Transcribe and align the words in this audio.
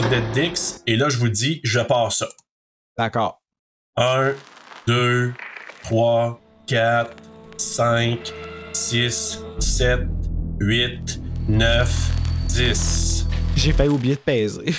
Sur 0.00 0.08
Dead 0.10 0.30
Dix 0.32 0.82
et 0.86 0.96
là 0.96 1.08
je 1.08 1.18
vous 1.18 1.28
dis, 1.28 1.60
je 1.64 1.80
pars 1.80 2.12
ça. 2.12 2.28
D'accord. 2.96 3.40
1, 3.96 4.34
2, 4.86 5.32
3, 5.84 6.40
4, 6.66 7.16
5, 7.56 8.32
6, 8.72 9.42
7, 9.58 10.00
8, 10.60 11.20
9, 11.48 12.10
10. 12.46 13.26
J'ai 13.56 13.72
failli 13.72 13.88
oublier 13.88 14.14
de 14.14 14.20
peser. 14.20 14.66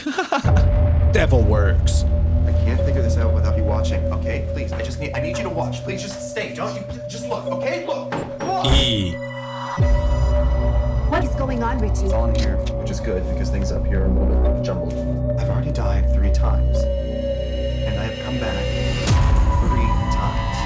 Devil 1.14 1.44
Works. 1.50 2.06
I 2.48 2.54
can't 2.66 2.80
figure 2.86 3.02
this 3.02 3.18
out 3.18 3.34
without 3.34 3.58
you 3.58 3.64
watching, 3.64 4.02
okay? 4.14 4.48
Please, 4.54 4.72
I 4.72 4.82
just 4.82 5.02
need 5.02 5.12
I 5.16 5.22
need 5.22 5.38
you 5.38 5.44
to 5.44 5.50
watch. 5.50 5.84
Please 5.84 6.02
just 6.02 6.32
stay. 6.32 6.54
Don't 6.56 6.74
you 6.76 6.84
just 7.10 7.28
look, 7.28 7.46
okay? 7.48 7.86
Look. 7.86 8.14
Look. 8.40 8.66
Et 8.68 9.16
What 11.10 11.24
is 11.24 11.34
going 11.36 11.64
on, 11.64 11.80
Richie? 11.80 12.06
It's 12.06 12.14
all 12.14 12.26
in 12.30 12.36
here, 12.36 12.58
which 12.80 12.92
is 12.92 13.00
good 13.00 13.28
because 13.34 13.50
things 13.50 13.72
up 13.72 13.86
here 13.86 14.02
are 14.04 14.06
a 14.06 14.10
little 14.10 14.54
bit 14.54 14.64
jumbled. 14.64 14.94
I've 15.40 15.50
already 15.50 15.72
died 15.72 16.12
three 16.14 16.32
times. 16.32 16.78
And 16.80 18.00
I 18.00 18.04
have 18.04 18.20
come 18.26 18.38
back 18.40 18.64
three 19.66 19.90
times. 20.14 20.58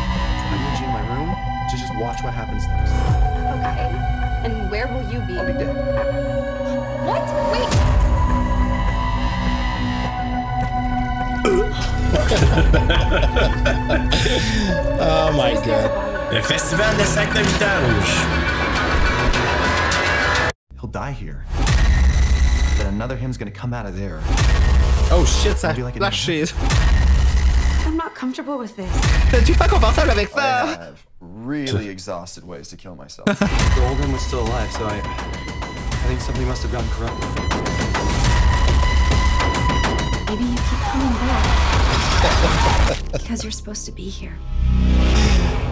I 0.52 0.56
need 0.60 0.80
you 0.80 0.86
in 0.86 0.92
my 0.92 1.04
room 1.16 1.30
to 1.70 1.78
just 1.78 1.96
watch 1.98 2.22
what 2.24 2.34
happens 2.34 2.68
next. 2.68 2.92
Okay. 2.92 3.92
And 4.46 4.70
where 4.70 4.88
will 4.88 5.04
you 5.12 5.20
be? 5.22 5.38
I'll 5.38 5.48
be 5.48 5.54
dead. 5.54 5.76
What? 7.06 7.24
Wait! 7.54 7.70
Oh 15.06 15.32
my 15.36 15.54
god. 15.66 15.92
le 16.32 16.42
festival 16.42 16.96
de 16.98 17.04
sac 17.06 17.34
de 17.34 17.44
vidange. 17.44 18.53
He'll 20.84 20.92
die 20.92 21.14
here. 21.14 21.46
Then 22.78 22.88
another 22.88 23.16
him's 23.16 23.38
gonna 23.38 23.52
come 23.52 23.74
out 23.74 23.86
of 23.86 23.98
there. 23.98 24.20
Oh 25.12 25.24
shit, 25.26 25.56
ça 25.56 25.70
a 25.70 25.72
Maybe 25.72 25.84
like 25.84 25.96
a 25.96 26.00
flashé. 26.00 26.54
I'm 27.88 27.96
not 27.96 28.14
comfortable 28.16 28.58
with 28.58 28.76
this. 28.76 28.92
T'es 29.32 29.56
pas 29.56 29.70
confortable 29.70 30.12
avec 30.12 30.28
ça. 30.28 30.42
I 30.42 30.76
have 30.76 31.08
really 31.22 31.88
exhausted 31.88 32.44
ways 32.44 32.68
to 32.68 32.76
kill 32.76 32.98
myself. 32.98 33.28
the 33.40 33.86
old 33.88 33.98
him 33.98 34.12
was 34.12 34.22
still 34.24 34.42
alive, 34.42 34.70
so 34.74 34.84
I 34.84 35.00
I 35.00 36.08
think 36.10 36.20
something 36.20 36.46
must 36.50 36.64
have 36.64 36.74
gotten 36.74 36.90
corrupted. 36.90 37.30
Maybe 40.28 40.44
you 40.44 40.58
keep 40.68 40.82
coming 40.92 41.14
back. 41.24 41.48
because 43.14 43.42
you're 43.42 43.54
supposed 43.54 43.86
to 43.86 43.94
be 43.94 44.10
here. 44.10 44.38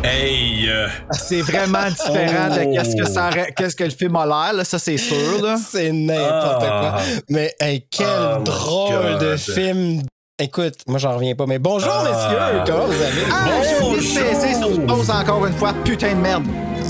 Hey, 0.03 0.67
euh, 0.69 0.87
C'est 1.11 1.41
vraiment 1.41 1.87
différent 1.89 2.49
de 2.55 2.61
Oh. 2.65 2.73
qu'est-ce 2.73 2.95
que, 2.95 3.05
ça 3.07 3.29
qu'est-ce 3.55 3.75
que 3.75 3.83
le 3.83 3.89
film 3.91 4.15
a 4.15 4.25
l'air, 4.25 4.53
là, 4.53 4.63
ça 4.63 4.79
c'est 4.79 4.97
sûr. 4.97 5.41
Là. 5.43 5.55
C'est 5.71 5.91
n'importe 5.91 6.63
Ah. 6.63 6.91
quoi. 6.95 7.01
Mais 7.29 7.53
hey, 7.59 7.85
quel 7.91 8.07
Oh 8.09 8.41
drôle 8.43 9.19
de 9.19 9.37
film. 9.37 10.01
Écoute, 10.39 10.73
moi 10.87 10.97
j'en 10.97 11.13
reviens 11.15 11.35
pas. 11.35 11.45
Mais 11.45 11.59
bonjour 11.59 11.91
Ah. 11.93 12.03
messieurs, 12.03 12.63
comment 12.65 12.85
vous 12.87 13.03
allez? 13.03 13.25
Ah, 13.31 13.47
peser 13.91 14.55
sur 14.55 14.85
pause 14.87 15.09
encore 15.11 15.45
une 15.45 15.53
fois, 15.53 15.73
putain 15.83 16.15
de 16.15 16.19
merde. 16.21 16.45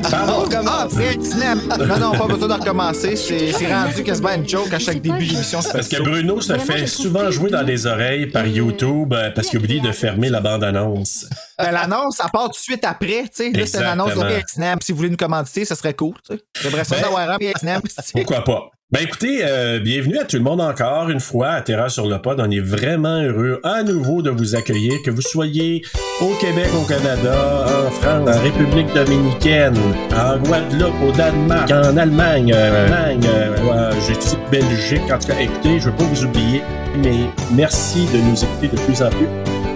Pardon, 0.09 0.45
Ah. 0.67 0.87
Non, 1.77 1.97
non, 1.99 2.11
pas 2.17 2.27
besoin 2.27 2.47
de 2.47 2.53
recommencer. 2.53 3.15
C'est 3.15 3.51
c'est 3.51 3.73
rendu 3.73 4.03
quasiment 4.03 4.33
une 4.33 4.47
joke 4.47 4.73
à 4.73 4.79
chaque 4.79 5.01
début 5.01 5.25
d'émission. 5.25 5.61
c'est 5.61 5.71
parce 5.73 5.87
que. 5.87 6.01
Bruno 6.01 6.41
se 6.41 6.57
fait 6.57 6.87
souvent 6.87 7.29
jouer 7.31 7.49
dans 7.49 7.61
les 7.61 7.85
oreilles 7.85 8.27
par 8.27 8.45
YouTube 8.47 9.13
euh, 9.13 9.31
parce 9.31 9.47
qu'il 9.47 9.59
oublie 9.59 9.81
de 9.81 9.91
fermer 9.91 10.29
la 10.29 10.39
bande-annonce. 10.41 11.25
Ben, 11.57 11.71
l'annonce, 11.71 12.17
ça 12.17 12.27
part 12.31 12.45
tout 12.45 12.51
de 12.51 12.55
suite 12.55 12.83
après. 12.85 13.23
tu 13.23 13.29
sais. 13.33 13.51
Là, 13.51 13.65
c'est 13.65 13.77
une 13.77 13.83
annonce 13.83 14.11
Exactement. 14.11 14.39
de 14.39 14.43
Snap. 14.47 14.83
Si 14.83 14.91
vous 14.91 14.97
voulez 14.97 15.09
nous 15.09 15.17
commanditer, 15.17 15.65
ça 15.65 15.75
serait 15.75 15.93
cool. 15.93 16.15
tu 16.27 16.35
sais. 16.35 16.41
J'aimerais 16.61 16.83
ça 16.83 16.95
Ben- 16.95 17.01
d'avoir 17.03 17.29
un 17.29 17.37
Snap. 17.59 17.83
Pourquoi 18.13 18.43
pas? 18.43 18.71
Ben 18.91 19.03
écoutez, 19.03 19.39
euh, 19.45 19.79
bienvenue 19.79 20.17
à 20.17 20.25
tout 20.25 20.35
le 20.35 20.43
monde 20.43 20.59
encore 20.59 21.09
une 21.09 21.21
fois 21.21 21.51
à 21.51 21.61
Terra 21.61 21.87
sur 21.87 22.09
le 22.09 22.21
pod. 22.21 22.41
On 22.41 22.51
est 22.51 22.59
vraiment 22.59 23.21
heureux 23.21 23.61
à 23.63 23.83
nouveau 23.83 24.21
de 24.21 24.29
vous 24.29 24.53
accueillir, 24.53 24.95
que 25.05 25.09
vous 25.09 25.21
soyez 25.21 25.81
au 26.19 26.33
Québec, 26.41 26.67
au 26.77 26.85
Canada, 26.85 27.67
en 27.87 27.89
France, 27.89 28.27
en 28.27 28.41
République 28.41 28.93
dominicaine, 28.93 29.77
en 30.13 30.37
Guadeloupe, 30.39 31.01
au 31.07 31.11
Danemark, 31.13 31.71
en 31.71 31.95
Allemagne, 31.95 32.51
euh, 32.53 32.83
Allemagne, 32.83 33.29
euh, 33.33 33.91
dit 33.93 34.37
Belgique. 34.51 35.09
En 35.09 35.17
tout 35.17 35.27
cas, 35.29 35.39
écoutez, 35.39 35.79
je 35.79 35.89
veux 35.89 35.95
pas 35.95 36.03
vous 36.03 36.25
oublier, 36.25 36.61
mais 36.97 37.29
merci 37.53 38.07
de 38.07 38.17
nous 38.17 38.43
écouter 38.43 38.67
de 38.67 38.81
plus 38.81 39.01
en 39.01 39.09
plus 39.09 39.27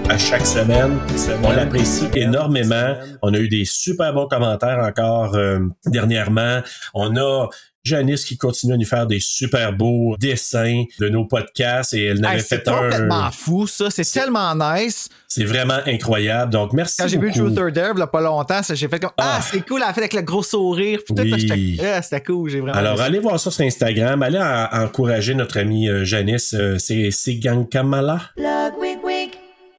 à 0.09 0.17
chaque 0.17 0.45
semaine. 0.45 0.99
On 1.41 1.51
l'apprécie 1.51 2.07
énormément. 2.15 2.95
On 3.21 3.33
a 3.33 3.37
eu 3.37 3.47
des 3.47 3.63
super 3.65 4.13
bons 4.13 4.27
commentaires 4.27 4.79
encore 4.79 5.35
euh, 5.35 5.59
dernièrement. 5.85 6.59
On 6.93 7.15
a 7.15 7.47
Janice 7.85 8.25
qui 8.25 8.35
continue 8.37 8.73
à 8.73 8.77
nous 8.77 8.85
faire 8.85 9.05
des 9.05 9.19
super 9.19 9.71
beaux 9.71 10.15
dessins 10.19 10.83
de 10.99 11.07
nos 11.07 11.25
podcasts 11.25 11.93
et 11.93 12.05
elle 12.05 12.19
n'avait 12.19 12.37
Hey, 12.37 12.41
c'est 12.41 12.57
fait 12.65 12.69
complètement 12.71 13.25
un. 13.25 13.31
fou, 13.31 13.67
ça. 13.67 13.89
C'est 13.91 14.03
tellement 14.11 14.53
nice. 14.55 15.07
C'est 15.27 15.43
vraiment 15.43 15.77
incroyable. 15.85 16.51
Donc 16.51 16.73
merci. 16.73 16.97
Quand 16.97 17.07
j'ai 17.07 17.17
vu 17.19 17.27
beaucoup. 17.31 17.45
Truth 17.51 17.57
or 17.59 17.71
Dare, 17.71 17.91
il 17.95 17.99
y 17.99 18.01
a 18.01 18.07
pas 18.07 18.21
longtemps, 18.21 18.63
ça, 18.63 18.73
j'ai 18.73 18.87
fait 18.87 18.99
comme 18.99 19.11
Ah, 19.17 19.37
Ah. 19.37 19.41
c'est 19.41 19.61
cool, 19.67 19.81
elle 19.83 19.89
a 19.89 19.93
fait 19.93 20.01
avec 20.01 20.13
le 20.13 20.21
gros 20.21 20.41
sourire. 20.43 20.99
Oui. 21.11 21.79
Ah, 21.83 22.01
c'était 22.01 22.21
cool, 22.23 22.49
j'ai 22.49 22.59
vraiment. 22.59 22.75
Alors, 22.77 22.99
allez 23.01 23.19
voir 23.19 23.39
ça 23.39 23.51
sur 23.51 23.63
Instagram. 23.63 24.21
Allez 24.23 24.39
en- 24.39 24.83
encourager 24.83 25.35
notre 25.35 25.59
ami 25.59 25.87
euh, 25.87 26.03
Janice. 26.05 26.55
euh, 26.57 26.77
c'est 26.79 27.09
c'est 27.11 27.35
Gankamala. 27.35 28.19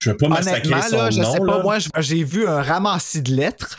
Je 0.07 0.13
veux 0.13 0.17
pas 0.17 0.29
massacrer 0.29 0.83
son 0.89 0.97
là, 0.97 1.11
je 1.11 1.21
nom. 1.21 1.33
sais 1.33 1.39
pas, 1.41 1.57
là. 1.57 1.63
moi, 1.65 1.79
j'ai 1.99 2.23
vu 2.23 2.47
un 2.47 2.63
ramassis 2.63 3.23
de 3.23 3.35
lettres. 3.35 3.77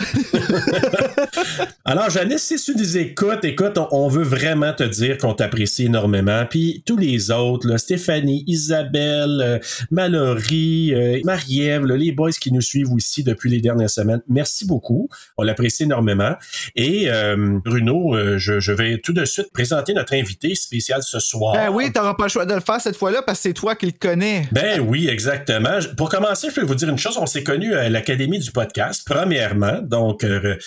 Alors, 1.85 2.09
Janice, 2.09 2.43
si 2.43 2.57
tu 2.57 2.75
nous 2.77 2.97
écoutes, 2.97 3.45
écoute, 3.45 3.77
on, 3.77 3.87
on 3.91 4.07
veut 4.09 4.25
vraiment 4.25 4.73
te 4.73 4.83
dire 4.83 5.17
qu'on 5.17 5.33
t'apprécie 5.33 5.85
énormément. 5.85 6.45
Puis 6.49 6.83
tous 6.85 6.97
les 6.97 7.31
autres, 7.31 7.65
là, 7.65 7.77
Stéphanie, 7.77 8.43
Isabelle, 8.45 9.41
euh, 9.41 9.59
Mallory, 9.89 10.93
euh, 10.93 11.21
Marie-Ève, 11.23 11.85
les 11.85 12.11
boys 12.11 12.31
qui 12.31 12.51
nous 12.51 12.59
suivent 12.59 12.91
aussi 12.91 13.23
depuis 13.23 13.49
les 13.49 13.61
dernières 13.61 13.89
semaines, 13.89 14.21
merci 14.27 14.65
beaucoup. 14.65 15.07
On 15.37 15.43
l'apprécie 15.43 15.83
énormément. 15.83 16.35
Et 16.75 17.09
euh, 17.09 17.57
Bruno, 17.63 18.15
euh, 18.15 18.37
je, 18.37 18.59
je 18.59 18.73
vais 18.73 18.97
tout 18.97 19.13
de 19.13 19.23
suite 19.23 19.49
présenter 19.53 19.93
notre 19.93 20.13
invité 20.13 20.55
spécial 20.55 21.01
ce 21.03 21.19
soir. 21.21 21.53
Ben 21.53 21.69
oui, 21.69 21.89
t'auras 21.93 22.15
pas 22.15 22.25
le 22.25 22.29
choix 22.29 22.45
de 22.45 22.53
le 22.53 22.59
faire 22.59 22.81
cette 22.81 22.97
fois-là 22.97 23.21
parce 23.21 23.39
que 23.39 23.43
c'est 23.43 23.53
toi 23.53 23.75
qui 23.75 23.85
le 23.85 23.93
connais. 23.97 24.49
Ben 24.51 24.81
oui, 24.81 25.07
exactement. 25.07 25.79
Pour 25.95 26.09
commencer, 26.17 26.49
je 26.49 26.55
peux 26.55 26.65
vous 26.65 26.75
dire 26.75 26.89
une 26.89 26.97
chose. 26.97 27.17
On 27.17 27.27
s'est 27.27 27.43
connus 27.43 27.75
à 27.75 27.89
l'Académie 27.89 28.39
du 28.39 28.51
podcast, 28.51 29.03
premièrement. 29.05 29.81
Donc, 29.83 30.23
euh, 30.23 30.57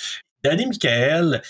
Danny 0.45 0.67
Michael, 0.67 1.43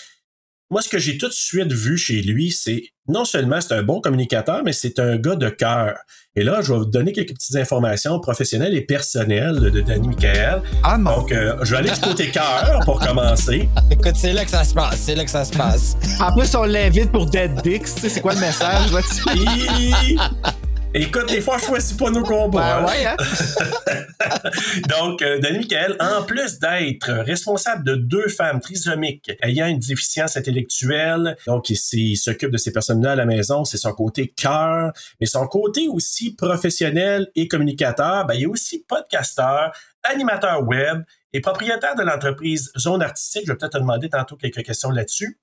moi, 0.71 0.81
ce 0.81 0.89
que 0.89 0.97
j'ai 0.97 1.17
tout 1.17 1.27
de 1.27 1.33
suite 1.33 1.71
vu 1.71 1.97
chez 1.97 2.21
lui, 2.21 2.51
c'est 2.51 2.81
non 3.07 3.25
seulement 3.25 3.61
c'est 3.61 3.75
un 3.75 3.83
bon 3.83 4.01
communicateur, 4.01 4.63
mais 4.63 4.73
c'est 4.73 4.97
un 4.97 5.17
gars 5.17 5.35
de 5.35 5.49
cœur. 5.49 5.97
Et 6.35 6.43
là, 6.43 6.61
je 6.61 6.73
vais 6.73 6.79
vous 6.79 6.85
donner 6.85 7.11
quelques 7.11 7.33
petites 7.33 7.57
informations 7.57 8.19
professionnelles 8.19 8.73
et 8.73 8.81
personnelles 8.81 9.59
de 9.59 9.81
Danny 9.81 10.07
Michael. 10.07 10.63
Ah 10.81 10.97
non. 10.97 11.17
Donc, 11.17 11.31
euh, 11.31 11.57
je 11.61 11.71
vais 11.71 11.77
aller 11.77 11.91
du 11.91 11.99
côté 11.99 12.31
cœur 12.31 12.79
pour 12.85 12.99
commencer. 12.99 13.69
Écoute, 13.91 14.15
c'est 14.15 14.33
là 14.33 14.45
que 14.45 14.51
ça 14.51 14.63
se 14.63 14.73
passe. 14.73 14.99
C'est 14.99 15.15
là 15.15 15.25
que 15.25 15.31
ça 15.31 15.45
se 15.45 15.55
passe. 15.55 15.95
En 16.19 16.33
plus, 16.35 16.55
on 16.55 16.63
l'invite 16.63 17.11
pour 17.11 17.27
Dead 17.27 17.53
Dicks. 17.61 17.83
Tu 17.83 18.01
sais, 18.01 18.09
c'est 18.09 18.21
quoi 18.21 18.33
le 18.33 18.39
message? 18.39 18.89
Écoute, 20.93 21.29
des 21.29 21.39
fois, 21.39 21.57
je 21.57 21.65
choisis 21.65 21.93
pas 21.93 22.09
nos 22.09 22.21
combats. 22.21 22.81
Ben 22.81 22.85
hein. 22.85 22.85
ouais, 22.85 23.05
hein? 23.05 24.41
Donc, 24.89 25.21
euh, 25.21 25.39
Denis 25.39 25.59
Michael, 25.59 25.95
en 26.01 26.23
plus 26.23 26.59
d'être 26.59 27.09
responsable 27.23 27.85
de 27.85 27.95
deux 27.95 28.27
femmes 28.27 28.59
trisomiques 28.59 29.31
ayant 29.41 29.67
une 29.67 29.79
déficience 29.79 30.35
intellectuelle, 30.35 31.37
donc 31.47 31.69
il, 31.69 31.77
il 31.93 32.17
s'occupe 32.17 32.51
de 32.51 32.57
ces 32.57 32.73
personnes-là 32.73 33.13
à 33.13 33.15
la 33.15 33.25
maison, 33.25 33.63
c'est 33.63 33.77
son 33.77 33.93
côté 33.93 34.33
cœur, 34.35 34.91
mais 35.21 35.27
son 35.27 35.47
côté 35.47 35.87
aussi 35.87 36.35
professionnel 36.35 37.29
et 37.35 37.47
communicateur, 37.47 38.25
ben, 38.25 38.33
il 38.33 38.43
est 38.43 38.47
aussi 38.47 38.83
podcasteur, 38.85 39.71
animateur 40.03 40.67
web 40.67 41.03
et 41.31 41.39
propriétaire 41.39 41.95
de 41.95 42.03
l'entreprise 42.03 42.69
Zone 42.77 43.01
Artistique. 43.01 43.43
Je 43.45 43.53
vais 43.53 43.57
peut-être 43.57 43.73
te 43.73 43.77
demander 43.77 44.09
tantôt 44.09 44.35
quelques 44.35 44.63
questions 44.63 44.89
là-dessus. 44.89 45.39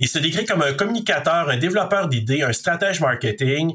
Il 0.00 0.08
se 0.08 0.18
décrit 0.18 0.44
comme 0.44 0.60
un 0.60 0.74
communicateur, 0.74 1.48
un 1.48 1.56
développeur 1.56 2.08
d'idées, 2.08 2.42
un 2.42 2.52
stratège 2.52 3.00
marketing, 3.00 3.74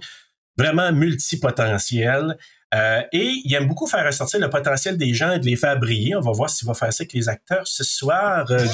vraiment 0.58 0.92
multipotentiel. 0.92 2.38
Euh, 2.76 3.02
et 3.14 3.32
il 3.46 3.54
aime 3.56 3.66
beaucoup 3.68 3.88
faire 3.88 4.06
ressortir 4.06 4.42
le 4.42 4.50
potentiel 4.50 4.98
des 4.98 5.14
gens 5.14 5.32
et 5.32 5.40
de 5.40 5.46
les 5.46 5.56
faire 5.56 5.80
briller. 5.80 6.16
On 6.18 6.22
va 6.22 6.32
voir 6.32 6.50
s'il 6.50 6.68
va 6.68 6.74
faire 6.74 6.92
ça 6.92 7.04
avec 7.04 7.14
les 7.14 7.30
acteurs 7.30 7.66
ce 7.68 7.84
soir. 7.86 8.46
euh, 8.52 8.58
de 8.58 8.66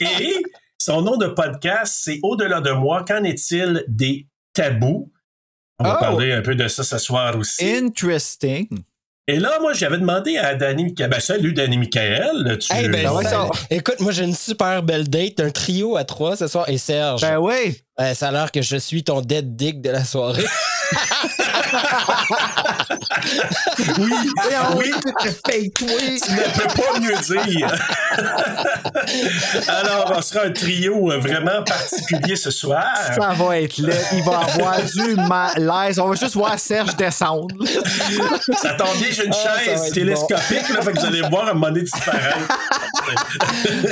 et 0.00 0.42
son 0.78 1.02
nom 1.02 1.16
de 1.16 1.26
podcast, 1.28 2.00
c'est 2.02 2.18
Au-delà 2.22 2.60
de 2.60 2.72
moi. 2.72 3.04
Qu'en 3.06 3.22
est-il 3.24 3.84
des 3.86 4.26
tabous? 4.52 5.12
On 5.78 5.84
va 5.84 5.96
Oh. 5.96 6.00
parler 6.00 6.32
un 6.32 6.42
peu 6.42 6.54
de 6.54 6.66
ça 6.68 6.82
ce 6.84 6.98
soir 6.98 7.36
aussi. 7.36 7.64
Interesting. 7.76 8.68
Et 9.32 9.38
là, 9.38 9.58
moi, 9.60 9.72
j'avais 9.74 9.98
demandé 9.98 10.36
à 10.38 10.56
Danny 10.56 10.82
Michael. 10.86 11.08
Ben, 11.08 11.20
salut, 11.20 11.52
Danny 11.52 11.78
Michael. 11.78 12.58
Tu... 12.60 12.72
Hey, 12.72 12.88
ben, 12.88 13.04
Ben 13.04 13.12
ouais, 13.12 13.22
ça- 13.22 13.30
ça- 13.30 13.48
écoute, 13.70 14.00
moi 14.00 14.10
j'ai 14.10 14.24
une 14.24 14.34
super 14.34 14.82
belle 14.82 15.08
date, 15.08 15.38
un 15.38 15.50
trio 15.50 15.96
à 15.96 16.02
trois 16.02 16.34
ce 16.36 16.48
soir. 16.48 16.68
Et 16.68 16.78
Serge, 16.78 17.20
Ben 17.20 17.38
oui. 17.38 17.80
euh, 18.00 18.12
ça 18.14 18.28
a 18.28 18.32
l'air 18.32 18.50
que 18.50 18.60
je 18.60 18.76
suis 18.76 19.04
ton 19.04 19.20
dead 19.20 19.54
dick 19.54 19.80
de 19.80 19.90
la 19.90 20.02
soirée. 20.04 20.42
oui, 23.98 24.12
oui. 24.76 24.92
Tu 25.76 25.84
ne 25.84 26.58
peux 26.58 26.82
pas 26.82 26.98
mieux 27.00 27.16
dire. 27.46 27.68
Alors, 29.68 30.12
on 30.16 30.22
sera 30.22 30.44
un 30.46 30.50
trio 30.52 31.10
euh, 31.12 31.18
vraiment 31.18 31.62
particulier 31.64 32.36
ce 32.36 32.50
soir. 32.50 32.84
Ça 33.14 33.32
va 33.32 33.58
être 33.60 33.78
là. 33.78 33.94
Il 34.12 34.22
va 34.22 34.38
avoir 34.40 34.82
du 34.82 35.14
malaise. 35.16 35.98
On 35.98 36.08
va 36.08 36.14
juste 36.16 36.34
voir 36.34 36.58
Serge 36.58 36.96
descendre. 36.96 37.48
Ça 38.60 38.74
tombe 38.74 38.96
bien, 38.98 39.08
j'ai 39.10 39.26
une 39.26 39.32
Ah, 39.34 39.58
chaise 39.64 39.92
télescopique, 39.92 40.68
là, 40.74 40.82
fait 40.82 40.92
que 40.92 41.00
vous 41.00 41.06
allez 41.06 41.22
voir 41.22 41.48
un 41.48 41.54
moment 41.54 41.70
disparaître. 41.70 42.38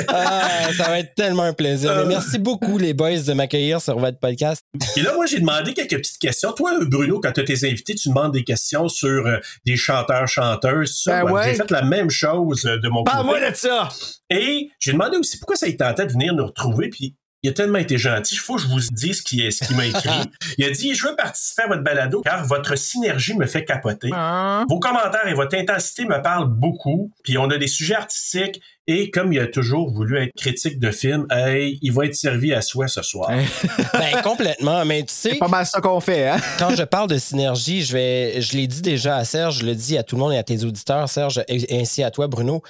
Ah, 0.08 0.72
ça 0.76 0.84
va 0.84 0.98
être 1.00 1.14
tellement 1.14 1.44
un 1.44 1.52
plaisir. 1.52 1.94
Mais 1.96 2.04
merci 2.06 2.38
beaucoup, 2.38 2.78
les 2.78 2.94
boys, 2.94 3.18
de 3.18 3.32
m'accueillir 3.32 3.80
sur 3.80 3.98
votre 3.98 4.18
podcast. 4.18 4.62
Et 4.96 5.02
là, 5.02 5.12
moi, 5.14 5.26
j'ai 5.26 5.40
demandé 5.40 5.74
quelques 5.74 5.96
petites 5.96 6.18
questions. 6.18 6.52
Toi, 6.52 6.72
Bruno, 6.82 7.20
quand 7.20 7.32
tu 7.32 7.40
as 7.40 7.44
tes 7.44 7.66
invités, 7.68 7.94
tu 7.94 8.08
demandes 8.08 8.32
des 8.32 8.44
questions 8.44 8.88
sur 8.88 9.26
euh, 9.26 9.38
des 9.64 9.76
chanteurs, 9.76 10.26
chanteuses, 10.28 11.02
ça. 11.02 11.24
Ben 11.24 11.32
Ouais. 11.32 11.50
J'ai 11.50 11.54
fait 11.54 11.70
la 11.70 11.82
même 11.82 12.10
chose 12.10 12.64
euh, 12.66 12.78
de 12.78 12.88
mon 12.88 13.04
côté. 13.04 13.12
Parle-moi 13.12 13.50
de 13.50 13.54
ça. 13.54 13.88
Et 14.30 14.70
j'ai 14.78 14.92
demandé 14.92 15.16
aussi 15.16 15.38
pourquoi 15.38 15.56
ça 15.56 15.66
lui 15.66 15.76
tentait 15.76 16.06
de 16.06 16.12
venir 16.12 16.34
nous 16.34 16.46
retrouver, 16.46 16.88
puis 16.88 17.14
il 17.42 17.50
a 17.50 17.52
tellement 17.52 17.78
été 17.78 17.98
gentil, 17.98 18.34
il 18.34 18.38
faut 18.38 18.56
que 18.56 18.62
je 18.62 18.66
vous 18.66 18.80
dise 18.90 19.18
ce 19.18 19.22
qu'il 19.22 19.52
ce 19.52 19.64
qu'il 19.64 19.76
m'a 19.76 19.86
écrit. 19.86 20.08
Il 20.58 20.64
a 20.64 20.70
dit, 20.70 20.94
je 20.94 21.06
veux 21.06 21.14
participer 21.14 21.62
à 21.62 21.66
votre 21.68 21.84
balado 21.84 22.20
car 22.22 22.44
votre 22.44 22.76
synergie 22.76 23.34
me 23.34 23.46
fait 23.46 23.64
capoter. 23.64 24.10
Hein? 24.12 24.66
Vos 24.68 24.80
commentaires 24.80 25.26
et 25.28 25.34
votre 25.34 25.56
intensité 25.56 26.04
me 26.04 26.20
parlent 26.20 26.48
beaucoup, 26.48 27.12
puis 27.22 27.38
on 27.38 27.48
a 27.50 27.56
des 27.56 27.68
sujets 27.68 27.94
artistiques, 27.94 28.60
et 28.90 29.10
comme 29.10 29.34
il 29.34 29.38
a 29.38 29.46
toujours 29.46 29.90
voulu 29.90 30.16
être 30.16 30.32
critique 30.34 30.78
de 30.78 30.90
film, 30.90 31.26
hey, 31.30 31.78
il 31.82 31.92
va 31.92 32.06
être 32.06 32.14
servi 32.14 32.54
à 32.54 32.62
soi 32.62 32.88
ce 32.88 33.02
soir. 33.02 33.30
Hein? 33.30 33.44
Ben, 33.92 34.22
complètement. 34.22 34.84
Mais 34.86 35.02
tu 35.02 35.12
sais, 35.12 35.30
C'est 35.32 35.38
pas 35.38 35.48
mal 35.48 35.66
ça 35.66 35.80
qu'on 35.80 36.00
fait, 36.00 36.26
hein? 36.26 36.38
quand 36.58 36.74
je 36.74 36.82
parle 36.82 37.08
de 37.08 37.18
synergie, 37.18 37.82
je 37.84 37.92
vais, 37.92 38.40
je 38.40 38.56
l'ai 38.56 38.66
dit 38.66 38.80
déjà 38.80 39.16
à 39.16 39.24
Serge, 39.26 39.58
je 39.58 39.66
le 39.66 39.74
dis 39.74 39.98
à 39.98 40.02
tout 40.02 40.16
le 40.16 40.20
monde 40.20 40.32
et 40.32 40.38
à 40.38 40.42
tes 40.42 40.64
auditeurs, 40.64 41.06
Serge, 41.08 41.42
et 41.48 41.80
ainsi 41.80 42.02
à 42.02 42.10
toi, 42.10 42.26
Bruno. 42.28 42.62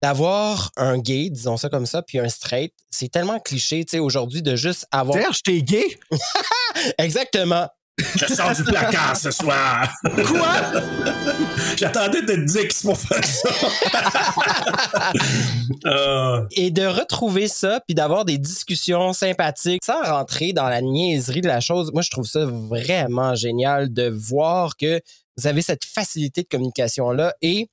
D'avoir 0.00 0.70
un 0.76 0.96
gay, 0.96 1.28
disons 1.28 1.56
ça 1.56 1.68
comme 1.68 1.84
ça, 1.84 2.02
puis 2.02 2.18
un 2.20 2.28
straight, 2.28 2.72
c'est 2.88 3.10
tellement 3.10 3.40
cliché, 3.40 3.84
tu 3.84 3.90
sais, 3.90 3.98
aujourd'hui, 3.98 4.42
de 4.42 4.56
juste 4.56 4.86
avoir. 4.90 5.20
Serge, 5.20 5.42
t'es 5.42 5.60
gay? 5.60 5.84
Exactement. 6.98 7.68
Je 8.16 8.26
sors 8.32 8.52
du 8.54 8.64
placard 8.64 9.16
ce 9.16 9.30
soir. 9.30 9.92
Quoi? 10.02 10.48
J'attendais 11.76 12.22
de 12.22 12.26
te 12.34 12.40
dire 12.46 12.62
qu'il 12.62 12.72
se 12.72 12.86
pour 12.86 12.98
faire 12.98 13.24
ça. 13.24 13.48
Euh, 15.86 16.44
Et 16.52 16.70
de 16.70 16.86
retrouver 16.86 17.46
ça, 17.48 17.80
puis 17.86 17.94
d'avoir 17.94 18.24
des 18.24 18.38
discussions 18.38 19.12
sympathiques 19.12 19.84
sans 19.84 20.02
rentrer 20.02 20.52
dans 20.52 20.68
la 20.68 20.80
niaiserie 20.80 21.40
de 21.40 21.46
la 21.48 21.60
chose, 21.60 21.90
moi, 21.92 22.02
je 22.02 22.10
trouve 22.10 22.26
ça 22.26 22.44
vraiment 22.46 23.34
génial 23.34 23.92
de 23.92 24.08
voir 24.08 24.76
que 24.76 25.00
vous 25.36 25.46
avez 25.46 25.62
cette 25.62 25.84
facilité 25.84 26.42
de 26.42 26.48
communication-là 26.48 27.34
et 27.42 27.68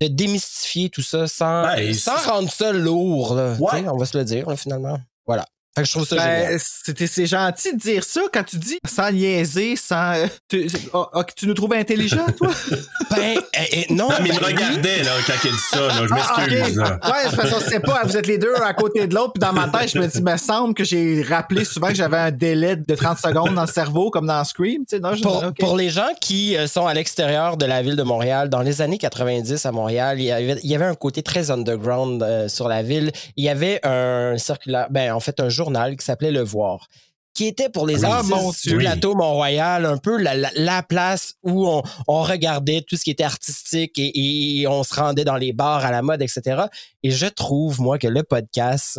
de 0.00 0.08
démystifier 0.08 0.88
tout 0.90 1.02
ça 1.02 1.26
sans, 1.26 1.62
Ben, 1.62 1.92
sans 1.94 2.16
rendre 2.16 2.50
ça 2.50 2.72
lourd. 2.72 3.34
Là, 3.34 3.54
Ouais. 3.60 3.86
On 3.88 3.96
va 3.96 4.06
se 4.06 4.16
le 4.16 4.24
dire, 4.24 4.48
là, 4.48 4.56
finalement. 4.56 4.98
Voilà. 5.26 5.44
Fait 5.76 5.82
que 5.82 5.88
je 5.88 5.92
trouve 5.92 6.06
ça. 6.08 6.16
Ben, 6.16 6.58
c'était- 6.58 7.06
c'est 7.06 7.26
gentil 7.26 7.74
de 7.74 7.78
dire 7.78 8.02
ça 8.02 8.22
quand 8.32 8.42
tu 8.44 8.56
dis 8.56 8.78
sans 8.88 9.12
niaiser, 9.12 9.76
sans. 9.76 10.14
euh, 10.14 10.26
tu, 10.48 10.68
c'est- 10.70 10.88
ah, 10.94 11.08
ah, 11.12 11.22
tu 11.36 11.46
nous 11.46 11.54
trouves 11.54 11.74
intelligents, 11.74 12.26
toi? 12.36 12.48
Ben, 13.10 13.36
eh, 13.54 13.84
eh, 13.88 13.92
non, 13.94 14.08
Non, 14.08 14.14
mais 14.20 14.30
il 14.30 14.34
ben 14.34 14.40
me 14.40 14.46
oui. 14.46 14.52
regardait 14.54 15.02
là, 15.04 15.10
quand 15.26 15.32
il 15.44 15.50
dit 15.52 15.58
ça. 15.70 15.80
Là. 15.80 15.94
Je 16.08 16.12
Ah, 16.12 16.44
m'excuse. 16.46 16.78
ok. 16.78 16.84
là. 16.88 16.98
Ouais, 17.04 17.30
c'est 17.30 17.36
parce 17.36 17.50
qu'on 17.50 17.60
sait 17.60 17.80
pas, 17.80 18.00
vous 18.04 18.16
êtes 18.16 18.26
les 18.26 18.38
deux 18.38 18.54
à 18.56 18.74
côté 18.74 19.06
de 19.06 19.14
l'autre, 19.14 19.32
puis 19.34 19.40
dans 19.40 19.52
ma 19.52 19.68
tête, 19.68 19.90
je 19.94 19.98
me 19.98 20.06
dis, 20.06 20.18
il 20.18 20.24
me 20.24 20.36
semble 20.36 20.74
que 20.74 20.82
j'ai 20.82 21.22
rappelé 21.22 21.64
souvent 21.64 21.88
que 21.88 21.94
j'avais 21.94 22.16
un 22.16 22.30
délai 22.32 22.74
de 22.76 22.94
30 22.94 23.18
secondes 23.18 23.54
dans 23.54 23.62
le 23.62 23.68
cerveau, 23.68 24.10
comme 24.10 24.26
dans 24.26 24.42
Scream, 24.44 24.80
tu 24.88 24.96
sais, 24.96 24.98
non, 25.00 25.14
je 25.14 25.22
Pour, 25.60 25.76
les 25.76 25.88
gens 25.90 26.08
qui 26.20 26.56
euh, 26.56 26.66
sont 26.66 26.86
à 26.86 26.94
l'extérieur 26.94 27.56
de 27.56 27.64
la 27.66 27.80
ville 27.82 27.96
de 27.96 28.02
Montréal, 28.02 28.48
dans 28.48 28.62
les 28.62 28.80
années 28.82 28.98
90 28.98 29.64
à 29.66 29.72
Montréal, 29.72 30.18
il 30.20 30.24
y 30.24 30.32
avait, 30.32 30.56
il 30.62 30.70
y 30.70 30.74
avait 30.74 30.84
un 30.86 30.94
côté 30.94 31.22
très 31.22 31.50
underground 31.50 32.22
euh, 32.22 32.48
sur 32.48 32.66
la 32.68 32.82
ville. 32.82 33.12
Il 33.36 33.44
y 33.44 33.48
avait 33.48 33.78
un 33.86 34.36
circulaire, 34.38 34.88
ben, 34.90 35.12
en 35.12 35.20
fait, 35.20 35.38
un 35.40 35.48
journal 35.66 35.96
qui 35.96 36.04
s'appelait 36.04 36.30
Le 36.30 36.42
Voir 36.42 36.86
qui 37.34 37.46
était 37.48 37.68
pour 37.68 37.86
les 37.86 37.96
Oui. 37.98 38.04
artistes 38.10 38.32
Ah, 38.34 38.50
du 38.62 38.68
Dieu. 38.70 38.78
plateau 38.78 39.14
Mont-Royal, 39.14 39.84
un 39.84 39.98
peu 39.98 40.16
la, 40.16 40.34
la- 40.34 40.50
la 40.54 40.82
place 40.82 41.34
où 41.42 41.68
on, 41.68 41.82
on 42.08 42.22
regardait 42.22 42.80
tout 42.80 42.96
ce 42.96 43.04
qui 43.04 43.10
était 43.10 43.24
artistique 43.24 43.98
et, 43.98 44.60
et 44.60 44.66
on 44.66 44.82
se 44.82 44.94
rendait 44.94 45.24
dans 45.26 45.36
les 45.36 45.52
bars 45.52 45.84
à 45.84 45.90
la 45.90 46.00
mode, 46.00 46.22
etc. 46.22 46.62
Et 47.02 47.10
je 47.10 47.26
trouve, 47.26 47.78
moi, 47.82 47.98
que 47.98 48.06
le 48.08 48.22
podcast 48.22 48.98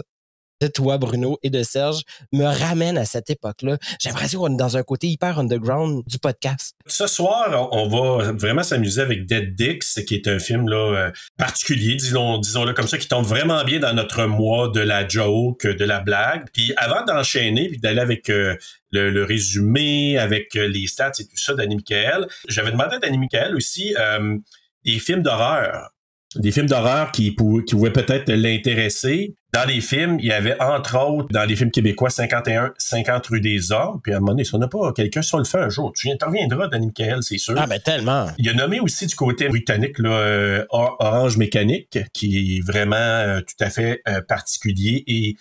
de 0.61 0.67
toi, 0.67 0.97
Bruno, 0.97 1.37
et 1.43 1.49
de 1.49 1.63
Serge 1.63 2.01
me 2.33 2.45
ramène 2.45 2.97
à 2.97 3.05
cette 3.05 3.29
époque-là. 3.29 3.77
J'ai 3.99 4.09
l'impression 4.09 4.39
qu'on 4.39 4.53
est 4.53 4.57
dans 4.57 4.77
un 4.77 4.83
côté 4.83 5.07
hyper 5.07 5.39
underground 5.39 6.03
du 6.07 6.17
podcast. 6.17 6.75
Ce 6.85 7.07
soir, 7.07 7.69
on 7.71 7.87
va 7.87 8.31
vraiment 8.33 8.63
s'amuser 8.63 9.01
avec 9.01 9.25
Dead 9.25 9.55
Dix, 9.55 10.01
qui 10.07 10.15
est 10.15 10.27
un 10.27 10.39
film 10.39 10.69
là, 10.69 10.77
euh, 10.77 11.11
particulier, 11.37 11.95
disons, 11.95 12.37
disons-le 12.37 12.73
comme 12.73 12.87
ça, 12.87 12.97
qui 12.97 13.07
tombe 13.07 13.25
vraiment 13.25 13.63
bien 13.63 13.79
dans 13.79 13.93
notre 13.93 14.25
mois 14.25 14.69
de 14.69 14.79
la 14.79 15.07
joke, 15.07 15.67
de 15.67 15.85
la 15.85 15.99
blague. 15.99 16.47
Puis 16.53 16.73
avant 16.77 17.03
d'enchaîner, 17.05 17.69
puis 17.69 17.79
d'aller 17.79 18.01
avec 18.01 18.29
euh, 18.29 18.55
le, 18.91 19.23
résumé, 19.23 20.17
avec 20.17 20.55
euh, 20.55 20.67
les 20.67 20.87
stats 20.87 21.11
et 21.19 21.25
tout 21.25 21.37
ça 21.37 21.53
d'Annie 21.53 21.75
Michael, 21.75 22.27
j'avais 22.47 22.71
demandé 22.71 22.95
à 22.95 22.99
Danny 22.99 23.17
Michael 23.17 23.55
aussi 23.55 23.95
euh, 23.97 24.37
des 24.85 24.99
films 24.99 25.23
d'horreur. 25.23 25.91
Des 26.39 26.51
films 26.51 26.67
d'horreur 26.67 27.11
qui, 27.11 27.31
pou- 27.31 27.61
qui 27.65 27.75
pouvaient 27.75 27.91
peut-être 27.91 28.31
l'intéresser. 28.31 29.35
Dans 29.53 29.65
les 29.65 29.81
films, 29.81 30.17
il 30.19 30.25
y 30.27 30.31
avait 30.31 30.61
entre 30.61 30.97
autres, 30.99 31.29
dans 31.31 31.45
les 31.45 31.55
films 31.55 31.71
québécois, 31.71 32.09
51, 32.09 32.73
50 32.77 33.27
rue 33.27 33.41
des 33.41 33.71
Hommes. 33.71 33.99
Puis 34.03 34.13
à 34.13 34.17
un 34.17 34.19
moment 34.19 34.33
donné, 34.33 34.43
si 34.43 34.53
on 34.53 34.57
n'a 34.59 34.67
pas 34.67 34.91
quelqu'un, 34.93 35.21
si 35.21 35.33
on 35.35 35.39
le 35.39 35.45
fait 35.45 35.57
un 35.57 35.69
jour, 35.69 35.93
tu 35.95 36.09
interviendras, 36.11 36.67
Danny 36.67 36.87
Michael, 36.87 37.23
c'est 37.23 37.37
sûr. 37.37 37.55
Ah, 37.57 37.65
ben 37.65 37.79
tellement. 37.79 38.27
Il 38.37 38.49
a 38.49 38.53
nommé 38.53 38.79
aussi 38.79 39.07
du 39.07 39.15
côté 39.15 39.47
britannique 39.47 39.97
là, 39.99 40.09
euh, 40.11 40.65
Or- 40.69 40.97
Orange 40.99 41.37
Mécanique, 41.37 41.97
qui 42.13 42.57
est 42.57 42.61
vraiment 42.65 42.95
euh, 42.97 43.39
tout 43.41 43.63
à 43.63 43.69
fait 43.69 44.01
euh, 44.07 44.21
particulier 44.21 45.03
et 45.07 45.35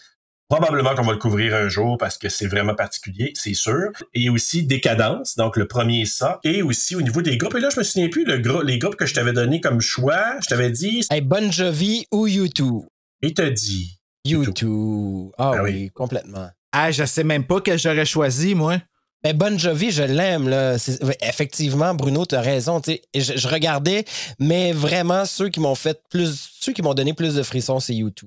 probablement 0.48 0.94
qu'on 0.94 1.02
va 1.02 1.12
le 1.12 1.18
couvrir 1.18 1.54
un 1.54 1.68
jour 1.68 1.96
parce 1.98 2.18
que 2.18 2.28
c'est 2.28 2.46
vraiment 2.46 2.74
particulier, 2.74 3.32
c'est 3.34 3.54
sûr. 3.54 3.90
Et 4.14 4.28
aussi 4.30 4.62
Décadence, 4.64 5.36
donc 5.36 5.56
le 5.56 5.66
premier 5.66 6.04
ça. 6.06 6.38
Et 6.44 6.62
aussi 6.62 6.94
au 6.96 7.02
niveau 7.02 7.22
des 7.22 7.36
groupes, 7.36 7.54
et 7.56 7.60
là 7.60 7.68
je 7.72 7.78
me 7.78 7.84
souviens 7.84 8.08
plus, 8.08 8.24
le 8.24 8.36
les 8.64 8.78
groupes 8.78 8.96
que 8.96 9.06
je 9.06 9.14
t'avais 9.14 9.32
donné 9.32 9.60
comme 9.60 9.80
choix, 9.80 10.36
je 10.42 10.46
t'avais 10.48 10.70
dit, 10.70 11.02
Hey, 11.10 11.20
Bon 11.20 11.50
Jovi 11.50 12.06
ou 12.12 12.26
U2? 12.28 12.84
il 13.22 13.34
t'a 13.34 13.50
dit. 13.50 13.98
U2. 14.26 15.30
Ah 15.38 15.52
Ah 15.56 15.62
oui, 15.62 15.70
oui. 15.72 15.90
complètement. 15.94 16.48
Ah, 16.72 16.90
je 16.90 17.04
sais 17.04 17.24
même 17.24 17.44
pas 17.46 17.60
que 17.60 17.76
j'aurais 17.78 18.04
choisi, 18.04 18.54
moi. 18.54 18.76
Ben, 19.22 19.36
Bon 19.36 19.58
Jovi, 19.58 19.90
je 19.90 20.02
l'aime. 20.02 20.48
là. 20.48 20.76
Effectivement, 21.22 21.94
Bruno, 21.94 22.26
tu 22.26 22.34
as 22.34 22.40
raison. 22.40 22.80
tu 22.80 22.92
sais. 22.92 23.02
Et 23.14 23.20
Je, 23.20 23.36
je 23.36 23.48
regardais, 23.48 24.04
mais 24.38 24.72
vraiment, 24.72 25.24
ceux 25.24 25.48
qui 25.48 25.60
m'ont 25.60 25.74
fait 25.74 26.00
plus. 26.10 26.50
Ceux 26.60 26.72
qui 26.72 26.82
m'ont 26.82 26.94
donné 26.94 27.14
plus 27.14 27.34
de 27.34 27.42
frissons, 27.42 27.80
c'est 27.80 27.94
U2. 27.94 28.24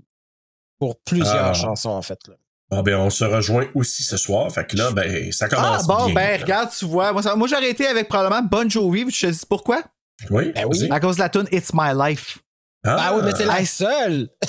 Pour 0.79 0.99
plusieurs 1.03 1.47
Ah. 1.49 1.53
chansons, 1.53 1.89
en 1.89 2.01
fait. 2.01 2.19
là. 2.27 2.35
Bon 2.71 2.83
ben 2.83 2.95
on 2.97 3.09
se 3.09 3.23
rejoint 3.25 3.65
aussi 3.73 4.03
ce 4.03 4.15
soir, 4.15 4.51
fait 4.51 4.63
que 4.63 4.77
là 4.77 4.91
ben 4.91 5.31
ça 5.31 5.45
Ah, 5.51 5.55
commence 5.55 5.87
bon, 5.87 6.05
bien. 6.05 6.13
ben, 6.13 6.41
regarde, 6.41 6.69
tu 6.77 6.85
vois. 6.85 7.11
Moi, 7.13 7.23
moi, 7.35 7.47
j'aurais 7.47 7.69
été 7.71 7.87
avec 7.87 8.07
probablement 8.07 8.43
Bon 8.43 8.69
Jovi, 8.69 9.05
je 9.09 9.25
te 9.27 9.31
dis 9.31 9.39
pourquoi? 9.49 9.81
Oui, 10.29 10.51
Ben 10.53 10.65
oui. 10.69 10.87
À 10.91 10.99
cause 10.99 11.15
de 11.15 11.21
la 11.21 11.29
tune 11.29 11.47
It's 11.51 11.71
My 11.73 11.93
Life. 11.95 12.37
Ah, 12.85 13.13
oui, 13.15 13.21
mais 13.25 13.31
c'est 13.35 13.45
la 13.45 13.65
seule. 13.65 14.29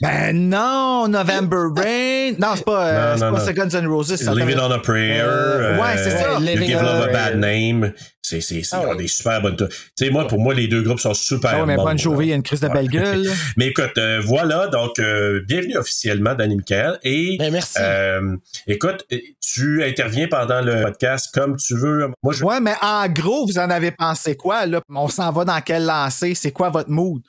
Ben 0.00 0.32
non, 0.48 1.06
November 1.08 1.66
Rain. 1.76 2.32
Non, 2.38 2.54
c'est 2.56 2.64
pas, 2.64 2.86
euh, 2.86 3.12
Non, 3.12 3.18
c'est 3.18 3.24
non, 3.24 3.36
pas 3.36 3.46
non. 3.46 3.52
Guns 3.68 3.80
N' 3.80 3.86
Roses. 3.86 4.16
ça, 4.16 4.34
Live 4.34 4.50
It 4.50 4.58
on 4.58 4.70
a 4.70 4.78
Prayer. 4.80 5.20
Euh, 5.24 5.78
ouais, 5.80 5.96
c'est 5.96 6.10
ça. 6.10 6.32
You 6.34 6.40
Living 6.40 6.66
Give 6.68 6.78
on 6.78 6.82
Love 6.82 7.02
a 7.02 7.06
Bad 7.08 7.40
Prayer. 7.40 7.72
Name. 7.72 7.92
C'est, 8.24 8.40
c'est, 8.40 8.62
c'est 8.62 8.76
Ah 8.76 8.82
ils 8.82 8.86
ont 8.86 8.90
ouais. 8.90 8.96
des 8.98 9.08
super 9.08 9.42
bonnes. 9.42 9.56
Tu 9.56 9.66
sais, 9.98 10.08
moi, 10.10 10.28
pour 10.28 10.38
moi, 10.38 10.54
les 10.54 10.68
deux 10.68 10.82
groupes 10.82 11.00
sont 11.00 11.12
super 11.12 11.50
Ah 11.54 11.60
ouais, 11.60 11.66
mais 11.66 11.74
bons. 11.76 11.84
Bon 11.84 11.96
Jovi, 11.98 12.26
il 12.26 12.28
y 12.28 12.32
a 12.32 12.36
une 12.36 12.44
crise 12.44 12.60
de 12.60 12.68
belle 12.68 12.88
gueule. 12.88 13.28
Mais 13.56 13.66
écoute, 13.66 13.98
euh, 13.98 14.20
voilà, 14.24 14.68
donc, 14.68 15.00
euh, 15.00 15.40
bienvenue 15.48 15.76
officiellement, 15.76 16.34
Danny 16.34 16.54
Michael. 16.56 17.00
Et, 17.02 17.36
Ben, 17.38 17.52
merci. 17.52 17.78
euh, 17.80 18.36
écoute, 18.68 19.04
tu 19.40 19.82
interviens 19.82 20.28
pendant 20.28 20.60
le 20.60 20.82
podcast 20.82 21.30
comme 21.34 21.56
tu 21.56 21.76
veux. 21.76 22.08
Moi, 22.22 22.32
je 22.32 22.44
Ouais, 22.44 22.60
mais 22.60 22.74
en 22.80 23.08
gros, 23.08 23.44
vous 23.44 23.58
en 23.58 23.68
avez 23.70 23.90
pensé 23.90 24.36
quoi, 24.36 24.66
là? 24.66 24.80
On 24.88 25.08
s'en 25.08 25.32
va 25.32 25.44
dans 25.44 25.60
quel 25.60 25.84
lancer? 25.84 26.34
C'est 26.36 26.52
quoi 26.52 26.70
votre 26.70 26.90
mood? 26.90 27.22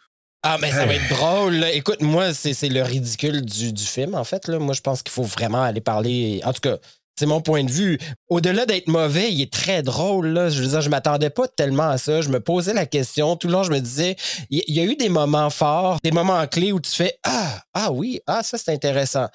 Ah, 0.44 0.58
mais 0.62 0.70
ça 0.72 0.86
va 0.86 0.94
être 0.94 1.10
drôle. 1.10 1.54
là. 1.56 1.72
Écoute, 1.72 2.02
moi, 2.02 2.34
c'est 2.34 2.54
c'est 2.54 2.70
le 2.70 2.84
ridicule 2.84 3.42
du, 3.44 3.74
du 3.74 3.84
film, 3.84 4.14
en 4.14 4.24
fait. 4.26 4.48
Là. 4.48 4.60
Moi, 4.60 4.74
je 4.76 4.82
pense 4.82 5.02
qu'il 5.02 5.12
faut 5.14 5.24
vraiment 5.24 5.64
aller 5.64 5.82
parler. 5.82 6.42
En 6.44 6.52
tout 6.54 6.60
cas, 6.62 6.78
C'est 7.16 7.28
mon 7.28 7.42
point 7.42 7.64
de 7.64 7.70
vue. 7.70 8.00
Au-delà 8.28 8.66
d'être 8.66 8.88
mauvais, 8.88 9.32
il 9.32 9.42
est 9.42 9.54
très 9.54 9.84
drôle. 9.84 10.28
Là. 10.30 10.50
Je 10.50 10.62
veux 10.62 10.68
dire, 10.70 10.82
je 10.82 10.90
m'attendais 10.90 11.30
pas 11.30 11.48
tellement 11.48 11.90
à 11.90 11.98
ça. 11.98 12.22
Je 12.22 12.30
me 12.30 12.40
posais 12.40 12.74
la 12.74 12.88
question. 12.88 13.36
Tout 13.36 13.48
le 13.48 13.54
long, 13.54 13.64
je 13.64 13.72
me 13.72 13.80
disais, 13.80 14.16
il 14.50 14.64
y, 14.68 14.80
a 14.80 14.84
eu 14.84 14.96
des 14.96 15.10
moments 15.10 15.52
forts, 15.52 16.00
des 16.04 16.12
moments 16.12 16.46
clés 16.48 16.72
où 16.72 16.80
tu 16.80 16.92
fais 16.92 17.18
Ah, 17.24 17.62
ah 17.74 17.92
oui, 17.92 18.20
ah, 18.26 18.42
ça 18.42 18.58
c'est 18.58 18.72
intéressant. 18.72 19.28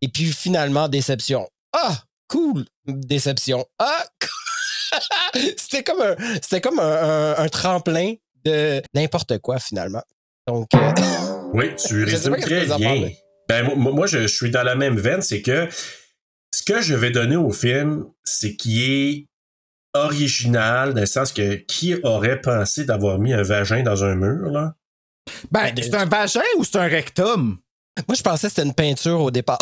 Et 0.00 0.08
puis 0.08 0.32
finalement, 0.32 0.88
déception. 0.88 1.46
Ah, 1.74 1.98
cool, 2.28 2.64
déception. 2.86 3.66
Ah, 3.78 4.04
c'était 5.56 5.82
comme 5.82 6.00
un, 6.00 6.16
c'était 6.42 6.62
comme 6.62 6.80
un, 6.80 7.48
tremplin 7.48 8.14
de 8.44 8.80
n'importe 8.94 9.38
quoi 9.38 9.58
finalement. 9.58 10.02
Donc. 10.46 10.68
Euh, 10.74 10.92
oui, 11.52 11.74
tu 11.76 12.04
résumes 12.04 12.36
très 12.36 12.64
bien. 12.64 13.10
Ben, 13.48 13.74
moi, 13.76 14.06
je, 14.06 14.26
suis 14.26 14.50
dans 14.50 14.64
la 14.64 14.74
même 14.74 14.98
veine, 14.98 15.22
c'est 15.22 15.40
que 15.40 15.68
ce 16.52 16.62
que 16.62 16.80
je 16.80 16.94
vais 16.94 17.10
donner 17.10 17.36
au 17.36 17.50
film, 17.50 18.06
c'est 18.24 18.56
qu'il 18.56 18.80
est 18.80 19.26
original, 19.94 20.94
dans 20.94 21.00
le 21.00 21.06
sens 21.06 21.32
que 21.32 21.54
qui 21.54 21.94
aurait 22.02 22.40
pensé 22.40 22.84
d'avoir 22.84 23.18
mis 23.18 23.32
un 23.32 23.42
vagin 23.42 23.82
dans 23.82 24.04
un 24.04 24.14
mur, 24.14 24.50
là? 24.50 24.74
Ben, 25.50 25.72
ben 25.74 25.82
c'est 25.82 25.94
un 25.94 26.06
vagin 26.06 26.40
ou 26.58 26.64
c'est 26.64 26.76
un 26.76 26.86
rectum? 26.86 27.58
Moi, 28.08 28.14
je 28.14 28.22
pensais 28.22 28.48
que 28.48 28.54
c'était 28.54 28.66
une 28.66 28.74
peinture 28.74 29.20
au 29.20 29.30
départ. 29.30 29.58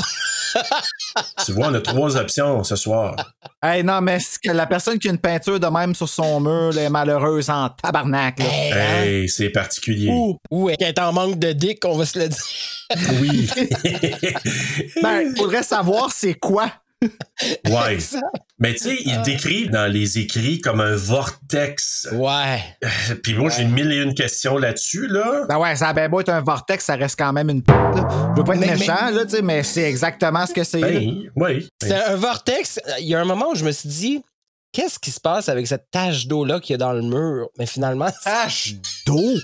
tu 1.44 1.52
vois, 1.52 1.68
on 1.68 1.75
a 1.75 1.80
trois 1.80 2.16
options 2.16 2.64
ce 2.64 2.76
soir. 2.76 3.16
Hey, 3.62 3.83
non, 3.83 4.00
mais 4.00 4.18
la 4.44 4.66
personne 4.66 4.99
qui 4.99 5.09
a 5.09 5.11
une 5.11 5.18
peinture 5.18 5.59
de 5.59 5.66
même 5.66 5.94
sur 5.94 6.09
son 6.09 6.40
mur 6.40 6.76
est 6.76 6.90
malheureuse 6.90 7.50
en 7.50 7.71
tabarnak. 7.71 8.40
Hey, 8.40 9.28
c'est 9.28 9.50
particulier. 9.50 10.11
Ou, 10.11 10.38
ou 10.50 10.71
elle 10.71 10.83
est 10.83 10.99
en 10.99 11.12
manque 11.12 11.38
de 11.38 11.52
dick, 11.52 11.85
on 11.85 11.97
va 11.97 12.06
se 12.06 12.18
le 12.18 12.28
dire. 12.28 12.44
oui. 13.21 13.49
ben, 15.02 15.35
faudrait 15.37 15.62
savoir 15.62 16.12
c'est 16.12 16.35
quoi? 16.35 16.71
Ouais. 17.66 17.99
Mais 18.58 18.75
tu 18.75 18.84
sais, 18.84 18.96
il 19.04 19.20
décrit 19.23 19.68
dans 19.68 19.90
les 19.90 20.18
écrits 20.18 20.61
comme 20.61 20.80
un 20.80 20.94
vortex. 20.94 22.08
Ouais. 22.12 22.62
Euh, 22.84 23.14
puis 23.23 23.34
moi, 23.34 23.50
j'ai 23.50 23.64
mille 23.64 23.90
et 23.92 23.96
une 23.96 24.14
questions 24.14 24.58
là-dessus, 24.58 25.08
là. 25.08 25.44
Ben 25.49 25.58
ouais, 25.58 25.75
ça 25.76 25.88
a 25.88 25.92
bien 25.92 26.08
beau 26.08 26.20
être 26.20 26.28
un 26.28 26.40
vortex, 26.40 26.84
ça 26.84 26.94
reste 26.94 27.18
quand 27.18 27.32
même 27.32 27.50
une 27.50 27.62
p***. 27.62 27.73
Je 27.73 28.40
veux 28.40 28.44
pas 28.44 28.54
être 28.54 28.61
méchant, 28.61 29.11
là, 29.11 29.25
tu 29.25 29.37
sais, 29.37 29.42
mais 29.42 29.62
c'est 29.62 29.82
exactement 29.82 30.46
ce 30.46 30.52
que 30.54 30.64
c'est. 30.64 30.80
Ben, 30.80 31.30
oui. 31.37 31.68
C'est 31.82 31.94
un 31.94 32.16
vortex. 32.16 32.80
Il 33.00 33.08
y 33.08 33.14
a 33.14 33.20
un 33.20 33.25
moment 33.25 33.50
où 33.50 33.54
je 33.54 33.64
me 33.64 33.73
suis 33.73 33.88
dit, 33.88 34.25
qu'est-ce 34.73 34.99
qui 34.99 35.11
se 35.11 35.20
passe 35.20 35.49
avec 35.49 35.66
cette 35.66 35.90
tache 35.90 36.26
d'eau-là 36.26 36.61
qu'il 36.61 36.75
y 36.75 36.76
a 36.76 36.78
dans 36.78 36.92
le 36.92 37.02
mur? 37.02 37.49
Mais 37.58 37.66
finalement, 37.66 38.08
tache 38.23 38.75
d'eau? 39.06 39.34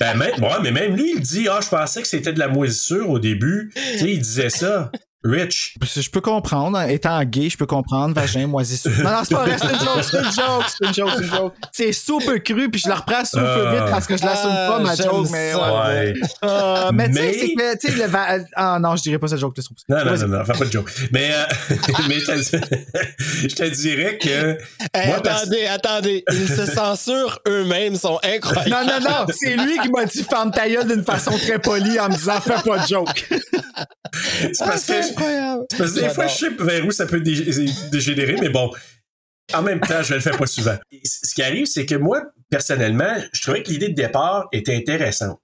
Ben, 0.00 0.16
même, 0.16 0.42
ouais, 0.42 0.60
mais 0.62 0.72
même 0.72 0.96
lui, 0.96 1.12
il 1.14 1.20
dit, 1.20 1.46
ah, 1.48 1.60
je 1.62 1.68
pensais 1.68 2.02
que 2.02 2.08
c'était 2.08 2.32
de 2.32 2.40
la 2.40 2.48
moisissure 2.48 3.08
au 3.08 3.18
début. 3.18 3.70
Tu 3.74 3.98
sais, 3.98 4.12
il 4.12 4.18
disait 4.18 4.50
ça. 4.50 4.90
Rich. 5.24 5.76
Je 5.82 6.10
peux 6.10 6.20
comprendre. 6.20 6.80
Étant 6.82 7.22
gay, 7.24 7.50
je 7.50 7.56
peux 7.56 7.66
comprendre. 7.66 8.14
Vagin, 8.14 8.46
moisissure. 8.46 8.92
Non, 9.02 9.10
non, 9.10 9.20
c'est 9.24 9.34
pas 9.34 9.44
vrai. 9.44 9.56
C'est 9.58 9.72
une 9.72 9.80
joke. 9.80 10.02
C'est 10.02 10.18
une 10.18 10.24
joke. 10.24 10.64
C'est 10.68 10.86
une 10.86 10.94
joke. 10.94 11.10
C'est 11.16 11.24
une 11.24 11.30
joke. 11.30 11.52
C'est 11.72 11.92
super 11.92 12.42
cru, 12.42 12.70
puis 12.70 12.80
je 12.80 12.88
le 12.88 12.94
reprends 12.94 13.24
super 13.24 13.72
uh, 13.72 13.76
vite 13.76 13.90
parce 13.90 14.06
que 14.06 14.16
je 14.16 14.24
l'assume 14.24 14.50
ah, 14.52 14.68
pas, 14.70 14.78
ma 14.80 14.94
joke. 14.94 15.28
Mais, 15.30 15.54
ouais. 15.54 16.14
Uh, 16.44 16.92
mais, 16.92 17.08
tu 17.08 17.14
sais, 17.16 17.32
c'est 17.32 17.54
que, 17.54 17.78
tu 17.78 17.88
sais, 17.88 17.98
le 17.98 18.06
va... 18.06 18.26
Ah 18.54 18.78
non, 18.80 18.96
je 18.96 19.02
dirais 19.02 19.18
pas 19.18 19.28
cette 19.28 19.40
joke. 19.40 19.56
Non, 19.88 20.04
non, 20.04 20.16
non, 20.16 20.28
non, 20.28 20.44
fais 20.44 20.52
pas 20.52 20.64
de 20.64 20.72
joke. 20.72 20.92
Mais, 21.12 21.30
euh, 21.32 21.44
mais 22.08 22.20
je 22.20 23.54
te 23.54 23.74
dirais 23.74 24.18
que. 24.18 24.58
Hey, 24.94 25.08
moi, 25.08 25.16
attendez, 25.16 25.66
attendez. 25.66 26.24
Ils 26.30 26.48
se 26.48 26.66
censurent 26.66 27.40
eux-mêmes, 27.48 27.96
sont 27.96 28.18
incroyables. 28.22 28.70
Non, 28.70 28.84
non, 28.84 29.00
non. 29.00 29.26
C'est 29.30 29.56
lui 29.56 29.78
qui 29.78 29.88
m'a 29.90 30.04
dit 30.04 30.22
ferme 30.22 30.50
ta 30.50 30.68
gueule 30.68 30.86
d'une 30.86 31.04
façon 31.04 31.32
très 31.32 31.58
polie 31.58 31.98
en 31.98 32.08
me 32.08 32.14
disant 32.14 32.40
fais 32.40 32.62
pas 32.62 32.78
de 32.78 32.86
joke. 32.86 33.28
c'est 34.52 34.64
parce 34.64 34.84
que 34.84 35.15
parce 35.16 35.92
que 35.92 36.00
des 36.00 36.08
fois, 36.08 36.26
je 36.26 36.36
sais 36.36 36.50
vers 36.50 36.86
où 36.86 36.90
ça 36.90 37.06
peut 37.06 37.20
dégénérer, 37.20 38.36
mais 38.40 38.48
bon, 38.48 38.70
en 39.54 39.62
même 39.62 39.80
temps, 39.80 40.02
je 40.02 40.14
le 40.14 40.20
fais 40.20 40.30
pas 40.30 40.46
souvent. 40.46 40.76
Ce 41.04 41.34
qui 41.34 41.42
arrive, 41.42 41.66
c'est 41.66 41.86
que 41.86 41.94
moi, 41.94 42.22
personnellement, 42.50 43.16
je 43.32 43.42
trouvais 43.42 43.62
que 43.62 43.70
l'idée 43.70 43.88
de 43.88 43.94
départ 43.94 44.48
était 44.52 44.74
intéressante. 44.74 45.40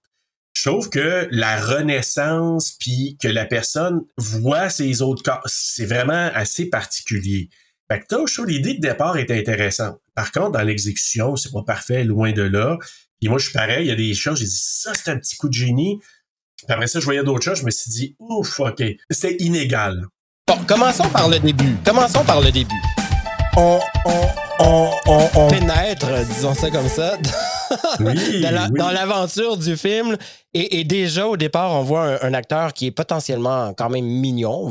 Je 0.54 0.68
trouve 0.68 0.90
que 0.90 1.28
la 1.30 1.58
renaissance, 1.60 2.76
puis 2.78 3.16
que 3.20 3.28
la 3.28 3.46
personne 3.46 4.02
voit 4.18 4.68
ses 4.68 5.00
autres 5.00 5.22
corps, 5.22 5.42
c'est 5.46 5.86
vraiment 5.86 6.30
assez 6.34 6.66
particulier. 6.66 7.48
Fait 7.90 8.00
que 8.00 8.26
je 8.26 8.34
trouve 8.34 8.48
l'idée 8.48 8.74
de 8.74 8.80
départ 8.80 9.16
est 9.16 9.30
intéressante. 9.30 9.98
Par 10.14 10.30
contre, 10.30 10.52
dans 10.52 10.62
l'exécution, 10.62 11.36
c'est 11.36 11.52
pas 11.52 11.62
parfait, 11.62 12.04
loin 12.04 12.32
de 12.32 12.42
là. 12.42 12.76
Et 13.22 13.28
moi, 13.28 13.38
je 13.38 13.44
suis 13.44 13.52
pareil, 13.52 13.86
il 13.86 13.88
y 13.88 13.92
a 13.92 13.96
des 13.96 14.14
choses, 14.14 14.38
j'ai 14.38 14.44
dit, 14.44 14.60
ça, 14.60 14.92
c'est 14.94 15.10
un 15.10 15.18
petit 15.18 15.36
coup 15.36 15.48
de 15.48 15.54
génie 15.54 15.98
après 16.68 16.86
ça, 16.86 17.00
je 17.00 17.04
voyais 17.04 17.22
d'autres 17.22 17.44
choses, 17.44 17.58
je 17.58 17.64
me 17.64 17.70
suis 17.70 17.90
dit, 17.90 18.16
ouf, 18.18 18.60
OK. 18.60 18.82
C'était 19.10 19.36
inégal. 19.40 20.06
Bon, 20.46 20.56
commençons 20.66 21.08
par 21.08 21.28
le 21.28 21.38
début. 21.38 21.76
Commençons 21.84 22.24
par 22.24 22.40
le 22.40 22.50
début. 22.50 23.01
On, 23.56 23.78
on, 24.06 24.20
on, 24.60 24.90
on, 25.06 25.28
on 25.34 25.48
pénètre, 25.48 26.08
disons 26.26 26.54
ça 26.54 26.70
comme 26.70 26.88
ça, 26.88 27.18
dans 27.98 28.90
l'aventure 28.90 29.56
du 29.56 29.76
film. 29.76 30.16
Et, 30.54 30.84
déjà, 30.84 31.26
au 31.26 31.36
départ, 31.36 31.72
on 31.72 31.82
voit 31.82 32.24
un, 32.24 32.34
acteur 32.34 32.72
qui 32.72 32.86
est 32.86 32.90
potentiellement 32.90 33.72
quand 33.74 33.90
même 33.90 34.04
mignon. 34.04 34.70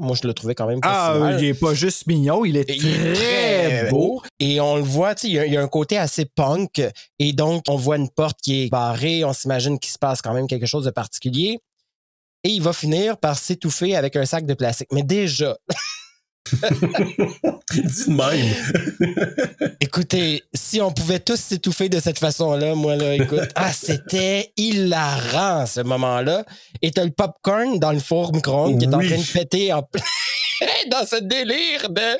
Moi, 0.00 0.16
je 0.20 0.26
le 0.26 0.34
trouvais 0.34 0.54
quand 0.54 0.66
même 0.66 0.80
pas 0.80 1.14
Ah, 1.14 1.32
il 1.38 1.44
est 1.44 1.54
pas 1.54 1.74
juste 1.74 2.06
mignon, 2.06 2.44
il 2.44 2.56
est, 2.56 2.64
très, 2.64 3.88
beau. 3.90 4.22
Et 4.38 4.60
on 4.60 4.76
le 4.76 4.82
voit, 4.82 5.14
il 5.24 5.32
y, 5.32 5.56
a 5.56 5.62
un 5.62 5.68
côté 5.68 5.98
assez 5.98 6.24
punk. 6.24 6.82
Et 7.18 7.32
donc, 7.32 7.64
on 7.68 7.76
voit 7.76 7.96
une 7.96 8.10
porte 8.10 8.40
qui 8.42 8.64
est 8.64 8.68
barrée. 8.70 9.24
On 9.24 9.32
s'imagine 9.32 9.78
qu'il 9.78 9.92
se 9.92 9.98
passe 9.98 10.22
quand 10.22 10.34
même 10.34 10.46
quelque 10.46 10.66
chose 10.66 10.84
de 10.84 10.90
particulier. 10.90 11.58
Et 12.44 12.48
il 12.48 12.62
va 12.62 12.72
finir 12.72 13.16
par 13.18 13.38
s'étouffer 13.38 13.94
avec 13.94 14.16
un 14.16 14.24
sac 14.24 14.44
de 14.46 14.54
plastique. 14.54 14.88
Mais 14.92 15.02
déjà, 15.02 15.56
Dis 16.52 18.06
de 18.06 18.12
même. 18.12 19.76
Écoutez, 19.80 20.42
si 20.52 20.80
on 20.80 20.92
pouvait 20.92 21.20
tous 21.20 21.36
s'étouffer 21.38 21.88
de 21.88 22.00
cette 22.00 22.18
façon-là, 22.18 22.74
moi, 22.74 22.96
là, 22.96 23.14
écoute, 23.14 23.48
ah, 23.54 23.72
c'était 23.72 24.52
hilarant, 24.56 25.66
ce 25.66 25.80
moment-là. 25.80 26.44
Et 26.82 26.90
t'as 26.90 27.04
le 27.04 27.10
popcorn 27.10 27.78
dans 27.78 27.92
le 27.92 28.00
four 28.00 28.32
micro-ondes 28.34 28.78
qui 28.78 28.84
est 28.84 28.94
en 28.94 28.98
train 28.98 29.18
de 29.18 29.32
péter 29.32 29.72
en 29.72 29.82
plein 29.92 30.02
dans 30.90 31.06
ce 31.06 31.16
délire 31.16 31.88
de 31.90 32.16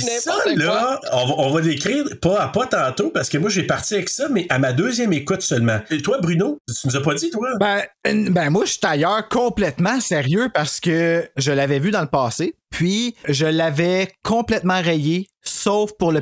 ça, 0.00 0.36
là, 0.54 1.00
on 1.12 1.50
va, 1.50 1.60
l'écrire 1.60 2.04
pas 2.20 2.40
à 2.40 2.48
pas 2.48 2.66
tantôt 2.66 3.10
parce 3.10 3.28
que 3.28 3.38
moi 3.38 3.50
j'ai 3.50 3.64
parti 3.64 3.94
avec 3.94 4.08
ça, 4.08 4.28
mais 4.28 4.46
à 4.48 4.58
ma 4.58 4.72
deuxième 4.72 5.12
écoute 5.12 5.42
seulement. 5.42 5.80
Et 5.90 6.02
toi, 6.02 6.18
Bruno, 6.20 6.58
tu 6.68 6.88
nous 6.88 6.96
as 6.96 7.02
pas 7.02 7.14
dit, 7.14 7.30
toi? 7.30 7.48
Ben, 7.58 7.82
ben 8.04 8.50
moi, 8.50 8.64
je 8.64 8.72
suis 8.72 8.80
ailleurs 8.82 9.28
complètement 9.28 10.00
sérieux 10.00 10.50
parce 10.52 10.80
que 10.80 11.28
je 11.36 11.52
l'avais 11.52 11.78
vu 11.78 11.90
dans 11.90 12.02
le 12.02 12.08
passé, 12.08 12.54
puis 12.70 13.14
je 13.28 13.46
l'avais 13.46 14.12
complètement 14.22 14.80
rayé, 14.80 15.28
sauf 15.42 15.92
pour 15.98 16.12
le. 16.12 16.20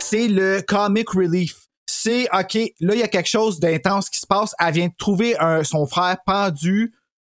C'est 0.00 0.28
le 0.28 0.62
comic 0.62 1.10
relief 1.10 1.66
c'est 2.06 2.28
OK, 2.32 2.54
là, 2.80 2.94
il 2.94 3.00
y 3.00 3.02
a 3.02 3.08
quelque 3.08 3.28
chose 3.28 3.58
d'intense 3.58 4.08
qui 4.10 4.20
se 4.20 4.26
passe. 4.26 4.54
Elle 4.60 4.74
vient 4.74 4.86
de 4.86 4.96
trouver 4.96 5.34
son 5.64 5.86
frère 5.86 6.16
pendu. 6.24 6.94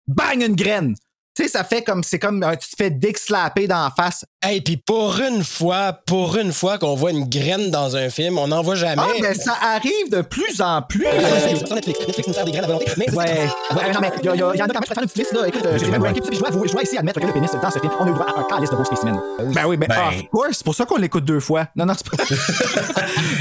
Bang, 0.08 0.42
une 0.42 0.56
graine. 0.56 0.94
Tu 1.36 1.42
sais, 1.42 1.48
ça 1.50 1.64
fait 1.64 1.82
comme, 1.82 2.02
c'est 2.02 2.18
comme, 2.18 2.42
euh, 2.42 2.52
tu 2.52 2.70
te 2.70 2.76
fais 2.78 2.88
dick 2.88 3.18
slapper 3.18 3.66
dans 3.66 3.84
la 3.84 3.92
face. 3.94 4.24
Hey, 4.42 4.62
puis 4.62 4.78
pour 4.78 5.20
une 5.20 5.44
fois, 5.44 5.92
pour 5.92 6.38
une 6.38 6.50
fois 6.50 6.78
qu'on 6.78 6.94
voit 6.94 7.10
une 7.10 7.28
graine 7.28 7.70
dans 7.70 7.94
un 7.94 8.08
film, 8.08 8.38
on 8.38 8.48
n'en 8.48 8.62
voit 8.62 8.74
jamais. 8.74 9.02
Ah, 9.04 9.12
mais 9.20 9.34
ça 9.34 9.52
arrive 9.60 10.10
de 10.10 10.22
plus 10.22 10.62
en 10.62 10.80
plus. 10.80 11.04
Netflix, 11.04 12.06
Netflix 12.06 12.28
nous 12.28 12.32
sert 12.32 12.44
des 12.46 12.52
graines 12.52 12.64
à 12.64 12.68
volonté. 12.68 12.86
Mais 12.96 13.10
ouais, 13.10 13.16
ouais, 13.16 13.92
non, 13.92 14.00
mais 14.00 14.12
il 14.22 14.24
y, 14.24 14.30
en 14.30 14.48
a 14.48 14.56
quand 14.56 14.56
même, 14.56 14.82
je 14.82 14.94
faire 14.94 15.02
une 15.02 15.08
petite 15.08 15.16
liste, 15.18 15.32
là. 15.34 15.46
Écoute, 15.46 15.66
euh, 15.66 15.76
j'ai 15.78 15.90
même 15.90 16.02
ranké, 16.02 16.22
je 16.32 16.38
dois, 16.38 16.48
je 16.64 16.72
dois 16.72 16.82
ici 16.82 16.96
admettre 16.96 17.20
que 17.20 17.26
le 17.26 17.32
pénis 17.34 17.50
dans 17.50 17.70
ce 17.70 17.80
film, 17.80 17.92
on 18.00 18.06
a 18.06 18.08
eu 18.08 18.14
droit 18.14 18.26
à 18.34 18.40
un 18.40 18.44
calice 18.44 18.70
de 18.70 18.76
beaux 18.76 18.84
spécimens. 18.84 19.22
Ben 19.52 19.66
oui, 19.66 19.76
ben, 19.76 19.88
ben... 19.88 20.08
of 20.08 20.30
course, 20.30 20.52
c'est 20.52 20.64
pour 20.64 20.74
ça 20.74 20.86
qu'on 20.86 20.96
l'écoute 20.96 21.26
deux 21.26 21.40
fois. 21.40 21.66
Non, 21.76 21.84
non, 21.84 21.92
c'est 21.94 22.08
pas. 22.08 22.24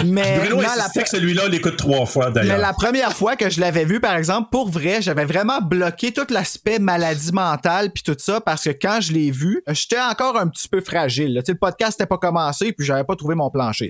mais. 0.06 0.40
Bruno 0.40 0.60
la... 0.60 1.02
que 1.02 1.10
celui-là, 1.10 1.44
on 1.46 1.50
l'écoute 1.50 1.78
trois 1.78 2.06
fois, 2.06 2.30
d'ailleurs. 2.30 2.58
Mais 2.58 2.62
la 2.62 2.74
première 2.74 3.14
fois 3.14 3.38
que 3.38 3.50
je 3.50 3.62
l'avais 3.62 3.86
vu, 3.86 4.02
par 4.02 4.18
exemple, 4.18 4.50
pour 4.52 4.70
vrai, 4.70 5.02
j'avais 5.02 5.24
vraiment 5.24 5.62
bloqué 5.62 6.12
tout 6.12 6.28
l'aspect 6.30 6.80
maladie 6.80 7.32
mentale 7.32 7.85
puis 7.90 8.04
tout 8.04 8.16
ça 8.18 8.42
parce 8.42 8.64
que 8.64 8.70
quand 8.70 9.00
je 9.02 9.14
l'ai 9.14 9.32
vu, 9.32 9.62
j'étais 9.68 10.00
encore 10.00 10.38
un 10.38 10.48
petit 10.48 10.68
peu 10.68 10.82
fragile. 10.82 11.34
Là. 11.34 11.42
Le 11.48 11.56
podcast 11.56 12.00
n'était 12.00 12.08
pas 12.08 12.18
commencé, 12.18 12.74
puis 12.74 12.86
j'avais 12.86 13.04
pas 13.04 13.16
trouvé 13.16 13.36
mon 13.36 13.50
plancher. 13.50 13.90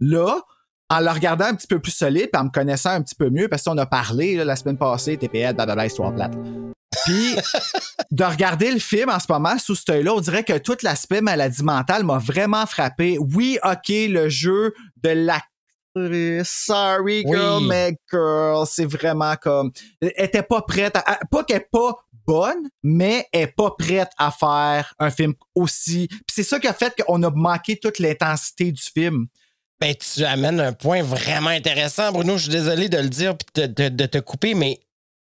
Là, 0.00 0.40
en 0.88 1.00
le 1.00 1.10
regardant 1.10 1.46
un 1.46 1.54
petit 1.54 1.66
peu 1.66 1.78
plus 1.78 1.92
solide, 1.92 2.30
puis 2.32 2.40
en 2.40 2.44
me 2.44 2.50
connaissant 2.50 2.90
un 2.90 3.02
petit 3.02 3.14
peu 3.14 3.30
mieux, 3.30 3.48
parce 3.48 3.64
qu'on 3.64 3.78
a 3.78 3.86
parlé 3.86 4.36
la 4.36 4.56
semaine 4.56 4.78
passée, 4.78 5.16
TPL, 5.16 5.54
blablabla, 5.54 5.86
histoire 5.86 6.14
plate. 6.14 6.34
Puis, 7.04 7.36
de 8.10 8.24
regarder 8.24 8.70
le 8.70 8.78
film 8.78 9.10
en 9.10 9.18
ce 9.18 9.26
moment 9.28 9.58
sous 9.58 9.74
ce 9.74 9.90
œil-là, 9.90 10.14
on 10.14 10.20
dirait 10.20 10.44
que 10.44 10.58
tout 10.58 10.76
l'aspect 10.82 11.20
maladie 11.20 11.62
mentale 11.62 12.04
m'a 12.04 12.18
vraiment 12.18 12.66
frappé. 12.66 13.18
Oui, 13.18 13.58
OK, 13.64 13.88
le 13.88 14.28
jeu 14.28 14.74
de 15.02 15.10
la 15.10 15.40
Sorry, 16.44 17.24
girl, 17.26 17.66
mais 17.66 17.96
girl, 18.10 18.66
c'est 18.66 18.84
vraiment 18.84 19.34
comme. 19.36 19.70
Elle 20.02 20.12
était 20.18 20.42
pas 20.42 20.60
prête 20.60 20.94
à. 20.94 21.20
Pas 21.30 21.42
qu'elle 21.42 21.66
pas 21.72 21.96
bonne, 22.26 22.68
mais 22.82 23.26
est 23.32 23.46
pas 23.46 23.74
prête 23.78 24.10
à 24.18 24.30
faire 24.30 24.94
un 24.98 25.10
film 25.10 25.34
aussi. 25.54 26.08
c'est 26.30 26.42
ça 26.42 26.58
qui 26.58 26.66
a 26.66 26.74
fait 26.74 26.92
qu'on 27.02 27.22
a 27.22 27.30
manqué 27.30 27.76
toute 27.76 27.98
l'intensité 27.98 28.72
du 28.72 28.82
film. 28.82 29.26
Ben, 29.80 29.94
tu 29.94 30.24
amènes 30.24 30.60
un 30.60 30.72
point 30.72 31.02
vraiment 31.02 31.50
intéressant, 31.50 32.10
Bruno. 32.10 32.38
Je 32.38 32.44
suis 32.44 32.52
désolé 32.52 32.88
de 32.88 32.96
le 32.96 33.08
dire 33.08 33.34
et 33.56 33.68
de, 33.68 34.06
te 34.06 34.18
couper, 34.18 34.54
mais 34.54 34.80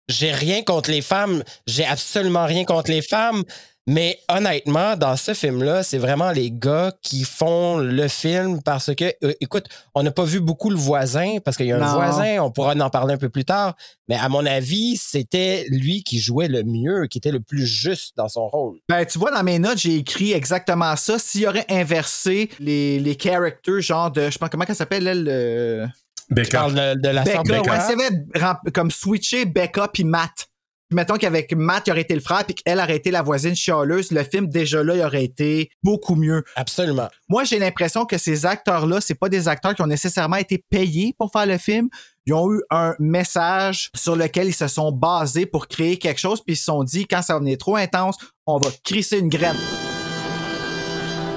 j'ai 0.09 0.31
rien 0.31 0.61
contre 0.61 0.91
les 0.91 1.01
femmes, 1.01 1.43
j'ai 1.65 1.85
absolument 1.85 2.45
rien 2.45 2.65
contre 2.65 2.91
les 2.91 3.01
femmes, 3.01 3.43
mais 3.85 4.17
honnêtement, 4.29 4.95
dans 4.95 5.17
ce 5.17 5.33
film-là, 5.33 5.83
c'est 5.83 5.97
vraiment 5.97 6.31
les 6.31 6.51
gars 6.51 6.93
qui 7.01 7.23
font 7.25 7.77
le 7.77 8.07
film 8.07 8.61
parce 8.63 8.95
que, 8.95 9.13
euh, 9.23 9.33
écoute, 9.41 9.65
on 9.93 10.03
n'a 10.03 10.11
pas 10.11 10.23
vu 10.23 10.39
beaucoup 10.39 10.69
le 10.69 10.77
voisin 10.77 11.37
parce 11.43 11.57
qu'il 11.57 11.65
y 11.65 11.71
a 11.73 11.75
un 11.75 11.79
Non. 11.79 11.93
voisin, 11.95 12.39
on 12.41 12.49
pourra 12.51 12.73
en 12.75 12.89
parler 12.89 13.13
un 13.13 13.17
peu 13.17 13.27
plus 13.29 13.43
tard, 13.45 13.75
mais 14.07 14.15
à 14.15 14.29
mon 14.29 14.45
avis, 14.45 14.95
c'était 14.95 15.65
lui 15.69 16.03
qui 16.03 16.19
jouait 16.19 16.47
le 16.47 16.63
mieux, 16.63 17.07
qui 17.07 17.17
était 17.17 17.31
le 17.31 17.41
plus 17.41 17.65
juste 17.65 18.13
dans 18.15 18.29
son 18.29 18.47
rôle. 18.47 18.77
Ben, 18.87 19.05
tu 19.05 19.19
vois, 19.19 19.31
dans 19.31 19.43
mes 19.43 19.59
notes, 19.59 19.79
j'ai 19.79 19.95
écrit 19.97 20.31
exactement 20.31 20.95
ça. 20.95 21.19
S'il 21.19 21.45
aurait 21.47 21.65
inversé 21.69 22.49
les, 22.59 22.99
les 22.99 23.17
characters, 23.21 23.81
genre 23.81 24.11
de. 24.11 24.25
Je 24.25 24.31
sais 24.31 24.39
pas 24.39 24.47
comment 24.49 24.63
elle 24.67 24.75
s'appelle, 24.75 25.07
elle. 25.07 25.23
le- 25.25 25.87
Tu 26.29 26.33
Becca. 26.35 26.57
parles 26.59 26.73
de, 26.73 27.01
de 27.01 27.09
la 27.09 27.23
Becca, 27.23 27.41
ouais, 27.41 28.71
comme 28.73 28.91
switché 28.91 29.43
Becca 29.45 29.89
puis 29.93 30.05
Matt. 30.05 30.47
Mettons 30.93 31.15
qu'avec 31.15 31.53
Matt, 31.55 31.87
il 31.87 31.91
aurait 31.91 32.01
été 32.01 32.13
le 32.13 32.21
frère, 32.21 32.45
puis 32.45 32.55
qu'elle 32.55 32.79
aurait 32.79 32.95
été 32.95 33.11
la 33.11 33.21
voisine 33.21 33.55
chialeuse, 33.55 34.11
le 34.11 34.23
film, 34.23 34.47
déjà 34.47 34.83
là, 34.83 34.95
il 34.95 35.01
aurait 35.01 35.23
été 35.23 35.69
beaucoup 35.81 36.15
mieux. 36.15 36.43
Absolument. 36.55 37.09
Moi, 37.29 37.43
j'ai 37.43 37.59
l'impression 37.59 38.05
que 38.05 38.17
ces 38.17 38.45
acteurs-là, 38.45 39.01
c'est 39.01 39.15
pas 39.15 39.29
des 39.29 39.47
acteurs 39.47 39.73
qui 39.73 39.81
ont 39.81 39.87
nécessairement 39.87 40.37
été 40.37 40.63
payés 40.69 41.15
pour 41.17 41.31
faire 41.31 41.45
le 41.45 41.57
film. 41.57 41.89
Ils 42.25 42.33
ont 42.33 42.51
eu 42.53 42.61
un 42.69 42.95
message 42.99 43.89
sur 43.95 44.15
lequel 44.15 44.47
ils 44.47 44.53
se 44.53 44.67
sont 44.67 44.91
basés 44.91 45.45
pour 45.45 45.67
créer 45.67 45.97
quelque 45.97 46.19
chose, 46.19 46.41
puis 46.43 46.53
ils 46.53 46.57
se 46.57 46.65
sont 46.65 46.83
dit, 46.83 47.07
quand 47.07 47.21
ça 47.21 47.37
venait 47.39 47.57
trop 47.57 47.75
intense, 47.75 48.15
on 48.45 48.57
va 48.57 48.69
crisser 48.83 49.19
une 49.19 49.29
graine. 49.29 49.57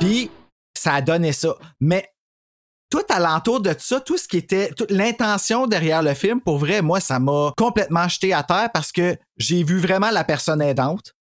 Puis, 0.01 0.31
ça 0.77 0.95
a 0.95 1.01
donné 1.01 1.33
ça. 1.33 1.57
Mais 1.81 2.09
tout 2.91 3.03
alentour 3.09 3.61
de 3.61 3.75
ça, 3.79 4.01
tout 4.01 4.17
ce 4.17 4.29
qui 4.29 4.37
était, 4.37 4.71
toute 4.71 4.91
l'intention 4.91 5.67
derrière 5.67 6.03
le 6.03 6.15
film, 6.15 6.41
pour 6.41 6.59
vrai, 6.59 6.83
moi, 6.83 7.01
ça 7.01 7.19
m'a 7.19 7.53
complètement 7.57 8.09
jeté 8.09 8.33
à 8.33 8.43
terre 8.43 8.71
parce 8.73 8.93
que 8.93 9.17
j'ai 9.37 9.63
vu 9.65 9.79
vraiment 9.79 10.11
la 10.11 10.25
personne 10.25 10.63
aidante 10.63 11.13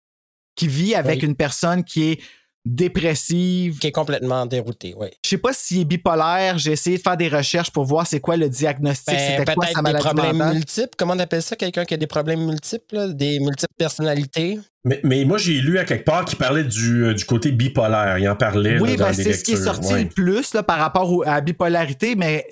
qui 0.56 0.68
vit 0.68 0.96
avec 0.96 1.22
Oui. 1.22 1.28
une 1.28 1.36
personne 1.36 1.84
qui 1.84 2.12
est 2.12 2.22
dépressive, 2.66 3.80
Qui 3.80 3.88
est 3.88 3.92
complètement 3.92 4.46
dérouté, 4.46 4.94
oui. 4.98 5.08
je 5.24 5.30
sais 5.30 5.38
pas 5.38 5.54
s'il 5.54 5.82
est 5.82 5.86
bipolaire. 5.86 6.58
J'ai 6.58 6.72
essayé 6.72 6.98
de 6.98 7.02
faire 7.02 7.18
des 7.18 7.28
recherches 7.28 7.72
pour 7.72 7.86
voir 7.86 8.08
c'est 8.08 8.20
quoi 8.20 8.38
le 8.38 8.50
diagnostic, 8.50 9.14
Ben, 9.14 9.38
c'était 9.40 9.54
quoi 9.54 9.66
sa 9.68 9.74
peut-être 9.74 9.76
des 9.78 9.82
maladie 9.84 10.06
problèmes 10.06 10.38
mentale. 10.38 10.54
multiples. 10.56 10.90
Comment 10.98 11.14
on 11.14 11.20
appelle 11.20 11.42
ça, 11.42 11.56
quelqu'un 11.56 11.86
qui 11.86 11.94
a 11.94 11.98
des 11.98 12.08
problèmes 12.08 12.46
multiples, 12.46 12.96
là? 12.96 13.08
des 13.10 13.40
multiples 13.40 13.74
personnalités? 13.78 14.60
Mais, 14.84 15.00
mais 15.04 15.26
moi, 15.26 15.38
j'ai 15.38 15.54
lu 15.62 15.78
à 15.80 15.86
quelque 15.86 16.06
part 16.06 16.26
qu'il 16.26 16.38
parlait 16.38 16.64
du, 16.64 17.06
euh, 17.06 17.14
du 17.14 17.26
côté 17.26 17.52
bipolaire. 17.52 18.18
Il 18.20 18.28
en 18.30 18.36
parlait 18.36 18.80
Oui, 18.80 18.98
ben, 18.98 19.14
c'est 19.14 19.34
ce 19.34 19.44
qui 19.44 19.54
est 19.54 19.64
sorti 19.64 19.94
Ouais. 19.94 20.04
le 20.04 20.10
plus 20.10 20.54
là, 20.54 20.64
par 20.64 20.78
rapport 20.80 21.12
au- 21.12 21.24
à 21.24 21.36
la 21.36 21.42
bipolarité, 21.42 22.16
mais 22.16 22.46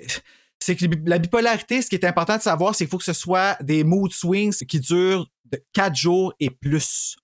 c'est 0.58 0.74
que 0.76 0.84
la 1.06 1.18
bipolarité, 1.18 1.82
ce 1.82 1.88
qui 1.88 1.94
est 1.96 2.04
important 2.04 2.36
de 2.36 2.42
savoir, 2.42 2.74
c'est 2.74 2.84
qu'il 2.84 2.90
faut 2.90 2.98
que 2.98 3.04
ce 3.04 3.12
soit 3.12 3.56
des 3.62 3.84
mood 3.84 4.12
swings 4.12 4.54
qui 4.66 4.80
durent 4.80 5.26
de 5.52 5.60
4 5.72 5.94
jours 5.94 6.32
et 6.40 6.50
plus. 6.50 7.16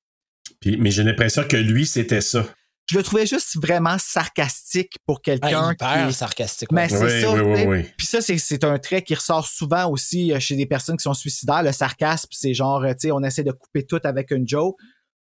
Puis- 0.61 0.76
mais 0.76 0.90
j'ai 0.90 1.02
l'impression 1.02 1.42
que 1.44 1.56
lui, 1.56 1.87
c'était 1.87 2.20
ça. 2.20 2.44
Je 2.90 2.97
le 2.99 3.02
trouvais 3.04 3.26
juste 3.26 3.56
vraiment 3.62 3.97
sarcastique 3.99 4.97
pour 5.06 5.23
quelqu'un 5.23 5.75
Ah, 5.80 6.02
qui 6.04 6.09
est 6.11 6.12
sarcastique. 6.12 6.73
Mais 6.73 6.88
c'est 6.88 7.02
Oui, 7.04 7.20
ça. 7.23 7.66
oui. 7.68 7.85
Puis 7.97 8.06
ça, 8.06 8.20
c'est- 8.20 8.38
c'est 8.38 8.64
un 8.64 8.78
trait 8.78 9.02
qui 9.02 9.14
ressort 9.14 9.47
souvent 9.47 9.88
aussi 9.90 10.32
euh, 10.32 10.40
chez 10.40 10.56
des 10.56 10.66
personnes 10.66 10.97
qui 10.97 11.02
sont 11.04 11.14
suicidaires. 11.14 11.62
Le 11.62 11.73
sarcasme, 11.73 12.28
c'est 12.32 12.54
genre, 12.54 12.82
euh, 12.85 12.90
tu 12.92 13.09
sais, 13.09 13.12
on 13.12 13.23
essaie 13.23 13.44
de 13.44 13.52
couper 13.52 13.85
tout 13.87 14.00
avec 14.04 14.30
une 14.30 14.47
joke. 14.49 14.76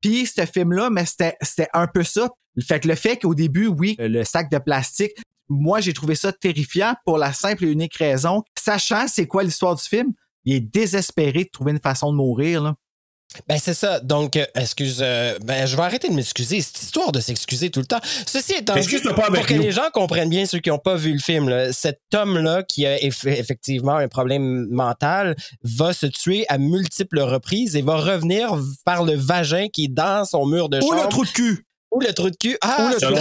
Puis 0.02 0.26
ce 0.26 0.46
film-là, 0.46 0.90
mais 0.90 1.06
c'était 1.06 1.36
c'était 1.42 1.68
un 1.74 1.88
peu 1.88 2.04
ça. 2.04 2.30
Fait 2.68 2.80
que 2.80 2.88
le 2.88 2.96
fait 2.96 3.18
qu'au 3.18 3.36
début, 3.36 3.68
oui, 3.68 3.96
le 4.00 4.24
sac 4.24 4.50
de 4.52 4.58
plastique, 4.58 5.12
moi, 5.48 5.80
j'ai 5.82 5.94
trouvé 5.94 6.16
ça 6.16 6.32
terrifiant 6.34 6.96
pour 7.06 7.18
la 7.18 7.32
simple 7.34 7.66
et 7.66 7.72
unique 7.72 7.96
raison, 7.96 8.42
sachant 8.58 9.08
c'est 9.08 9.28
quoi 9.28 9.44
l'histoire 9.44 9.76
du 9.76 9.84
film, 9.84 10.08
il 10.46 10.56
est 10.56 10.60
désespéré 10.62 11.44
de 11.44 11.50
trouver 11.52 11.72
une 11.74 11.80
façon 11.82 12.12
de 12.12 12.18
mourir. 12.18 12.64
Là. 12.64 12.76
Ben, 13.48 13.58
c'est 13.58 13.74
ça. 13.74 14.00
Donc, 14.02 14.36
euh, 14.36 14.46
excuse, 14.56 15.00
euh, 15.02 15.38
ben, 15.46 15.66
je 15.66 15.76
vais 15.78 15.84
arrêter 15.84 16.10
de 16.10 16.14
m'excuser. 16.14 16.60
Cette 16.62 16.82
histoire 16.82 17.12
de 17.12 17.20
s'excuser 17.20 17.70
tout 17.70 17.80
le 17.80 17.86
temps. 17.86 18.00
Ceci 18.26 18.54
étant 18.54 18.74
dit, 18.74 18.80
Excuse-toi 18.80 19.16
pas 19.16 19.28
avec 19.28 19.40
pour 19.42 19.46
que 19.48 19.54
nous. 19.54 19.62
les 19.62 19.72
gens 19.72 19.90
comprennent 19.94 20.30
bien, 20.30 20.46
ceux 20.46 20.60
qui 20.60 20.70
n'ont 20.70 20.78
pas 20.80 20.96
vu 20.96 21.14
le 21.14 21.20
film, 21.20 21.48
là, 21.48 21.72
cet 21.72 22.00
homme-là 22.14 22.64
qui 22.64 22.86
a 22.86 22.98
eff- 22.98 23.28
effectivement 23.28 23.96
un 23.96 24.08
problème 24.10 24.68
mental 24.70 25.36
va 25.64 25.94
se 25.94 26.08
tuer 26.08 26.46
à 26.50 26.58
multiples 26.58 27.22
reprises 27.22 27.76
et 27.76 27.82
va 27.82 27.96
revenir 27.98 28.58
par 28.86 29.04
le 29.06 29.16
vagin 29.16 29.68
qui 29.70 29.86
est 29.86 29.94
dans 29.94 30.26
son 30.26 30.46
mur 30.46 30.68
de 30.70 30.80
Ou 30.80 30.82
chambre. 30.90 31.04
le 31.04 31.10
trou 31.10 31.24
de 31.26 31.30
cul! 31.30 31.66
Ou 31.92 32.00
le 32.00 32.14
trou 32.14 32.30
de 32.30 32.36
cul. 32.38 32.58
Ah, 32.62 32.92
le 32.94 33.00
selon, 33.00 33.16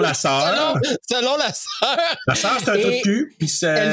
la 0.00 0.14
sœur. 0.14 0.40
selon, 0.42 0.96
selon 1.10 1.36
la 1.36 1.52
sœur. 1.52 1.98
La 2.26 2.34
sœur, 2.34 2.52
c'est 2.58 2.70
un 2.70 2.74
Et 2.74 2.80
trou 2.80 2.90
de 2.90 3.00
cul, 3.02 3.34
puis 3.38 3.48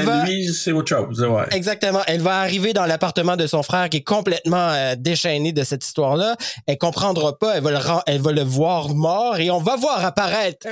va- 0.05 0.23
lui, 0.23 0.53
c'est 0.53 0.71
autre 0.71 0.87
chose. 0.95 1.21
Ouais. 1.21 1.43
Exactement. 1.51 2.01
Elle 2.07 2.21
va 2.21 2.39
arriver 2.39 2.71
dans 2.73 2.85
l'appartement 2.85 3.35
de 3.35 3.47
son 3.47 3.63
frère 3.63 3.89
qui 3.89 3.97
est 3.97 4.03
complètement 4.03 4.69
euh, 4.71 4.95
déchaîné 4.97 5.51
de 5.51 5.63
cette 5.63 5.83
histoire-là. 5.83 6.37
Elle 6.67 6.77
comprendra 6.77 7.37
pas. 7.37 7.55
Elle 7.57 7.63
va, 7.63 7.71
le 7.71 7.79
elle 8.07 8.21
va 8.21 8.31
le 8.31 8.43
voir 8.43 8.89
mort 8.95 9.37
et 9.39 9.51
on 9.51 9.59
va 9.59 9.75
voir 9.75 10.05
apparaître 10.05 10.67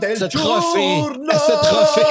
del 0.00 0.18
ce 0.18 0.24
trophée. 0.24 1.02
Ce 1.32 1.52
trophée. 1.68 2.06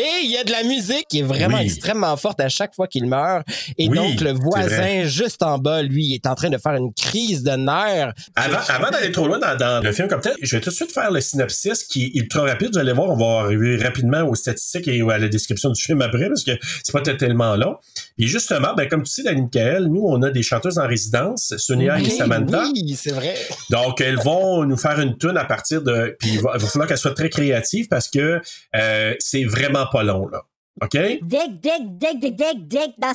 Et 0.00 0.06
il 0.24 0.30
y 0.30 0.36
a 0.36 0.44
de 0.44 0.52
la 0.52 0.62
musique 0.62 1.06
qui 1.08 1.18
est 1.18 1.22
vraiment 1.24 1.58
Oui. 1.58 1.64
extrêmement 1.64 2.16
forte 2.16 2.38
à 2.40 2.48
chaque 2.48 2.72
fois 2.72 2.86
qu'il 2.86 3.06
meurt. 3.06 3.44
Et 3.78 3.88
Oui, 3.88 3.96
donc, 3.96 4.20
le 4.20 4.30
voisin 4.32 5.02
juste 5.04 5.42
en 5.42 5.58
bas, 5.58 5.82
lui, 5.82 6.04
il 6.06 6.14
est 6.14 6.26
en 6.28 6.36
train 6.36 6.50
de 6.50 6.56
faire 6.56 6.74
une 6.74 6.92
crise 6.94 7.42
de 7.42 7.50
nerfs. 7.50 8.12
Avant, 8.36 8.58
avant 8.68 8.90
d'aller 8.90 9.10
trop 9.10 9.26
loin 9.26 9.40
dans, 9.40 9.56
dans 9.56 9.82
le 9.82 9.90
film 9.92 10.06
comme 10.06 10.20
tel, 10.20 10.34
je 10.40 10.54
vais 10.56 10.60
tout 10.62 10.70
de 10.70 10.74
suite 10.74 10.92
faire 10.92 11.10
le 11.10 11.20
synopsis 11.20 11.82
qui 11.82 12.04
est 12.04 12.18
ultra 12.20 12.42
rapide. 12.42 12.68
Vous 12.74 12.78
allez 12.78 12.92
voir, 12.92 13.10
on 13.10 13.16
va 13.16 13.40
arriver 13.44 13.76
rapidement 13.76 14.22
aux 14.22 14.36
statistiques 14.36 14.86
et 14.86 15.02
à 15.02 15.18
la 15.18 15.28
description 15.28 15.70
du 15.70 15.82
film 15.82 16.00
après 16.00 16.28
parce 16.28 16.44
que 16.44 16.52
c'est 16.84 16.92
pas 16.92 17.00
tellement 17.00 17.56
long. 17.56 17.76
Et 18.18 18.26
justement, 18.28 18.74
ben, 18.76 18.88
comme 18.88 19.02
tu 19.02 19.10
sais, 19.10 19.22
Dani 19.24 19.42
Michael, 19.42 19.86
nous, 19.86 20.02
on 20.04 20.22
a 20.22 20.30
des 20.30 20.42
chanteuses 20.44 20.78
en 20.78 20.86
résidence, 20.86 21.54
Sonia 21.56 21.98
et 21.98 22.08
Samantha. 22.10 22.64
Oui, 22.72 22.96
c'est 22.96 23.12
vrai. 23.12 23.34
Donc, 23.70 24.00
elles 24.00 24.18
vont 24.18 24.64
nous 24.64 24.76
faire 24.76 25.00
une 25.00 25.16
tune 25.18 25.36
à 25.36 25.44
partir 25.44 25.82
de. 25.82 26.16
Puis 26.20 26.30
il 26.34 26.40
va, 26.40 26.52
il 26.54 26.60
va 26.60 26.68
falloir 26.68 26.86
qu'elles 26.88 26.98
soient 26.98 27.14
très 27.14 27.30
créatives 27.30 27.88
parce 27.88 28.08
que 28.08 28.40
euh, 28.76 29.14
c'est 29.18 29.44
vraiment 29.44 29.86
pas 29.90 30.02
long, 30.02 30.28
là. 30.28 30.42
OK? 30.80 30.92
Dick, 30.92 31.60
dick, 31.60 31.98
dick, 31.98 32.20
dick, 32.20 32.36
dick, 32.36 32.68
dick. 32.68 32.94
C'est 33.00 33.00
pas 33.00 33.14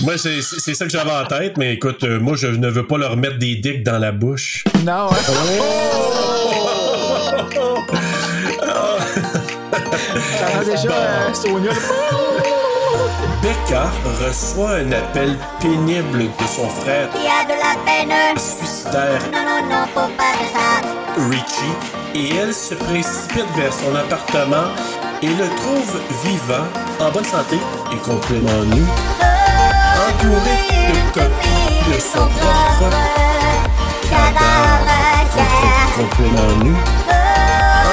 Moi, 0.00 0.18
c'est 0.18 0.42
c'est 0.42 0.74
ça 0.74 0.84
que 0.84 0.90
j'avais 0.90 1.12
en 1.12 1.24
tête, 1.24 1.56
mais 1.58 1.74
écoute, 1.74 2.02
euh, 2.02 2.18
moi, 2.18 2.34
je 2.36 2.48
ne 2.48 2.68
veux 2.68 2.84
pas 2.86 2.98
leur 2.98 3.16
mettre 3.16 3.38
des 3.38 3.54
dicks 3.56 3.84
dans 3.84 3.98
la 3.98 4.10
bouche. 4.10 4.64
Non, 4.84 5.10
hein? 5.10 5.12
Ça 9.76 10.58
a 10.58 10.64
déjà 10.64 10.92
euh, 10.92 11.34
Sonia. 11.34 11.70
Becca 13.42 13.90
reçoit 14.24 14.76
un 14.76 14.92
appel 14.92 15.36
pénible 15.60 16.24
de 16.38 16.46
son 16.46 16.68
frère. 16.68 17.08
Il 17.14 17.22
y 17.22 17.28
a 17.28 17.44
de 17.44 17.58
la 17.58 17.74
peine. 17.84 18.38
suicidaire. 18.38 19.20
Non, 19.32 19.44
non, 19.44 19.68
non, 19.68 19.86
faut 19.94 20.10
pas 20.16 20.32
faire 20.38 20.52
ça. 20.54 20.68
Richie. 21.30 21.76
Et 22.14 22.36
elle 22.36 22.54
se 22.54 22.74
précipite 22.74 23.46
vers 23.56 23.72
son 23.72 23.94
appartement 23.94 24.68
et 25.22 25.28
le 25.28 25.48
trouve 25.56 26.00
vivant, 26.24 26.66
en 27.00 27.10
bonne 27.10 27.24
santé 27.24 27.56
et 27.92 27.96
complètement 27.96 28.64
nu, 28.74 28.82
entouré 30.08 30.56
de 30.88 31.12
copies 31.12 31.90
de 31.90 31.98
son 31.98 32.26
propre 32.28 32.90
cadavre, 34.10 34.90
complètement 35.96 36.64
nu, 36.64 36.74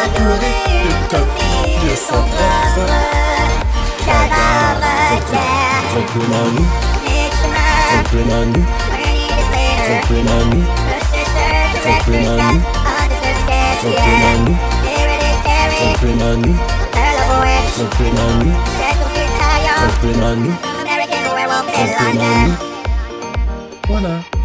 entouré 0.04 0.52
de 0.84 0.92
copies 1.10 1.88
de 1.88 1.96
son 1.96 2.22
propre 2.22 2.86
cadavre, 4.06 4.93
complètement 5.14 6.50
nu, 6.56 6.64
complètement 7.94 8.46
nu, 8.46 8.62
complètement 10.02 10.46
nu, 10.46 10.46
complètement 10.46 10.46
nu, 10.46 10.62
complètement 11.84 12.38
nu, 12.38 12.62
complètement 12.62 13.18
nu, 16.36 16.54
complètement 17.78 18.32
nu, 18.34 18.54
complètement 19.92 20.36
nu, 20.36 20.52
complètement 21.76 22.36
nu. 22.46 22.54
Voilà. 23.90 24.43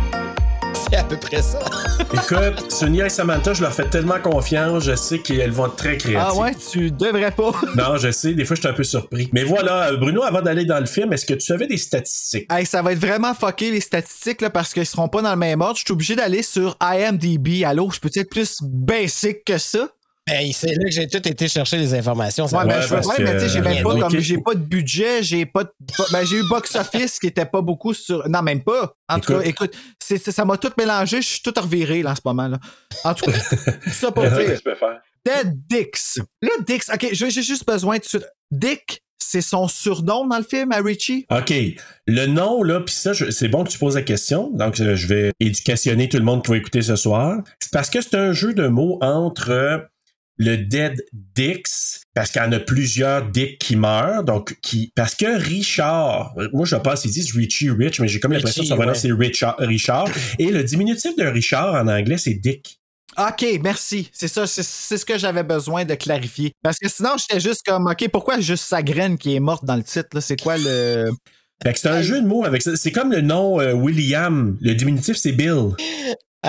C'est 0.90 0.96
à 0.96 1.04
peu 1.04 1.16
près 1.16 1.42
ça. 1.42 1.58
Écoute, 2.12 2.70
Sonia 2.70 3.06
et 3.06 3.10
Samantha, 3.10 3.52
je 3.52 3.62
leur 3.62 3.72
fais 3.72 3.88
tellement 3.88 4.18
confiance, 4.20 4.84
je 4.84 4.94
sais 4.94 5.18
qu'elles 5.18 5.50
vont 5.50 5.66
être 5.66 5.76
très 5.76 5.96
créatives. 5.98 6.18
Ah 6.20 6.34
ouais, 6.34 6.54
tu 6.54 6.90
devrais 6.90 7.30
pas. 7.30 7.52
Non, 7.76 7.96
je 7.96 8.10
sais, 8.10 8.34
des 8.34 8.44
fois, 8.44 8.56
je 8.56 8.60
suis 8.62 8.68
un 8.68 8.72
peu 8.72 8.84
surpris. 8.84 9.28
Mais 9.32 9.44
voilà, 9.44 9.92
Bruno, 9.96 10.22
avant 10.22 10.40
d'aller 10.40 10.64
dans 10.64 10.80
le 10.80 10.86
film, 10.86 11.12
est-ce 11.12 11.26
que 11.26 11.34
tu 11.34 11.52
avais 11.52 11.66
des 11.66 11.76
statistiques? 11.76 12.50
Hey, 12.50 12.64
ça 12.64 12.82
va 12.82 12.92
être 12.92 12.98
vraiment 12.98 13.34
fucké 13.34 13.70
les 13.70 13.80
statistiques 13.80 14.40
là, 14.40 14.50
parce 14.50 14.72
qu'ils 14.72 14.86
seront 14.86 15.08
pas 15.08 15.22
dans 15.22 15.30
le 15.30 15.36
même 15.36 15.60
ordre. 15.60 15.76
Je 15.76 15.84
suis 15.84 15.92
obligé 15.92 16.16
d'aller 16.16 16.42
sur 16.42 16.76
IMDb. 16.82 17.64
Allô, 17.64 17.90
je 17.90 18.00
peux 18.00 18.10
être 18.14 18.30
plus 18.30 18.58
basic 18.62 19.44
que 19.44 19.58
ça? 19.58 19.88
Ben, 20.28 20.52
c'est 20.52 20.74
là 20.74 20.84
que 20.84 20.90
j'ai 20.90 21.06
tout 21.08 21.26
été 21.28 21.48
chercher 21.48 21.78
les 21.78 21.94
informations. 21.94 22.46
Ouais, 22.46 22.64
Ouais, 22.64 22.82
je 22.82 22.88
veux- 22.88 22.96
ouais, 23.06 23.14
mais 23.18 23.34
tu 23.34 23.40
sais, 23.40 23.48
j'ai 23.48 23.60
même 23.60 23.82
pas 23.82 23.98
comme 23.98 24.18
j'ai 24.20 24.38
pas 24.38 24.54
de 24.54 24.60
budget, 24.60 25.22
j'ai 25.22 25.46
pas 25.46 25.64
de. 25.64 25.70
Ben, 26.12 26.24
j'ai 26.24 26.36
eu 26.36 26.48
box 26.48 26.74
office 26.76 27.18
qui 27.18 27.26
était 27.28 27.46
pas 27.46 27.60
beaucoup 27.62 27.94
sur. 27.94 28.28
Non, 28.28 28.42
même 28.42 28.62
pas. 28.62 28.92
En 29.08 29.18
tout 29.20 29.32
cas, 29.32 29.40
Écoute. 29.42 29.74
c'est- 30.02 30.30
ça 30.30 30.44
m'a 30.44 30.56
tout 30.56 30.72
mélangé, 30.78 31.22
je 31.22 31.26
suis 31.28 31.42
tout 31.42 31.54
reviré 31.56 32.02
là 32.02 32.12
en 32.12 32.14
ce 32.14 32.20
moment 32.24 32.48
là. 32.48 32.58
En 33.04 33.14
tout 33.14 33.30
cas, 33.30 33.32
ça 33.92 34.10
pour 34.12 34.24
dire. 34.24 34.60
peux 34.62 34.74
faire? 34.74 35.00
Ted 35.24 35.52
Dix. 35.68 36.18
Là, 36.42 36.50
Dix, 36.66 36.90
ok, 36.92 37.08
j'ai 37.12 37.30
j'ai 37.30 37.42
juste 37.42 37.66
besoin 37.66 37.98
de 37.98 38.04
suite. 38.04 38.26
Dick 38.50 39.02
c'est 39.20 39.42
son 39.42 39.68
surnom 39.68 40.26
dans 40.26 40.38
le 40.38 40.42
film 40.44 40.72
à 40.72 40.78
Richie? 40.80 41.26
OK. 41.30 41.52
Le 42.06 42.24
nom, 42.26 42.62
là, 42.62 42.80
puis 42.80 42.94
ça, 42.94 43.12
je- 43.12 43.30
c'est 43.30 43.48
bon 43.48 43.62
que 43.64 43.68
tu 43.68 43.76
poses 43.78 43.96
la 43.96 44.02
question. 44.02 44.50
Donc, 44.54 44.80
euh, 44.80 44.96
je 44.96 45.06
vais 45.06 45.32
éducationner 45.38 46.08
tout 46.08 46.16
le 46.16 46.22
monde 46.22 46.42
qui 46.42 46.50
va 46.50 46.56
écouter 46.56 46.80
ce 46.80 46.96
soir. 46.96 47.36
C'est 47.60 47.70
parce 47.72 47.90
que 47.90 48.00
c'est 48.00 48.14
un 48.14 48.32
jeu 48.32 48.54
de 48.54 48.68
mots 48.68 48.98
entre 49.02 49.50
euh, 49.50 49.78
le 50.38 50.56
Dead 50.56 51.04
Dix, 51.12 52.02
parce 52.14 52.30
qu'il 52.30 52.40
y 52.40 52.44
en 52.44 52.52
a 52.52 52.60
plusieurs 52.60 53.26
Dick 53.26 53.58
qui 53.58 53.76
meurent, 53.76 54.24
donc 54.24 54.56
qui. 54.62 54.92
Parce 54.94 55.14
que 55.14 55.38
Richard, 55.38 56.34
moi 56.52 56.64
je 56.64 56.76
pense 56.76 57.02
qu'ils 57.02 57.10
disent 57.10 57.34
Richie 57.34 57.70
Rich, 57.70 58.00
mais 58.00 58.08
j'ai 58.08 58.20
comme 58.20 58.32
l'impression 58.32 58.62
que 58.62 58.68
son 58.68 58.76
ouais. 58.76 58.94
c'est 58.94 59.12
Richard, 59.12 59.56
Richard. 59.58 60.08
Et 60.38 60.50
le 60.50 60.64
diminutif 60.64 61.16
de 61.16 61.24
Richard 61.24 61.74
en 61.74 61.88
anglais, 61.88 62.18
c'est 62.18 62.34
Dick. 62.34 62.78
OK, 63.18 63.44
merci. 63.62 64.08
C'est 64.12 64.28
ça, 64.28 64.46
c'est 64.46 64.62
ce 64.62 65.04
que 65.04 65.18
j'avais 65.18 65.42
besoin 65.42 65.84
de 65.84 65.94
clarifier. 65.94 66.52
Parce 66.62 66.78
que 66.78 66.88
sinon, 66.88 67.10
j'étais 67.18 67.40
juste 67.40 67.62
comme, 67.66 67.86
OK, 67.86 68.08
pourquoi 68.12 68.38
juste 68.38 68.64
sa 68.64 68.80
graine 68.82 69.18
qui 69.18 69.34
est 69.34 69.40
morte 69.40 69.64
dans 69.64 69.74
le 69.74 69.82
titre? 69.82 70.20
C'est 70.20 70.40
quoi 70.40 70.56
le. 70.56 71.10
Fait 71.60 71.72
que 71.72 71.80
c'est 71.80 71.88
un 71.88 72.02
jeu 72.02 72.20
de 72.20 72.26
mots 72.26 72.44
avec 72.44 72.62
ça. 72.62 72.76
C'est 72.76 72.92
comme 72.92 73.10
le 73.10 73.20
nom 73.20 73.60
euh, 73.60 73.72
William. 73.72 74.56
Le 74.60 74.74
diminutif, 74.74 75.16
c'est 75.16 75.32
Bill. 75.32 75.72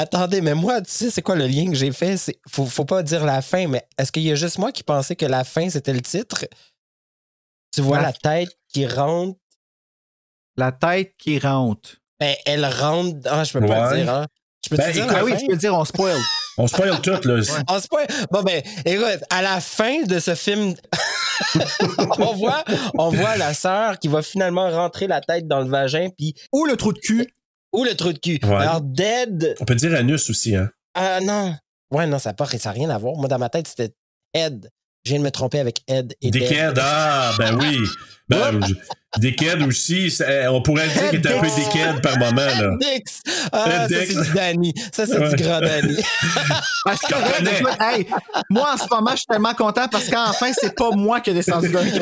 Attendez, 0.01 0.39
mais 0.39 0.53
moi, 0.55 0.81
tu 0.81 0.91
sais, 0.91 1.09
c'est 1.09 1.21
quoi 1.21 1.35
le 1.35 1.45
lien 1.45 1.65
que 1.67 1.75
j'ai 1.75 1.91
fait? 1.91 2.15
C'est, 2.15 2.39
faut, 2.47 2.65
faut 2.65 2.85
pas 2.85 3.03
dire 3.03 3.25
la 3.25 3.41
fin, 3.41 3.67
mais 3.67 3.85
est-ce 3.97 4.12
qu'il 4.13 4.23
y 4.23 4.31
a 4.31 4.35
juste 4.35 4.57
moi 4.57 4.71
qui 4.71 4.81
pensais 4.83 5.15
que 5.15 5.25
la 5.25 5.43
fin, 5.43 5.69
c'était 5.69 5.91
le 5.91 6.01
titre? 6.01 6.45
Tu 7.73 7.81
vois 7.81 7.97
La- 7.97 8.03
la 8.03 8.13
tête 8.13 8.57
qui 8.71 8.88
rentre? 8.88 9.38
La 10.55 10.71
tête 10.71 11.13
qui 11.17 11.38
rentre. 11.38 11.97
Ben, 12.19 12.33
elle 12.45 12.65
rentre. 12.65 13.17
Ah, 13.29 13.43
je 13.43 13.51
peux 13.51 13.65
pas 13.65 13.89
Ouais. 13.89 13.97
le 13.97 14.03
dire, 14.03 14.13
hein? 14.13 14.25
Je 14.63 14.69
peux 14.69 14.77
Ben, 14.77 14.88
te 14.88 14.91
dire 14.93 15.07
Ah 15.09 15.23
oui, 15.23 15.33
tu 15.38 15.47
peux 15.47 15.55
dire, 15.57 15.73
on 15.75 15.83
spoil. 15.85 16.17
On 16.57 16.67
spoil 16.67 16.99
tout, 17.01 17.19
là. 17.27 17.41
Ah, 17.67 17.79
c'est 17.81 17.89
pas- 17.89 18.05
Bon, 18.31 18.41
ben, 18.43 18.62
écoute, 18.85 19.23
à 19.29 19.41
la 19.41 19.59
fin 19.62 20.03
de 20.03 20.19
ce 20.19 20.33
film, 20.35 20.75
on, 22.19 22.33
voit, 22.35 22.63
on 22.97 23.09
voit 23.09 23.38
la 23.38 23.53
sœur 23.53 23.99
qui 23.99 24.07
va 24.07 24.21
finalement 24.21 24.69
rentrer 24.69 25.07
la 25.07 25.21
tête 25.21 25.47
dans 25.47 25.59
le 25.59 25.69
vagin, 25.69 26.09
puis. 26.17 26.35
Ou 26.53 26.65
le 26.65 26.75
trou 26.77 26.93
de 26.93 26.99
cul. 26.99 27.33
Ou 27.73 27.84
le 27.84 27.95
trou 27.95 28.13
de 28.13 28.19
cul. 28.19 28.39
Ouais. 28.43 28.55
Alors, 28.55 28.82
Dead. 28.82 29.55
On 29.60 29.65
peut 29.65 29.75
dire 29.75 29.93
anus 29.93 30.29
aussi, 30.29 30.55
hein. 30.55 30.69
Ah, 30.95 31.19
non. 31.21 31.55
Ouais, 31.91 32.08
non, 32.08 32.19
ça 32.19 32.34
n'a 32.38 32.45
ça 32.58 32.71
rien 32.71 32.89
à 32.89 32.97
voir. 32.97 33.15
Moi, 33.15 33.27
dans 33.27 33.39
ma 33.39 33.49
tête, 33.49 33.67
c'était 33.67 33.93
Ed. 34.34 34.69
Je 35.05 35.12
viens 35.12 35.19
de 35.19 35.23
me 35.23 35.32
tromper 35.32 35.60
avec 35.60 35.82
Ed 35.88 36.15
et 36.21 36.32
Dead. 36.32 36.41
Dickhead, 36.41 36.79
ah, 36.82 37.34
ben 37.38 37.58
oui. 37.60 37.77
Ben, 38.29 38.59
je- 38.67 38.73
Dickhead 39.17 39.63
aussi, 39.63 40.11
c'est- 40.11 40.47
on 40.49 40.61
pourrait 40.61 40.87
dire 40.87 41.09
qu'il 41.09 41.19
est 41.19 41.27
un 41.35 41.39
peu 41.39 41.47
Dickhead 41.47 41.99
par 42.01 42.17
moment, 42.19 42.35
là. 42.45 42.69
Dix. 42.79 43.21
Ah, 43.51 43.87
ça, 43.89 43.95
c'est 44.05 44.21
du 44.23 44.31
Danny. 44.35 44.73
Ça, 44.93 45.07
c'est 45.07 45.17
Ouais. 45.17 45.33
du 45.35 45.43
grand 45.43 45.59
Danny. 45.61 45.97
Parce 46.85 46.99
que, 47.01 47.13
comprenais. 47.15 47.59
écoute, 47.59 47.77
hey, 47.81 48.05
moi, 48.51 48.69
en 48.75 48.77
ce 48.77 48.85
moment, 48.91 49.11
je 49.11 49.17
suis 49.17 49.25
tellement 49.25 49.53
content 49.55 49.87
parce 49.91 50.09
qu'enfin, 50.09 50.51
c'est 50.53 50.75
pas 50.75 50.91
moi 50.91 51.21
qui 51.21 51.31
ai 51.31 51.33
descendu 51.33 51.69
d'un 51.69 51.83
que 51.83 51.99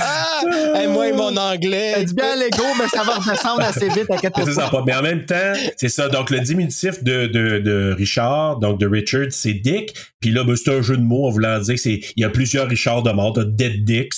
Ah! 0.00 0.40
Hey, 0.74 0.86
moi 0.88 1.08
et 1.08 1.12
mon 1.12 1.36
anglais. 1.36 2.04
du 2.04 2.14
bien 2.14 2.32
à 2.32 2.36
l'ego, 2.36 2.64
mais 2.78 2.88
ça 2.88 3.02
va 3.02 3.14
redescendre 3.14 3.62
assez 3.62 3.88
vite, 3.88 4.06
C'est 4.08 4.30
pas. 4.54 4.68
pas. 4.70 4.82
Mais 4.86 4.94
en 4.94 5.02
même 5.02 5.24
temps, 5.26 5.52
c'est 5.76 5.88
ça. 5.88 6.08
Donc, 6.08 6.30
le 6.30 6.40
diminutif 6.40 7.02
de, 7.02 7.26
de, 7.26 7.58
de 7.58 7.94
Richard, 7.96 8.58
donc 8.58 8.78
de 8.78 8.86
Richard, 8.86 9.26
c'est 9.30 9.54
Dick. 9.54 9.94
Puis 10.20 10.30
là, 10.30 10.44
ben, 10.44 10.54
c'est 10.56 10.70
un 10.74 10.82
jeu 10.82 10.96
de 10.96 11.02
mots 11.02 11.26
en 11.26 11.30
voulant 11.30 11.58
dire 11.60 11.74
que 11.74 11.80
c'est, 11.80 12.00
il 12.16 12.22
y 12.22 12.24
a 12.24 12.28
plusieurs 12.30 12.59
Richards 12.66 13.02
de 13.02 13.12
mort, 13.12 13.32
t'as 13.34 13.44
Dead 13.44 13.84
Dicks. 13.84 14.14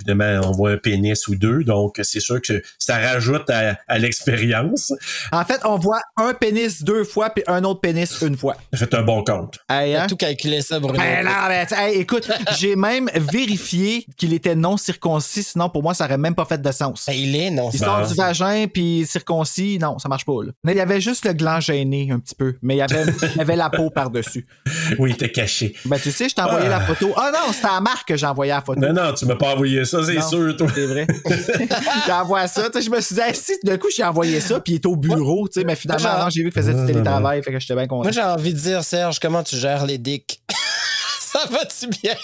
Évidemment, 0.00 0.48
on 0.48 0.52
voit 0.52 0.72
un 0.72 0.76
pénis 0.76 1.26
ou 1.28 1.34
deux. 1.36 1.64
Donc, 1.64 1.98
c'est 2.02 2.20
sûr 2.20 2.40
que 2.40 2.62
ça 2.78 2.98
rajoute 2.98 3.48
à, 3.50 3.78
à 3.88 3.98
l'expérience. 3.98 4.92
En 5.32 5.44
fait, 5.44 5.60
on 5.64 5.76
voit 5.76 6.00
un 6.16 6.34
pénis 6.34 6.82
deux 6.82 7.04
fois 7.04 7.30
puis 7.30 7.44
un 7.46 7.64
autre 7.64 7.80
pénis 7.80 8.20
une 8.22 8.36
fois. 8.36 8.56
Faites 8.74 8.94
un 8.94 9.02
bon 9.02 9.22
compte. 9.24 9.58
Hey, 9.68 9.94
hein? 9.94 10.06
tout 10.08 10.16
calculé 10.16 10.62
ça, 10.62 10.80
Bruno. 10.80 10.98
Ben 10.98 11.24
non, 11.24 11.30
ben, 11.48 11.66
hey, 11.70 11.98
écoute, 11.98 12.30
j'ai 12.58 12.76
même 12.76 13.08
vérifié 13.14 14.06
qu'il 14.16 14.32
était 14.32 14.54
non 14.54 14.76
circoncis, 14.76 15.42
sinon 15.42 15.68
pour 15.68 15.82
moi, 15.82 15.94
ça 15.94 16.04
aurait 16.04 16.18
même 16.18 16.34
pas 16.34 16.44
fait 16.44 16.60
de 16.60 16.72
sens. 16.72 17.04
Ben, 17.06 17.12
il 17.14 17.36
est, 17.36 17.50
non. 17.50 17.70
Il 17.72 17.80
Ben, 17.80 17.86
sort 17.86 18.06
du 18.06 18.14
vagin 18.14 18.66
puis 18.72 19.06
circoncis, 19.06 19.78
non, 19.80 19.98
ça 19.98 20.08
marche 20.08 20.24
pas. 20.24 20.44
Là. 20.44 20.52
Mais 20.64 20.72
il 20.72 20.78
y 20.78 20.80
avait 20.80 21.00
juste 21.00 21.24
le 21.24 21.32
gland 21.32 21.60
gêné 21.60 22.08
un 22.10 22.18
petit 22.18 22.34
peu, 22.34 22.56
mais 22.62 22.74
il 22.74 22.78
y 22.78 22.82
avait, 22.82 23.04
il 23.34 23.36
y 23.36 23.40
avait 23.40 23.56
la 23.56 23.70
peau 23.70 23.90
par-dessus. 23.90 24.46
Oui, 24.98 25.10
il 25.10 25.14
était 25.14 25.32
caché. 25.32 25.74
Ben 25.84 25.98
tu 25.98 26.10
sais, 26.12 26.28
je 26.28 26.34
t'ai 26.34 26.42
envoyé 26.42 26.68
la 26.68 26.80
photo. 26.80 27.12
Ah 27.16 27.30
non, 27.32 27.52
c'était 27.52 27.66
à 27.66 27.80
Marc 27.86 28.08
que 28.08 28.16
j'ai 28.16 28.26
envoyé 28.26 28.50
la 28.52 28.60
photo. 28.62 28.80
Non, 28.80 28.92
non, 28.92 29.12
tu 29.14 29.26
m'as 29.26 29.36
pas 29.36 29.54
envoyé 29.54 29.84
ça, 29.84 30.02
c'est 30.04 30.14
Non. 30.16 30.28
sûr, 30.28 30.56
toi. 30.56 30.66
C'est 30.74 30.86
vrai. 30.86 31.06
j'ai 32.06 32.12
envoyé 32.12 32.48
ça. 32.48 32.68
Tu 32.68 32.72
sais, 32.72 32.82
je 32.84 32.90
me 32.90 33.00
suis 33.00 33.14
dit, 33.14 33.20
si 33.34 33.52
d'un 33.62 33.78
coup, 33.78 33.86
j'ai 33.96 34.02
envoyé 34.02 34.40
ça, 34.40 34.58
puis 34.58 34.72
il 34.72 34.76
est 34.76 34.86
au 34.86 34.96
bureau, 34.96 35.46
tu 35.46 35.60
sais, 35.60 35.64
mais 35.64 35.76
finalement, 35.76 36.08
Moi, 36.10 36.24
non, 36.24 36.30
j'ai 36.30 36.42
vu 36.42 36.50
qu'il 36.50 36.60
faisait 36.60 36.74
du 36.74 36.84
télétravail, 36.84 37.42
fait 37.44 37.52
que 37.52 37.60
j'étais 37.60 37.74
bien 37.76 37.86
content. 37.86 38.02
Moi, 38.02 38.10
j'ai 38.10 38.22
envie 38.22 38.52
de 38.54 38.58
dire, 38.58 38.82
Serge, 38.82 39.20
comment 39.20 39.42
tu 39.44 39.56
gères 39.56 39.86
les 39.86 39.98
dicks? 39.98 40.40
ça 41.20 41.40
va-tu 41.50 41.86
bien? 42.02 42.14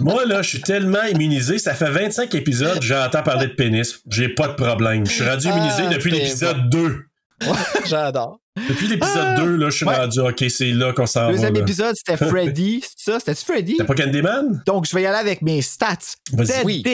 Moi, 0.00 0.24
là, 0.24 0.40
je 0.40 0.48
suis 0.48 0.60
tellement 0.62 1.02
immunisé. 1.02 1.58
Ça 1.58 1.74
fait 1.74 1.90
25 1.90 2.34
épisodes, 2.34 2.80
j'entends 2.80 3.22
parler 3.22 3.48
de 3.48 3.52
pénis. 3.52 4.00
J'ai 4.10 4.28
pas 4.30 4.48
de 4.48 4.54
problème. 4.54 5.04
Je 5.06 5.12
suis 5.12 5.28
rendu 5.28 5.46
immunisé 5.48 5.82
Ah, 5.86 5.92
depuis 5.92 6.10
l'épisode 6.10 6.70
2. 6.70 6.96
J'adore. 7.86 8.38
Depuis 8.68 8.88
l'épisode 8.88 9.36
2, 9.36 9.56
là, 9.56 9.70
je 9.70 9.76
suis 9.76 9.86
Ouais. 9.86 9.96
rendu, 9.96 10.20
OK, 10.20 10.44
c'est 10.48 10.70
là 10.72 10.92
qu'on 10.92 11.06
s'en 11.06 11.26
va. 11.26 11.32
Deuxième 11.32 11.54
là. 11.54 11.60
épisode, 11.60 11.94
c'était 11.96 12.16
Freddy. 12.28 12.82
C'est 12.96 13.12
ça? 13.12 13.18
C'était-tu 13.20 13.44
Freddy? 13.44 13.76
T'as 13.76 13.84
pas 13.84 13.94
Candyman? 13.94 14.62
Donc, 14.66 14.86
je 14.86 14.94
vais 14.94 15.02
y 15.02 15.06
aller 15.06 15.18
avec 15.18 15.42
mes 15.42 15.60
stats. 15.62 15.96
Vas-y. 16.32 16.46
Dead 16.46 16.64
Oui. 16.64 16.84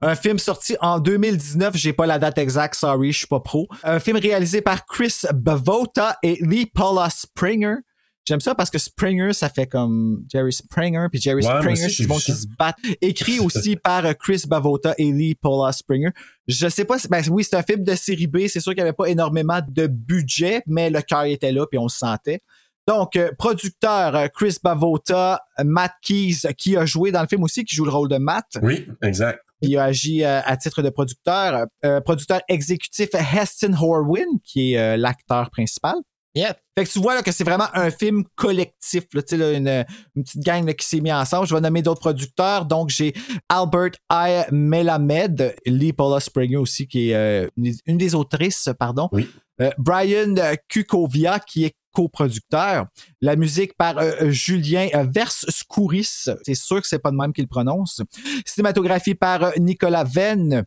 Un 0.00 0.14
film 0.14 0.38
sorti 0.38 0.76
en 0.80 0.98
2019. 1.00 1.76
J'ai 1.76 1.92
pas 1.92 2.06
la 2.06 2.18
date 2.18 2.38
exacte, 2.38 2.76
sorry, 2.76 3.12
je 3.12 3.18
suis 3.18 3.26
pas 3.26 3.40
pro. 3.40 3.66
Un 3.82 3.98
film 3.98 4.16
réalisé 4.18 4.60
par 4.60 4.86
Chris 4.86 5.22
Bavota 5.34 6.16
et 6.22 6.38
Lee 6.40 6.66
Paula 6.66 7.08
Springer. 7.10 7.76
J'aime 8.24 8.40
ça 8.40 8.54
parce 8.54 8.70
que 8.70 8.78
Springer, 8.78 9.32
ça 9.32 9.48
fait 9.48 9.66
comme 9.66 10.24
Jerry 10.32 10.52
Springer, 10.52 11.06
puis 11.10 11.20
Jerry 11.20 11.44
Ouais, 11.44 11.60
Springer, 11.60 11.76
c'est 11.76 11.88
j'ai 11.90 12.04
du 12.04 12.08
monde 12.08 12.20
vu 12.20 12.24
qui 12.24 12.32
se 12.32 12.46
battent. 12.58 12.78
Écrit 13.00 13.38
aussi 13.38 13.76
par 13.82 14.06
euh, 14.06 14.12
Chris 14.14 14.44
Bavota 14.46 14.94
et 14.96 15.12
Lee 15.12 15.34
Paula 15.34 15.72
Springer. 15.72 16.10
Je 16.46 16.68
sais 16.68 16.84
pas 16.84 16.98
si, 16.98 17.08
ben 17.08 17.22
oui, 17.30 17.44
c'est 17.44 17.56
un 17.56 17.62
film 17.62 17.84
de 17.84 17.94
série 17.94 18.26
B. 18.26 18.46
C'est 18.48 18.60
sûr 18.60 18.72
qu'il 18.72 18.82
n'y 18.82 18.88
avait 18.88 18.96
pas 18.96 19.06
énormément 19.06 19.60
de 19.66 19.86
budget, 19.86 20.62
mais 20.66 20.90
le 20.90 21.02
cœur 21.02 21.24
était 21.24 21.52
là, 21.52 21.66
puis 21.66 21.78
on 21.78 21.84
le 21.84 21.88
sentait. 21.88 22.40
Donc, 22.86 23.16
euh, 23.16 23.30
producteur 23.38 24.14
euh, 24.14 24.28
Chris 24.28 24.56
Bavota, 24.62 25.40
Matt 25.62 25.92
Keys, 26.02 26.52
qui 26.56 26.76
a 26.76 26.84
joué 26.84 27.12
dans 27.12 27.22
le 27.22 27.28
film 27.28 27.42
aussi, 27.42 27.64
qui 27.64 27.74
joue 27.74 27.84
le 27.84 27.90
rôle 27.90 28.08
de 28.08 28.18
Matt. 28.18 28.58
Oui, 28.62 28.86
exact. 29.02 29.40
Il 29.64 29.78
a 29.78 29.84
agi 29.84 30.24
euh, 30.24 30.40
à 30.44 30.56
titre 30.56 30.82
de 30.82 30.90
producteur. 30.90 31.66
Euh, 31.84 32.00
producteur 32.00 32.40
exécutif 32.48 33.08
Heston 33.14 33.74
Horwin, 33.74 34.26
qui 34.42 34.74
est 34.74 34.78
euh, 34.78 34.96
l'acteur 34.96 35.50
principal. 35.50 35.94
Yep. 36.34 36.58
Fait 36.76 36.84
que 36.84 36.90
tu 36.90 36.98
vois 37.00 37.14
là, 37.14 37.22
que 37.22 37.30
c'est 37.30 37.44
vraiment 37.44 37.68
un 37.74 37.90
film 37.90 38.24
collectif, 38.34 39.04
là, 39.12 39.22
là, 39.30 39.52
une, 39.52 39.84
une 40.16 40.24
petite 40.24 40.42
gang 40.42 40.66
là, 40.66 40.74
qui 40.74 40.84
s'est 40.86 41.00
mis 41.00 41.12
ensemble. 41.12 41.46
Je 41.46 41.54
vais 41.54 41.60
nommer 41.60 41.80
d'autres 41.82 42.00
producteurs. 42.00 42.64
Donc, 42.66 42.90
j'ai 42.90 43.14
Albert 43.48 43.92
I. 44.10 44.42
Melamed, 44.50 45.54
Lee 45.64 45.92
Paula 45.92 46.18
Springer 46.18 46.56
aussi, 46.56 46.88
qui 46.88 47.10
est 47.10 47.14
euh, 47.14 47.46
une, 47.86 47.96
des- 47.98 48.14
autrices, 48.16 48.68
pardon. 48.78 49.08
Oui. 49.12 49.30
Euh, 49.60 49.70
Brian 49.78 50.34
Kukovia, 50.68 51.38
qui 51.38 51.66
est 51.66 51.74
coproducteur. 51.92 52.86
La 53.20 53.36
musique 53.36 53.76
par 53.76 53.98
euh, 53.98 54.30
Julien 54.30 54.88
euh, 54.96 55.04
Vers-Skouris. 55.08 56.26
C'est 56.42 56.56
sûr 56.56 56.82
que 56.82 56.88
c'est 56.88 56.98
pas 56.98 57.12
de 57.12 57.16
même 57.16 57.32
qu'il 57.32 57.46
prononce. 57.46 58.02
Cinématographie 58.44 59.14
par 59.14 59.44
euh, 59.44 59.50
Nicolas 59.58 60.02
Venn. 60.02 60.64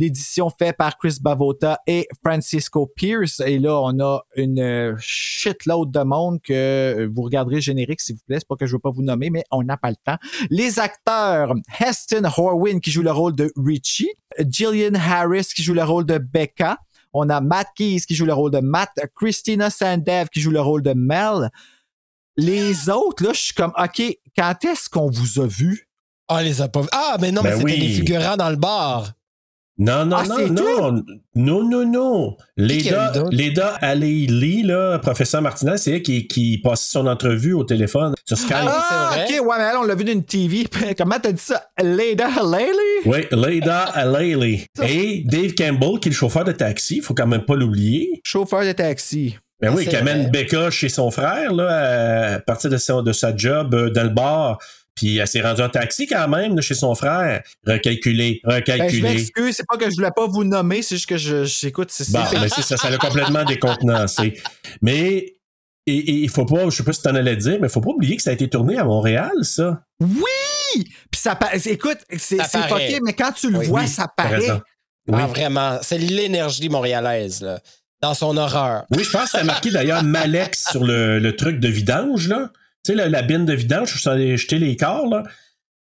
L'édition 0.00 0.48
faite 0.48 0.78
par 0.78 0.96
Chris 0.96 1.18
Bavota 1.20 1.78
et 1.86 2.08
Francisco 2.24 2.90
Pierce. 2.96 3.40
Et 3.40 3.58
là, 3.58 3.78
on 3.82 4.00
a 4.00 4.22
une 4.34 4.96
shitload 4.98 5.90
de 5.90 6.00
monde 6.00 6.40
que 6.40 6.54
euh, 6.54 7.10
vous 7.14 7.20
regarderez 7.20 7.60
générique, 7.60 8.00
s'il 8.00 8.14
vous 8.16 8.22
plaît. 8.26 8.38
C'est 8.38 8.48
pas 8.48 8.56
que 8.56 8.64
je 8.64 8.72
veux 8.72 8.78
pas 8.78 8.88
vous 8.88 9.02
nommer, 9.02 9.28
mais 9.28 9.44
on 9.50 9.62
n'a 9.62 9.76
pas 9.76 9.90
le 9.90 9.96
temps. 10.02 10.16
Les 10.48 10.78
acteurs, 10.78 11.52
Heston 11.78 12.22
Horwin 12.24 12.80
qui 12.80 12.90
joue 12.90 13.02
le 13.02 13.10
rôle 13.12 13.36
de 13.36 13.52
Richie, 13.56 14.08
Gillian 14.48 14.94
Harris 14.94 15.48
qui 15.54 15.62
joue 15.62 15.74
le 15.74 15.84
rôle 15.84 16.06
de 16.06 16.16
Becca, 16.16 16.78
on 17.12 17.28
a 17.28 17.42
Matt 17.42 17.68
Keys 17.76 18.00
qui 18.08 18.14
joue 18.14 18.24
le 18.24 18.32
rôle 18.32 18.52
de 18.52 18.60
Matt, 18.60 18.88
Christina 19.14 19.68
Sandev 19.68 20.30
qui 20.30 20.40
joue 20.40 20.50
le 20.50 20.62
rôle 20.62 20.82
de 20.82 20.94
Mel. 20.94 21.50
Les 22.38 22.88
autres, 22.88 23.22
là, 23.22 23.34
je 23.34 23.40
suis 23.40 23.54
comme, 23.54 23.74
OK, 23.78 24.02
quand 24.34 24.64
est-ce 24.64 24.88
qu'on 24.88 25.10
vous 25.10 25.40
a 25.40 25.46
vu? 25.46 25.90
Ah, 26.26 26.42
les 26.42 26.62
a 26.62 26.68
pas 26.68 26.80
vus. 26.80 26.88
Ah, 26.92 27.18
mais 27.20 27.32
non, 27.32 27.42
mais 27.42 27.50
Ben 27.50 27.58
c'était 27.58 27.72
oui. 27.72 27.80
les 27.80 27.92
figurants 27.92 28.38
dans 28.38 28.48
le 28.48 28.56
bar. 28.56 29.12
Non, 29.80 30.04
non, 30.04 30.16
Ah, 30.18 30.24
non, 30.28 30.48
non. 30.50 31.02
Non, 31.34 31.64
non, 31.68 31.86
non. 31.86 32.36
qui 32.58 32.90
a 32.90 33.10
Leda? 33.12 33.24
Leda 33.30 33.66
Aleili, 33.80 34.62
là, 34.62 34.98
professeur 34.98 35.40
Martinez, 35.40 35.78
c'est 35.78 35.92
elle 35.92 36.02
qui, 36.02 36.28
qui 36.28 36.58
passait 36.58 36.90
son 36.90 37.06
entrevue 37.06 37.54
au 37.54 37.64
téléphone 37.64 38.14
sur 38.26 38.36
Skype. 38.36 38.56
Ah, 38.58 39.16
c'est 39.26 39.34
vrai. 39.34 39.40
OK, 39.40 39.48
ouais, 39.48 39.56
mais 39.56 39.64
là, 39.72 39.80
on 39.80 39.84
l'a 39.84 39.94
vu 39.94 40.04
d'une 40.04 40.22
TV. 40.22 40.66
Comment 40.98 41.18
t'as 41.18 41.32
dit 41.32 41.40
ça? 41.42 41.64
Leda 41.82 42.28
Haley? 42.28 42.66
Oui, 43.06 43.20
Leda 43.30 43.84
Aleili. 43.84 44.66
Et 44.82 45.22
Dave 45.24 45.54
Campbell, 45.54 45.98
qui 45.98 46.08
est 46.08 46.12
le 46.12 46.16
chauffeur 46.16 46.44
de 46.44 46.52
taxi, 46.52 47.00
faut 47.00 47.14
quand 47.14 47.26
même 47.26 47.46
pas 47.46 47.56
l'oublier. 47.56 48.20
Chauffeur 48.22 48.64
de 48.66 48.72
taxi. 48.72 49.36
Ben 49.60 49.74
oui, 49.74 49.84
C'est 49.84 49.90
qui 49.90 49.96
amène. 49.96 50.30
Becca 50.30 50.70
chez 50.70 50.88
son 50.88 51.10
frère, 51.10 51.52
là, 51.52 52.34
à 52.34 52.40
partir 52.40 52.70
de, 52.70 52.76
son- 52.78 53.02
de 53.02 53.12
sa 53.12 53.36
job 53.36 53.74
euh, 53.74 53.90
dans 53.90 54.04
le 54.04 54.08
bar. 54.10 54.58
Puis 54.96 55.16
elle 55.18 55.26
s'est 55.28 55.40
rendue 55.40 55.62
en 55.62 55.68
taxi 55.68 56.06
quand 56.06 56.28
même 56.28 56.56
là, 56.56 56.60
chez 56.62 56.74
son 56.74 56.94
frère. 56.94 57.42
Recalculer, 57.66 58.40
Ben, 58.44 58.62
je 58.66 59.00
m'excuse, 59.02 59.54
c'est 59.56 59.66
pas 59.66 59.76
que 59.78 59.88
je 59.90 59.94
voulais 59.94 60.10
pas 60.14 60.26
vous 60.26 60.44
nommer, 60.44 60.82
c'est 60.82 60.96
juste 60.96 61.08
que 61.08 61.16
je, 61.16 61.44
j'écoute, 61.44 61.88
c'est 61.90 62.10
Bon, 62.10 62.20
mais 62.32 62.48
c'est 62.48 62.62
ça, 62.62 62.76
ça 62.76 62.90
l'a 62.90 62.98
complètement 62.98 63.44
décontenancé. 63.44 64.38
Mais 64.82 65.36
il 65.86 66.28
faut 66.28 66.44
pas, 66.44 66.64
je 66.66 66.70
sais 66.76 66.82
pas 66.82 66.92
si 66.92 67.02
t'en 67.02 67.14
allais 67.14 67.36
dire, 67.36 67.58
mais 67.60 67.68
il 67.68 67.70
faut 67.70 67.80
pas 67.80 67.90
oublier 67.90 68.16
que 68.16 68.22
ça 68.22 68.30
a 68.30 68.32
été 68.34 68.48
tourné 68.48 68.76
à 68.78 68.84
Montréal, 68.84 69.32
ça. 69.42 69.80
Oui! 70.00 70.84
Puis 71.10 71.20
ça 71.20 71.38
Écoute, 71.66 71.98
c'est 72.18 72.36
Ça 72.36 72.44
c'est 72.44 72.58
paraît. 72.58 72.86
fucké, 72.88 73.00
mais 73.02 73.12
quand 73.14 73.32
tu 73.32 73.50
le 73.50 73.58
Oui. 73.58 73.66
vois, 73.66 73.80
Oui, 73.82 73.88
ça 73.88 74.06
paraît. 74.14 74.50
Oui. 75.08 75.16
Ah, 75.18 75.26
vraiment. 75.26 75.78
C'est 75.82 75.98
l'énergie 75.98 76.68
montréalaise, 76.68 77.40
là. 77.42 77.58
Dans 78.02 78.14
son 78.14 78.36
horreur. 78.36 78.84
Oui, 78.90 79.04
je 79.04 79.10
pense 79.10 79.24
que 79.24 79.30
c'était 79.32 79.44
marqué 79.44 79.70
d'ailleurs 79.70 80.02
Malex 80.02 80.66
sur 80.70 80.84
le, 80.84 81.18
le 81.18 81.36
truc 81.36 81.60
de 81.60 81.68
vidange, 81.68 82.28
là. 82.28 82.50
Tu 82.82 82.92
sais, 82.92 82.94
la, 82.96 83.08
la 83.08 83.22
bine 83.22 83.44
de 83.44 83.52
vidange, 83.52 83.92
je 83.92 83.98
suis 83.98 84.36
jeter 84.38 84.58
les 84.58 84.76
corps, 84.76 85.06
là. 85.06 85.22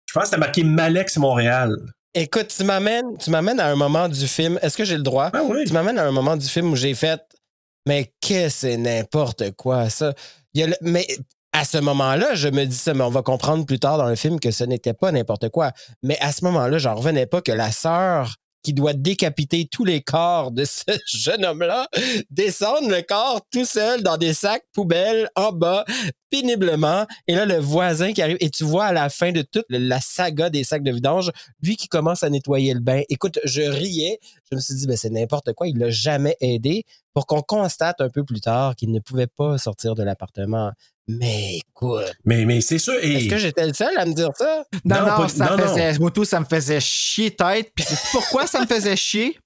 Je 0.07 0.13
pense 0.13 0.23
que 0.23 0.29
c'était 0.29 0.39
marqué 0.39 0.63
Malex 0.63 1.17
Montréal. 1.17 1.75
Écoute, 2.15 2.47
tu 2.55 2.63
m'amènes, 2.63 3.17
tu 3.19 3.29
m'amènes 3.29 3.59
à 3.59 3.67
un 3.67 3.75
moment 3.75 4.09
du 4.09 4.25
film. 4.27 4.57
Est-ce 4.63 4.75
que 4.75 4.85
j'ai 4.85 4.97
le 4.97 5.03
droit? 5.03 5.29
Ah 5.33 5.41
oui. 5.43 5.65
Tu 5.67 5.73
m'amènes 5.73 5.99
à 5.99 6.05
un 6.07 6.11
moment 6.11 6.35
du 6.35 6.47
film 6.47 6.71
où 6.71 6.75
j'ai 6.75 6.95
fait, 6.95 7.21
mais 7.87 8.11
qu'est-ce 8.21 8.61
que 8.65 8.67
c'est 8.71 8.77
n'importe 8.77 9.51
quoi, 9.51 9.89
ça? 9.89 10.13
Il 10.55 10.61
y 10.61 10.63
a 10.63 10.67
le- 10.67 10.77
mais 10.81 11.05
à 11.53 11.65
ce 11.65 11.77
moment-là, 11.77 12.33
je 12.33 12.47
me 12.47 12.65
dis 12.65 12.75
ça, 12.75 12.95
mais 12.95 13.03
on 13.03 13.09
va 13.11 13.21
comprendre 13.21 13.65
plus 13.65 13.77
tard 13.79 13.99
dans 13.99 14.07
le 14.09 14.15
film 14.15 14.39
que 14.39 14.49
ce 14.49 14.63
n'était 14.63 14.93
pas 14.93 15.11
n'importe 15.11 15.49
quoi. 15.49 15.71
Mais 16.01 16.17
à 16.19 16.31
ce 16.31 16.43
moment-là, 16.45 16.79
j'en 16.79 16.95
revenais 16.95 17.27
pas 17.27 17.41
que 17.41 17.51
la 17.51 17.71
sœur 17.71 18.37
qui 18.67 18.73
doit 18.73 18.91
décapiter 18.91 19.65
tous 19.65 19.85
les 19.85 20.01
corps 20.01 20.51
de 20.51 20.65
ce 20.65 20.83
jeune 21.07 21.45
homme-là, 21.45 21.87
descende 22.29 22.89
le 22.89 23.01
corps 23.01 23.39
tout 23.49 23.63
seul 23.63 24.03
dans 24.03 24.17
des 24.17 24.33
sacs 24.33 24.65
poubelles 24.73 25.29
en 25.37 25.53
bas, 25.53 25.85
péniblement. 26.29 27.05
Et 27.29 27.35
là, 27.35 27.45
le 27.45 27.59
voisin 27.59 28.11
qui 28.11 28.21
arrive, 28.21 28.35
et 28.41 28.49
tu 28.49 28.65
vois 28.65 28.87
à 28.87 28.91
la 28.91 29.07
fin 29.07 29.31
de 29.31 29.41
toute 29.41 29.67
la 29.69 30.01
saga 30.01 30.49
des 30.49 30.65
sacs 30.65 30.83
de 30.83 30.91
vidange, 30.91 31.31
lui 31.63 31.77
qui 31.77 31.87
commence 31.87 32.23
à 32.23 32.29
nettoyer 32.29 32.73
le 32.73 32.81
bain. 32.81 33.03
Écoute, 33.07 33.39
je 33.45 33.61
riais. 33.61 34.19
Je 34.51 34.57
me 34.57 34.59
suis 34.59 34.75
dit, 34.75 34.85
ben, 34.85 34.97
c'est 34.97 35.11
n'importe 35.11 35.53
quoi. 35.53 35.69
Il 35.69 35.77
l'a 35.77 35.89
jamais 35.89 36.35
aidé 36.41 36.83
pour 37.13 37.25
qu'on 37.25 37.41
constate 37.41 38.01
un 38.01 38.09
peu 38.09 38.25
plus 38.25 38.41
tard 38.41 38.75
qu'il 38.75 38.91
ne 38.91 38.99
pouvait 38.99 39.27
pas 39.27 39.57
sortir 39.57 39.95
de 39.95 40.03
l'appartement. 40.03 40.73
Mais 41.07 41.59
écoute, 41.59 42.11
Mais, 42.25 42.43
mais 42.45 42.59
c'est 42.61 42.79
sûr. 42.79 42.95
Et... 43.01 43.13
est-ce 43.13 43.29
que 43.29 43.37
j'étais 43.37 43.65
le 43.65 43.73
seul 43.73 43.97
à 43.97 44.05
me 44.05 44.13
dire 44.13 44.31
ça? 44.35 44.63
Non, 44.83 44.95
Non, 44.97 45.01
non, 45.07 45.17
pas- 45.17 45.29
ça 45.29 45.45
non, 45.45 45.57
me 45.57 45.61
faisait, 45.67 45.99
Moto, 45.99 46.25
ça 46.25 46.39
me 46.39 46.45
faisait 46.45 46.79
chier 46.81 47.31
tête. 47.31 47.71
Puis 47.75 47.85
pourquoi 48.11 48.45
ça 48.47 48.59
me 48.61 48.65
faisait 48.67 48.95
chier? 48.97 49.37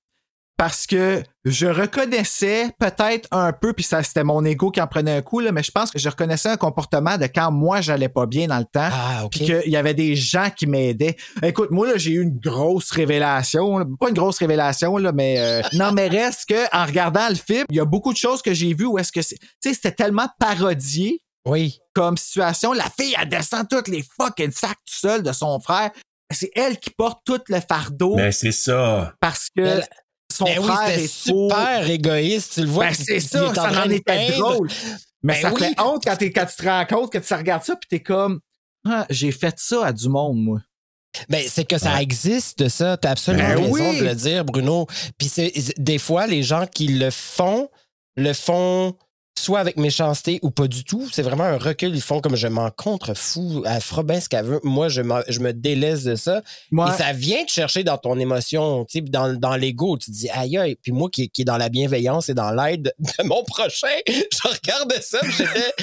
Parce 0.58 0.86
que 0.86 1.24
je 1.44 1.66
reconnaissais 1.66 2.68
peut-être 2.80 3.28
un 3.32 3.52
peu, 3.52 3.74
puis 3.74 3.84
ça 3.84 4.04
c'était 4.04 4.24
mon 4.24 4.46
ego 4.46 4.70
qui 4.70 4.80
en 4.80 4.86
prenait 4.86 5.16
un 5.18 5.22
coup, 5.24 5.40
là, 5.40 5.52
mais 5.52 5.64
je 5.64 5.72
pense 5.72 5.90
que 5.90 5.98
je 5.98 6.08
reconnaissais 6.08 6.50
un 6.50 6.58
comportement 6.58 7.18
de 7.18 7.26
quand 7.26 7.52
moi 7.52 7.82
j'allais 7.82 8.10
pas 8.10 8.28
bien 8.28 8.46
dans 8.48 8.60
le 8.60 8.66
temps. 8.66 8.90
Ah, 8.92 9.22
OK. 9.26 9.32
Puis 9.32 9.46
qu'il 9.46 9.72
y 9.72 9.76
avait 9.76 9.96
des 9.96 10.16
gens 10.16 10.50
qui 10.56 10.68
m'aidaient. 10.68 11.16
Écoute, 11.42 11.72
moi, 11.72 11.88
là, 11.88 11.98
j'ai 11.98 12.12
eu 12.12 12.22
une 12.22 12.38
grosse 12.38 12.92
révélation. 12.92 13.80
là. 13.80 13.86
Pas 14.00 14.10
une 14.10 14.16
grosse 14.16 14.38
révélation, 14.38 14.98
là, 14.98 15.12
mais 15.12 15.40
euh, 15.40 15.62
non, 15.74 15.94
mais 15.94 16.08
reste 16.10 16.46
que 16.50 16.76
en 16.76 16.86
regardant 16.86 17.28
le 17.30 17.36
film, 17.36 17.66
il 17.72 17.78
y 17.78 17.80
a 17.80 17.86
beaucoup 17.86 18.14
de 18.14 18.18
choses 18.18 18.44
que 18.44 18.54
j'ai 18.54 18.76
vues 18.76 18.86
où 18.86 19.00
est-ce 19.00 19.12
que 19.12 19.24
c'est. 19.24 19.38
Tu 19.40 19.48
sais, 19.70 19.74
c'était 19.74 19.94
tellement 19.94 20.28
parodié 20.40 21.22
Oui. 21.46 21.80
comme 21.94 22.18
situation. 22.18 22.74
La 22.74 22.90
fille, 22.90 23.16
elle 23.20 23.30
descend 23.30 23.68
toutes 23.70 23.88
les 23.88 24.04
fucking 24.18 24.52
sacs 24.52 24.78
tout 24.86 24.94
seul 24.94 25.24
de 25.24 25.32
son 25.32 25.60
frère. 25.60 25.92
C'est 26.32 26.52
elle 26.56 26.78
qui 26.80 26.90
porte 26.92 27.20
tout 27.26 27.42
le 27.50 27.60
fardeau 27.60 28.16
Mais 28.16 28.32
c'est 28.32 28.52
ça. 28.54 29.14
parce 29.20 29.50
que 29.50 29.62
Mais- 29.80 29.84
son 30.32 30.46
Ben 30.46 30.62
frère 30.64 30.90
est 30.90 31.08
super 31.08 31.90
égoïste. 31.90 32.54
Tu 32.54 32.62
le 32.62 32.68
vois. 32.68 32.86
Ben, 32.88 32.94
c'est 32.94 33.20
ça, 33.20 33.40
est 33.46 33.50
en 33.50 33.54
ça 33.54 33.70
train 33.70 33.84
en 33.84 33.88
de 33.88 33.94
était 33.94 34.32
drôle. 34.32 34.70
Mais 35.24 35.34
Ben 35.34 35.42
ça 35.42 35.54
oui. 35.54 35.60
fait 35.60 35.82
honte 35.82 36.04
quand, 36.06 36.16
tu 36.16 36.32
te 36.32 36.64
rends 36.64 36.86
compte 36.86 37.12
que 37.12 37.18
tu 37.18 37.34
regardes 37.34 37.64
ça 37.64 37.76
puis 37.76 37.88
t'es 37.90 38.00
comme 38.02 38.40
ah, 38.88 39.06
j'ai 39.10 39.32
fait 39.32 39.56
ça 39.60 39.88
à 39.88 39.94
du 39.94 40.08
monde, 40.10 40.38
moi. 40.42 40.60
Ben, 41.28 41.44
c'est 41.48 41.66
que 41.66 41.78
ça 41.78 41.96
Ouais. 41.96 42.04
existe, 42.04 42.70
ça. 42.70 42.96
T'as 42.98 43.12
absolument 43.12 43.44
Ben 43.50 43.58
raison 43.60 43.74
oui. 43.74 44.00
de 44.00 44.06
le 44.06 44.16
dire, 44.16 44.46
Bruno. 44.46 44.88
Puis 45.18 45.28
c'est 45.28 45.52
des 45.78 45.98
fois, 45.98 46.26
les 46.28 46.42
gens 46.44 46.66
qui 46.66 46.88
le 46.88 47.12
font, 47.12 47.70
le 48.16 48.32
font 48.34 48.96
soit 49.42 49.60
avec 49.60 49.78
méchanceté 49.78 50.40
ou 50.42 50.52
pas 50.52 50.68
du 50.68 50.84
tout. 50.84 51.08
C'est 51.12 51.22
vraiment 51.22 51.44
un 51.44 51.58
recul. 51.58 51.96
Ils 51.96 52.02
font 52.02 52.22
comme 52.22 52.36
je 52.36 52.48
m'en 52.48 52.70
contrefous. 52.70 53.64
Elle 53.66 53.82
fera 53.82 54.04
bien 54.04 54.20
ce 54.22 54.30
qu'elle 54.30 54.46
veut. 54.46 54.60
Moi, 54.64 54.90
je, 54.90 55.02
me 55.02 55.52
délaisse 55.52 56.04
de 56.04 56.16
ça. 56.16 56.42
Et 56.72 56.98
ça 56.98 57.12
vient 57.14 57.44
te 57.44 57.52
chercher 57.52 57.84
dans 57.84 57.98
ton 57.98 58.20
émotion, 58.20 58.86
dans, 59.04 59.34
dans 59.38 59.56
l'ego. 59.56 59.98
Tu 59.98 60.12
te 60.12 60.16
dis, 60.16 60.30
aïe, 60.30 60.58
aïe. 60.58 60.78
Puis 60.82 60.92
moi, 60.92 61.10
qui, 61.12 61.30
qui 61.30 61.42
est 61.42 61.46
dans 61.46 61.58
la 61.58 61.70
bienveillance 61.70 62.30
et 62.30 62.34
dans 62.34 62.52
l'aide 62.52 62.94
de 63.00 63.24
mon 63.24 63.44
prochain, 63.44 63.88
je 64.08 64.48
regardais 64.48 65.02
ça, 65.02 65.20
j'étais, 65.24 65.74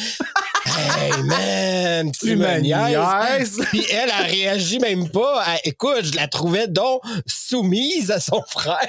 hey, 0.66 1.22
man, 1.24 2.12
tu 2.12 2.36
me 2.36 2.60
niaises. 2.60 3.60
Puis 3.70 3.84
elle 3.90 4.10
a 4.10 4.22
réagi 4.22 4.78
même 4.78 5.08
pas. 5.08 5.44
Elle- 5.46 5.70
écoute, 5.70 6.04
je 6.04 6.16
la 6.16 6.28
trouvais 6.28 6.68
donc 6.68 7.02
soumise 7.26 8.10
à 8.10 8.20
son 8.20 8.42
frère. 8.48 8.88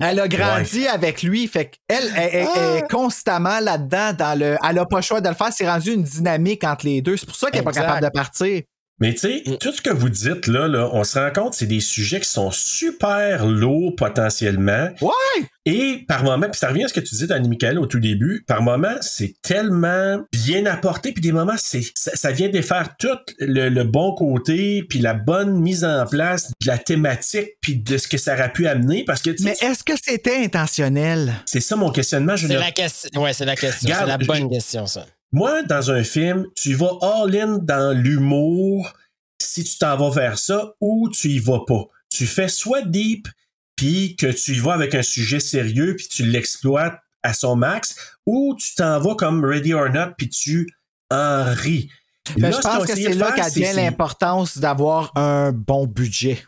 Elle 0.00 0.18
a 0.20 0.28
grandi 0.28 0.86
avec 0.86 1.22
lui, 1.22 1.46
fait 1.46 1.66
qu'elle 1.88 2.10
elle, 2.16 2.30
elle- 2.32 2.48
elle 2.56 2.76
est 2.78 2.90
constamment 2.90 3.60
là-dedans. 3.60 4.12
Dans 4.14 4.38
le, 4.38 4.56
elle 4.66 4.78
a 4.78 4.86
pas 4.86 4.96
le 4.96 5.02
choix 5.02 5.20
de 5.20 5.28
le 5.28 5.34
faire. 5.34 5.52
C'est 5.52 5.68
rendu 5.68 5.92
une 5.92 6.02
dynamique 6.02 6.64
entre 6.64 6.86
les 6.86 7.02
deux. 7.02 7.16
C'est 7.16 7.26
pour 7.26 7.36
ça 7.36 7.50
qu'elle 7.50 7.60
est 7.60 7.64
pas 7.64 7.72
capable 7.72 8.06
de 8.06 8.10
partir. 8.10 8.62
Mais 9.00 9.12
tu 9.12 9.20
sais, 9.20 9.42
Mm. 9.46 9.56
tout 9.58 9.72
ce 9.72 9.82
que 9.82 9.90
vous 9.90 10.08
dites 10.08 10.46
là, 10.46 10.68
là, 10.68 10.88
on 10.92 11.02
se 11.04 11.18
rend 11.18 11.30
compte, 11.32 11.54
c'est 11.54 11.66
des 11.66 11.80
sujets 11.80 12.20
qui 12.20 12.28
sont 12.30 12.50
super 12.52 13.44
lourds 13.46 13.94
potentiellement. 13.96 14.88
Ouais! 15.00 15.44
Et 15.66 16.04
par 16.06 16.22
moment, 16.24 16.46
puis 16.50 16.58
ça 16.58 16.68
revient 16.68 16.84
à 16.84 16.88
ce 16.88 16.92
que 16.94 17.00
tu 17.00 17.14
disais, 17.14 17.32
Annie 17.32 17.48
Michael, 17.48 17.78
au 17.78 17.86
tout 17.86 17.98
début, 17.98 18.44
par 18.46 18.62
moment, 18.62 18.94
c'est 19.00 19.34
tellement 19.42 20.18
bien 20.32 20.66
apporté, 20.66 21.12
puis 21.12 21.22
des 21.22 21.32
moments, 21.32 21.54
c'est 21.56 21.82
ça, 21.94 22.12
ça 22.14 22.30
vient 22.32 22.48
défaire 22.50 22.90
tout 22.98 23.08
le, 23.40 23.68
le 23.70 23.84
bon 23.84 24.14
côté, 24.14 24.84
puis 24.88 24.98
la 25.00 25.14
bonne 25.14 25.58
mise 25.58 25.84
en 25.84 26.04
place 26.06 26.50
de 26.60 26.66
la 26.66 26.78
thématique, 26.78 27.48
puis 27.62 27.76
de 27.76 27.96
ce 27.96 28.06
que 28.06 28.18
ça 28.18 28.34
aurait 28.34 28.52
pu 28.52 28.66
amener, 28.68 29.04
parce 29.04 29.22
que 29.22 29.30
tu 29.30 29.38
sais, 29.38 29.44
Mais 29.60 29.68
est-ce 29.68 29.82
que 29.82 29.94
c'était 30.02 30.36
intentionnel? 30.44 31.32
c'est 31.46 31.60
ça 31.60 31.76
mon 31.76 31.90
questionnement. 31.90 32.36
Je 32.36 32.46
C'est 32.46 32.54
la 32.54 32.70
question. 32.70 33.22
Ouais, 33.22 33.32
c'est 33.32 33.44
la 33.46 33.56
question. 33.56 33.94
C'est 33.98 34.06
la 34.06 34.18
je- 34.20 34.26
bonne 34.26 34.50
question, 34.50 34.86
ça. 34.86 35.06
Moi, 35.34 35.64
dans 35.64 35.90
un 35.90 36.04
film, 36.04 36.46
tu 36.54 36.74
vas 36.74 36.92
all-in 37.02 37.58
dans 37.58 37.92
l'humour 37.96 38.92
si 39.40 39.64
tu 39.64 39.78
t'en 39.78 39.96
vas 39.96 40.10
vers 40.10 40.38
ça 40.38 40.74
ou 40.80 41.08
tu 41.10 41.28
y 41.28 41.38
vas 41.40 41.58
pas. 41.66 41.86
Tu 42.08 42.24
fais 42.24 42.46
soit 42.46 42.82
deep, 42.82 43.26
puis 43.74 44.14
que 44.14 44.28
tu 44.28 44.52
y 44.54 44.58
vas 44.60 44.74
avec 44.74 44.94
un 44.94 45.02
sujet 45.02 45.40
sérieux, 45.40 45.96
puis 45.96 46.06
tu 46.06 46.24
l'exploites 46.24 46.96
à 47.24 47.34
son 47.34 47.56
max, 47.56 47.96
ou 48.26 48.54
tu 48.56 48.76
t'en 48.76 49.00
vas 49.00 49.16
comme 49.16 49.44
Ready 49.44 49.74
or 49.74 49.90
Not, 49.90 50.12
puis 50.16 50.28
tu 50.28 50.68
en 51.10 51.44
ris. 51.52 51.90
Ben, 52.36 52.50
Là, 52.50 52.56
je 52.56 52.62
pense 52.62 52.86
que 52.86 52.94
c'est 52.94 53.14
là 53.14 53.26
faire, 53.26 53.34
qu'a 53.34 53.50
c'est- 53.50 53.58
vient 53.60 53.72
c'est- 53.72 53.84
l'importance 53.84 54.58
d'avoir 54.58 55.10
un 55.16 55.50
bon 55.50 55.86
budget. 55.88 56.44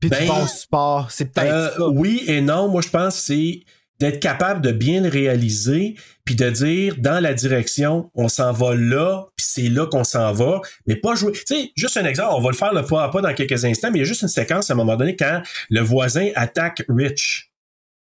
Puis 0.00 0.10
Ben, 0.10 0.22
du 0.22 0.26
bon 0.26 0.46
support. 0.48 1.12
C'est 1.12 1.26
peut-être 1.26 1.80
Euh, 1.80 1.88
oui 1.94 2.24
et 2.26 2.40
non. 2.40 2.68
Moi, 2.68 2.82
je 2.82 2.88
pense 2.88 3.14
que 3.18 3.22
c'est 3.22 3.64
d'être 4.02 4.18
capable 4.20 4.60
de 4.60 4.72
bien 4.72 5.00
le 5.00 5.08
réaliser, 5.08 5.94
puis 6.24 6.34
de 6.34 6.50
dire 6.50 6.96
dans 6.98 7.20
la 7.20 7.34
direction, 7.34 8.10
on 8.16 8.28
s'en 8.28 8.52
va 8.52 8.74
là, 8.74 9.26
puis 9.36 9.46
c'est 9.48 9.68
là 9.68 9.86
qu'on 9.86 10.02
s'en 10.02 10.32
va, 10.32 10.60
mais 10.88 10.96
pas 10.96 11.14
jouer. 11.14 11.30
Tu 11.32 11.42
sais, 11.46 11.70
juste 11.76 11.96
un 11.96 12.04
exemple, 12.04 12.34
on 12.36 12.40
va 12.40 12.50
le 12.50 12.56
faire 12.56 12.74
le 12.74 12.82
pas 12.84 13.04
à 13.04 13.08
pas 13.10 13.20
dans 13.20 13.32
quelques 13.32 13.64
instants, 13.64 13.90
mais 13.92 13.98
il 13.98 14.02
y 14.02 14.04
a 14.04 14.08
juste 14.08 14.22
une 14.22 14.28
séquence 14.28 14.70
à 14.70 14.74
un 14.74 14.76
moment 14.76 14.96
donné 14.96 15.14
quand 15.14 15.40
le 15.70 15.80
voisin 15.80 16.30
attaque 16.34 16.82
Rich. 16.88 17.52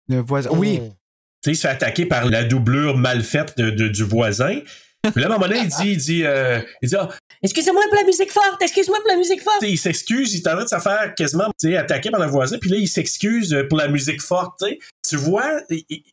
Le 0.08 0.20
voisin. 0.20 0.48
Oui. 0.54 0.80
Tu 0.80 0.86
sais, 1.44 1.50
il 1.52 1.56
se 1.56 1.60
fait 1.62 1.68
attaquer 1.68 2.06
par 2.06 2.24
la 2.24 2.42
doublure 2.44 2.96
mal 2.96 3.22
faite 3.22 3.58
de- 3.58 3.70
de- 3.70 3.88
du 3.88 4.02
voisin. 4.04 4.60
Puis 5.10 5.20
là, 5.20 5.26
à 5.26 5.30
un 5.30 5.32
moment 5.32 5.48
donné, 5.48 5.60
il 5.62 5.68
dit, 5.68 5.90
il 5.92 5.96
dit, 5.96 6.22
euh, 6.24 6.60
il 6.80 6.88
dit, 6.88 6.96
ah, 6.96 7.08
Excusez-moi 7.44 7.82
pour 7.90 7.98
la 7.98 8.04
musique 8.06 8.30
forte, 8.30 8.62
excuse-moi 8.62 8.98
pour 9.00 9.08
la 9.10 9.16
musique 9.16 9.42
forte. 9.42 9.56
Il 9.62 9.76
s'excuse, 9.76 10.32
il 10.32 10.42
de 10.42 10.48
se 10.68 10.78
faire 10.78 11.12
quasiment 11.16 11.46
tu 11.60 11.70
sais, 11.70 11.76
attaquer 11.76 12.12
par 12.12 12.20
le 12.20 12.28
voisin, 12.28 12.56
puis 12.58 12.70
là, 12.70 12.76
il 12.76 12.86
s'excuse 12.86 13.52
euh, 13.52 13.66
pour 13.66 13.78
la 13.78 13.88
musique 13.88 14.22
forte. 14.22 14.52
tu 14.60 14.68
sais. 14.68 14.78
Tu 15.08 15.16
vois, 15.16 15.60
il- 15.68 16.04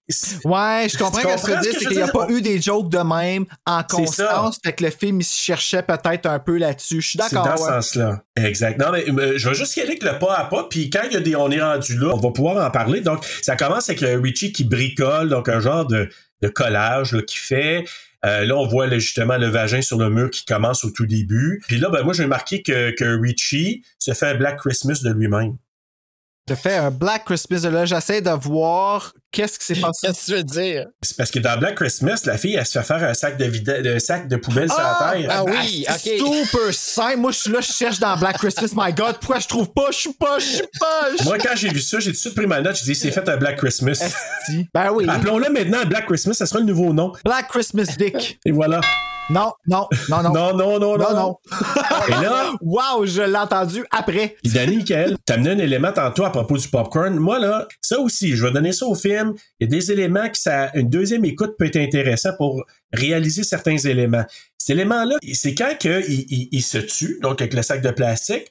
Ouais, 0.43 0.87
je 0.91 0.97
comprends 0.97 1.19
Tu 1.21 1.27
ce 1.37 1.45
que 1.45 1.51
tu 1.51 1.51
veux 1.51 1.55
comprends 1.55 1.61
que 1.61 1.71
c'est 1.79 1.85
qu'il 1.85 1.97
n'y 1.97 2.01
a 2.01 2.07
pas 2.07 2.25
eu 2.29 2.41
des 2.41 2.59
jokes 2.59 2.89
de 2.89 2.97
même 2.97 3.45
en 3.67 3.81
C'est 3.81 4.07
ça. 4.07 4.25
constance, 4.25 4.57
fait 4.65 4.73
que 4.73 4.83
le 4.83 4.89
film 4.89 5.21
il 5.21 5.23
se 5.23 5.37
cherchait 5.37 5.83
peut-être 5.83 6.25
un 6.25 6.39
peu 6.39 6.57
là-dessus. 6.57 6.99
Je 7.01 7.09
suis 7.09 7.19
c'est 7.29 7.35
dans 7.35 7.43
d'accord. 7.43 7.59
ce 7.59 7.65
sens-là. 7.73 8.23
Exact. 8.35 8.79
Non, 8.79 8.91
mais 8.91 9.07
euh, 9.07 9.33
je 9.37 9.49
vais 9.49 9.55
juste 9.55 9.77
y 9.77 9.81
aller 9.81 9.89
avec 9.91 10.03
le 10.03 10.17
pas 10.17 10.33
à 10.35 10.45
pas, 10.45 10.63
puis 10.67 10.89
quand 10.89 11.01
il 11.05 11.13
y 11.13 11.15
a 11.15 11.19
des, 11.19 11.35
on 11.35 11.51
est 11.51 11.61
rendu 11.61 11.95
là, 11.95 12.09
on 12.11 12.17
va 12.17 12.31
pouvoir 12.31 12.65
en 12.65 12.71
parler. 12.71 13.01
Donc, 13.01 13.23
ça 13.43 13.55
commence 13.55 13.87
avec 13.89 14.01
le 14.01 14.19
Richie 14.19 14.51
qui 14.51 14.63
bricole, 14.63 15.29
donc 15.29 15.47
un 15.47 15.59
genre 15.59 15.85
de, 15.85 16.09
de 16.41 16.47
collage 16.47 17.13
là, 17.13 17.21
qu'il 17.21 17.39
fait. 17.39 17.85
Euh, 18.25 18.45
là, 18.45 18.55
on 18.57 18.67
voit 18.67 18.89
justement 18.97 19.37
le 19.37 19.47
vagin 19.47 19.81
sur 19.81 19.97
le 19.97 20.09
mur 20.09 20.29
qui 20.29 20.45
commence 20.45 20.83
au 20.83 20.91
tout 20.91 21.05
début. 21.05 21.61
Puis 21.67 21.77
là, 21.77 21.89
ben, 21.89 22.03
moi, 22.03 22.13
j'ai 22.13 22.27
marqué 22.27 22.61
que, 22.61 22.91
que 22.91 23.19
Richie 23.19 23.83
se 23.97 24.13
fait 24.13 24.27
un 24.27 24.35
Black 24.35 24.57
Christmas 24.57 25.01
de 25.03 25.11
lui-même. 25.11 25.57
Je 26.49 26.55
fais 26.55 26.77
un 26.77 26.89
Black 26.89 27.25
Christmas 27.25 27.59
de 27.59 27.69
là, 27.69 27.85
j'essaie 27.85 28.21
de 28.21 28.31
voir 28.31 29.13
qu'est-ce 29.31 29.59
qui 29.59 29.65
s'est 29.65 29.75
passé. 29.81 30.07
Qu'est-ce 30.07 30.25
que 30.25 30.31
tu 30.31 30.37
veux 30.37 30.43
dire? 30.43 30.87
C'est 31.03 31.15
parce 31.15 31.29
que 31.29 31.37
dans 31.37 31.55
Black 31.59 31.75
Christmas, 31.75 32.21
la 32.25 32.39
fille, 32.39 32.55
elle 32.55 32.65
se 32.65 32.79
fait 32.79 32.83
faire 32.85 33.03
un 33.07 33.13
sac 33.13 33.37
de, 33.37 33.45
vida- 33.45 33.81
de 33.83 33.99
sac 33.99 34.27
de 34.27 34.35
poubelle 34.35 34.67
sur 34.67 34.79
la 34.79 35.11
terre. 35.13 35.27
ah 35.29 35.43
oui, 35.45 35.85
C'est 35.99 36.19
ok. 36.19 36.33
super 36.47 36.73
simple. 36.73 37.17
Moi, 37.17 37.31
je 37.31 37.37
suis 37.37 37.51
là, 37.51 37.59
je 37.61 37.71
cherche 37.71 37.99
dans 37.99 38.17
Black 38.17 38.37
Christmas. 38.39 38.69
My 38.75 38.91
God, 38.91 39.17
pourquoi 39.19 39.39
je 39.39 39.47
trouve 39.47 39.71
pas? 39.71 39.91
Je 39.91 39.97
suis 39.97 40.13
pas, 40.13 40.39
je 40.39 40.45
suis 40.45 40.67
pas. 40.79 41.09
je 41.19 41.23
Moi, 41.23 41.37
quand 41.37 41.55
j'ai 41.55 41.69
vu 41.69 41.81
ça, 41.81 41.99
j'ai 41.99 42.07
tout 42.07 42.13
de 42.13 42.17
suite 42.17 42.35
pris 42.35 42.47
ma 42.47 42.61
note, 42.61 42.75
j'ai 42.77 42.85
dit, 42.85 42.95
c'est 42.95 43.11
fait 43.11 43.29
un 43.29 43.37
Black 43.37 43.57
Christmas. 43.57 44.01
Ben 44.73 44.91
oui. 44.91 45.05
Appelons-le 45.07 45.51
maintenant 45.51 45.85
Black 45.85 46.07
Christmas, 46.07 46.33
ça 46.33 46.47
sera 46.47 46.59
le 46.59 46.65
nouveau 46.65 46.93
nom. 46.93 47.13
Black 47.23 47.47
Christmas 47.49 47.93
Dick. 47.95 48.39
Et 48.43 48.51
voilà. 48.51 48.81
Non, 49.29 49.51
non, 49.67 49.87
non, 50.09 50.23
non. 50.23 50.33
Non, 50.33 50.57
non, 50.57 50.79
non, 50.79 50.97
non. 50.97 51.13
Non. 51.15 51.37
Et 52.07 52.11
là, 52.11 52.51
Wow, 52.61 53.05
je 53.05 53.21
l'ai 53.21 53.35
entendu 53.37 53.85
après. 53.91 54.35
Puis 54.43 54.51
Danny, 54.51 54.77
Michael, 54.77 55.17
t'as 55.23 55.35
amené 55.35 55.51
un 55.51 55.59
élément 55.59 55.91
tantôt 55.93 56.25
à 56.25 56.31
propos 56.31 56.57
du 56.57 56.67
popcorn. 56.67 57.15
Moi, 57.15 57.37
là, 57.39 57.67
ça 57.81 57.99
aussi, 57.99 58.35
je 58.35 58.43
vais 58.45 58.51
donner 58.51 58.71
ça 58.71 58.85
au 58.87 58.95
film. 58.95 59.33
Il 59.59 59.65
y 59.65 59.67
a 59.67 59.69
des 59.69 59.91
éléments 59.91 60.27
qui 60.29 60.41
ça, 60.41 60.71
une 60.73 60.89
deuxième 60.89 61.25
écoute 61.25 61.55
peut 61.59 61.65
être 61.65 61.77
intéressant 61.77 62.31
pour 62.37 62.63
réaliser 62.91 63.43
certains 63.43 63.77
éléments. 63.77 64.25
Cet 64.57 64.71
élément-là, 64.71 65.15
c'est 65.33 65.53
quand 65.53 65.77
que 65.79 66.01
il, 66.09 66.25
il- 66.29 66.49
il 66.51 66.61
se 66.63 66.79
tue, 66.79 67.19
donc 67.21 67.39
avec 67.41 67.53
le 67.53 67.61
sac 67.61 67.81
de 67.83 67.91
plastique. 67.91 68.49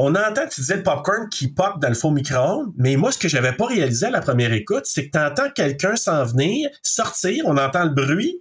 On 0.00 0.14
entend, 0.14 0.46
tu 0.48 0.60
disais 0.60 0.76
le 0.76 0.82
popcorn 0.84 1.28
qui 1.28 1.48
pop 1.52 1.80
dans 1.80 1.88
le 1.88 1.94
faux 1.94 2.10
micro-ondes, 2.12 2.72
mais 2.76 2.94
moi, 2.96 3.10
ce 3.10 3.18
que 3.18 3.28
j'avais 3.28 3.52
pas 3.52 3.66
réalisé 3.66 4.06
à 4.06 4.10
la 4.10 4.20
première 4.20 4.52
écoute, 4.52 4.84
c'est 4.84 5.06
que 5.06 5.10
t'entends 5.10 5.50
quelqu'un 5.54 5.96
s'en 5.96 6.24
venir, 6.24 6.68
sortir, 6.84 7.44
on 7.46 7.56
entend 7.56 7.84
le 7.84 7.90
bruit, 7.90 8.40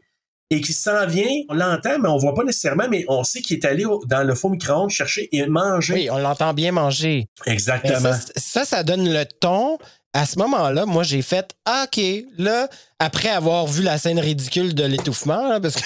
et 0.50 0.62
qui 0.62 0.72
s'en 0.74 1.06
vient, 1.08 1.30
on 1.50 1.54
l'entend, 1.54 2.00
mais 2.00 2.08
on 2.10 2.18
voit 2.18 2.34
pas 2.34 2.44
nécessairement, 2.44 2.88
mais 2.90 3.04
on 3.10 3.24
sait 3.24 3.42
qu'il 3.42 3.58
est 3.58 3.66
allé 3.66 3.84
au- 3.86 4.04
dans 4.06 4.24
le 4.24 4.34
faux 4.34 4.50
micro-ondes 4.50 4.90
chercher 4.90 5.28
et 5.36 5.46
manger. 5.48 5.94
Oui, 5.94 6.10
on 6.10 6.18
l'entend 6.18 6.54
bien 6.54 6.72
manger. 6.72 7.28
Exactement. 7.46 8.14
ça, 8.14 8.20
ça, 8.36 8.66
ça 8.66 8.84
donne 8.84 9.08
le 9.12 9.26
ton. 9.26 9.78
À 10.14 10.26
ce 10.26 10.40
moment-là, 10.40 10.86
moi, 10.86 11.04
j'ai 11.04 11.22
fait 11.22 11.54
Ah, 11.66 11.86
OK, 11.88 12.02
là, 12.38 12.70
après 12.98 13.30
avoir 13.30 13.68
vu 13.68 13.84
la 13.84 13.98
scène 13.98 14.20
ridicule 14.20 14.74
de 14.74 14.84
l'étouffement, 14.86 15.48
là, 15.50 15.60
parce 15.60 15.76
que 15.76 15.82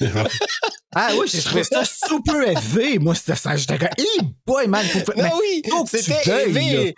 Ah 0.96 1.10
oui, 1.18 1.26
j'ai 1.32 1.40
trouvé 1.40 1.64
ça 1.64 1.82
super 1.84 2.40
élevé. 2.42 2.98
Moi, 2.98 3.14
c'était 3.14 3.34
ça. 3.36 3.56
J'étais 3.56 3.78
comme, 3.78 3.88
hey 3.98 4.28
boy, 4.46 4.66
man. 4.68 4.84
Faut... 4.86 4.98
Non, 5.16 5.22
mais- 5.24 5.30
oui, 5.40 5.62
c'était 5.86 6.42
élevé. 6.46 6.94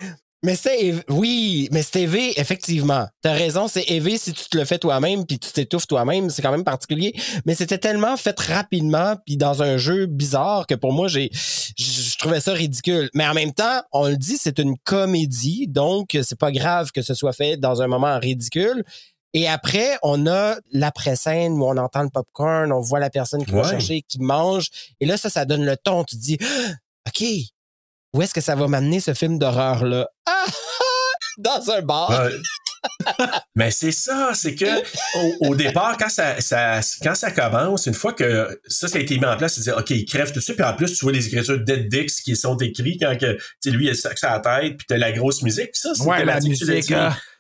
Mais 0.47 0.55
c'était 0.55 0.95
oui, 1.09 1.69
mais 1.73 1.83
c'était 1.83 2.03
élevé, 2.03 2.41
effectivement. 2.41 3.09
T'as 3.21 3.33
raison, 3.33 3.67
c'est 3.67 3.83
élevé 3.91 4.17
si 4.17 4.33
tu 4.33 4.49
te 4.49 4.57
le 4.57 4.65
fais 4.65 4.79
toi-même 4.79 5.27
puis 5.27 5.41
tu 5.41 5.51
t'étouffes 5.51 5.89
toi-même, 5.89 6.31
c'est 6.31 6.41
quand 6.41 6.53
même 6.53 6.63
particulier. 6.63 7.17
Mais 7.47 7.57
c'était 7.57 7.79
tellement 7.79 8.17
fait 8.17 8.39
rapidement 8.39 9.17
puis 9.27 9.37
dans 9.37 9.65
un 9.65 9.77
jeu 9.77 10.07
bizarre 10.07 10.69
que 10.69 10.77
pour 10.77 10.93
moi 10.93 11.09
j'ai, 11.09 11.31
je 11.33 12.17
trouvais 12.19 12.39
ça 12.39 12.53
ridicule. 12.53 13.11
Mais 13.13 13.27
en 13.27 13.35
même 13.35 13.53
temps, 13.53 13.83
on 13.91 14.07
le 14.07 14.17
dit, 14.17 14.37
c'est 14.39 14.61
une 14.61 14.79
comédie, 14.79 15.67
donc 15.67 16.17
c'est 16.23 16.39
pas 16.39 16.53
grave 16.53 16.93
que 16.93 17.03
ce 17.03 17.15
soit 17.15 17.33
fait 17.33 17.57
dans 17.57 17.83
un 17.83 17.89
moment 17.89 18.17
ridicule. 18.21 18.85
Et 19.35 19.49
après, 19.49 19.99
on 20.05 20.29
a 20.29 20.59
l'après-scène 20.71 21.55
où 21.55 21.65
on 21.65 21.77
entend 21.77 22.05
le 22.05 22.11
popcorn, 22.11 22.71
on 22.71 22.81
voit 22.81 23.01
la 23.01 23.11
personne 23.11 23.45
qui 23.45 23.51
va 23.51 23.69
chercher, 23.69 24.03
qui 24.03 24.21
mange. 24.21 24.69
Et 25.01 25.07
là, 25.07 25.17
ça, 25.17 25.29
ça 25.29 25.45
donne 25.45 25.65
le 25.65 25.77
ton. 25.77 26.05
Tu 26.05 26.15
te 26.15 26.23
dis, 26.23 26.39
OK, 27.09 27.25
où 28.17 28.23
est-ce 28.23 28.35
que 28.35 28.41
ça 28.41 28.55
va 28.55 28.67
m'amener 28.67 29.01
ce 29.01 29.15
film 29.15 29.39
d'horreur-là? 29.39 30.09
Ah! 30.27 30.45
Dans 31.39 31.71
un 31.71 31.83
bar. 31.83 32.09
Ouais. 32.11 32.31
Mais 33.57 33.71
c'est 33.73 33.91
ça, 33.93 34.31
c'est 34.33 34.55
que 34.55 34.65
au, 35.19 35.49
au 35.51 35.55
départ, 35.57 35.97
quand 35.99 36.09
ça, 36.09 36.41
ça, 36.41 36.81
quand 37.03 37.15
ça 37.17 37.31
commence, 37.33 37.87
une 37.87 37.95
fois 37.95 38.13
que 38.13 38.61
ça, 38.69 38.87
ça 38.89 38.97
a 38.99 39.01
été 39.01 39.19
mis 39.19 39.25
en 39.27 39.37
place, 39.37 39.55
c'est 39.55 39.63
dire, 39.63 39.77
OK, 39.77 39.91
il 39.91 40.05
crève 40.05 40.33
tout 40.33 40.41
ça, 40.41 40.55
puis 40.55 40.63
en 40.65 40.73
plus, 40.75 40.95
tu 40.95 41.05
vois 41.05 41.13
les 41.13 41.27
écritures 41.27 41.59
Dead 41.63 41.89
Dix 41.89 42.21
qui 42.23 42.37
sont 42.37 42.57
écrites 42.59 43.03
quand 43.03 43.17
que, 43.19 43.35
tu 43.35 43.41
sais, 43.61 43.71
lui, 43.71 43.87
il 43.87 43.91
a 43.91 43.95
sac 43.95 44.17
sur 44.17 44.29
la 44.31 44.39
tête, 44.39 44.77
puis 44.79 44.87
t'as 44.89 44.99
la 44.99 45.13
grosse 45.13 45.43
musique, 45.43 45.73
puis 45.73 45.81
ça, 45.81 45.91
c'est 45.95 46.05
Ouais, 46.05 46.25
la 46.25 46.41
tu 46.41 46.49
musique. 46.49 46.91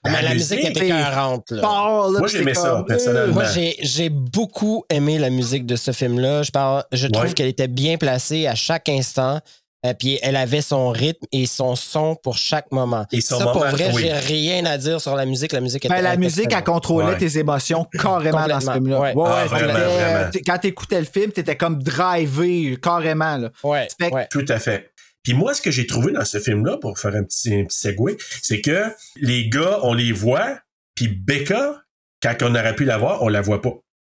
Mais 0.04 0.22
la 0.22 0.34
musique 0.34 0.64
était 0.64 0.86
écœurante, 0.86 1.52
Moi, 1.52 2.28
j'aimais 2.28 2.54
ça, 2.54 2.84
personnellement. 2.86 3.34
Moi, 3.34 3.44
j'ai, 3.44 3.76
j'ai 3.80 4.08
beaucoup 4.10 4.84
aimé 4.90 5.18
la 5.18 5.30
musique 5.30 5.64
de 5.64 5.76
ce 5.76 5.92
film-là. 5.92 6.42
Je, 6.42 6.50
parle, 6.50 6.84
je 6.92 7.06
trouve 7.06 7.26
Ouais. 7.26 7.32
qu'elle 7.32 7.48
était 7.48 7.68
bien 7.68 7.96
placée 7.98 8.46
à 8.46 8.54
chaque 8.54 8.88
instant. 8.88 9.40
Euh, 9.86 9.94
puis 9.98 10.18
elle 10.22 10.36
avait 10.36 10.60
son 10.62 10.88
rythme 10.90 11.26
et 11.32 11.46
son 11.46 11.76
son 11.76 12.16
pour 12.16 12.36
chaque 12.36 12.70
moment. 12.72 13.06
Et 13.12 13.20
son 13.20 13.38
ça, 13.38 13.44
pour 13.46 13.56
moment, 13.60 13.70
vrai, 13.70 13.90
oui. 13.94 14.02
j'ai 14.02 14.12
rien 14.12 14.64
à 14.66 14.78
dire 14.78 15.00
sur 15.00 15.14
la 15.14 15.24
musique. 15.26 15.52
La 15.52 15.60
musique 15.60 15.84
était 15.84 15.94
Ben, 15.94 16.02
la 16.02 16.16
musique, 16.16 16.52
elle 16.52 16.64
contrôlait 16.64 17.06
Ouais. 17.08 17.18
tes 17.18 17.38
émotions 17.38 17.86
carrément 18.00 18.46
dans 18.46 18.60
ce 18.60 18.70
film-là. 18.72 19.00
ouais. 19.00 19.14
Ouais, 19.14 19.24
Ah, 19.26 19.42
ouais, 19.42 19.48
vraiment, 19.48 19.72
t'étais- 19.74 19.84
vraiment. 19.86 20.30
Quand 20.46 20.58
t'écoutais 20.58 20.98
le 21.00 21.06
film, 21.06 21.32
t'étais 21.32 21.56
comme 21.56 21.82
drivé 21.82 22.76
carrément. 22.82 23.36
Là. 23.36 23.50
Ouais, 23.62 23.88
Fait 24.00 24.10
que- 24.10 24.14
ouais. 24.14 24.26
Tout 24.30 24.44
à 24.48 24.58
fait. 24.58 24.90
Puis 25.22 25.34
moi, 25.34 25.54
ce 25.54 25.60
que 25.62 25.70
j'ai 25.70 25.86
trouvé 25.86 26.12
dans 26.12 26.24
ce 26.24 26.38
film-là, 26.38 26.78
pour 26.78 26.98
faire 26.98 27.14
un 27.14 27.24
petit, 27.24 27.52
un 27.54 27.64
petit 27.64 27.78
segue, 27.78 28.16
c'est 28.42 28.60
que 28.60 28.84
les 29.16 29.48
gars, 29.48 29.80
on 29.82 29.92
les 29.92 30.12
voit, 30.12 30.58
puis 30.94 31.08
Becca, 31.08 31.82
quand 32.22 32.34
on 32.42 32.54
aurait 32.54 32.74
pu 32.76 32.84
la 32.84 32.96
voir, 32.98 33.22
on 33.22 33.28
la 33.28 33.40
voit 33.40 33.60
pas. 33.60 33.72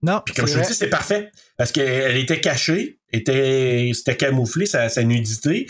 Non, 0.03 0.21
Puis 0.25 0.35
comme 0.35 0.45
je 0.47 0.53
te 0.53 0.57
vrai. 0.59 0.67
dis, 0.67 0.73
c'est 0.75 0.89
parfait. 0.89 1.31
Parce 1.57 1.71
qu'elle 1.71 2.17
était 2.17 2.39
cachée, 2.39 2.96
était, 3.11 3.91
c'était 3.93 4.17
camouflé, 4.17 4.65
sa, 4.65 4.89
sa 4.89 5.03
nudité. 5.03 5.67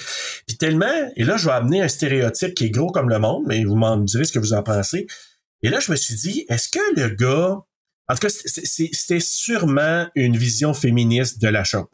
Puis 0.48 0.58
tellement, 0.58 1.12
et 1.16 1.24
là, 1.24 1.38
je 1.38 1.46
vais 1.46 1.52
amener 1.54 1.82
un 1.82 1.88
stéréotype 1.88 2.54
qui 2.54 2.66
est 2.66 2.70
gros 2.70 2.92
comme 2.92 3.10
le 3.10 3.20
monde, 3.20 3.44
mais 3.48 3.64
vous 3.64 3.76
m'en 3.76 3.98
direz 3.98 4.26
ce 4.26 4.32
que 4.32 4.40
vous 4.40 4.54
en 4.54 4.64
pensez. 4.64 5.08
Et 5.64 5.70
là, 5.70 5.80
je 5.80 5.92
me 5.92 5.96
suis 5.98 6.16
dit, 6.16 6.46
est-ce 6.50 6.70
que 6.70 6.80
le 7.00 7.10
gars, 7.10 7.58
en 8.10 8.14
tout 8.14 8.20
cas, 8.28 8.30
c'était 8.30 9.20
sûrement 9.20 10.08
une 10.16 10.38
vision 10.38 10.74
féministe 10.74 11.42
de 11.42 11.48
la 11.48 11.64
chose. 11.64 11.86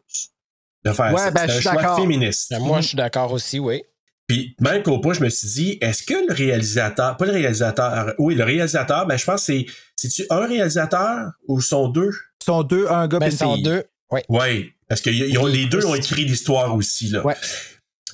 De 0.84 0.92
faire 0.92 1.12
Ouais, 1.12 1.18
ça. 1.20 1.30
ben, 1.30 1.46
je 1.46 1.50
un 1.50 1.54
suis 1.54 1.62
choix 1.62 1.74
d'accord. 1.76 1.98
féministe. 2.00 2.46
Ben, 2.50 2.58
Moi, 2.60 2.80
je 2.80 2.88
suis 2.88 2.96
d'accord 2.96 3.32
aussi, 3.32 3.58
oui. 3.58 3.82
Puis 4.26 4.54
même 4.60 4.82
qu'au 4.82 5.00
point, 5.00 5.12
je 5.12 5.20
me 5.22 5.28
suis 5.28 5.48
dit, 5.48 5.78
est-ce 5.82 6.02
que 6.02 6.14
le 6.28 6.32
réalisateur, 6.32 7.16
pas 7.18 7.26
le 7.26 7.32
réalisateur, 7.32 8.14
oui, 8.18 8.34
le 8.34 8.44
réalisateur, 8.44 9.06
ben 9.06 9.18
je 9.18 9.24
pense 9.26 9.40
que 9.40 9.52
c'est, 9.52 9.66
c'est-tu 9.96 10.24
un 10.30 10.46
réalisateur 10.46 11.30
ou 11.46 11.60
sont 11.60 11.88
deux? 11.88 12.10
Sont 12.42 12.62
deux, 12.62 12.86
un 12.88 13.06
gars 13.06 13.18
Ben, 13.18 13.30
en 13.42 13.54
fille? 13.54 13.62
deux. 13.62 13.84
Oui. 14.10 14.20
Oui, 14.30 14.72
parce 14.88 15.00
que 15.00 15.10
y- 15.10 15.30
ils 15.30 15.38
ont- 15.38 15.46
les 15.46 15.66
deux 15.66 15.84
ont 15.86 15.94
écrit 15.94 16.24
l'histoire 16.24 16.74
aussi, 16.74 17.08
là. 17.08 17.24
Ouais. 17.24 17.34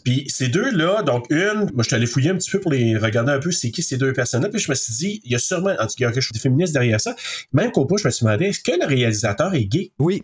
Puis 0.05 0.25
ces 0.31 0.49
deux-là, 0.49 1.03
donc 1.03 1.27
une, 1.31 1.69
moi 1.75 1.83
je 1.83 1.83
suis 1.85 1.95
allé 1.95 2.07
fouiller 2.07 2.31
un 2.31 2.37
petit 2.37 2.51
peu 2.51 2.59
pour 2.59 2.73
les 2.73 2.97
regarder 2.97 3.33
un 3.33 3.39
peu 3.39 3.51
c'est 3.53 3.71
qui 3.71 3.83
ces 3.83 3.99
deux 3.99 4.13
personnes-là, 4.15 4.49
puis 4.49 4.59
je 4.59 4.71
me 4.71 4.75
suis 4.75 4.95
dit, 4.95 5.21
il 5.25 5.33
y 5.33 5.35
a 5.35 5.39
sûrement, 5.39 5.71
en 5.79 5.87
tout 5.87 5.89
cas, 5.89 5.95
il 5.99 6.03
y 6.03 6.05
a 6.07 6.13
quelque 6.13 6.23
chose 6.23 6.33
de 6.33 6.39
féministe 6.39 6.73
derrière 6.73 7.01
ça. 7.01 7.15
Même 7.53 7.71
qu'au 7.71 7.85
point, 7.85 7.99
je 7.99 8.07
me 8.07 8.11
suis 8.11 8.25
demandé, 8.25 8.47
est-ce 8.47 8.61
que 8.61 8.73
le 8.81 8.87
réalisateur 8.87 9.53
est 9.55 9.65
gay? 9.67 9.93
Oui. 9.99 10.23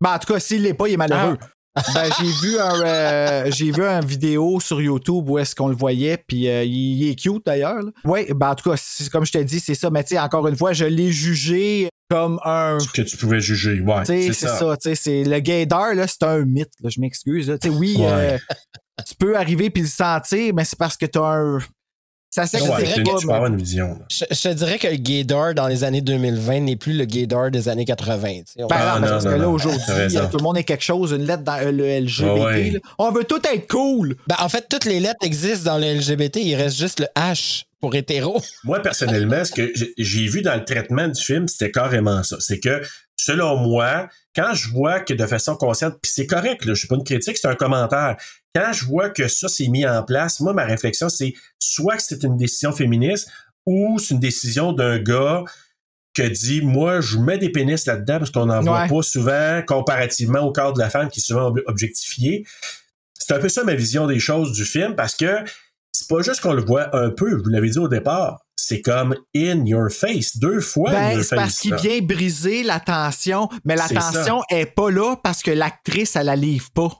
Ben, 0.00 0.14
en 0.14 0.18
tout 0.18 0.32
cas, 0.32 0.40
s'il 0.40 0.62
l'est 0.62 0.74
pas, 0.74 0.88
il 0.88 0.94
est 0.94 0.96
malheureux. 0.96 1.36
Ben, 1.94 2.10
j'ai 2.18 2.26
vu 2.48 2.58
un 2.58 2.80
euh, 2.82 3.50
j'ai 3.50 3.70
vu 3.70 3.82
une 3.82 4.04
vidéo 4.04 4.58
sur 4.60 4.80
YouTube 4.80 5.28
où 5.28 5.38
est-ce 5.38 5.54
qu'on 5.54 5.68
le 5.68 5.76
voyait, 5.76 6.22
puis 6.26 6.48
euh, 6.48 6.64
il, 6.64 7.02
il 7.02 7.10
est 7.10 7.14
cute 7.14 7.44
d'ailleurs. 7.46 7.82
Oui, 8.04 8.26
ben 8.34 8.50
en 8.50 8.54
tout 8.54 8.70
cas, 8.70 8.76
comme 9.12 9.24
je 9.24 9.32
t'ai 9.32 9.44
dit, 9.44 9.60
c'est 9.60 9.74
ça. 9.74 9.90
Mais 9.90 10.02
tu 10.02 10.10
sais, 10.10 10.18
encore 10.18 10.48
une 10.48 10.56
fois, 10.56 10.72
je 10.72 10.84
l'ai 10.86 11.12
jugé 11.12 11.88
comme 12.10 12.40
un. 12.44 12.78
Que 12.94 13.02
tu 13.02 13.16
pouvais 13.16 13.40
juger, 13.40 13.80
ouais. 13.80 14.02
Tu 14.04 14.32
C'est 14.32 14.46
ça. 14.46 14.56
ça. 14.58 14.76
tu 14.76 14.88
sais, 14.88 14.94
c'est 14.94 15.24
le 15.24 15.38
gaydar, 15.40 15.94
là, 15.94 16.06
c'est 16.06 16.22
un 16.24 16.44
mythe. 16.44 16.70
là, 16.82 16.90
je 16.90 17.00
m'excuse. 17.00 17.54
Tu 17.60 17.68
sais, 17.70 17.74
oui, 17.74 17.96
Ouais. 17.98 18.04
euh, 18.06 18.38
tu 19.06 19.14
peux 19.14 19.36
arriver 19.36 19.70
puis 19.70 19.82
le 19.82 19.88
sentir, 19.88 20.52
mais 20.54 20.64
c'est 20.64 20.78
parce 20.78 20.96
que 20.96 21.06
t'as 21.06 21.20
un. 21.20 21.58
Ça 22.30 22.42
Ouais, 22.42 22.46
s'explique 22.48 23.04
dirais 23.04 23.16
tu 23.20 23.26
pas. 23.26 23.46
une 23.48 23.56
vision. 23.56 23.98
Je, 24.10 24.24
je 24.30 24.42
te 24.42 24.52
dirais 24.52 24.78
que 24.78 24.86
le 24.86 24.96
gaydar 24.96 25.54
dans 25.54 25.66
les 25.66 25.82
années 25.82 26.02
2020 26.02 26.60
n'est 26.60 26.76
plus 26.76 26.92
le 26.92 27.04
gaydar 27.06 27.50
des 27.50 27.68
années 27.70 27.86
80. 27.86 28.28
tu 28.28 28.42
sais. 28.54 28.62
On- 28.64 28.68
Ah, 28.70 28.98
non, 29.00 29.06
non, 29.06 29.12
parce 29.12 29.24
que 29.24 29.30
non, 29.30 29.36
là, 29.38 29.48
aujourd'hui, 29.48 29.80
euh, 29.90 30.26
tout 30.30 30.36
le 30.36 30.42
monde 30.42 30.58
est 30.58 30.64
quelque 30.64 30.84
chose, 30.84 31.12
une 31.12 31.24
lettre 31.24 31.42
dans 31.42 31.58
euh, 31.58 31.72
le 31.72 31.84
LGBT. 31.86 32.22
Ouais, 32.34 32.40
ouais. 32.44 32.80
On 32.98 33.10
veut 33.12 33.24
tout 33.24 33.40
être 33.50 33.66
cool. 33.68 34.16
Ben, 34.26 34.36
en 34.40 34.48
fait, 34.50 34.66
toutes 34.68 34.84
les 34.84 35.00
lettres 35.00 35.24
existent 35.24 35.72
dans 35.72 35.78
le 35.78 35.86
LGBT. 35.94 36.36
Il 36.42 36.54
reste 36.54 36.76
juste 36.76 37.00
le 37.00 37.06
H 37.16 37.64
pour 37.80 37.94
hétéro. 37.94 38.40
Moi, 38.64 38.80
personnellement, 38.82 39.44
ce 39.44 39.52
que 39.52 39.72
j'ai- 39.74 39.94
j'ai 39.96 40.26
vu 40.28 40.42
dans 40.42 40.54
le 40.54 40.64
traitement 40.64 41.08
du 41.08 41.20
film, 41.22 41.48
c'était 41.48 41.70
carrément 41.70 42.22
ça. 42.24 42.36
C'est 42.40 42.60
que, 42.60 42.82
selon 43.16 43.56
moi, 43.56 44.08
quand 44.36 44.52
je 44.54 44.68
vois 44.70 45.00
que 45.00 45.12
de 45.14 45.26
façon 45.26 45.56
consciente, 45.56 45.94
puis 46.02 46.12
c'est 46.14 46.26
correct, 46.26 46.64
là, 46.64 46.74
je 46.74 46.78
suis 46.78 46.88
pas 46.88 46.94
une 46.96 47.04
critique, 47.04 47.36
c'est 47.36 47.48
un 47.48 47.54
commentaire. 47.56 48.16
Quand 48.54 48.72
je 48.72 48.84
vois 48.86 49.10
que 49.10 49.28
ça 49.28 49.48
s'est 49.48 49.68
mis 49.68 49.86
en 49.86 50.02
place, 50.02 50.40
moi, 50.40 50.52
ma 50.52 50.64
réflexion, 50.64 51.08
c'est 51.08 51.34
soit 51.58 51.96
que 51.96 52.02
c'est 52.02 52.22
une 52.24 52.36
décision 52.36 52.72
féministe 52.72 53.28
ou 53.66 53.98
c'est 53.98 54.14
une 54.14 54.20
décision 54.20 54.72
d'un 54.72 54.98
gars 54.98 55.44
qui 56.14 56.28
dit, 56.30 56.62
moi, 56.62 57.00
je 57.00 57.18
mets 57.18 57.38
des 57.38 57.50
pénis 57.50 57.84
là-dedans 57.86 58.18
parce 58.18 58.30
qu'on 58.30 58.46
n'en 58.46 58.60
voit 58.60 58.86
pas 58.88 59.02
souvent 59.02 59.62
comparativement 59.66 60.40
au 60.40 60.52
corps 60.52 60.72
de 60.72 60.80
la 60.80 60.90
femme 60.90 61.08
qui 61.10 61.20
est 61.20 61.22
souvent 61.22 61.48
ob- 61.48 61.62
objectifié. 61.66 62.44
C'est 63.14 63.34
un 63.34 63.38
peu 63.38 63.48
ça 63.48 63.62
ma 63.64 63.74
vision 63.74 64.06
des 64.06 64.18
choses 64.18 64.52
du 64.52 64.64
film 64.64 64.96
parce 64.96 65.14
que 65.14 65.44
c'est 65.92 66.08
pas 66.08 66.22
juste 66.22 66.40
qu'on 66.40 66.54
le 66.54 66.64
voit 66.64 66.96
un 66.96 67.10
peu, 67.10 67.36
vous 67.36 67.48
l'avez 67.50 67.70
dit 67.70 67.78
au 67.78 67.88
départ, 67.88 68.40
c'est 68.56 68.80
comme 68.80 69.14
in 69.36 69.64
your 69.66 69.90
face, 69.90 70.36
deux 70.38 70.60
fois 70.60 70.90
in 70.90 70.92
Ben, 71.10 71.14
your 71.16 71.24
c'est 71.24 71.36
parce 71.36 71.58
face. 71.58 71.60
qu'il 71.60 71.74
vient 71.76 72.00
briser 72.00 72.62
la 72.64 72.80
tension, 72.80 73.48
mais 73.64 73.76
la 73.76 73.88
tension 73.88 74.42
est 74.50 74.66
pas 74.66 74.90
là 74.90 75.14
parce 75.22 75.42
que 75.42 75.50
l'actrice, 75.52 76.16
elle 76.16 76.26
la 76.26 76.36
livre 76.36 76.68
pas. 76.74 76.90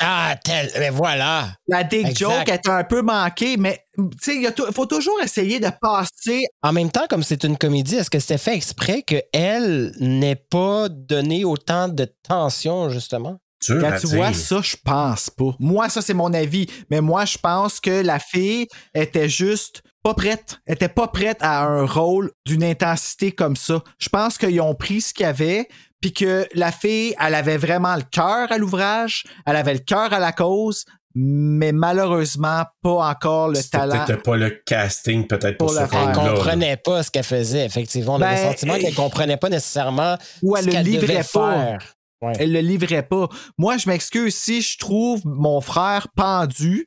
Ah, 0.00 0.34
tel. 0.42 0.70
Mais 0.78 0.90
voilà. 0.90 1.48
La 1.68 1.84
dick 1.84 2.08
Exact. 2.08 2.18
joke 2.18 2.48
est 2.48 2.68
un 2.68 2.84
peu 2.84 3.02
manquée, 3.02 3.56
mais 3.56 3.84
tu 3.96 4.04
sais, 4.20 4.36
il 4.36 4.72
faut 4.72 4.86
toujours 4.86 5.20
essayer 5.22 5.60
de 5.60 5.68
passer. 5.80 6.42
En 6.62 6.72
même 6.72 6.90
temps, 6.90 7.06
comme 7.08 7.22
c'est 7.22 7.44
une 7.44 7.56
comédie, 7.56 7.96
est-ce 7.96 8.10
que 8.10 8.18
c'était 8.18 8.38
fait 8.38 8.54
exprès 8.56 9.02
qu'elle 9.02 9.92
n'ait 10.00 10.34
pas 10.36 10.88
donné 10.88 11.44
autant 11.44 11.88
de 11.88 12.06
tension, 12.28 12.90
justement? 12.90 13.38
Quand 13.66 13.82
à 13.84 13.98
tu 13.98 14.06
dire. 14.08 14.16
vois 14.16 14.32
ça, 14.34 14.60
je 14.62 14.76
pense 14.84 15.30
pas. 15.30 15.54
Moi, 15.58 15.88
ça, 15.88 16.02
c'est 16.02 16.12
mon 16.12 16.34
avis. 16.34 16.66
Mais 16.90 17.00
moi, 17.00 17.24
je 17.24 17.38
pense 17.38 17.80
que 17.80 18.02
la 18.02 18.18
fille 18.18 18.66
était 18.94 19.28
juste 19.28 19.82
pas 20.02 20.12
prête. 20.12 20.58
Elle 20.66 20.74
était 20.74 20.88
pas 20.90 21.08
prête 21.08 21.38
à 21.40 21.62
un 21.62 21.86
rôle 21.86 22.30
d'une 22.44 22.62
intensité 22.62 23.32
comme 23.32 23.56
ça. 23.56 23.82
Je 23.98 24.10
pense 24.10 24.36
qu'ils 24.36 24.60
ont 24.60 24.74
pris 24.74 25.00
ce 25.00 25.14
qu'il 25.14 25.24
y 25.24 25.26
avait, 25.26 25.66
puis 26.04 26.12
que 26.12 26.46
la 26.52 26.70
fille, 26.70 27.14
elle 27.18 27.34
avait 27.34 27.56
vraiment 27.56 27.96
le 27.96 28.02
cœur 28.02 28.52
à 28.52 28.58
l'ouvrage, 28.58 29.24
elle 29.46 29.56
avait 29.56 29.72
le 29.72 29.78
cœur 29.78 30.12
à 30.12 30.18
la 30.18 30.32
cause, 30.32 30.84
mais 31.14 31.72
malheureusement, 31.72 32.66
pas 32.82 33.08
encore 33.08 33.48
le 33.48 33.54
C'était 33.54 33.78
talent. 33.78 34.04
peut-être 34.04 34.22
pas 34.22 34.36
le 34.36 34.50
casting, 34.66 35.26
peut-être 35.26 35.56
pour, 35.56 35.68
Pour 35.68 35.76
ce 35.76 35.86
faire. 35.86 36.10
Elle 36.10 36.14
comprenait 36.14 36.76
pas 36.76 37.02
ce 37.02 37.10
qu'elle 37.10 37.24
faisait, 37.24 37.64
effectivement. 37.64 38.16
On 38.16 38.20
avait 38.20 38.34
Ben, 38.34 38.42
le 38.44 38.50
sentiment 38.50 38.74
qu'elle 38.78 38.94
comprenait 38.94 39.38
pas 39.38 39.48
nécessairement 39.48 40.18
Ou 40.42 40.56
ce 40.56 40.60
elle 40.60 40.66
le 40.66 40.72
qu'elle 40.72 40.84
livrait 40.84 41.06
devait 41.06 41.16
pas. 41.32 41.54
faire. 41.54 41.94
Ouais. 42.20 42.32
Elle 42.38 42.52
le 42.52 42.60
livrait 42.60 43.02
pas. 43.08 43.26
Moi, 43.56 43.78
je 43.78 43.88
m'excuse 43.88 44.34
si 44.34 44.60
je 44.60 44.76
trouve 44.76 45.22
mon 45.24 45.62
frère 45.62 46.08
pendu 46.14 46.86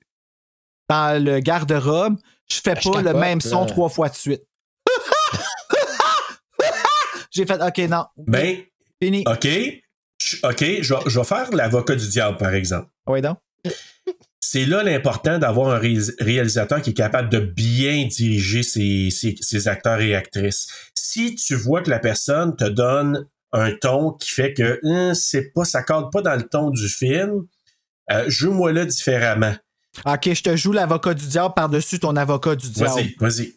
dans 0.90 1.20
le 1.24 1.40
garde-robe, 1.40 2.18
je 2.52 2.58
fais 2.64 2.76
Ben, 2.76 2.82
je 2.84 2.90
pas 2.92 3.02
le 3.02 3.14
même 3.16 3.42
son 3.42 3.62
là. 3.62 3.66
trois 3.66 3.90
fois 3.90 4.10
de 4.10 4.16
suite. 4.16 4.44
J'ai 7.32 7.46
fait 7.48 7.60
OK, 7.62 7.78
non. 7.90 8.06
Ben, 8.18 8.58
Fini. 9.02 9.24
OK. 9.28 9.48
Je- 10.20 10.38
OK, 10.44 10.82
je 10.82 10.94
vais, 10.94 11.00
je 11.08 11.20
vais 11.20 11.26
faire 11.26 11.50
l'avocat 11.52 11.96
du 11.96 12.08
diable, 12.08 12.38
par 12.38 12.54
exemple. 12.54 12.90
Oui, 13.08 13.22
donc. 13.22 13.38
C'est 14.40 14.66
là 14.66 14.82
l'important 14.84 15.38
d'avoir 15.40 15.70
un 15.76 15.78
ré- 15.80 15.98
réalisateur 16.20 16.82
qui 16.82 16.92
est 16.92 16.96
capable 16.96 17.30
de 17.30 17.40
bien 17.40 18.06
diriger 18.08 18.64
ses, 18.64 19.10
ses- 19.12 19.36
ses 19.42 19.68
acteurs 19.68 20.00
et 20.00 20.16
actrices. 20.16 20.68
Si 20.96 21.36
tu 21.36 21.56
vois 21.56 21.82
que 21.82 21.90
la 21.90 22.00
personne 22.00 22.56
te 22.56 22.64
donne 22.64 23.28
un 23.52 23.74
ton 23.76 24.12
qui 24.14 24.32
fait 24.32 24.54
que 24.54 24.80
Hum, 24.84 25.14
c'est 25.14 25.52
pas, 25.54 25.66
ça 25.66 25.84
cadre 25.84 26.10
pas 26.10 26.22
dans 26.22 26.36
le 26.36 26.44
ton 26.44 26.70
du 26.70 26.88
film, 26.88 27.46
euh, 28.12 28.26
joue-moi 28.30 28.72
là 28.74 28.86
différemment. 28.86 29.56
OK, 30.06 30.34
je 30.34 30.42
te 30.44 30.56
joue 30.56 30.72
l'avocat 30.72 31.14
du 31.14 31.28
diable 31.28 31.54
par-dessus 31.56 32.00
ton 32.00 32.16
avocat 32.16 32.56
du 32.56 32.70
diable. 32.70 32.92
Vas-y, 32.94 33.16
vas-y. 33.20 33.54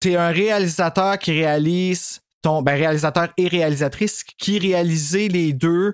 T'es 0.00 0.16
un 0.16 0.30
réalisateur 0.30 1.18
qui 1.18 1.32
réalise 1.32 2.20
ton 2.46 2.62
ben, 2.62 2.76
réalisateur 2.76 3.26
et 3.36 3.48
réalisatrice 3.48 4.22
qui 4.38 4.60
réalisait 4.60 5.26
les 5.26 5.52
deux 5.52 5.90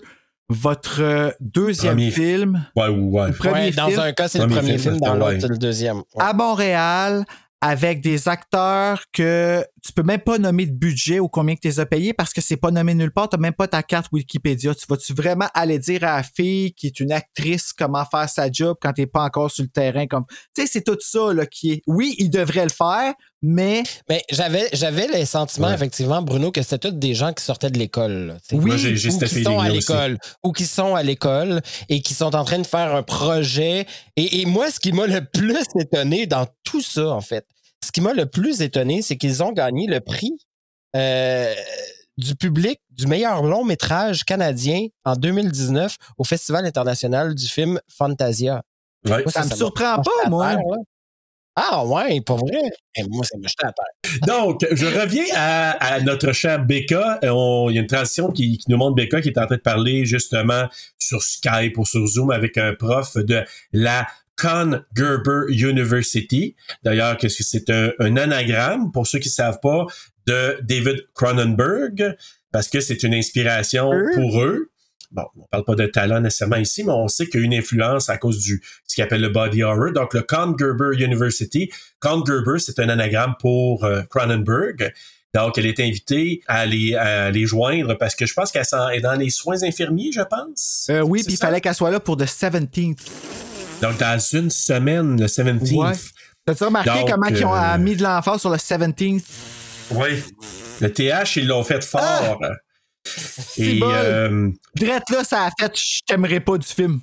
votre 0.51 1.01
euh, 1.01 1.31
deuxième 1.41 1.95
Premier. 1.95 2.11
film? 2.11 2.67
Ouais, 2.77 2.89
ouais. 2.89 3.33
Premier 3.33 3.53
Ouais, 3.53 3.71
dans 3.71 3.89
film? 3.89 4.01
un 4.01 4.13
cas, 4.13 4.29
c'est 4.29 4.39
le 4.39 4.49
Premier 4.49 4.77
film, 4.77 4.97
film, 4.97 4.99
dans 4.99 5.15
ouais. 5.15 5.19
l'autre, 5.19 5.37
c'est 5.41 5.49
le 5.49 5.57
deuxième. 5.57 5.97
Ouais. 5.97 6.03
à 6.19 6.35
Montréal 6.35 7.25
avec 7.63 8.03
des 8.03 8.29
acteurs 8.29 9.05
que 9.15 9.65
tu 9.85 9.93
peux 9.93 10.03
même 10.03 10.21
pas 10.21 10.39
nommer 10.39 10.67
de 10.67 10.73
budget 10.73 11.19
ou 11.19 11.29
combien 11.29 11.55
que 11.57 11.61
tu 11.61 11.69
les 11.69 11.81
as 11.81 11.87
payés 11.87 12.13
parce 12.13 12.33
que 12.33 12.41
c'est 12.41 12.57
pas 12.57 12.71
nommé 12.71 12.95
nulle 12.95 13.11
part, 13.11 13.29
t'as 13.29 13.37
même 13.37 13.53
pas 13.53 13.67
ta 13.69 13.83
carte 13.83 14.07
Wikipédia. 14.13 14.75
Tu 14.75 14.87
vas-tu 14.89 15.13
vraiment 15.13 15.49
aller 15.55 15.79
dire 15.79 16.05
à 16.05 16.17
la 16.19 16.23
fille 16.23 16.73
qui 16.73 16.87
est 16.87 17.01
une 17.01 17.11
actrice 17.13 17.73
comment 17.73 18.05
faire 18.05 18.29
sa 18.29 18.51
job 18.51 18.77
quand 18.81 18.93
t'es 18.93 19.07
pas 19.07 19.23
encore 19.25 19.51
sur 19.51 19.65
le 19.65 19.69
terrain 19.71 20.07
comme 20.07 20.25
tu 20.55 20.63
sais 20.63 20.67
c'est 20.67 20.83
tout 20.83 20.97
ça 21.01 21.33
là 21.35 21.47
qui 21.47 21.73
est 21.73 21.83
oui 21.87 22.15
il 22.19 22.31
devrait 22.31 22.65
le 22.65 22.71
faire 22.71 23.15
mais 23.45 23.83
Mais 24.09 24.23
j'avais, 24.31 24.69
j'avais 24.73 25.09
le 25.09 25.25
sentiment, 25.25 25.67
Ouais. 25.67 25.75
effectivement, 25.75 26.23
Bruno, 26.23 26.53
que 26.53 26.63
c'était 26.63 26.79
tous 26.91 26.93
des 26.97 27.13
gens 27.13 27.33
qui 27.33 27.43
sortaient 27.43 27.73
de 27.73 27.79
l'école. 27.79 28.39
tu. 28.49 28.55
Oui, 28.55 28.67
Moi, 28.67 28.77
j'ai, 28.77 28.95
j'ai 28.95 29.11
ou 29.11 29.19
qui 29.19 29.43
sont 29.43 29.59
à 29.59 29.69
l'école, 29.69 30.19
ou 30.45 30.53
qui 30.53 30.65
sont 30.65 30.95
à 30.95 31.03
l'école 31.03 31.61
et 31.89 32.03
qui 32.03 32.15
sont 32.15 32.37
en 32.37 32.45
train 32.45 32.61
de 32.61 32.67
faire 32.69 32.95
un 32.95 33.03
projet. 33.03 33.85
Et, 34.17 34.43
et 34.43 34.47
moi, 34.47 34.71
ce 34.71 34.79
qui 34.79 34.93
m'a 34.93 35.09
le 35.09 35.25
plus 35.25 35.59
étonné 35.81 36.27
dans 36.27 36.47
tout 36.63 36.81
ça, 36.83 37.09
en 37.09 37.21
fait, 37.21 37.45
ce 37.85 37.91
qui 37.93 38.01
m'a 38.01 38.13
le 38.13 38.27
plus 38.27 38.61
étonné, 38.63 39.03
c'est 39.03 39.17
qu'ils 39.17 39.43
ont 39.43 39.53
gagné 39.53 39.87
le 39.87 40.01
prix 40.01 40.33
euh, 40.97 41.55
du 42.19 42.35
public 42.35 42.81
du 42.91 43.07
meilleur 43.07 43.43
long 43.43 43.65
métrage 43.65 44.25
canadien 44.25 44.87
en 45.05 45.15
2019 45.17 45.97
au 46.19 46.25
Festival 46.25 46.67
international 46.67 47.35
du 47.35 47.47
film 47.47 47.81
Fantasia. 47.89 48.63
Ouais. 49.05 49.23
Moi, 49.23 49.33
ça 49.33 49.45
me 49.45 49.49
m'a 49.49 49.57
surprend 49.57 49.97
pas 50.03 50.29
moi. 50.29 50.51
terre. 50.51 50.61
Ah 51.55 51.85
ouais, 51.85 52.21
pas 52.23 52.37
vrai? 52.37 52.63
Eh, 52.97 53.03
moi, 53.11 53.25
ça 53.25 53.37
à 53.63 53.73
terre. 53.73 54.19
Donc, 54.27 54.67
je 54.71 54.87
reviens 54.87 55.25
à, 55.35 55.73
à 55.97 56.01
notre 56.01 56.33
cher 56.33 56.65
Becca. 56.65 57.19
Euh, 57.25 57.29
on- 57.31 57.69
Il 57.69 57.75
y 57.75 57.79
a 57.79 57.83
une 57.83 57.87
transition 57.87 58.31
qui, 58.31 58.57
qui 58.57 58.71
nous 58.71 58.79
montre 58.79 58.95
Becca 58.95 59.21
qui 59.21 59.29
est 59.29 59.39
en 59.39 59.45
train 59.47 59.57
de 59.57 59.61
parler 59.61 60.07
justement 60.07 60.67
sur 60.99 61.23
Skype 61.23 61.77
ou 61.77 61.85
sur 61.85 62.07
Zoom 62.07 62.31
avec 62.31 62.57
un 62.57 62.75
prof 62.75 63.17
de 63.19 63.43
la 63.73 64.07
Con 64.37 64.85
Gerber 64.97 65.45
University. 65.49 66.57
D'ailleurs, 66.83 67.17
qu'est-ce 67.17 67.39
que 67.39 67.45
c'est 67.45 67.71
un, 67.71 67.93
un 67.99 68.17
anagramme, 68.17 68.93
pour 68.93 69.07
ceux 69.07 69.19
qui 69.19 69.29
ne 69.29 69.33
savent 69.33 69.61
pas, 69.63 69.87
de 70.27 70.59
David 70.63 71.07
Cronenberg, 71.15 72.17
parce 72.53 72.69
que 72.69 72.81
c'est 72.81 73.03
une 73.03 73.15
inspiration 73.15 73.91
pour 74.15 74.43
eux. 74.43 74.71
Bon, 75.11 75.25
on 75.37 75.47
parle 75.51 75.65
pas 75.65 75.75
de 75.75 75.87
talent 75.87 76.21
nécessairement 76.21 76.57
ici, 76.57 76.85
mais 76.85 76.93
on 76.93 77.09
sait 77.09 77.27
qu'il 77.27 77.41
y 77.41 77.43
a 77.43 77.47
une 77.47 77.55
influence 77.55 78.09
à 78.09 78.17
cause 78.17 78.39
du 78.39 78.63
ce 78.87 78.97
qu'on 78.97 79.03
appelle 79.03 79.21
le 79.21 79.29
body 79.29 79.63
horror. 79.63 79.93
Donc, 79.93 80.15
le 80.15 80.23
Con 80.23 80.57
Gerber 80.59 80.97
University, 80.99 81.71
Con 82.01 82.25
Gerber, 82.27 82.59
c'est 82.59 82.79
un 82.79 82.89
anagramme 82.89 83.35
pour 83.39 83.85
euh, 83.85 84.03
Cronenberg. 84.09 84.93
Donc, 85.35 85.59
elle 85.59 85.67
est 85.67 85.81
invitée 85.81 86.43
à 86.47 86.65
les, 86.67 86.95
à 86.95 87.31
les 87.31 87.47
joindre 87.47 87.97
parce 87.99 88.15
que 88.15 88.27
je 88.27 88.35
pense 88.35 88.53
qu'elle 88.53 88.65
est 88.93 89.01
dans 89.01 89.15
les 89.15 89.31
soins 89.31 89.63
infirmiers, 89.63 90.13
je 90.13 90.23
pense. 90.23 90.87
Euh, 90.91 91.01
oui, 91.01 91.23
puis 91.25 91.35
il 91.35 91.39
fallait 91.39 91.61
qu'elle 91.61 91.75
soit 91.75 91.91
là 91.91 92.01
pour 92.01 92.17
The 92.17 92.25
17th. 92.25 93.62
Donc, 93.83 93.99
dans 93.99 94.19
une 94.33 94.49
semaine, 94.51 95.21
le 95.21 95.27
17th. 95.27 95.75
Ouais. 95.75 95.93
T'as-tu 96.47 96.65
remarqué 96.65 96.91
Donc, 96.91 97.11
comment 97.11 97.27
ils 97.27 97.45
ont 97.45 97.55
euh, 97.55 97.75
euh, 97.75 97.79
mis 97.79 97.97
de 97.97 98.03
l'emphase 98.03 98.41
sur 98.41 98.51
le 98.51 98.57
17th? 98.57 99.23
Oui. 99.91 100.23
Le 100.81 100.93
TH, 100.93 101.37
ils 101.37 101.47
l'ont 101.49 101.65
fait 101.65 101.85
fort. 101.85 102.39
C'est 103.05 103.63
Et 103.63 103.79
bon. 103.81 103.91
euh, 103.93 104.49
Drette 104.77 105.11
là, 105.11 105.25
ça 105.25 105.47
a 105.47 105.51
fait 105.59 105.77
je 105.77 106.01
t'aimerais 106.07 106.41
pas 106.41 106.57
du 106.57 106.67
film. 106.67 107.01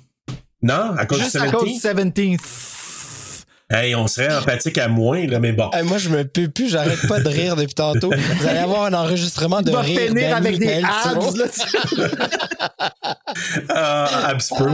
non, 0.62 0.94
à 0.96 1.04
cause 1.06 1.18
Juste 1.20 1.36
du 1.36 1.42
à 1.46 1.50
cause 1.50 1.64
du 1.64 1.78
17th. 1.78 2.40
17th. 3.70 3.76
Hey, 3.76 3.94
on 3.94 4.06
serait 4.06 4.34
empathique 4.34 4.78
à 4.78 4.88
moins, 4.88 5.26
là, 5.26 5.38
mais 5.38 5.52
bon. 5.52 5.70
Eh, 5.78 5.82
moi, 5.82 5.98
je 5.98 6.08
me 6.08 6.24
peux 6.24 6.48
plus, 6.48 6.68
j'arrête 6.70 7.06
pas 7.08 7.20
de 7.20 7.28
rire 7.28 7.56
depuis 7.56 7.74
tantôt. 7.74 8.10
Vous 8.10 8.46
allez 8.46 8.58
avoir 8.58 8.84
un 8.84 8.94
enregistrement 8.94 9.62
de 9.62 9.70
rire. 9.72 10.00
finir 10.08 10.36
avec 10.36 10.58
des 10.58 10.82
abs. 10.82 11.36
Là, 11.36 11.46
Ah, 13.68 14.28
Abspro. 14.28 14.66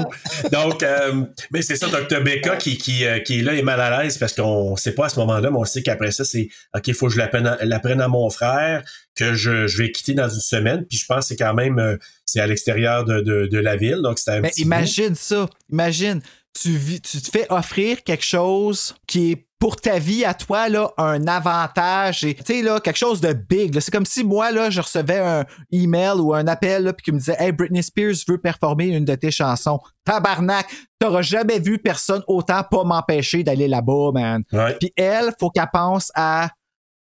Donc, 0.53 0.83
euh, 0.83 1.23
mais 1.51 1.63
c'est 1.63 1.77
ça, 1.77 1.87
Dr. 1.89 2.23
Becca 2.23 2.57
qui, 2.57 2.77
qui, 2.79 3.05
euh, 3.05 3.19
qui 3.21 3.41
est 3.41 3.43
là 3.43 3.55
et 3.55 3.63
mal 3.63 3.81
à 3.81 4.03
l'aise 4.03 4.19
parce 4.19 4.33
qu'on 4.33 4.77
sait 4.77 4.93
pas 4.93 5.07
à 5.07 5.09
ce 5.09 5.19
moment-là, 5.21 5.51
mais 5.51 5.59
on 5.59 5.65
sait 5.65 5.83
qu'après 5.83 6.11
ça, 6.11 6.25
c'est 6.25 6.49
OK, 6.75 6.89
il 6.89 6.95
faut 6.95 7.07
que 7.09 7.13
je 7.13 7.19
l'apprenne 7.19 7.47
à, 7.47 7.59
l'apprenne 7.65 8.01
à 8.01 8.09
mon 8.09 8.29
frère, 8.31 8.83
que 9.15 9.35
je, 9.35 9.67
je 9.67 9.79
vais 9.79 9.91
quitter 9.93 10.15
dans 10.15 10.29
une 10.29 10.41
semaine. 10.41 10.85
Puis 10.89 10.99
je 10.99 11.07
pense 11.07 11.21
que 11.21 11.25
c'est 11.29 11.37
quand 11.37 11.55
même 11.55 11.79
euh, 11.79 11.97
c'est 12.25 12.41
à 12.41 12.47
l'extérieur 12.47 13.05
de, 13.05 13.21
de, 13.21 13.47
de 13.47 13.59
la 13.59 13.77
ville. 13.77 14.01
Donc, 14.03 14.19
c'est 14.19 14.31
un 14.33 14.41
Mais 14.41 14.51
petit 14.51 14.63
bout. 14.63 14.69
imagine 14.69 15.15
ça. 15.15 15.47
Imagine. 15.71 16.21
Tu, 16.63 16.77
vis- 16.77 17.01
tu 17.01 17.21
te 17.21 17.31
fais 17.31 17.47
offrir 17.51 18.03
quelque 18.03 18.25
chose 18.25 18.95
qui 19.07 19.33
est 19.33 19.47
pour 19.59 19.77
ta 19.77 19.99
vie 19.99 20.25
à 20.25 20.35
toi 20.35 20.69
là 20.69 20.93
un 20.99 21.27
avantage 21.27 22.25
et 22.25 22.35
tu 22.35 22.43
sais 22.45 22.63
là 22.63 22.79
quelque 22.79 22.97
chose 22.99 23.21
de 23.23 23.33
big 23.33 23.79
c'est 23.81 23.91
comme 23.91 24.05
si 24.05 24.23
moi 24.23 24.51
là 24.53 24.69
je 24.69 24.81
recevais 24.83 25.19
un 25.19 25.45
email 25.73 26.19
ou 26.19 26.35
un 26.35 26.47
appel 26.47 26.85
là 26.85 26.93
puis 26.93 27.05
qui 27.05 27.13
me 27.13 27.19
disait 27.19 27.37
hey 27.39 27.53
Britney 27.53 27.83
Spears 27.83 28.15
veut 28.29 28.39
performer 28.39 28.89
une 28.89 29.05
de 29.07 29.15
tes 29.15 29.31
chansons 29.31 29.81
tabarnak 30.05 30.67
t'auras 30.99 31.23
jamais 31.23 31.59
vu 31.59 31.79
personne 31.79 32.23
autant 32.27 32.63
pas 32.65 32.85
m'empêcher 32.85 33.43
d'aller 33.45 33.67
là-bas 33.67 34.11
man 34.13 34.43
Ouais. 34.53 34.77
puis 34.79 34.93
elle 34.95 35.33
faut 35.41 35.49
qu'elle 35.51 35.65
pense 35.73 36.13
à 36.15 36.51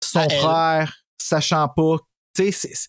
son 0.03 0.19
À 0.19 0.23
elle. 0.25 0.39
frère 0.39 0.97
sachant 1.19 1.67
pas 1.69 1.97
tu 2.35 2.43
sais 2.45 2.51
c'est- 2.51 2.87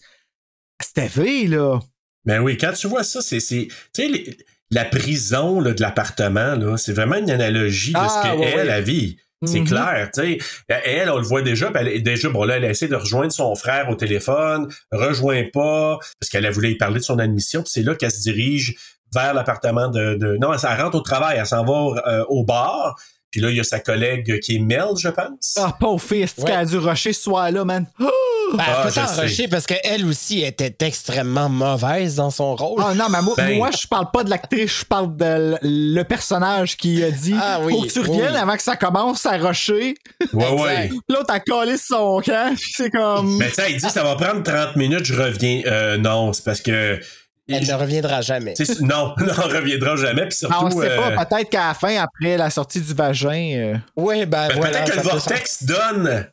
c'était 0.82 1.08
vrai 1.08 1.44
là 1.44 1.78
Ben 2.24 2.40
oui, 2.40 2.56
quand 2.56 2.72
tu 2.72 2.86
vois 2.88 3.04
ça, 3.04 3.20
c'est. 3.20 3.40
c'est- 3.40 3.66
Tu 3.68 4.02
sais, 4.02 4.08
les- 4.08 4.36
la 4.72 4.84
prison 4.84 5.60
là, 5.60 5.72
de 5.72 5.80
l'appartement, 5.80 6.54
là, 6.56 6.76
c'est 6.76 6.92
vraiment 6.92 7.16
une 7.16 7.30
analogie 7.30 7.92
de 7.92 7.98
ce 7.98 8.22
qu'elle 8.22 8.38
ouais, 8.38 8.54
ouais. 8.56 8.70
a 8.70 8.80
vit. 8.80 9.16
C'est 9.44 9.58
Mhm. 9.60 9.66
clair, 9.66 10.10
tu 10.14 10.20
sais. 10.22 10.38
Elle, 10.84 11.10
on 11.10 11.16
le 11.18 11.24
voit 11.24 11.42
déjà, 11.42 11.68
elle 11.74 11.88
est 11.88 12.00
déjà, 12.00 12.28
bon 12.28 12.44
là, 12.44 12.58
elle 12.58 12.64
a 12.64 12.70
essayé 12.70 12.88
de 12.88 12.94
rejoindre 12.94 13.32
son 13.32 13.54
frère 13.56 13.88
au 13.90 13.96
téléphone, 13.96 14.68
rejoint 14.92 15.42
pas, 15.52 15.98
parce 16.20 16.30
qu'elle 16.30 16.46
a 16.46 16.50
voulu 16.52 16.70
y 16.70 16.76
parler 16.76 17.00
de 17.00 17.04
son 17.04 17.18
admission, 17.18 17.64
c'est 17.66 17.82
là 17.82 17.96
qu'elle 17.96 18.12
se 18.12 18.22
dirige 18.22 18.76
vers 19.12 19.34
l'appartement 19.34 19.88
de, 19.88 20.14
de- 20.14 20.36
Non, 20.40 20.52
elle, 20.54 20.60
elle 20.62 20.80
rentre 20.80 20.96
au 20.96 21.00
travail, 21.00 21.38
elle 21.40 21.46
s'en 21.46 21.64
va 21.64 22.00
euh, 22.06 22.24
au 22.28 22.44
bar, 22.44 22.96
puis 23.32 23.40
là, 23.40 23.50
il 23.50 23.56
y 23.56 23.60
a 23.60 23.64
sa 23.64 23.80
collègue 23.80 24.38
qui 24.40 24.56
est 24.56 24.58
Mel, 24.60 24.84
je 24.96 25.08
pense. 25.08 25.56
ah 25.56 25.74
pauvre 25.80 26.00
fille 26.00 26.22
est-ce 26.22 26.40
Ouais. 26.40 26.46
qu'elle 26.46 26.58
a 26.60 26.64
dû 26.64 26.76
rusher 26.78 27.12
ce 27.12 27.22
soir 27.22 27.50
là 27.50 27.64
man? 27.64 27.86
Oh! 28.00 28.06
Ben, 28.52 28.58
Ah, 28.66 28.76
elle 28.80 28.84
peut 28.88 28.90
sais. 29.00 29.00
t'enrocher 29.16 29.48
parce 29.48 29.66
qu'elle 29.66 30.04
aussi 30.04 30.42
était 30.42 30.74
extrêmement 30.86 31.48
mauvaise 31.48 32.16
dans 32.16 32.28
son 32.28 32.54
rôle. 32.54 32.82
Ah 32.84 32.92
non, 32.94 33.06
mais 33.08 33.22
moi, 33.22 33.32
Ben- 33.34 33.56
moi, 33.56 33.70
je 33.70 33.86
parle 33.86 34.10
pas 34.12 34.24
de 34.24 34.28
l'actrice, 34.30 34.80
je 34.80 34.84
parle 34.84 35.16
de 35.16 35.56
le 35.62 36.02
personnage 36.02 36.76
qui 36.76 37.02
a 37.02 37.10
dit 37.10 37.34
Ah 37.40 37.60
oui, 37.62 37.72
Faut 37.72 37.82
que 37.86 37.88
tu 37.92 38.00
reviennes 38.00 38.32
oui. 38.32 38.36
avant 38.36 38.54
que 38.56 38.62
ça 38.62 38.76
commence 38.76 39.24
à 39.24 39.38
rusher. 39.38 39.94
ouais, 40.34 40.50
ouais. 40.60 40.90
L'autre 41.08 41.32
a 41.32 41.40
collé 41.40 41.78
son 41.78 42.20
camp. 42.20 42.54
C'est 42.74 42.90
comme. 42.90 43.38
Mais 43.38 43.48
tu 43.48 43.54
sais, 43.54 43.70
il 43.72 43.76
dit, 43.78 43.88
ça 43.88 44.02
va 44.02 44.16
prendre 44.16 44.42
30 44.42 44.76
minutes, 44.76 45.04
je 45.06 45.14
reviens. 45.14 45.62
Euh, 45.64 45.96
non, 45.96 46.34
c'est 46.34 46.44
parce 46.44 46.60
que. 46.60 47.00
Elle 47.48 47.66
ne 47.66 47.74
reviendra 47.74 48.20
jamais. 48.20 48.54
Non, 48.80 49.14
non, 49.18 49.32
on 49.36 49.48
reviendra 49.48 49.96
jamais. 49.96 50.26
Puis 50.28 50.38
surtout, 50.38 50.54
Ah, 50.58 50.64
on 50.64 50.70
sait 50.70 50.90
euh, 50.90 51.16
pas, 51.16 51.26
peut-être 51.26 51.50
qu'à 51.50 51.68
la 51.68 51.74
fin, 51.74 51.96
après 52.02 52.36
la 52.36 52.50
sortie 52.50 52.80
du 52.80 52.94
vagin. 52.94 53.52
euh, 53.56 53.74
Oui, 53.96 54.26
ben 54.26 54.48
ben, 54.48 54.56
voilà. 54.56 54.78
peut-être 54.82 54.90
que 54.92 54.96
le 54.96 55.02
Vortex 55.02 55.62
donne 55.64 56.26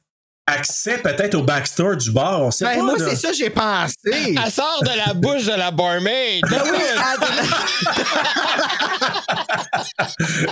accès 0.45 0.97
peut-être 0.97 1.35
au 1.35 1.43
backstore 1.43 1.95
du 1.95 2.11
bar, 2.11 2.41
on 2.41 2.51
sait 2.51 2.65
Ben, 2.65 2.77
pas. 2.77 2.83
moi, 2.83 2.97
là. 2.97 3.05
c'est 3.09 3.15
ça, 3.15 3.31
j'ai 3.33 3.49
pensé. 3.51 3.95
Elle 4.43 4.51
sort 4.51 4.81
de 4.83 4.97
la 5.07 5.13
bouche 5.13 5.45
de 5.45 5.53
la 5.55 5.71
barmaid. 5.71 6.43
Ben 6.49 6.61
oui, 6.63 6.69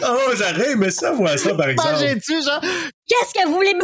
Oh, 0.04 0.32
j'aurais 0.38 0.72
aimé 0.72 0.90
ça, 0.92 1.12
voir 1.12 1.38
ça, 1.38 1.54
par 1.56 1.70
exemple. 1.70 1.92
Mangeais-tu, 1.94 2.34
genre. 2.44 2.62
Qu'est-ce 2.62 3.34
que 3.34 3.48
vous 3.48 3.54
voulez 3.56 3.74
me... 3.74 3.84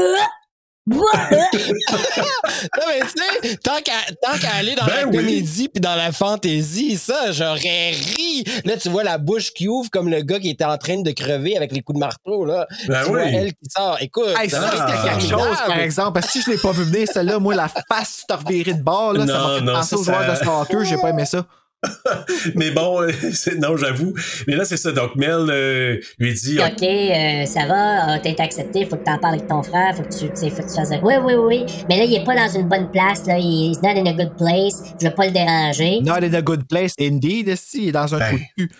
Non, 0.86 2.84
mais 2.88 2.99
tu 3.01 3.49
sais, 3.49 3.57
tant 3.57 3.79
qu'à 3.81 3.93
tant 4.21 4.38
qu'à 4.38 4.51
aller 4.57 4.75
dans 4.75 4.86
Ben 4.86 4.95
la 5.01 5.07
oui. 5.07 5.15
comédie 5.17 5.69
puis 5.69 5.79
dans 5.79 5.95
la 5.95 6.11
fantaisie, 6.11 6.97
ça, 6.97 7.31
j'aurais 7.31 7.91
ri. 7.91 8.43
Là, 8.65 8.75
tu 8.77 8.89
vois 8.89 9.03
la 9.03 9.17
bouche 9.17 9.53
qui 9.53 9.67
ouvre 9.67 9.89
comme 9.89 10.09
le 10.09 10.21
gars 10.21 10.39
qui 10.39 10.49
était 10.49 10.65
en 10.65 10.77
train 10.77 11.01
de 11.01 11.11
crever 11.11 11.55
avec 11.55 11.71
les 11.71 11.81
coups 11.81 11.95
de 11.95 11.99
marteau, 12.01 12.45
là. 12.45 12.67
Ben 12.88 13.01
tu 13.03 13.09
vois 13.09 13.23
oui. 13.23 13.31
elle 13.34 13.53
qui 13.53 13.69
sort. 13.69 13.97
Écoute, 14.01 14.34
Hey, 14.38 14.49
ça, 14.49 14.71
c'était 14.71 15.09
quelque 15.09 15.29
chose, 15.29 15.57
par 15.65 15.79
exemple. 15.79 16.13
Parce 16.19 16.27
que 16.27 16.31
si 16.34 16.41
je 16.41 16.51
l'ai 16.51 16.57
pas 16.57 16.71
vu 16.71 16.84
venir, 16.84 17.07
celle-là, 17.11 17.39
moi, 17.39 17.55
la 17.55 17.69
face 17.69 18.23
de 18.29 18.73
bord, 18.84 19.13
là, 19.13 19.25
ça 19.25 19.34
Non, 19.34 19.47
m'a 19.47 19.55
fait 19.55 19.61
non, 19.63 19.73
penser 19.73 19.89
ça, 19.89 19.95
aux 19.97 20.03
joueurs 20.03 20.25
ça- 20.25 20.39
de 20.39 20.45
soccer, 20.45 20.84
j'ai 20.86 20.97
pas 20.97 21.09
aimé 21.09 21.25
ça. 21.25 21.45
mais 22.55 22.71
bon, 22.71 23.01
euh, 23.01 23.11
non, 23.59 23.77
j'avoue. 23.77 24.13
Mais 24.47 24.55
là, 24.55 24.65
c'est 24.65 24.77
ça. 24.77 24.91
Donc, 24.91 25.15
Mel 25.15 25.47
euh, 25.49 25.97
lui 26.19 26.34
dit 26.34 26.59
Ok, 26.59 26.84
euh, 26.84 27.45
ça 27.45 27.65
va, 27.65 28.19
t'as 28.19 28.29
été 28.29 28.41
accepté, 28.43 28.86
faut 28.86 28.95
que 28.97 29.03
t'en 29.03 29.17
parles 29.17 29.36
avec 29.36 29.47
ton 29.47 29.63
frère, 29.63 29.95
faut 29.95 30.03
que 30.03 30.09
tu, 30.09 30.27
faut 30.49 30.61
que 30.61 30.67
tu 30.67 30.75
fasses. 30.75 30.89
Oui, 31.01 31.13
oui, 31.23 31.34
oui. 31.36 31.65
Mais 31.89 31.97
là, 31.97 32.03
il 32.05 32.13
est 32.13 32.23
pas 32.23 32.36
dans 32.36 32.49
une 32.59 32.67
bonne 32.67 32.89
place, 32.91 33.25
là. 33.25 33.38
He's 33.38 33.81
not 33.81 33.89
in 33.99 34.05
a 34.05 34.13
good 34.13 34.36
place. 34.38 34.81
Je 35.01 35.07
vais 35.07 35.13
pas 35.13 35.25
le 35.25 35.31
déranger. 35.31 35.99
Not 36.01 36.23
in 36.23 36.34
a 36.34 36.41
good 36.41 36.67
place, 36.67 36.93
indeed, 36.99 37.47
esti, 37.49 37.84
il 37.84 37.89
est 37.89 37.91
dans 37.91 38.13
un 38.15 38.19
Ben, 38.19 38.27
trou 38.29 38.38
de 38.38 38.63
cul. 38.63 38.71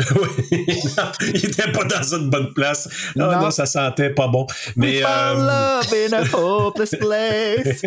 Oui, 0.00 0.56
non, 0.96 1.02
il 1.34 1.44
était 1.44 1.70
pas 1.72 1.84
dans 1.84 2.14
une 2.16 2.30
bonne 2.30 2.54
place. 2.54 2.88
Non, 3.16 3.26
Non. 3.30 3.40
non, 3.42 3.50
ça 3.50 3.66
sentait 3.66 4.08
pas 4.10 4.28
bon. 4.28 4.46
Mais 4.74 5.02
euh, 5.04 5.34
love 5.34 5.92
in 5.92 6.12
a 6.16 6.36
hopeless 6.38 6.94
place. 6.98 7.82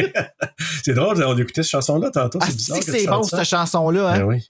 c'est 0.83 0.93
drôle, 0.93 1.23
on 1.23 1.35
écoutait 1.37 1.63
cette 1.63 1.71
chanson-là 1.71 2.11
tantôt. 2.11 2.37
Ah, 2.41 2.45
C'est 2.49 2.55
bizarre. 2.55 2.77
si 2.77 2.85
que 2.85 2.97
c'est 2.99 3.05
bon, 3.07 3.23
cette 3.23 3.43
chanson-là, 3.45 4.09
hein? 4.09 4.19
Ben 4.19 4.25
oui. 4.25 4.47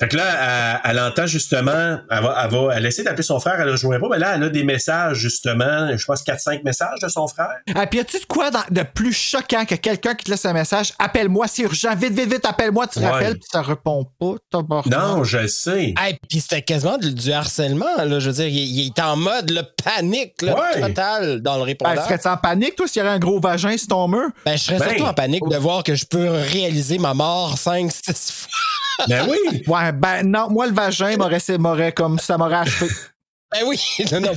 Fait 0.00 0.08
que 0.08 0.16
là, 0.16 0.80
elle, 0.84 0.90
elle 0.90 0.98
entend 0.98 1.26
justement, 1.28 1.98
elle 2.10 2.22
va, 2.24 2.42
elle 2.44 2.50
va, 2.50 2.74
elle 2.74 2.86
essaie 2.86 3.04
d'appeler 3.04 3.22
son 3.22 3.38
frère, 3.38 3.54
elle 3.60 3.66
le 3.66 3.70
rejoint 3.72 4.00
pas, 4.00 4.08
mais 4.10 4.18
là, 4.18 4.32
elle 4.34 4.42
a 4.42 4.48
des 4.48 4.64
messages, 4.64 5.18
justement, 5.18 5.96
je 5.96 6.04
pense 6.06 6.24
4-5 6.24 6.64
messages 6.64 6.98
de 7.00 7.06
son 7.08 7.28
frère. 7.28 7.52
Ah, 7.76 7.86
puis 7.86 8.00
y-tu 8.00 8.18
de 8.18 8.24
quoi 8.24 8.50
dans- 8.50 8.64
de 8.68 8.82
plus 8.82 9.12
choquant 9.12 9.64
que 9.64 9.76
quelqu'un 9.76 10.14
qui 10.16 10.24
te 10.24 10.30
laisse 10.32 10.44
un 10.44 10.54
message 10.54 10.92
Appelle-moi, 10.98 11.46
c'est 11.46 11.62
urgent, 11.62 11.94
vite, 11.94 12.14
vite, 12.18 12.32
vite, 12.32 12.44
appelle-moi, 12.46 12.88
tu 12.88 12.98
Ouais. 12.98 13.06
rappelles, 13.10 13.34
puis 13.34 13.48
ça 13.52 13.62
répond 13.62 14.06
pas. 14.18 14.32
tabarnak. 14.50 14.86
Non, 14.92 15.22
je 15.22 15.38
le 15.38 15.46
sais. 15.46 15.94
Hey, 15.96 16.16
puis 16.28 16.40
c'était 16.40 16.62
quasiment 16.62 16.98
du, 16.98 17.14
du 17.14 17.30
harcèlement, 17.30 17.96
là. 18.04 18.18
Je 18.18 18.26
veux 18.28 18.34
dire, 18.34 18.48
il, 18.48 18.56
il 18.80 18.86
est 18.88 18.98
en 19.00 19.14
mode 19.14 19.50
le 19.50 19.62
panique 19.84 20.42
là, 20.42 20.56
Ouais. 20.56 20.80
total 20.80 21.42
dans 21.42 21.54
le 21.54 21.60
Ben, 21.60 21.66
répondeur. 21.66 22.04
serais-tu 22.06 22.26
en 22.26 22.36
panique, 22.38 22.74
toi, 22.74 22.88
s'il 22.88 22.96
y 23.04 23.06
avait 23.06 23.14
un 23.14 23.20
gros 23.20 23.38
vagin 23.38 23.76
sur 23.78 23.86
ton 23.86 24.08
mur? 24.08 24.30
Ben, 24.44 24.56
je 24.56 24.64
serais 24.64 24.78
Ben. 24.78 24.88
surtout 24.88 25.04
en 25.04 25.14
panique 25.14 25.48
de 25.48 25.56
voir 25.58 25.84
que 25.84 25.94
je 25.94 26.06
peux 26.06 26.28
réaliser 26.28 26.98
ma 26.98 27.14
mort 27.14 27.56
5, 27.56 27.88
6 27.92 28.32
fois. 28.32 28.50
Ben 29.08 29.26
oui. 29.28 29.62
Ouais, 29.66 29.92
ben 29.92 30.22
non, 30.22 30.48
moi, 30.50 30.66
le 30.66 30.72
vagin 30.72 31.16
m'aurait, 31.58 31.92
comme 31.92 32.18
ça 32.18 32.36
m'aurait 32.38 32.56
achevé. 32.56 32.90
Ben 33.52 33.60
oui, 33.66 33.80
non, 34.12 34.20
non. 34.20 34.32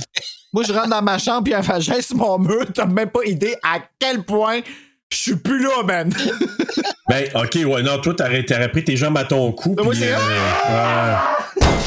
Moi, 0.52 0.64
je 0.64 0.72
rentre 0.72 0.88
dans 0.88 1.02
ma 1.02 1.18
chambre, 1.18 1.44
puis 1.44 1.54
un 1.54 1.60
vagin 1.60 2.00
sur 2.00 2.16
mon 2.16 2.38
mur, 2.38 2.66
t'as 2.72 2.86
même 2.86 3.10
pas 3.10 3.24
idée 3.24 3.56
à 3.62 3.78
quel 3.98 4.22
point 4.22 4.60
je 5.12 5.16
suis 5.18 5.36
plus 5.36 5.62
là, 5.62 5.82
man. 5.84 6.12
Ben, 7.06 7.26
ok, 7.34 7.58
ouais, 7.66 7.82
non, 7.82 7.98
toi, 8.00 8.14
t'aurais, 8.16 8.42
pris 8.70 8.82
tes 8.82 8.96
jambes 8.96 9.18
à 9.18 9.24
ton 9.24 9.52
cou. 9.52 9.76
moi, 9.78 9.90
puis, 9.92 10.00
c'est- 10.00 10.14
euh, 10.14 11.14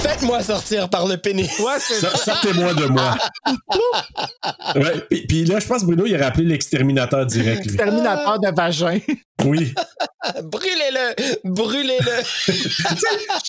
Faites-moi 0.03 0.43
sortir 0.43 0.87
par 0.89 1.07
le 1.07 1.17
pénis. 1.17 1.49
Ouais, 1.59 1.79
Sortez-moi 1.79 2.75
de 2.75 2.85
moi. 2.85 3.17
ouais, 4.75 5.01
puis, 5.09 5.25
puis 5.27 5.45
là, 5.45 5.59
je 5.59 5.65
pense 5.65 5.81
que 5.81 5.87
Bruno, 5.87 6.05
il 6.05 6.13
aurait 6.15 6.25
appelé 6.25 6.45
l'exterminateur 6.45 7.25
direct, 7.25 7.65
lui. 7.65 7.75
Terminateur 7.75 8.39
de 8.39 8.55
vagin. 8.55 8.99
Oui. 9.43 9.73
Brûlez-le! 10.43 11.15
Brûlez-le! 11.45 12.23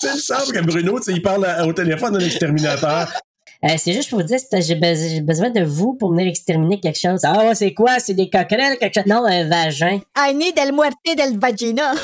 Il 0.02 0.14
me 0.14 0.18
semble 0.18 0.52
que 0.52 0.60
Bruno, 0.60 0.98
tu 1.00 1.04
sais, 1.04 1.12
il 1.12 1.22
parle 1.22 1.44
à- 1.44 1.66
au 1.66 1.72
téléphone 1.74 2.14
de 2.14 2.18
l'exterminateur. 2.18 3.12
Euh, 3.64 3.68
c'est 3.76 3.92
juste 3.92 4.10
pour 4.10 4.20
vous 4.20 4.24
dire, 4.24 4.38
j'ai 4.52 4.76
be- 4.76 5.10
j'ai 5.14 5.20
besoin 5.20 5.50
de 5.50 5.62
vous 5.62 5.94
pour 5.94 6.12
venir 6.12 6.28
exterminer 6.28 6.78
quelque 6.78 6.98
chose. 6.98 7.20
Ah, 7.24 7.44
ouais, 7.44 7.56
c'est 7.56 7.74
quoi? 7.74 7.98
C'est 7.98 8.14
des 8.14 8.30
coquerelles, 8.30 8.78
quelque 8.78 8.94
chose? 8.94 9.06
Non, 9.06 9.24
un 9.26 9.48
vagin. 9.48 9.98
Ah, 10.14 10.30
I 10.30 10.34
need 10.36 10.56
el 10.56 10.72
muerte 10.72 10.94
del 11.16 11.36
vagina. 11.40 11.92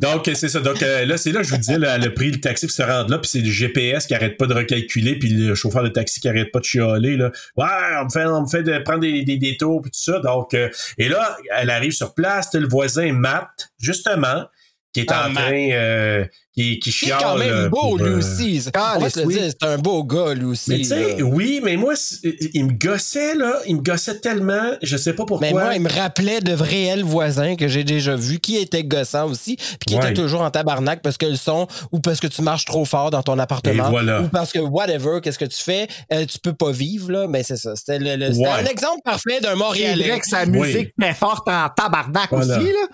Donc, 0.00 0.28
c'est 0.34 0.48
ça. 0.48 0.60
Donc, 0.60 0.82
euh, 0.82 1.04
là, 1.04 1.16
c'est 1.16 1.32
là 1.32 1.40
que 1.40 1.46
je 1.46 1.50
vous 1.52 1.58
disais, 1.58 1.78
là, 1.78 1.96
elle 1.96 2.04
a 2.04 2.10
pris 2.10 2.30
le 2.30 2.40
taxi 2.40 2.66
pour 2.66 2.74
se 2.74 2.82
rendre 2.82 3.10
là, 3.10 3.18
puis 3.18 3.28
c'est 3.28 3.40
le 3.40 3.50
GPS 3.50 4.06
qui 4.06 4.14
arrête 4.14 4.36
pas 4.36 4.46
de 4.46 4.54
recalculer, 4.54 5.18
puis 5.18 5.28
le 5.30 5.54
chauffeur 5.54 5.82
de 5.82 5.88
taxi 5.88 6.20
qui 6.20 6.28
arrête 6.28 6.50
pas 6.52 6.60
de 6.60 6.64
chialer, 6.64 7.16
là. 7.16 7.30
Ouais, 7.56 7.66
on 8.00 8.04
me 8.04 8.10
fait, 8.10 8.26
on 8.26 8.42
me 8.42 8.46
fait 8.48 8.62
de 8.62 8.78
prendre 8.78 9.00
des, 9.00 9.22
des 9.24 9.36
détours, 9.36 9.82
puis 9.82 9.90
tout 9.90 10.00
ça. 10.00 10.20
Donc, 10.20 10.54
euh, 10.54 10.68
et 10.98 11.08
là, 11.08 11.36
elle 11.58 11.70
arrive 11.70 11.92
sur 11.92 12.14
place, 12.14 12.52
le 12.54 12.68
voisin 12.68 13.12
Matt, 13.12 13.48
justement, 13.80 14.44
qui 14.92 15.00
est 15.00 15.06
Ah, 15.10 15.26
en 15.26 15.32
Matt. 15.32 15.44
train, 15.44 15.68
euh, 15.72 16.24
qui, 16.54 16.78
qui 16.80 16.90
Il 17.02 17.08
est 17.08 17.12
quand 17.18 17.38
même 17.38 17.48
euh, 17.50 17.68
beau, 17.70 17.78
pour, 17.80 17.96
lui 17.98 18.04
euh, 18.10 18.18
aussi. 18.18 18.62
Ah, 18.74 18.98
On 19.00 19.08
se 19.08 19.20
dire, 19.20 19.40
c'est 19.48 19.66
un 19.66 19.78
beau 19.78 20.04
gars, 20.04 20.34
lui 20.34 20.44
aussi. 20.44 20.68
Mais 20.70 20.76
tu 20.78 20.84
sais, 20.84 21.22
oui, 21.22 21.60
mais 21.64 21.76
moi, 21.76 21.94
c'est- 21.96 22.20
il 22.52 22.66
me 22.66 22.72
gossait, 22.72 23.34
là. 23.34 23.54
Il 23.66 23.76
me 23.76 23.80
gossait 23.80 24.18
tellement, 24.20 24.72
je 24.82 24.96
sais 24.98 25.14
pas 25.14 25.24
pourquoi. 25.24 25.46
Mais 25.46 25.52
moi, 25.54 25.74
il 25.74 25.80
me 25.80 25.88
rappelait 25.88 26.40
de 26.40 26.52
réels 26.52 27.04
voisins 27.04 27.56
que 27.56 27.68
j'ai 27.68 27.84
déjà 27.84 28.16
vus 28.16 28.38
qui 28.38 28.58
étaient 28.58 28.84
gossants 28.84 29.30
aussi, 29.30 29.56
puis 29.56 29.78
qui 29.86 29.94
Ouais. 29.94 30.00
étaient 30.04 30.12
toujours 30.20 30.42
en 30.42 30.50
tabarnak 30.50 31.00
parce 31.00 31.16
que 31.16 31.24
le 31.24 31.36
son 31.36 31.68
ou 31.90 32.00
parce 32.00 32.20
que 32.20 32.26
tu 32.26 32.42
marches 32.42 32.66
trop 32.66 32.84
fort 32.84 33.10
dans 33.10 33.22
ton 33.22 33.38
appartement 33.38 33.88
voilà. 33.88 34.20
ou 34.20 34.28
parce 34.28 34.52
que 34.52 34.58
whatever, 34.58 35.20
qu'est-ce 35.22 35.38
que 35.38 35.46
tu 35.46 35.62
fais, 35.62 35.88
euh, 36.12 36.26
tu 36.26 36.38
peux 36.38 36.52
pas 36.52 36.70
vivre 36.70 37.10
là, 37.10 37.26
mais 37.28 37.42
c'est 37.44 37.56
ça. 37.56 37.74
C'était 37.76 37.98
le- 37.98 38.16
le- 38.16 38.34
c'était 38.34 38.44
Ouais. 38.46 38.52
un 38.60 38.64
exemple 38.66 39.00
parfait 39.06 39.40
d'un 39.40 39.50
C'est 39.52 39.56
Montréalais. 39.56 40.08
vrai 40.10 40.20
que 40.20 40.26
sa 40.26 40.42
Oui. 40.44 40.50
musique 40.50 40.90
est 41.02 41.14
forte 41.14 41.48
en 41.48 41.70
tabarnak 41.74 42.28
Voilà. 42.30 42.58
aussi, 42.58 42.66
là. 42.66 42.88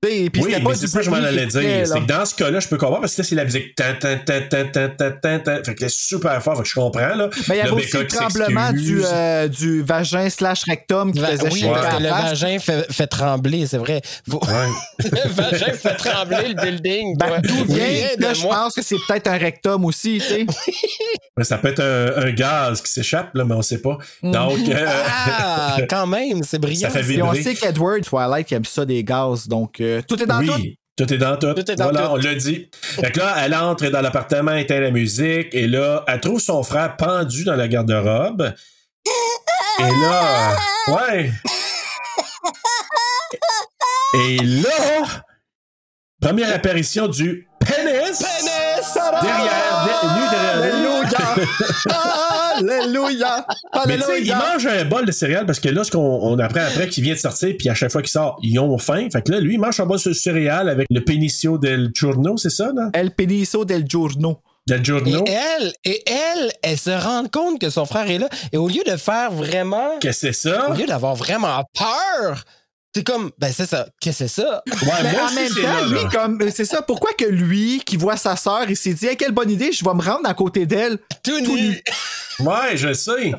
Puis 0.00 0.30
oui, 0.36 0.42
c'était 0.44 0.58
mais 0.58 0.64
pas 0.64 0.74
c'est 0.76 0.86
ça 0.86 1.00
que 1.00 1.04
je 1.04 1.10
m'en 1.10 1.16
allais 1.16 1.46
dire. 1.46 1.86
C'est 1.86 2.00
que 2.00 2.06
dans 2.06 2.24
ce 2.24 2.32
cas-là, 2.36 2.60
je 2.60 2.68
peux 2.68 2.76
comprendre 2.76 3.00
parce 3.00 3.16
que 3.16 3.22
là, 3.22 3.28
c'est 3.28 3.34
la 3.34 3.44
musique. 3.44 3.74
Tan, 3.74 3.94
tan, 4.00 4.16
tan, 4.24 4.40
tan, 4.48 4.64
tan, 4.72 4.88
tan, 4.96 5.10
tan, 5.20 5.38
tan. 5.40 5.64
Fait 5.64 5.74
que 5.74 5.80
c'est 5.88 5.90
super 5.90 6.40
fort. 6.40 6.56
Fait 6.56 6.62
que 6.62 6.68
je 6.68 6.74
comprends, 6.74 7.14
là. 7.16 7.28
Mais 7.48 7.56
il 7.56 7.58
y 7.58 7.60
avait 7.62 7.70
Le 7.70 7.74
aussi 7.78 7.96
le 7.96 8.06
tremblement 8.06 8.72
du, 8.72 9.00
euh, 9.04 9.48
du 9.48 9.82
vagin 9.82 10.30
slash 10.30 10.62
rectum 10.68 11.12
qui 11.12 11.18
Va- 11.18 11.28
faisait 11.32 11.48
oui, 11.50 11.58
chier 11.60 11.68
le 11.68 12.08
vagin 12.10 12.58
fait, 12.60 12.92
fait 12.92 13.06
trembler, 13.08 13.66
c'est 13.66 13.78
vrai. 13.78 14.00
Faut- 14.30 14.38
Ouais. 14.38 14.68
le 15.10 15.28
vagin 15.30 15.72
fait 15.72 15.94
trembler 15.96 16.48
le 16.48 16.62
building. 16.62 17.16
Ben, 17.18 17.40
d'où 17.42 17.64
vient, 17.64 18.14
de 18.16 18.22
là, 18.22 18.34
je 18.34 18.42
moi. 18.42 18.54
pense 18.54 18.74
que 18.74 18.82
c'est 18.82 18.96
peut-être 19.08 19.26
un 19.26 19.36
rectum 19.38 19.84
aussi, 19.84 20.20
tu 20.20 20.28
sais. 20.28 20.46
Mais 21.36 21.42
ça 21.44 21.58
peut 21.58 21.68
être 21.68 21.80
un, 21.82 22.22
un 22.24 22.30
gaz 22.32 22.80
qui 22.82 22.90
s'échappe, 22.92 23.30
là, 23.34 23.44
mais 23.44 23.54
on 23.54 23.62
sait 23.62 23.78
pas. 23.78 23.96
Donc, 24.24 24.58
euh, 24.68 24.86
Ah, 25.08 25.76
quand 25.88 26.06
même, 26.06 26.42
c'est 26.42 26.58
brillant. 26.60 26.88
ça 26.90 27.02
fait 27.02 27.14
Et 27.14 27.22
on 27.22 27.30
vibrer. 27.32 27.42
sait 27.42 27.54
qu'Edward 27.54 28.02
Twilight 28.02 28.50
il 28.50 28.54
aime 28.54 28.64
ça 28.64 28.84
des 28.84 29.04
gaz, 29.04 29.46
donc 29.46 29.80
euh, 29.80 29.87
tout 30.06 30.22
est 30.22 30.26
dans 30.26 30.38
oui. 30.40 30.78
Tout 30.96 31.12
est 31.12 31.18
dans 31.18 31.36
tout. 31.36 31.54
Tout 31.54 31.70
est 31.70 31.76
dans 31.76 31.84
voilà, 31.84 32.06
tout. 32.06 32.12
on 32.12 32.16
l'a 32.16 32.34
dit. 32.34 32.68
Fait 32.82 33.12
que 33.12 33.20
là, 33.20 33.36
elle 33.38 33.54
entre 33.54 33.86
dans 33.88 34.00
l'appartement, 34.00 34.54
éteint 34.56 34.80
la 34.80 34.90
musique, 34.90 35.48
et 35.52 35.68
là, 35.68 36.04
elle 36.08 36.20
trouve 36.20 36.40
son 36.40 36.62
frère 36.64 36.96
pendu 36.96 37.44
dans 37.44 37.54
la 37.54 37.68
garde-robe. 37.68 38.52
Et 39.78 39.82
là, 39.82 40.56
ouais. 40.88 41.30
Et 44.14 44.38
là, 44.38 45.24
première 46.20 46.52
apparition 46.52 47.06
du 47.06 47.46
pénis. 47.60 48.18
Derrière, 48.18 49.86
de- 49.86 50.08
nu 50.14 50.28
derrière 50.30 50.97
lui. 51.38 52.68
Alléluia! 52.70 53.46
Mais 53.86 53.98
sais, 53.98 54.04
il 54.22 54.30
Alléluia! 54.32 54.38
mange 54.52 54.66
un 54.66 54.84
bol 54.84 55.04
de 55.06 55.12
céréales 55.12 55.46
parce 55.46 55.60
que 55.60 55.68
là, 55.68 55.84
ce 55.84 55.90
qu'on 55.90 55.98
on 56.00 56.38
apprend 56.38 56.60
après 56.60 56.88
qu'il 56.88 57.04
vient 57.04 57.14
de 57.14 57.18
sortir, 57.18 57.54
puis 57.58 57.68
à 57.68 57.74
chaque 57.74 57.90
fois 57.92 58.02
qu'il 58.02 58.10
sort, 58.10 58.38
ils 58.42 58.58
ont 58.58 58.78
faim. 58.78 59.08
Fait 59.12 59.22
que 59.22 59.32
là, 59.32 59.40
lui, 59.40 59.54
il 59.54 59.60
mange 59.60 59.78
un 59.80 59.86
bol 59.86 59.98
de 60.04 60.12
céréales 60.12 60.68
avec 60.68 60.86
le 60.90 61.00
pénicio 61.04 61.58
del 61.58 61.90
giorno, 61.94 62.36
c'est 62.36 62.50
ça, 62.50 62.70
là? 62.74 62.90
El 62.94 63.10
Peniso 63.12 63.64
del 63.64 63.84
Giorno. 63.88 64.40
Del 64.66 64.80
Et 64.80 64.84
giorno. 64.84 65.24
elle, 65.26 65.72
et 65.84 66.02
elle, 66.06 66.50
elle 66.62 66.76
se 66.78 66.90
rend 66.90 67.24
compte 67.26 67.58
que 67.58 67.70
son 67.70 67.86
frère 67.86 68.10
est 68.10 68.18
là. 68.18 68.28
Et 68.52 68.58
au 68.58 68.68
lieu 68.68 68.82
de 68.84 68.96
faire 68.98 69.30
vraiment, 69.32 69.98
Qu'est-ce 70.00 70.26
que 70.26 70.32
c'est 70.32 70.50
ça? 70.50 70.70
au 70.70 70.74
lieu 70.74 70.84
d'avoir 70.84 71.14
vraiment 71.14 71.64
peur, 71.72 72.44
c'est 72.94 73.04
comme, 73.06 73.30
ben 73.38 73.52
c'est 73.52 73.66
ça, 73.66 73.86
qu'est-ce 74.00 74.24
que 74.24 74.28
c'est 74.28 74.42
ça? 74.42 74.62
Ouais, 74.66 74.88
Mais 75.02 75.12
moi 75.12 75.22
en 75.22 75.26
aussi, 75.26 75.34
même 75.36 75.52
c'est 75.52 75.62
temps, 75.62 75.68
là, 75.68 75.86
lui, 75.86 76.02
là. 76.02 76.08
comme, 76.12 76.42
euh, 76.42 76.50
c'est 76.54 76.64
ça, 76.64 76.82
pourquoi 76.82 77.10
que 77.12 77.24
lui, 77.26 77.82
qui 77.84 77.96
voit 77.96 78.16
sa 78.16 78.34
sœur, 78.36 78.64
il 78.68 78.76
s'est 78.76 78.94
dit, 78.94 79.06
hey, 79.06 79.16
quelle 79.16 79.32
bonne 79.32 79.50
idée, 79.50 79.72
je 79.72 79.84
vais 79.84 79.94
me 79.94 80.02
rendre 80.02 80.28
à 80.28 80.34
côté 80.34 80.66
d'elle. 80.66 80.98
Tout, 81.22 81.40
Tout 81.44 81.54
nu. 81.56 81.68
nu. 81.68 81.82
Ouais, 82.40 82.76
je 82.76 82.92
sais. 82.92 83.32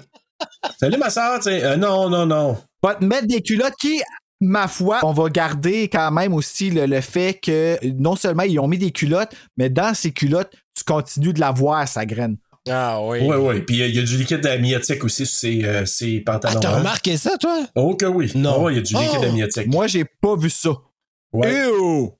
Salut, 0.79 0.97
ma 0.97 1.09
soeur, 1.09 1.37
tu 1.39 1.43
sais. 1.45 1.63
Euh, 1.63 1.75
non, 1.77 2.09
non, 2.09 2.25
non. 2.25 2.57
Va 2.81 2.95
te 2.95 3.03
mettre 3.03 3.27
des 3.27 3.41
culottes 3.41 3.75
qui, 3.81 4.01
ma 4.39 4.67
foi, 4.67 4.99
on 5.03 5.11
va 5.11 5.29
garder 5.29 5.89
quand 5.89 6.11
même 6.11 6.33
aussi 6.33 6.69
le, 6.69 6.85
le 6.85 7.01
fait 7.01 7.33
que 7.41 7.77
non 7.99 8.15
seulement 8.15 8.43
ils 8.43 8.59
ont 8.59 8.67
mis 8.67 8.77
des 8.77 8.91
culottes, 8.91 9.31
mais 9.57 9.69
dans 9.69 9.93
ces 9.93 10.11
culottes, 10.11 10.51
tu 10.77 10.83
continues 10.85 11.33
de 11.33 11.39
la 11.41 11.51
voir, 11.51 11.87
sa 11.87 12.05
graine. 12.05 12.37
Ah 12.67 12.99
oui. 13.03 13.21
Ouais, 13.21 13.37
ouais. 13.37 13.61
Puis 13.61 13.81
euh, 13.81 13.87
il 13.87 13.95
y 13.95 13.99
a 13.99 14.03
du 14.03 14.17
liquide 14.17 14.45
amniotique 14.45 15.03
aussi 15.03 15.25
sur 15.25 15.37
ses, 15.39 15.63
euh, 15.63 15.85
ses 15.85 16.23
Ah, 16.27 16.31
pantalons. 16.33 16.59
t'as 16.59 16.77
remarqué 16.77 17.17
ça, 17.17 17.37
toi? 17.37 17.65
Oh 17.75 17.95
que 17.95 18.05
oui. 18.05 18.31
Non. 18.35 18.69
Il 18.69 18.75
y 18.75 18.79
a 18.79 18.81
du 18.81 18.93
liquide 18.93 19.19
Oh. 19.21 19.25
amniotique. 19.25 19.67
Moi, 19.67 19.87
j'ai 19.87 20.03
pas 20.05 20.35
vu 20.35 20.49
ça. 20.49 20.71
Ouais. 21.31 21.67
Ew! 21.67 22.11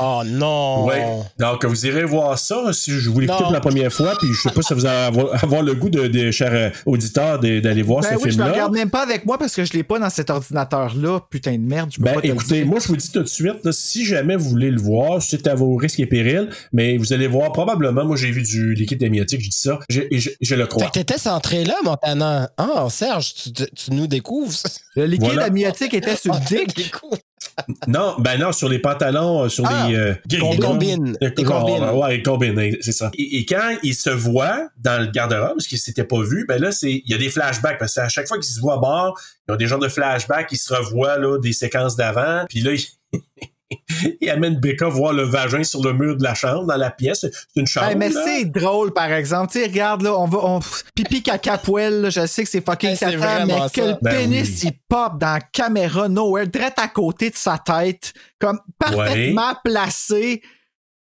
Oh 0.00 0.22
non! 0.24 0.86
Ouais. 0.86 1.04
Donc, 1.38 1.64
vous 1.66 1.86
irez 1.86 2.04
voir 2.04 2.38
ça 2.38 2.72
si 2.72 2.90
je 2.90 3.10
vous 3.10 3.20
l'écoute 3.20 3.50
la 3.52 3.60
première 3.60 3.92
fois, 3.92 4.14
puis 4.18 4.28
je 4.32 4.40
sais 4.40 4.50
pas 4.50 4.62
si 4.62 4.72
vous 4.74 4.86
allez 4.86 4.96
avoir, 5.06 5.44
avoir 5.44 5.62
le 5.62 5.74
goût 5.74 5.90
de, 5.90 6.06
de 6.08 6.30
chers 6.30 6.52
euh, 6.54 6.70
auditeurs 6.86 7.38
d'aller 7.38 7.82
voir 7.82 8.00
Ben 8.00 8.10
ce 8.10 8.14
oui, 8.14 8.20
je 8.22 8.24
le 8.26 8.32
film-là. 8.32 8.52
regarde 8.52 8.72
même 8.72 8.90
pas 8.90 9.02
avec 9.02 9.26
moi 9.26 9.36
parce 9.38 9.54
que 9.54 9.64
je 9.64 9.72
l'ai 9.74 9.82
pas 9.82 9.98
dans 9.98 10.08
cet 10.10 10.30
ordinateur-là. 10.30 11.20
Putain 11.28 11.52
de 11.52 11.58
merde, 11.58 11.90
je 11.92 11.98
peux 11.98 12.04
Ben, 12.04 12.14
pas 12.14 12.20
écoutez, 12.24 12.56
dire. 12.62 12.66
moi, 12.66 12.78
je 12.80 12.88
vous 12.88 12.96
dis 12.96 13.10
tout 13.12 13.22
de 13.22 13.28
suite, 13.28 13.62
là, 13.62 13.72
si 13.72 14.04
jamais 14.06 14.36
vous 14.36 14.48
voulez 14.48 14.70
le 14.70 14.80
voir, 14.80 15.20
c'est 15.22 15.46
à 15.46 15.54
vos 15.54 15.76
risques 15.76 16.00
et 16.00 16.06
périls, 16.06 16.48
mais 16.72 16.96
vous 16.96 17.12
allez 17.12 17.26
voir 17.26 17.52
probablement, 17.52 18.04
moi, 18.06 18.16
j'ai 18.16 18.30
vu 18.30 18.42
du 18.42 18.74
liquide 18.74 19.02
amniotique, 19.04 19.42
je 19.42 19.50
dis 19.50 19.58
ça, 19.58 19.78
je, 19.90 20.00
et 20.10 20.18
je, 20.18 20.30
je 20.40 20.54
le 20.54 20.66
crois. 20.66 20.88
t'étais 20.90 21.18
centré 21.18 21.62
là, 21.64 21.74
Montana. 21.84 22.50
Ah, 22.56 22.86
Serge, 22.90 23.34
tu, 23.34 23.90
nous 23.92 24.06
découvres. 24.06 24.52
ça. 24.52 24.68
Le 24.96 25.04
liquide 25.06 25.26
Voilà. 25.26 25.44
amniotique 25.44 25.92
était 25.94 26.16
sur 26.16 26.32
le 26.34 26.40
Tu 26.46 26.64
dick. 26.74 26.92
Non, 27.86 28.16
ben 28.18 28.38
non, 28.38 28.52
sur 28.52 28.68
les 28.68 28.78
pantalons, 28.78 29.44
euh, 29.44 29.48
sur 29.48 29.64
Ah, 29.66 29.86
les... 29.88 29.96
euh, 29.96 30.14
gays, 30.26 30.38
combines, 30.60 31.16
des 31.20 31.44
Genre, 31.44 31.64
combines. 31.64 31.84
Ouais, 31.90 32.22
combines, 32.22 32.58
hein, 32.58 32.70
c'est 32.80 32.92
ça. 32.92 33.10
Et, 33.16 33.38
et 33.38 33.44
quand 33.46 33.76
il 33.82 33.94
se 33.94 34.10
voit 34.10 34.68
dans 34.78 35.00
le 35.00 35.10
garde-robe, 35.10 35.54
parce 35.56 35.66
qu'il 35.66 35.78
s'était 35.78 36.04
pas 36.04 36.20
vu, 36.22 36.44
ben 36.48 36.60
là, 36.60 36.72
c'est 36.72 36.90
il 36.92 37.10
y 37.10 37.14
a 37.14 37.18
des 37.18 37.28
flashbacks, 37.30 37.78
parce 37.78 37.94
qu'à 37.94 38.08
chaque 38.08 38.26
fois 38.28 38.38
qu'ils 38.38 38.52
se 38.52 38.60
voient 38.60 38.74
à 38.74 38.78
bord, 38.78 39.20
ils 39.48 39.52
ont 39.52 39.56
des 39.56 39.66
genres 39.66 39.78
de 39.78 39.88
flashbacks, 39.88 40.48
ils 40.50 40.58
se 40.58 40.72
revoient, 40.74 41.18
là, 41.18 41.38
des 41.38 41.52
séquences 41.52 41.96
d'avant, 41.96 42.44
puis 42.48 42.60
là, 42.60 42.72
il, 42.72 43.20
il 44.20 44.30
amène 44.30 44.58
Becca 44.58 44.88
voir 44.88 45.12
le 45.12 45.22
vagin 45.22 45.64
sur 45.64 45.82
le 45.82 45.92
mur 45.92 46.16
de 46.16 46.22
la 46.22 46.34
chambre, 46.34 46.66
dans 46.66 46.76
la 46.76 46.90
pièce. 46.90 47.20
C'est 47.20 47.60
une 47.60 47.66
chambre. 47.66 47.88
Hey, 47.88 47.96
mais 47.96 48.10
c'est 48.10 48.44
drôle, 48.44 48.92
par 48.92 49.12
exemple. 49.12 49.52
Tu 49.52 49.60
sais, 49.60 49.66
regarde, 49.66 50.02
là, 50.02 50.14
on 50.18 50.26
va. 50.26 50.38
On... 50.42 50.60
Pipi 50.94 51.22
caca 51.22 51.58
poêle, 51.58 52.10
je 52.10 52.26
sais 52.26 52.44
que 52.44 52.50
c'est 52.50 52.64
fucking 52.64 52.90
Hey, 52.90 52.98
caca, 52.98 53.46
mais 53.46 53.60
que 53.72 53.82
ça. 53.82 53.86
le 53.86 53.96
Ben 54.02 54.16
pénis, 54.16 54.48
oui. 54.62 54.70
il 54.70 54.72
pop 54.88 55.18
dans 55.18 55.34
la 55.34 55.40
caméra 55.40 56.08
nowhere, 56.08 56.46
direct 56.46 56.78
à 56.78 56.88
côté 56.88 57.30
de 57.30 57.36
sa 57.36 57.58
tête, 57.58 58.12
comme 58.38 58.60
parfaitement 58.78 59.54
placé. 59.64 60.42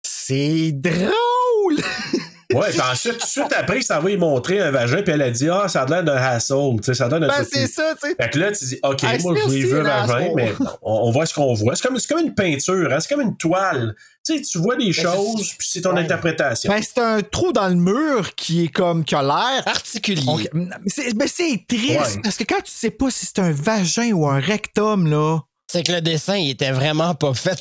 C'est 0.03 0.73
drôle! 0.73 1.77
Ouais, 2.55 2.69
puis 2.71 2.81
ensuite, 2.81 3.15
tout 3.19 3.27
de 3.27 3.31
suite 3.31 3.53
après, 3.57 3.81
ça 3.83 3.99
va 3.99 4.09
lui 4.09 4.17
montrer 4.17 4.61
un 4.61 4.71
vagin, 4.71 5.03
puis 5.03 5.13
elle 5.13 5.23
a 5.23 5.31
dit, 5.31 5.49
ah, 5.49 5.67
ça 5.69 5.83
a 5.83 5.87
l'air 5.87 6.05
d'un 6.05 6.15
hassle. 6.17 6.55
Tu 6.77 6.85
sais, 6.85 6.95
ça 6.95 7.09
donne 7.09 7.25
un 7.25 7.29
Ben, 7.29 7.35
truc 7.35 7.49
c'est 7.53 7.67
ça, 7.67 7.95
tu 8.01 8.09
sais. 8.09 8.15
Fait 8.21 8.31
que 8.31 8.39
là, 8.39 8.53
tu 8.53 8.65
dis, 8.65 8.79
OK, 8.83 9.03
I 9.03 9.19
moi, 9.23 9.35
je 9.45 9.49
lui 9.53 9.63
veux 9.65 9.83
vagin, 9.83 10.03
asshole. 10.15 10.33
mais 10.37 10.53
non, 10.61 10.71
on, 10.83 10.93
on 11.09 11.11
voit 11.11 11.27
ce 11.27 11.35
qu'on 11.35 11.55
voit. 11.55 11.75
C'est 11.75 11.87
comme, 11.87 11.99
c'est 11.99 12.09
comme 12.09 12.25
une 12.25 12.35
peinture, 12.35 12.89
hein, 12.93 12.99
c'est 13.01 13.09
comme 13.15 13.23
une 13.23 13.37
toile. 13.37 13.95
Tu 14.25 14.37
sais, 14.37 14.43
tu 14.43 14.59
vois 14.59 14.77
des 14.77 14.93
choses, 14.93 15.55
puis 15.59 15.69
c'est 15.71 15.81
ton 15.83 15.95
Ouais. 15.95 16.01
interprétation. 16.03 16.73
Ben, 16.73 16.81
c'est 16.83 17.01
un 17.01 17.21
trou 17.23 17.53
dans 17.53 17.69
le 17.69 17.75
mur 17.75 18.35
qui 18.37 18.65
est 18.65 18.69
comme, 18.69 19.05
qui 19.05 19.15
a 19.15 19.23
l'air. 19.23 19.65
Particulier. 19.65 20.23
Ok, 20.27 20.49
Mais 20.53 21.27
c'est 21.29 21.65
triste, 21.69 21.91
Ouais. 22.17 22.21
parce 22.23 22.37
que 22.37 22.45
quand 22.45 22.61
tu 22.63 22.71
sais 22.73 22.91
pas 22.91 23.11
si 23.11 23.27
c'est 23.27 23.39
un 23.41 23.53
vagin 23.53 24.13
ou 24.13 24.27
un 24.29 24.39
rectum, 24.41 25.09
là. 25.11 25.41
C'est 25.69 25.83
que 25.83 25.91
le 25.91 26.01
dessin, 26.01 26.37
il 26.37 26.51
était 26.51 26.71
vraiment 26.71 27.15
pas 27.17 27.35
fait. 27.35 27.59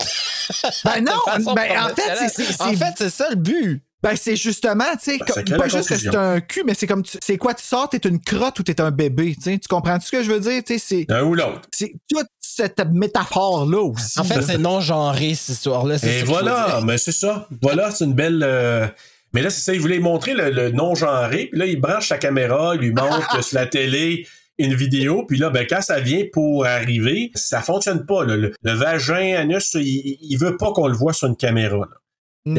Ben 0.84 1.02
non, 1.04 1.14
ben, 1.56 1.72
en 1.80 1.96
fait, 1.96 2.30
c'est- 2.30 2.44
c'est- 2.44 2.62
En 2.62 2.70
c'est- 2.70 2.76
fait, 2.76 2.94
c'est 2.98 3.10
ça 3.10 3.30
le 3.32 3.36
but. 3.36 3.82
Ben, 4.06 4.16
c'est 4.16 4.36
justement, 4.36 4.84
tu 5.04 5.18
sais, 5.18 5.18
Ben, 5.50 5.58
pas 5.58 5.68
juste 5.68 5.90
que 5.90 5.96
c'est 5.98 6.16
un 6.16 6.40
cul, 6.40 6.64
mais 6.64 6.76
c'est 6.76 6.86
comme, 6.86 7.02
tu- 7.02 7.18
c'est 7.24 7.38
quoi, 7.38 7.54
tu 7.56 7.64
sors, 7.64 7.90
t'es 7.90 7.98
une 8.08 8.22
crotte 8.22 8.60
ou 8.60 8.64
t'es 8.64 8.80
un 8.80 8.92
bébé, 8.92 9.34
tu 9.36 9.42
sais, 9.42 9.58
tu 9.58 9.68
comprends 9.68 10.00
ce 10.00 10.12
que 10.12 10.22
je 10.24 10.32
veux 10.32 10.40
dire, 10.40 10.62
tu 10.64 10.74
sais, 10.78 10.80
c'est, 10.80 11.06
L'un 11.10 11.24
ou 11.24 11.34
l'autre. 11.34 11.62
c'est 11.72 11.94
toute 12.08 12.28
cette 12.40 12.80
métaphore-là 12.92 13.82
aussi. 13.82 14.20
En 14.20 14.24
fait, 14.24 14.42
c'est 14.44 14.58
non-genré, 14.60 15.34
cette 15.34 15.56
histoire-là. 15.56 15.98
c'est 15.98 16.20
Et 16.20 16.24
voilà, 16.24 16.82
mais 16.86 16.98
c'est 17.00 17.12
ça. 17.12 17.48
Voilà, 17.62 17.90
c'est 17.92 18.06
une 18.06 18.14
belle. 18.14 18.44
euh, 18.44 18.86
Mais 19.34 19.42
là, 19.42 19.50
c'est 19.50 19.62
ça, 19.62 19.74
il 19.74 19.82
voulait 19.82 20.00
montrer 20.00 20.34
le, 20.36 20.50
le 20.52 20.70
non-genré, 20.72 21.48
puis 21.48 21.60
là, 21.60 21.66
il 21.66 21.82
branche 21.82 22.08
sa 22.10 22.18
caméra, 22.18 22.74
il 22.76 22.82
lui 22.82 22.92
montre 22.94 23.44
sur 23.44 23.58
la 23.58 23.66
télé 23.66 24.28
une 24.58 24.74
vidéo, 24.76 25.26
puis 25.28 25.38
là, 25.38 25.50
ben, 25.50 25.66
quand 25.70 25.82
ça 25.82 26.00
vient 26.00 26.24
pour 26.32 26.66
arriver, 26.66 27.32
ça 27.36 27.62
fonctionne 27.62 28.06
pas. 28.06 28.24
là. 28.24 28.38
Le, 28.38 28.54
le 28.62 28.72
vagin, 28.72 29.36
anus, 29.38 29.74
il, 29.74 30.18
il 30.22 30.38
veut 30.38 30.56
pas 30.58 30.72
qu'on 30.72 30.88
le 30.88 30.96
voit 30.96 31.12
sur 31.12 31.28
une 31.28 31.36
caméra. 31.36 31.76
là. 31.78 31.88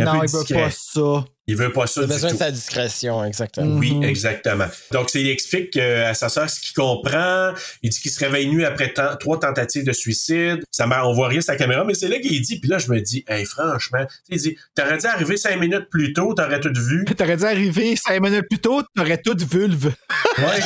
un 0.03 0.05
non, 0.05 0.23
il 0.25 0.29
veut 0.31 0.45
pas 0.55 0.71
ça. 0.71 1.25
Il 1.49 1.57
veut 1.57 1.71
pas 1.73 1.87
ça 1.87 2.01
Il 2.01 2.05
a 2.05 2.07
du 2.09 2.13
besoin 2.15 2.31
de 2.31 2.35
tout. 2.35 2.39
sa 2.43 2.51
discrétion, 2.51 3.25
exactement. 3.25 3.77
Oui, 3.79 3.93
Mhm. 3.95 4.03
exactement. 4.03 4.67
Donc, 4.91 5.11
c'est- 5.11 5.21
il 5.21 5.29
explique 5.31 5.75
que, 5.75 6.03
à 6.03 6.13
sa 6.13 6.29
sœur 6.29 6.51
ce 6.51 6.59
qu'il 6.59 6.75
comprend. 6.75 7.53
Il 7.83 7.91
dit 7.91 8.01
qu'il 8.01 8.11
se 8.11 8.19
réveille 8.19 8.49
nu 8.49 8.65
après 8.65 8.93
trois 9.21 9.39
tentatives 9.39 9.85
de 9.85 9.93
suicide. 9.93 10.65
Ça 10.73 10.89
on 11.05 11.13
voit 11.15 11.29
rien 11.29 11.41
sa 11.41 11.55
caméra, 11.55 11.85
mais 11.85 11.95
c'est 11.95 12.09
là 12.09 12.19
qu'il 12.19 12.41
dit. 12.43 12.59
Puis 12.59 12.69
là, 12.69 12.79
je 12.79 12.91
me 12.91 13.01
dis, 13.01 13.25
hey, 13.29 13.45
franchement, 13.45 14.05
tu 14.07 14.15
sais, 14.15 14.21
il 14.31 14.39
dit, 14.55 14.57
t'aurais 14.75 14.99
dû 14.99 15.07
arriver 15.07 15.37
cinq 15.37 15.61
minutes 15.61 15.89
plus 15.89 16.13
tôt, 16.13 16.35
t'aurais 16.35 16.59
tout 16.59 16.73
vu. 16.75 17.05
T'aurais 17.17 17.37
dû 17.37 17.45
arriver 17.45 17.95
cinq 17.97 18.21
minutes 18.21 18.47
plus 18.51 18.59
tôt, 18.61 18.83
t'aurais 18.97 19.19
toute 19.23 19.43
vulve. 19.43 19.93
Ouais. 20.39 20.61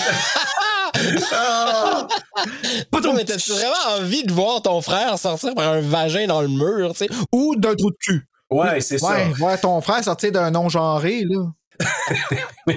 Ah! 1.32 2.06
Pas 2.90 3.00
Non, 3.00 3.14
mais 3.14 3.24
t'as-tu 3.24 3.50
vraiment 3.52 3.98
envie 3.98 4.24
de 4.24 4.32
voir 4.32 4.62
ton 4.62 4.80
frère 4.80 5.18
sortir 5.18 5.54
par 5.54 5.72
un 5.72 5.80
vagin 5.80 6.26
dans 6.26 6.42
le 6.42 6.48
mur, 6.48 6.92
tu 6.92 6.98
sais? 7.04 7.08
Ou 7.32 7.54
d'un 7.56 7.74
trou 7.74 7.90
de 7.90 7.96
cul? 8.00 8.26
Ouais, 8.50 8.80
c'est 8.80 8.98
ça. 8.98 9.08
Ouais, 9.10 9.28
voir 9.38 9.60
ton 9.60 9.80
frère 9.80 10.02
sortir 10.02 10.32
d'un 10.32 10.50
non-genré, 10.50 11.22
là. 11.24 11.46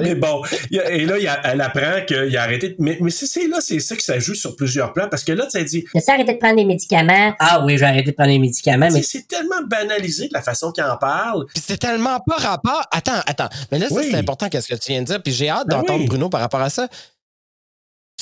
mais 0.00 0.14
bon, 0.14 0.42
il 0.70 0.80
a- 0.80 0.90
et 0.90 1.04
là, 1.06 1.18
il 1.18 1.28
a- 1.28 1.40
elle 1.44 1.60
apprend 1.60 2.04
qu'il 2.06 2.36
a 2.36 2.42
arrêté. 2.42 2.70
de- 2.70 2.76
Mais, 2.78 2.98
mais 3.00 3.10
c'est, 3.10 3.46
là, 3.46 3.58
c'est 3.60 3.78
ça 3.80 3.94
que 3.96 4.02
ça 4.02 4.18
joue 4.18 4.34
sur 4.34 4.56
plusieurs 4.56 4.92
plans, 4.92 5.08
parce 5.08 5.22
que 5.24 5.32
là, 5.32 5.44
tu 5.44 5.50
sais, 5.52 5.64
dit, 5.64 5.84
As-tu 5.94 6.10
arrêté 6.10 6.34
de 6.34 6.38
prendre 6.38 6.56
des 6.56 6.64
médicaments? 6.64 7.34
Ah 7.38 7.62
oui, 7.64 7.78
j'ai 7.78 7.84
arrêté 7.84 8.10
de 8.10 8.16
prendre 8.16 8.30
des 8.30 8.38
médicaments, 8.38 8.88
mais 8.92 9.02
c'est, 9.02 9.26
tellement 9.28 9.62
banalisé 9.66 10.28
de 10.28 10.34
la 10.34 10.42
façon 10.42 10.72
qu'il 10.72 10.84
en 10.84 10.96
parle. 10.96 11.46
Puis 11.46 11.62
c'est 11.64 11.78
tellement 11.78 12.18
pas 12.26 12.36
rapport. 12.36 12.82
Attends, 12.90 13.20
attends. 13.26 13.48
Mais 13.70 13.78
là, 13.78 13.86
Oui. 13.90 14.08
c'est 14.10 14.16
important 14.16 14.48
qu'est-ce 14.48 14.68
que 14.68 14.74
tu 14.74 14.90
viens 14.92 15.02
de 15.02 15.06
dire. 15.06 15.22
Puis 15.22 15.32
j'ai 15.32 15.48
hâte 15.48 15.66
Ben 15.68 15.76
d'entendre 15.78 16.00
oui. 16.00 16.06
Bruno 16.06 16.28
par 16.28 16.40
rapport 16.40 16.60
à 16.60 16.70
ça. 16.70 16.88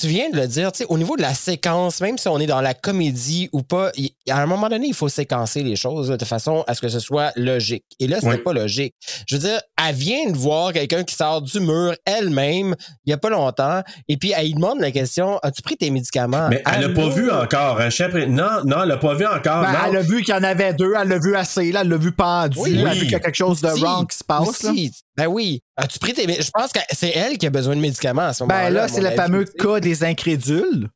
Tu 0.00 0.06
viens 0.06 0.30
de 0.30 0.36
le 0.36 0.46
dire, 0.46 0.72
tu 0.72 0.78
sais, 0.78 0.86
au 0.88 0.96
niveau 0.96 1.16
de 1.16 1.22
la 1.22 1.34
séquence, 1.34 2.00
même 2.00 2.16
si 2.16 2.26
on 2.28 2.38
est 2.38 2.46
dans 2.46 2.60
la 2.62 2.72
comédie 2.72 3.50
ou 3.52 3.62
pas, 3.62 3.90
il- 3.96 4.10
à 4.30 4.40
un 4.40 4.46
moment 4.46 4.68
donné, 4.68 4.86
il 4.86 4.94
faut 4.94 5.08
séquencer 5.10 5.62
les 5.62 5.76
choses 5.76 6.10
là, 6.10 6.16
de 6.16 6.24
façon 6.24 6.64
à 6.66 6.74
ce 6.74 6.80
que 6.80 6.88
ce 6.88 7.00
soit 7.00 7.32
logique. 7.36 7.84
Et 7.98 8.06
là, 8.06 8.16
c'était 8.20 8.32
Oui. 8.32 8.38
pas 8.38 8.52
logique. 8.54 8.94
Je 9.26 9.36
veux 9.36 9.42
dire, 9.42 9.60
elle 9.84 9.94
vient 9.94 10.30
de 10.30 10.36
voir 10.36 10.72
quelqu'un 10.72 11.04
qui 11.04 11.14
sort 11.14 11.42
du 11.42 11.60
mur 11.60 11.94
elle-même 12.06 12.74
il 13.04 13.10
y 13.10 13.12
a 13.12 13.18
pas 13.18 13.28
longtemps, 13.30 13.82
et 14.08 14.16
puis 14.16 14.32
elle 14.34 14.46
lui 14.46 14.54
demande 14.54 14.80
la 14.80 14.90
question 14.90 15.38
As-tu 15.42 15.60
pris 15.62 15.76
tes 15.76 15.90
médicaments? 15.90 16.48
Mais 16.48 16.62
elle 16.72 16.80
n'a 16.80 16.88
pas 16.94 17.02
Allô? 17.02 17.10
vu 17.10 17.30
encore. 17.30 17.80
Hein, 17.80 17.88
Non, 18.28 18.48
non, 18.64 18.82
elle 18.82 18.88
n'a 18.88 18.96
pas 18.96 19.14
vu 19.14 19.26
encore. 19.26 19.62
Ben, 19.62 19.72
non. 19.72 19.78
elle 19.88 19.96
a 19.96 20.02
vu 20.02 20.22
qu'il 20.22 20.34
y 20.34 20.36
en 20.38 20.42
avait 20.44 20.72
deux, 20.72 20.92
elle 20.98 21.08
l'a 21.08 21.18
vu 21.18 21.34
assez, 21.36 21.72
là, 21.72 21.80
elle 21.82 21.88
l'a 21.88 21.96
vu 21.98 22.12
pendu, 22.12 22.58
Oui. 22.58 22.76
elle 22.78 22.86
a 22.86 22.94
vu 22.94 23.00
qu'il 23.00 23.10
y 23.10 23.14
a 23.16 23.20
quelque 23.20 23.34
chose 23.36 23.60
de 23.60 23.68
Si, 23.70 23.80
wrong 23.82 24.08
qui 24.08 24.16
se 24.16 24.24
passe, 24.24 24.62
là. 24.62 24.72
Ben 25.20 25.26
oui. 25.26 25.62
As-tu 25.76 25.98
pris 25.98 26.14
tes. 26.14 26.26
Je 26.42 26.50
pense 26.50 26.72
que 26.72 26.80
c'est 26.92 27.10
elle 27.10 27.36
qui 27.36 27.46
a 27.46 27.50
besoin 27.50 27.76
de 27.76 27.80
médicaments 27.80 28.28
à 28.28 28.32
ce 28.32 28.42
moment-là. 28.44 28.64
Ben 28.68 28.74
là, 28.74 28.88
c'est 28.88 29.02
le 29.02 29.10
fameux 29.10 29.44
cas 29.44 29.80
des 29.80 30.02
incrédules. 30.02 30.88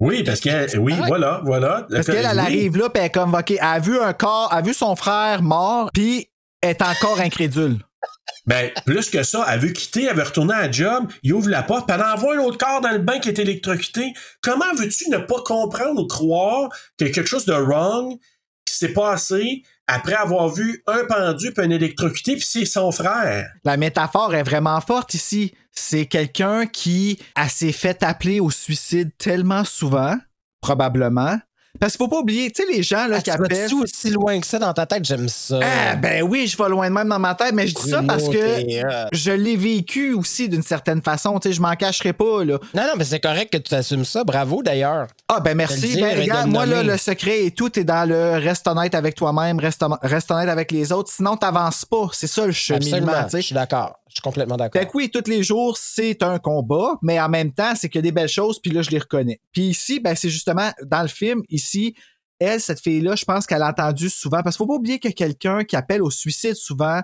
Oui, 0.00 0.22
parce 0.22 0.40
que 0.40 0.76
oui, 0.78 0.94
voilà, 1.06 1.40
voilà. 1.44 1.86
Parce 1.90 2.06
qu'elle, 2.06 2.16
elle 2.24 2.32
Oui. 2.32 2.38
arrive 2.38 2.76
là, 2.76 2.88
puis 2.90 3.00
elle 3.00 3.06
est 3.06 3.10
comme, 3.10 3.34
OK, 3.34 3.50
elle 3.50 3.58
a 3.60 3.78
vu 3.78 3.98
un 3.98 4.12
corps, 4.14 4.48
elle 4.52 4.58
a 4.58 4.62
vu 4.62 4.72
son 4.74 4.96
frère 4.96 5.42
mort, 5.42 5.90
puis 5.92 6.28
est 6.62 6.80
encore 6.82 7.20
incrédule. 7.20 7.78
Ben, 8.46 8.70
plus 8.86 9.10
que 9.10 9.22
ça, 9.22 9.46
elle 9.50 9.60
veut 9.60 9.68
quitter, 9.68 10.04
elle 10.04 10.16
veut 10.16 10.22
retourner 10.22 10.54
à 10.54 10.62
la 10.62 10.72
job, 10.72 11.06
il 11.22 11.34
ouvre 11.34 11.50
la 11.50 11.62
porte, 11.62 11.86
puis 11.86 11.96
elle 11.98 12.04
envoie 12.04 12.34
un 12.36 12.38
autre 12.40 12.56
corps 12.58 12.80
dans 12.80 12.90
le 12.92 12.98
bain 12.98 13.18
qui 13.18 13.28
est 13.28 13.38
électrocuté. 13.38 14.12
Comment 14.42 14.72
veux-tu 14.76 15.10
ne 15.10 15.18
pas 15.18 15.42
comprendre 15.44 16.02
ou 16.02 16.06
croire 16.06 16.70
qu'il 16.96 17.06
y 17.06 17.10
a 17.10 17.12
quelque 17.12 17.28
chose 17.28 17.44
de 17.44 17.52
wrong 17.52 18.18
qui 18.64 18.74
s'est 18.74 18.92
passé 18.94 19.62
après 19.90 20.14
avoir 20.14 20.48
vu 20.48 20.82
un 20.86 21.04
pendu 21.04 21.52
puis 21.52 21.66
un 21.66 21.70
électrocuté, 21.70 22.34
puis 22.34 22.44
c'est 22.46 22.64
son 22.64 22.92
frère? 22.92 23.50
La 23.64 23.76
métaphore 23.76 24.34
est 24.34 24.42
vraiment 24.42 24.80
forte 24.80 25.14
ici. 25.14 25.52
C'est 25.72 26.06
quelqu'un 26.06 26.66
qui 26.66 27.18
a 27.34 27.48
s'est 27.48 27.72
fait 27.72 28.02
appeler 28.02 28.40
au 28.40 28.50
suicide 28.50 29.10
tellement 29.18 29.64
souvent, 29.64 30.16
probablement. 30.60 31.38
Parce 31.78 31.92
qu'il 31.92 31.98
faut 32.04 32.08
pas 32.08 32.18
oublier, 32.18 32.50
tu 32.50 32.62
sais, 32.64 32.68
les 32.72 32.82
gens 32.82 33.06
là, 33.06 33.16
Ah, 33.16 33.18
qui 33.18 33.24
tu 33.24 33.30
appellent. 33.30 33.56
vas-tu 33.62 33.74
aussi 33.76 34.10
loin 34.10 34.40
que 34.40 34.46
ça 34.46 34.58
dans 34.58 34.72
ta 34.72 34.86
tête? 34.86 35.04
J'aime 35.04 35.28
ça. 35.28 35.60
Ah, 35.62 35.94
ben 35.96 36.22
oui, 36.22 36.46
je 36.48 36.56
vais 36.60 36.68
loin 36.68 36.88
de 36.88 36.94
même 36.94 37.08
dans 37.08 37.18
ma 37.18 37.34
tête, 37.34 37.52
mais 37.52 37.66
je 37.68 37.74
dis 37.74 37.88
ça 37.90 38.02
parce 38.02 38.28
que 38.28 38.38
je 39.12 39.30
l'ai 39.30 39.56
vécu 39.56 40.12
aussi 40.14 40.48
d'une 40.48 40.62
certaine 40.62 41.00
façon. 41.00 41.38
Tu 41.38 41.48
sais, 41.48 41.54
je 41.54 41.60
m'en 41.62 41.74
cacherai 41.76 42.12
pas, 42.12 42.44
là. 42.44 42.58
Non, 42.74 42.82
non, 42.82 42.92
mais 42.98 43.04
c'est 43.04 43.20
correct 43.20 43.52
que 43.52 43.58
tu 43.58 43.74
assumes 43.74 44.04
ça. 44.04 44.24
Bravo, 44.24 44.62
d'ailleurs. 44.62 45.06
Ah, 45.28 45.38
ben 45.40 45.56
merci. 45.56 45.88
dire 45.92 46.00
Ben, 46.06 46.18
regarde, 46.20 46.48
moi, 46.50 46.66
là, 46.66 46.82
le 46.82 46.96
secret 46.96 47.44
et 47.44 47.50
tout 47.52 47.78
est 47.78 47.84
dans 47.84 48.08
le 48.08 48.32
reste 48.32 48.66
honnête 48.66 48.94
avec 48.94 49.14
toi-même, 49.14 49.58
reste, 49.60 49.84
reste 50.02 50.30
honnête 50.32 50.48
avec 50.48 50.72
les 50.72 50.90
autres. 50.92 51.10
Sinon, 51.12 51.36
t'avances 51.36 51.84
pas. 51.84 52.08
C'est 52.12 52.26
ça 52.26 52.46
le 52.46 52.52
cheminement, 52.52 52.96
Absolument. 53.12 53.28
tu. 53.30 53.36
Je 53.36 53.42
suis 53.42 53.54
d'accord. 53.54 53.99
Je 54.10 54.16
suis 54.16 54.22
complètement 54.22 54.56
d'accord. 54.56 54.80
Fait 54.82 54.86
que 54.88 54.92
oui, 54.94 55.08
tous 55.10 55.28
les 55.30 55.42
jours, 55.42 55.76
c'est 55.78 56.22
un 56.22 56.38
combat, 56.38 56.98
mais 57.00 57.20
en 57.20 57.28
même 57.28 57.52
temps, 57.52 57.74
c'est 57.76 57.88
qu'il 57.88 58.00
y 58.00 58.00
a 58.00 58.02
des 58.02 58.12
belles 58.12 58.28
choses, 58.28 58.58
puis 58.60 58.72
là, 58.72 58.82
je 58.82 58.90
les 58.90 58.98
reconnais. 58.98 59.40
Puis 59.52 59.62
ici, 59.68 60.00
ben, 60.00 60.14
c'est 60.16 60.28
justement, 60.30 60.70
dans 60.84 61.02
le 61.02 61.08
film, 61.08 61.42
ici, 61.48 61.94
elle, 62.40 62.60
cette 62.60 62.80
fille-là, 62.80 63.14
je 63.16 63.24
pense 63.24 63.46
qu'elle 63.46 63.62
a 63.62 63.68
entendu 63.68 64.10
souvent, 64.10 64.42
parce 64.42 64.56
qu'il 64.56 64.64
faut 64.64 64.72
pas 64.72 64.74
oublier 64.78 64.98
que 64.98 65.08
quelqu'un 65.10 65.62
qui 65.64 65.76
appelle 65.76 66.02
au 66.02 66.10
suicide 66.10 66.54
souvent, 66.54 67.00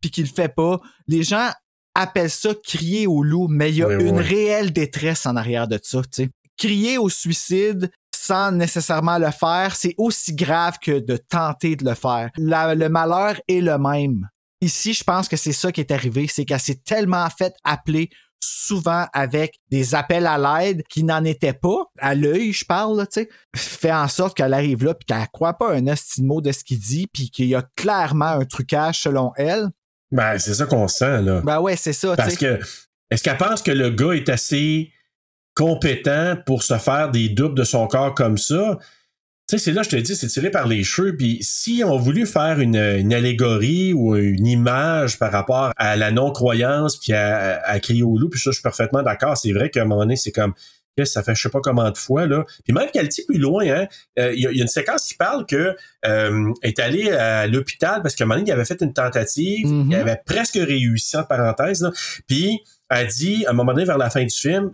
puis 0.00 0.10
qui 0.10 0.20
le 0.22 0.28
fait 0.28 0.48
pas, 0.54 0.78
les 1.08 1.22
gens 1.22 1.48
appellent 1.94 2.30
ça 2.30 2.50
crier 2.62 3.06
au 3.06 3.22
loup, 3.22 3.48
mais 3.48 3.70
il 3.70 3.76
y 3.76 3.82
a 3.82 3.88
Oui, 3.88 4.04
une 4.04 4.18
oui. 4.18 4.22
réelle 4.22 4.72
détresse 4.72 5.24
en 5.26 5.36
arrière 5.36 5.68
de 5.68 5.78
ça, 5.82 6.02
tu 6.02 6.08
sais. 6.24 6.30
Crier 6.58 6.98
au 6.98 7.08
suicide 7.08 7.90
sans 8.14 8.52
nécessairement 8.52 9.18
le 9.18 9.30
faire, 9.30 9.74
c'est 9.74 9.94
aussi 9.98 10.34
grave 10.34 10.78
que 10.80 11.00
de 11.00 11.16
tenter 11.16 11.76
de 11.76 11.84
le 11.84 11.94
faire. 11.94 12.30
La- 12.36 12.74
le 12.74 12.88
malheur 12.88 13.40
est 13.48 13.60
le 13.60 13.78
même. 13.78 14.28
Ici, 14.62 14.94
je 14.94 15.02
pense 15.02 15.28
que 15.28 15.36
c'est 15.36 15.52
ça 15.52 15.72
qui 15.72 15.80
est 15.80 15.90
arrivé, 15.90 16.28
c'est 16.28 16.44
qu'elle 16.44 16.60
s'est 16.60 16.80
tellement 16.84 17.28
fait 17.28 17.52
appeler 17.64 18.10
souvent 18.38 19.06
avec 19.12 19.58
des 19.72 19.96
appels 19.96 20.26
à 20.26 20.38
l'aide 20.38 20.84
qui 20.88 21.02
n'en 21.02 21.24
étaient 21.24 21.52
pas, 21.52 21.90
à 21.98 22.14
l'œil, 22.14 22.52
je 22.52 22.64
parle, 22.64 23.06
tu 23.12 23.22
sais, 23.22 23.28
fait 23.56 23.92
en 23.92 24.06
sorte 24.06 24.36
qu'elle 24.36 24.54
arrive 24.54 24.84
là 24.84 24.94
puis 24.94 25.04
qu'elle 25.04 25.26
croit 25.32 25.54
pas 25.54 25.74
un 25.74 25.86
esti 25.86 26.22
de 26.22 26.52
ce 26.52 26.62
qu'il 26.62 26.78
dit 26.78 27.08
puis 27.12 27.28
qu'il 27.30 27.46
y 27.46 27.56
a 27.56 27.64
clairement 27.74 28.26
un 28.26 28.44
trucage 28.44 29.00
selon 29.00 29.32
elle. 29.36 29.66
Ben, 30.12 30.38
c'est 30.38 30.54
ça 30.54 30.66
qu'on 30.66 30.86
sent, 30.86 31.22
là. 31.22 31.40
Ben 31.40 31.60
ouais, 31.60 31.74
c'est 31.74 31.92
ça, 31.92 32.14
Parce 32.14 32.36
que, 32.36 32.60
est-ce 33.10 33.24
qu'elle 33.24 33.38
pense 33.38 33.62
que 33.62 33.72
le 33.72 33.90
gars 33.90 34.12
est 34.12 34.28
assez 34.28 34.92
compétent 35.56 36.36
pour 36.46 36.62
se 36.62 36.78
faire 36.78 37.10
des 37.10 37.28
doubles 37.28 37.56
de 37.56 37.64
son 37.64 37.88
corps 37.88 38.14
comme 38.14 38.38
ça? 38.38 38.78
Tu 39.52 39.58
sais, 39.58 39.64
c'est 39.66 39.72
là, 39.72 39.82
je 39.82 39.90
te 39.90 39.96
dis, 39.96 40.16
c'est 40.16 40.28
tiré 40.28 40.50
par 40.50 40.66
les 40.66 40.82
cheveux. 40.82 41.14
Puis 41.14 41.36
si 41.42 41.82
on 41.84 41.98
voulu 41.98 42.24
faire 42.24 42.58
une, 42.58 42.74
une 42.76 43.12
allégorie 43.12 43.92
ou 43.92 44.16
une 44.16 44.46
image 44.46 45.18
par 45.18 45.30
rapport 45.30 45.72
à 45.76 45.94
la 45.96 46.10
non-croyance 46.10 46.96
puis 46.96 47.12
à, 47.12 47.60
à 47.62 47.78
crier 47.78 48.02
au 48.02 48.16
loup, 48.16 48.30
puis 48.30 48.40
ça, 48.40 48.48
je 48.50 48.54
suis 48.54 48.62
parfaitement 48.62 49.02
d'accord. 49.02 49.36
C'est 49.36 49.52
vrai 49.52 49.68
qu'à 49.68 49.82
un 49.82 49.84
moment 49.84 50.00
donné, 50.00 50.16
c'est 50.16 50.32
comme, 50.32 50.54
que 50.96 51.04
ça 51.04 51.22
fait 51.22 51.34
je 51.34 51.42
sais 51.42 51.48
pas 51.50 51.60
combien 51.62 51.90
de 51.90 51.98
fois, 51.98 52.26
là. 52.26 52.44
Puis 52.64 52.72
même 52.72 52.88
qu'elle 52.94 53.08
dit 53.08 53.24
plus 53.28 53.36
loin, 53.38 53.62
hein, 53.66 53.86
euh, 54.18 54.32
il 54.34 54.40
y, 54.40 54.46
a- 54.46 54.52
il 54.52 54.56
y 54.56 54.60
a 54.60 54.62
une 54.62 54.68
séquence 54.68 55.04
qui 55.06 55.14
parle 55.16 55.44
que 55.44 55.76
euh, 56.06 56.52
est 56.62 56.78
allé 56.78 57.10
à 57.10 57.46
l'hôpital 57.46 58.00
parce 58.00 58.14
qu'à 58.14 58.24
un 58.24 58.26
moment 58.28 58.40
donné, 58.40 58.50
il 58.50 58.52
avait 58.54 58.64
fait 58.64 58.80
une 58.80 58.94
tentative, 58.94 59.66
Mhm. 59.68 59.86
il 59.90 59.94
avait 59.96 60.20
presque 60.24 60.54
réussi, 60.54 61.14
en 61.18 61.24
parenthèse, 61.24 61.82
là. 61.82 61.90
Puis 62.26 62.60
elle 62.88 63.06
dit, 63.06 63.44
à 63.46 63.50
un 63.50 63.52
moment 63.52 63.72
donné, 63.74 63.84
vers 63.84 63.98
la 63.98 64.08
fin 64.08 64.22
du 64.24 64.34
film, 64.34 64.72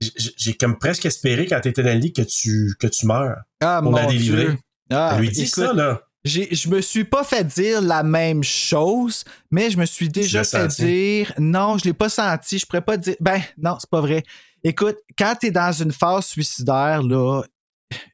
j'ai 0.00 0.54
comme 0.54 0.78
presque 0.78 1.06
espéré 1.06 1.46
quand 1.46 1.60
tu 1.60 1.68
étais 1.68 1.82
dans 1.82 1.92
le 1.94 1.98
lit 2.00 2.12
que 2.12 2.22
tu, 2.22 2.74
que 2.78 2.86
tu 2.86 3.06
meurs 3.06 3.38
Ah, 3.60 3.80
pour 3.82 3.92
mon 3.92 3.96
la 3.98 4.06
délivrer. 4.06 4.44
Dieu. 4.46 4.58
Ah, 4.90 5.12
Elle 5.14 5.20
lui 5.20 5.28
dit 5.30 5.42
écoute, 5.42 5.64
ça, 5.64 5.72
là. 5.72 6.02
je 6.24 6.68
me 6.68 6.80
suis 6.80 7.04
pas 7.04 7.24
fait 7.24 7.44
dire 7.44 7.80
la 7.80 8.02
même 8.02 8.42
chose, 8.44 9.24
mais 9.50 9.70
je 9.70 9.78
me 9.78 9.86
suis 9.86 10.08
déjà 10.08 10.44
fait 10.44 10.68
senti? 10.70 10.82
dire. 10.84 11.32
Non, 11.38 11.78
je 11.78 11.84
l'ai 11.84 11.92
pas 11.94 12.08
senti. 12.08 12.58
Je 12.58 12.66
pourrais 12.66 12.82
pas 12.82 12.96
dire. 12.96 13.16
Ben, 13.20 13.40
non, 13.58 13.76
c'est 13.80 13.90
pas 13.90 14.00
vrai. 14.00 14.22
Écoute, 14.62 14.96
quand 15.18 15.34
tu 15.40 15.46
es 15.46 15.50
dans 15.50 15.72
une 15.72 15.92
phase 15.92 16.26
suicidaire, 16.26 17.02
là, 17.02 17.42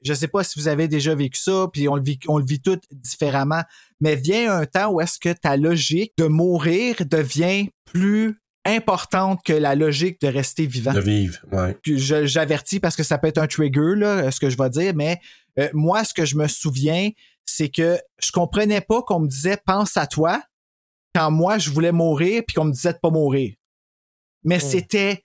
je 0.04 0.12
sais 0.14 0.28
pas 0.28 0.44
si 0.44 0.60
vous 0.60 0.68
avez 0.68 0.86
déjà 0.86 1.14
vécu 1.14 1.40
ça, 1.40 1.66
puis 1.72 1.88
on 1.88 1.96
le 1.96 2.02
vit, 2.02 2.18
on 2.28 2.38
le 2.38 2.44
vit 2.44 2.60
tout 2.60 2.78
différemment, 2.90 3.62
mais 4.00 4.16
vient 4.16 4.54
un 4.58 4.66
temps 4.66 4.90
où 4.92 5.00
est-ce 5.00 5.18
que 5.18 5.32
ta 5.32 5.56
logique 5.56 6.12
de 6.18 6.26
mourir 6.26 6.96
devient 7.06 7.70
plus 7.86 8.38
importante 8.64 9.40
que 9.44 9.52
la 9.52 9.74
logique 9.74 10.20
de 10.20 10.28
rester 10.28 10.66
vivant 10.66 10.92
De 10.92 11.00
vivre, 11.00 11.38
ouais. 11.50 11.76
j'avertis 11.84 12.80
parce 12.80 12.96
que 12.96 13.02
ça 13.02 13.18
peut 13.18 13.26
être 13.26 13.38
un 13.38 13.46
trigger, 13.46 13.96
là, 13.96 14.30
ce 14.30 14.38
que 14.40 14.50
je 14.50 14.56
vais 14.56 14.70
dire, 14.70 14.92
mais 14.94 15.20
euh, 15.58 15.68
moi, 15.72 16.04
ce 16.04 16.14
que 16.14 16.24
je 16.24 16.36
me 16.36 16.46
souviens, 16.46 17.10
c'est 17.44 17.68
que 17.68 17.98
je 18.20 18.30
comprenais 18.32 18.80
pas 18.80 19.02
qu'on 19.02 19.20
me 19.20 19.28
disait 19.28 19.58
pense 19.66 19.96
à 19.96 20.06
toi 20.06 20.42
quand 21.14 21.30
moi 21.30 21.58
je 21.58 21.70
voulais 21.70 21.92
mourir 21.92 22.42
puis 22.46 22.54
qu'on 22.54 22.64
me 22.64 22.72
disait 22.72 22.92
de 22.92 22.98
pas 22.98 23.10
mourir. 23.10 23.54
Mais 24.44 24.58
c'était 24.58 25.22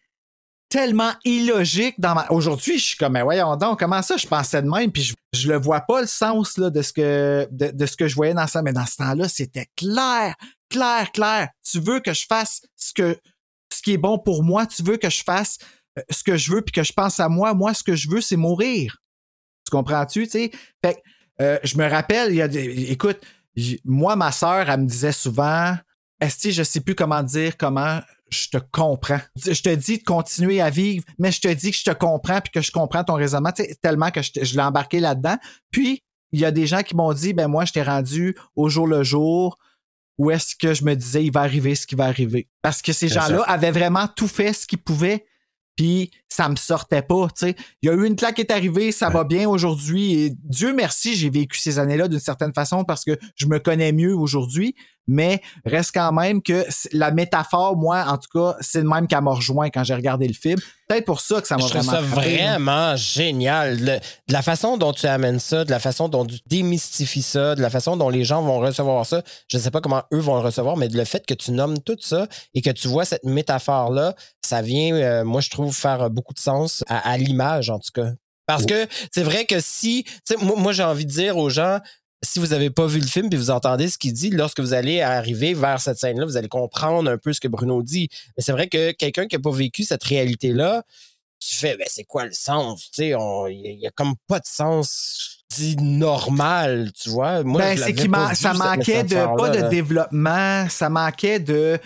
tellement 0.70 1.12
illogique 1.24 1.96
dans 2.00 2.14
ma. 2.14 2.28
Aujourd'hui, 2.30 2.78
je 2.78 2.84
suis 2.84 2.98
comme, 2.98 3.14
mais 3.14 3.24
voyons 3.24 3.56
donc, 3.56 3.80
comment 3.80 4.02
ça, 4.02 4.18
je 4.18 4.28
pensais 4.28 4.62
de 4.62 4.70
même, 4.70 4.92
puis 4.92 5.04
je, 5.04 5.16
je 5.34 5.48
le 5.48 5.58
vois 5.58 5.82
pas 5.82 6.02
le 6.02 6.08
sens 6.08 6.58
là, 6.58 6.70
de, 6.70 6.82
ce 6.82 6.94
que, 6.94 7.48
de, 7.52 7.72
de 7.72 7.86
ce 7.86 7.96
que 7.96 8.08
je 8.08 8.16
voyais 8.16 8.34
dans 8.34 8.48
ça. 8.48 8.62
Mais 8.62 8.74
dans 8.74 8.86
ce 8.86 8.98
temps-là, 8.98 9.28
c'était 9.28 9.68
clair, 9.76 10.36
clair, 10.70 11.12
clair. 11.12 11.50
Tu 11.64 11.80
veux 11.80 12.00
que 12.00 12.14
je 12.14 12.26
fasse 12.28 12.62
ce 12.76 12.94
que 12.94 13.18
ce 13.74 13.82
qui 13.82 13.94
est 13.94 13.98
bon 13.98 14.18
pour 14.18 14.44
moi, 14.44 14.66
tu 14.66 14.84
veux 14.84 14.98
que 14.98 15.10
je 15.10 15.24
fasse 15.24 15.58
euh, 15.98 16.02
ce 16.10 16.24
que 16.24 16.38
je 16.38 16.52
veux 16.52 16.62
puis 16.62 16.72
que 16.72 16.84
je 16.84 16.94
pense 16.94 17.20
à 17.20 17.30
moi. 17.30 17.54
Moi, 17.54 17.74
ce 17.74 17.84
que 17.84 17.96
je 17.96 18.10
veux, 18.10 18.22
c'est 18.22 18.38
mourir. 18.38 18.98
Tu 19.66 19.72
comprends-tu, 19.72 20.24
tu 20.24 20.32
sais? 20.32 20.52
Fait 20.84 20.96
que, 20.96 21.00
euh, 21.42 21.60
je 21.64 21.78
me 21.78 21.88
rappelle, 21.88 22.32
il 22.32 22.38
y 22.38 22.42
a 22.42 22.48
des. 22.48 22.92
Écoute, 22.92 23.20
moi, 23.86 24.16
ma 24.16 24.32
sœur, 24.32 24.70
elle 24.70 24.82
me 24.82 24.88
disait 24.88 25.12
souvent 25.12 25.76
Esti, 26.20 26.52
je 26.52 26.64
sais 26.64 26.80
plus 26.80 26.96
comment 26.96 27.22
dire 27.24 27.58
comment 27.58 28.00
je 28.30 28.50
te 28.50 28.58
comprends. 28.58 29.20
Je 29.38 29.62
te 29.62 29.74
dis 29.74 30.00
de 30.00 30.04
continuer 30.04 30.62
à 30.62 30.70
vivre, 30.70 31.06
mais 31.18 31.32
je 31.32 31.42
te 31.42 31.48
dis 31.48 31.72
que 31.72 31.78
je 31.78 31.84
te 31.84 31.92
comprends 31.92 32.42
puis 32.42 32.52
que 32.52 32.62
je 32.62 32.72
comprends 32.72 33.04
ton 33.04 33.14
raisonnement, 33.14 33.52
tellement 33.82 34.12
que 34.12 34.22
je, 34.22 34.32
je 34.42 34.56
l'ai 34.56 34.62
embarqué 34.62 35.00
là-dedans. 35.00 35.38
Puis, 35.72 36.04
il 36.32 36.40
y 36.40 36.46
a 36.46 36.52
des 36.52 36.68
gens 36.68 36.84
qui 36.84 36.96
m'ont 36.96 37.14
dit, 37.14 37.34
ben 37.34 37.48
moi, 37.48 37.66
je 37.66 37.74
t'ai 37.74 37.84
rendu 37.84 38.36
au 38.56 38.68
jour 38.68 38.88
le 38.88 39.04
jour 39.04 39.58
où 40.18 40.32
est-ce 40.32 40.56
que 40.56 40.74
je 40.74 40.84
me 40.84 40.96
disais, 40.96 41.24
il 41.24 41.32
va 41.32 41.42
arriver 41.42 41.76
ce 41.76 41.86
qui 41.86 41.96
va 41.96 42.06
arriver. 42.06 42.48
Parce 42.62 42.82
que 42.82 42.94
ces 42.94 43.08
gens-là 43.08 43.42
avaient 43.44 43.72
vraiment 43.72 44.08
tout 44.08 44.28
fait 44.28 44.54
ce 44.54 44.66
qu'ils 44.66 44.82
pouvaient, 44.82 45.26
puis 45.76 46.10
ça 46.28 46.50
me 46.50 46.56
sortait 46.56 47.04
pas, 47.04 47.28
tu 47.28 47.46
sais. 47.48 47.56
Il 47.82 47.88
y 47.88 47.90
a 47.90 47.94
eu 47.94 48.06
une 48.06 48.16
claque 48.16 48.36
qui 48.36 48.42
est 48.42 48.52
arrivée, 48.52 48.92
ça 48.92 49.10
va 49.10 49.24
bien 49.24 49.48
aujourd'hui, 49.48 50.14
et 50.14 50.34
Dieu 50.44 50.74
merci, 50.74 51.16
j'ai 51.16 51.30
vécu 51.30 51.60
ces 51.60 51.78
années-là 51.78 52.08
d'une 52.08 52.20
certaine 52.20 52.54
façon 52.54 52.84
parce 52.84 53.06
que 53.06 53.18
je 53.36 53.46
me 53.46 53.60
connais 53.60 53.92
mieux 53.92 54.16
aujourd'hui, 54.16 54.76
mais 55.08 55.42
reste 55.66 55.92
quand 55.94 56.12
même 56.12 56.42
que 56.42 56.66
la 56.92 57.12
métaphore, 57.12 57.76
moi, 57.78 58.04
en 58.08 58.18
tout 58.18 58.30
cas, 58.34 58.58
c'est 58.62 58.82
le 58.82 58.90
même 58.90 59.08
qu'elle 59.08 59.22
m'a 59.22 59.32
rejoint 59.32 59.70
quand 59.70 59.84
j'ai 59.84 59.96
regardé 59.96 60.28
le 60.28 60.34
film. 60.34 60.60
Peut-être 60.88 61.06
pour 61.06 61.20
ça 61.20 61.42
que 61.42 61.48
ça 61.48 61.58
m'a 61.58 61.64
Je 61.66 61.70
trouve 61.70 61.82
vraiment 61.82 62.00
ça 62.02 62.08
frappé, 62.14 62.38
vraiment 62.38 62.96
génial. 62.96 63.78
Le- 63.80 64.00
de 64.00 64.34
la 64.34 64.42
façon 64.42 64.78
dont 64.78 64.94
tu 64.94 65.06
amènes 65.06 65.40
ça, 65.40 65.66
de 65.66 65.72
la 65.72 65.80
façon 65.80 66.08
dont 66.08 66.26
tu 66.26 66.38
démystifies 66.48 67.22
ça, 67.22 67.56
de 67.56 67.62
la 67.62 67.70
façon 67.70 67.98
dont 67.98 68.10
les 68.10 68.24
gens 68.24 68.42
vont 68.42 68.60
recevoir 68.60 69.06
ça. 69.06 69.22
Je 69.50 69.58
ne 69.58 69.62
sais 69.62 69.72
pas 69.72 69.82
comment 69.82 70.04
eux 70.14 70.20
vont 70.20 70.36
le 70.36 70.42
recevoir, 70.42 70.78
mais 70.78 70.88
le 70.88 71.04
fait 71.06 71.26
que 71.26 71.34
tu 71.34 71.52
nommes 71.52 71.80
tout 71.80 71.98
ça 72.00 72.28
et 72.54 72.62
que 72.62 72.70
tu 72.70 72.88
vois 72.88 73.04
cette 73.06 73.24
métaphore-là, 73.26 74.14
ça 74.46 74.62
vient, 74.62 74.94
euh, 74.96 75.24
moi, 75.26 75.42
je 75.42 75.50
trouve, 75.50 75.76
faire 75.76 76.10
beaucoup 76.10 76.34
de 76.34 76.40
sens 76.40 76.84
à, 76.88 77.10
à 77.10 77.18
l'image, 77.18 77.70
en 77.70 77.80
tout 77.80 77.92
cas. 77.94 78.12
Parce 78.46 78.66
que 78.66 78.88
c'est 79.12 79.24
vrai 79.24 79.44
que 79.44 79.60
si, 79.60 80.06
moi, 80.40 80.72
j'ai 80.72 80.84
envie 80.84 81.06
de 81.06 81.12
dire 81.12 81.36
aux 81.38 81.50
gens, 81.50 81.80
si 82.28 82.40
vous 82.40 82.48
n'avez 82.48 82.70
pas 82.70 82.86
vu 82.88 83.00
le 83.00 83.08
film 83.08 83.30
puis 83.30 83.38
vous 83.40 83.50
entendez 83.50 83.88
ce 83.90 83.98
qu'il 83.98 84.14
dit, 84.14 84.30
lorsque 84.30 84.60
vous 84.60 84.74
allez 84.74 85.02
arriver 85.02 85.54
vers 85.54 85.80
cette 85.82 85.98
scène-là, 85.98 86.26
vous 86.26 86.38
allez 86.38 86.48
comprendre 86.50 87.10
un 87.10 87.18
peu 87.18 87.34
ce 87.34 87.40
que 87.40 87.48
Bruno 87.48 87.82
dit. 87.84 88.10
Mais 88.36 88.44
c'est 88.44 88.52
vrai 88.52 88.68
que 88.68 88.92
quelqu'un 88.92 89.28
qui 89.28 89.36
n'a 89.36 89.42
pas 89.42 89.52
vécu 89.52 89.84
cette 89.84 90.04
réalité-là, 90.04 90.84
tu 91.40 91.56
fais, 91.56 91.78
ben, 91.78 91.86
c'est 91.90 92.04
quoi 92.04 92.26
le 92.26 92.34
sens? 92.34 92.90
Il 92.98 93.16
n'y 93.80 93.86
a, 93.88 93.92
comme 93.92 94.16
pas 94.28 94.40
de 94.40 94.46
sens 94.48 95.44
dit 95.56 95.78
normal, 95.78 96.92
tu 97.00 97.10
vois. 97.10 97.44
Moi, 97.44 97.62
Ben, 97.62 97.78
je 97.78 97.84
c'est 97.84 97.94
pas 97.94 98.08
man- 98.08 98.36
ça 98.36 98.54
manquait 98.54 99.04
de 99.04 99.38
pas 99.38 99.50
de 99.50 99.60
là. 99.60 99.70
développement, 99.70 100.68
ça 100.70 100.90
manquait 100.90 101.40
de 101.40 101.80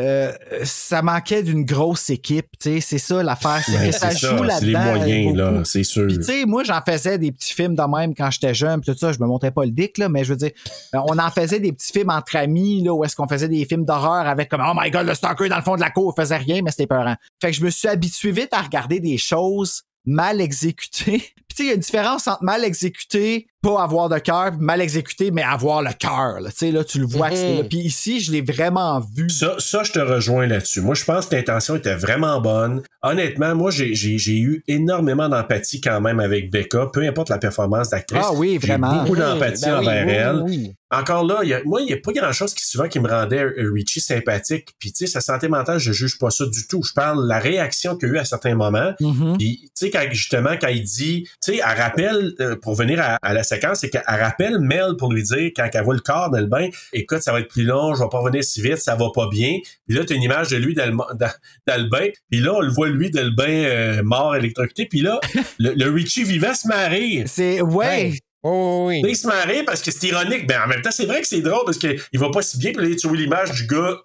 euh, 0.00 0.32
ça 0.64 1.02
manquait 1.02 1.42
d'une 1.42 1.64
grosse 1.64 2.08
équipe, 2.10 2.46
tu 2.60 2.70
sais, 2.74 2.80
c'est 2.80 2.98
ça 2.98 3.22
l'affaire, 3.22 3.60
c'est 3.64 3.72
Ouais, 3.78 3.90
que 3.90 3.94
ça 3.96 4.10
joue 4.10 4.46
ça, 4.46 4.58
c'est 4.60 4.66
les 4.66 4.72
là-dedans. 4.72 4.96
moyens, 4.98 5.24
beaucoup. 5.24 5.36
là, 5.36 5.64
c'est 5.64 5.82
sûr. 5.82 6.06
Puis 6.06 6.18
tu 6.18 6.24
sais, 6.24 6.44
moi 6.46 6.62
j'en 6.64 6.80
faisais 6.86 7.18
des 7.18 7.32
petits 7.32 7.52
films 7.52 7.74
de 7.74 7.82
même 7.96 8.14
quand 8.14 8.30
j'étais 8.30 8.54
jeune, 8.54 8.80
puis 8.80 8.92
tout 8.92 8.98
ça, 8.98 9.12
je 9.12 9.18
me 9.18 9.26
montais 9.26 9.50
pas 9.50 9.64
le 9.64 9.70
dick 9.72 9.98
là, 9.98 10.08
mais 10.08 10.24
je 10.24 10.30
veux 10.30 10.38
dire, 10.38 10.52
euh, 10.94 10.98
on 11.08 11.18
en 11.18 11.30
faisait 11.30 11.58
des 11.60 11.72
petits 11.72 11.92
films 11.92 12.10
entre 12.10 12.36
amis 12.36 12.82
là, 12.84 12.94
où 12.94 13.04
est-ce 13.04 13.16
qu'on 13.16 13.28
faisait 13.28 13.48
des 13.48 13.64
films 13.64 13.84
d'horreur 13.84 14.26
avec 14.26 14.48
comme 14.48 14.62
oh 14.64 14.72
my 14.80 14.90
god 14.90 15.06
le 15.06 15.14
stalker 15.14 15.48
dans 15.48 15.56
le 15.56 15.62
fond 15.62 15.74
de 15.74 15.80
la 15.80 15.90
cour, 15.90 16.14
faisait 16.16 16.36
rien 16.36 16.62
mais 16.62 16.70
c'était 16.70 16.86
peurant. 16.86 17.16
Fait 17.40 17.50
que 17.50 17.56
je 17.56 17.64
me 17.64 17.70
suis 17.70 17.88
habitué 17.88 18.30
vite 18.30 18.50
à 18.52 18.62
regarder 18.62 19.00
des 19.00 19.18
choses 19.18 19.82
mal 20.06 20.40
exécutées. 20.40 21.18
Puis 21.48 21.56
tu 21.56 21.56
sais, 21.56 21.62
il 21.64 21.66
y 21.66 21.70
a 21.70 21.74
une 21.74 21.80
différence 21.80 22.26
entre 22.28 22.42
mal 22.44 22.62
exécuté, 22.64 23.48
pas 23.62 23.82
avoir 23.82 24.08
de 24.08 24.18
cœur, 24.18 24.52
mal 24.58 24.80
exécuté 24.80 25.30
mais 25.30 25.42
avoir 25.42 25.82
le 25.82 25.90
cœur. 25.98 26.40
là. 26.40 26.50
Tu 26.50 26.56
sais 26.58 26.70
là, 26.70 26.84
tu 26.84 26.98
le 27.00 27.06
vois 27.06 27.30
que 27.30 27.36
c'est 27.36 27.54
là. 27.56 27.62
Mhm. 27.62 27.68
Puis 27.68 27.78
ici, 27.78 28.20
je 28.20 28.30
l'ai 28.32 28.40
vraiment 28.42 29.00
vu. 29.14 29.28
Ça, 29.30 29.56
ça, 29.58 29.82
je 29.82 29.92
te 29.92 29.98
rejoins 29.98 30.46
là-dessus. 30.46 30.80
Moi, 30.80 30.94
je 30.94 31.04
pense 31.04 31.26
que 31.26 31.34
l'intention 31.34 31.76
était 31.76 31.94
vraiment 31.96 32.40
bonne. 32.40 32.82
Honnêtement, 33.02 33.54
moi, 33.54 33.70
j'ai, 33.70 33.94
j'ai, 33.94 34.18
j'ai 34.18 34.38
eu 34.38 34.62
énormément 34.68 35.28
d'empathie 35.28 35.80
quand 35.80 36.00
même 36.00 36.20
avec 36.20 36.50
Becca, 36.50 36.86
peu 36.92 37.02
importe 37.06 37.28
la 37.30 37.38
performance 37.38 37.90
d'actrice. 37.90 38.22
Ah 38.24 38.32
oui, 38.34 38.58
J'ai 38.60 38.66
vraiment. 38.68 38.92
beaucoup 39.02 39.12
Oui, 39.14 39.18
d'empathie 39.18 39.64
ben 39.66 39.78
envers 39.78 40.06
oui, 40.06 40.12
elle. 40.12 40.36
oui, 40.42 40.56
oui. 40.66 40.72
Encore 40.90 41.22
là, 41.24 41.40
il 41.42 41.50
y 41.50 41.54
a- 41.54 41.62
moi, 41.64 41.82
il 41.82 41.86
n'y 41.86 41.92
a 41.92 41.98
pas 42.02 42.12
grand-chose 42.12 42.54
qui 42.54 42.64
souvent 42.66 42.88
qui 42.88 42.98
me 42.98 43.08
rendait 43.08 43.42
euh, 43.44 43.70
Richie 43.74 44.00
sympathique. 44.00 44.70
Puis, 44.78 44.90
tu 44.92 45.04
sais, 45.04 45.12
sa 45.12 45.20
santé 45.20 45.46
mentale, 45.48 45.78
je 45.78 45.92
juge 45.92 46.18
pas 46.18 46.30
ça 46.30 46.46
du 46.46 46.66
tout. 46.66 46.82
Je 46.82 46.94
parle 46.94 47.24
de 47.24 47.28
la 47.28 47.38
réaction 47.38 47.94
qu'il 47.96 48.08
y 48.08 48.12
a 48.12 48.14
eu 48.14 48.18
à 48.18 48.24
certains 48.24 48.54
moments. 48.54 48.92
Mhm. 48.98 49.36
Puis, 49.38 49.60
tu 49.64 49.70
sais, 49.74 49.90
quand, 49.90 50.02
justement, 50.12 50.52
quand 50.60 50.68
il 50.68 50.82
dit, 50.82 51.24
tu 51.24 51.52
sais, 51.52 51.56
elle 51.56 51.78
rappelle, 51.78 52.32
euh, 52.40 52.56
pour 52.56 52.74
venir 52.74 53.00
à, 53.02 53.18
à 53.20 53.34
la 53.34 53.42
séquence, 53.48 53.80
c'est 53.80 53.90
qu'elle 53.90 54.02
rappelle 54.06 54.58
Mel 54.60 54.94
pour 54.98 55.12
lui 55.12 55.22
dire, 55.22 55.50
quand 55.56 55.68
elle 55.72 55.82
voit 55.84 55.94
le 55.94 56.00
corps 56.00 56.30
dans 56.30 56.38
le 56.40 56.46
bain, 56.46 56.68
écoute, 56.92 57.20
ça 57.22 57.32
va 57.32 57.40
être 57.40 57.48
plus 57.48 57.64
long, 57.64 57.94
je 57.94 58.02
vais 58.02 58.08
pas 58.10 58.18
revenir 58.18 58.44
si 58.44 58.62
vite, 58.62 58.78
ça 58.78 58.94
va 58.94 59.06
pas 59.14 59.28
bien. 59.28 59.58
Puis 59.86 59.96
là, 59.96 60.04
tu 60.04 60.12
as 60.12 60.16
une 60.16 60.22
image 60.22 60.48
de 60.48 60.56
lui 60.56 60.74
dans 60.74 60.86
le, 60.86 60.92
mo- 60.92 61.06
dans, 61.14 61.30
dans 61.66 61.82
le 61.82 61.88
bain. 61.88 62.08
Puis 62.30 62.40
là, 62.40 62.54
on 62.54 62.60
le 62.60 62.70
voit, 62.70 62.88
lui, 62.88 63.10
dans 63.10 63.24
le 63.24 63.30
bain, 63.30 63.44
euh, 63.48 64.02
mort, 64.02 64.36
électrocuté. 64.36 64.86
Puis 64.86 65.00
là, 65.00 65.18
le, 65.58 65.72
le 65.74 65.90
Richie 65.90 66.24
vivant 66.24 66.54
se 66.54 66.68
marie. 66.68 67.24
C'est 67.26 67.60
ouais. 67.60 68.12
Oui, 68.44 68.52
oui, 68.52 69.00
oui. 69.02 69.10
Il 69.10 69.16
se 69.16 69.26
marrer 69.26 69.64
parce 69.64 69.82
que 69.82 69.90
c'est 69.90 70.06
ironique. 70.08 70.46
Ben, 70.46 70.62
en 70.64 70.68
même 70.68 70.80
temps, 70.82 70.92
c'est 70.92 71.06
vrai 71.06 71.20
que 71.20 71.26
c'est 71.26 71.40
drôle 71.40 71.62
parce 71.64 71.78
qu'il 71.78 71.98
va 72.14 72.30
pas 72.30 72.42
si 72.42 72.56
bien. 72.58 72.72
Puis 72.72 72.88
là, 72.88 72.94
tu 72.96 73.08
vois 73.08 73.16
l'image 73.16 73.50
du 73.52 73.66
gars, 73.66 73.96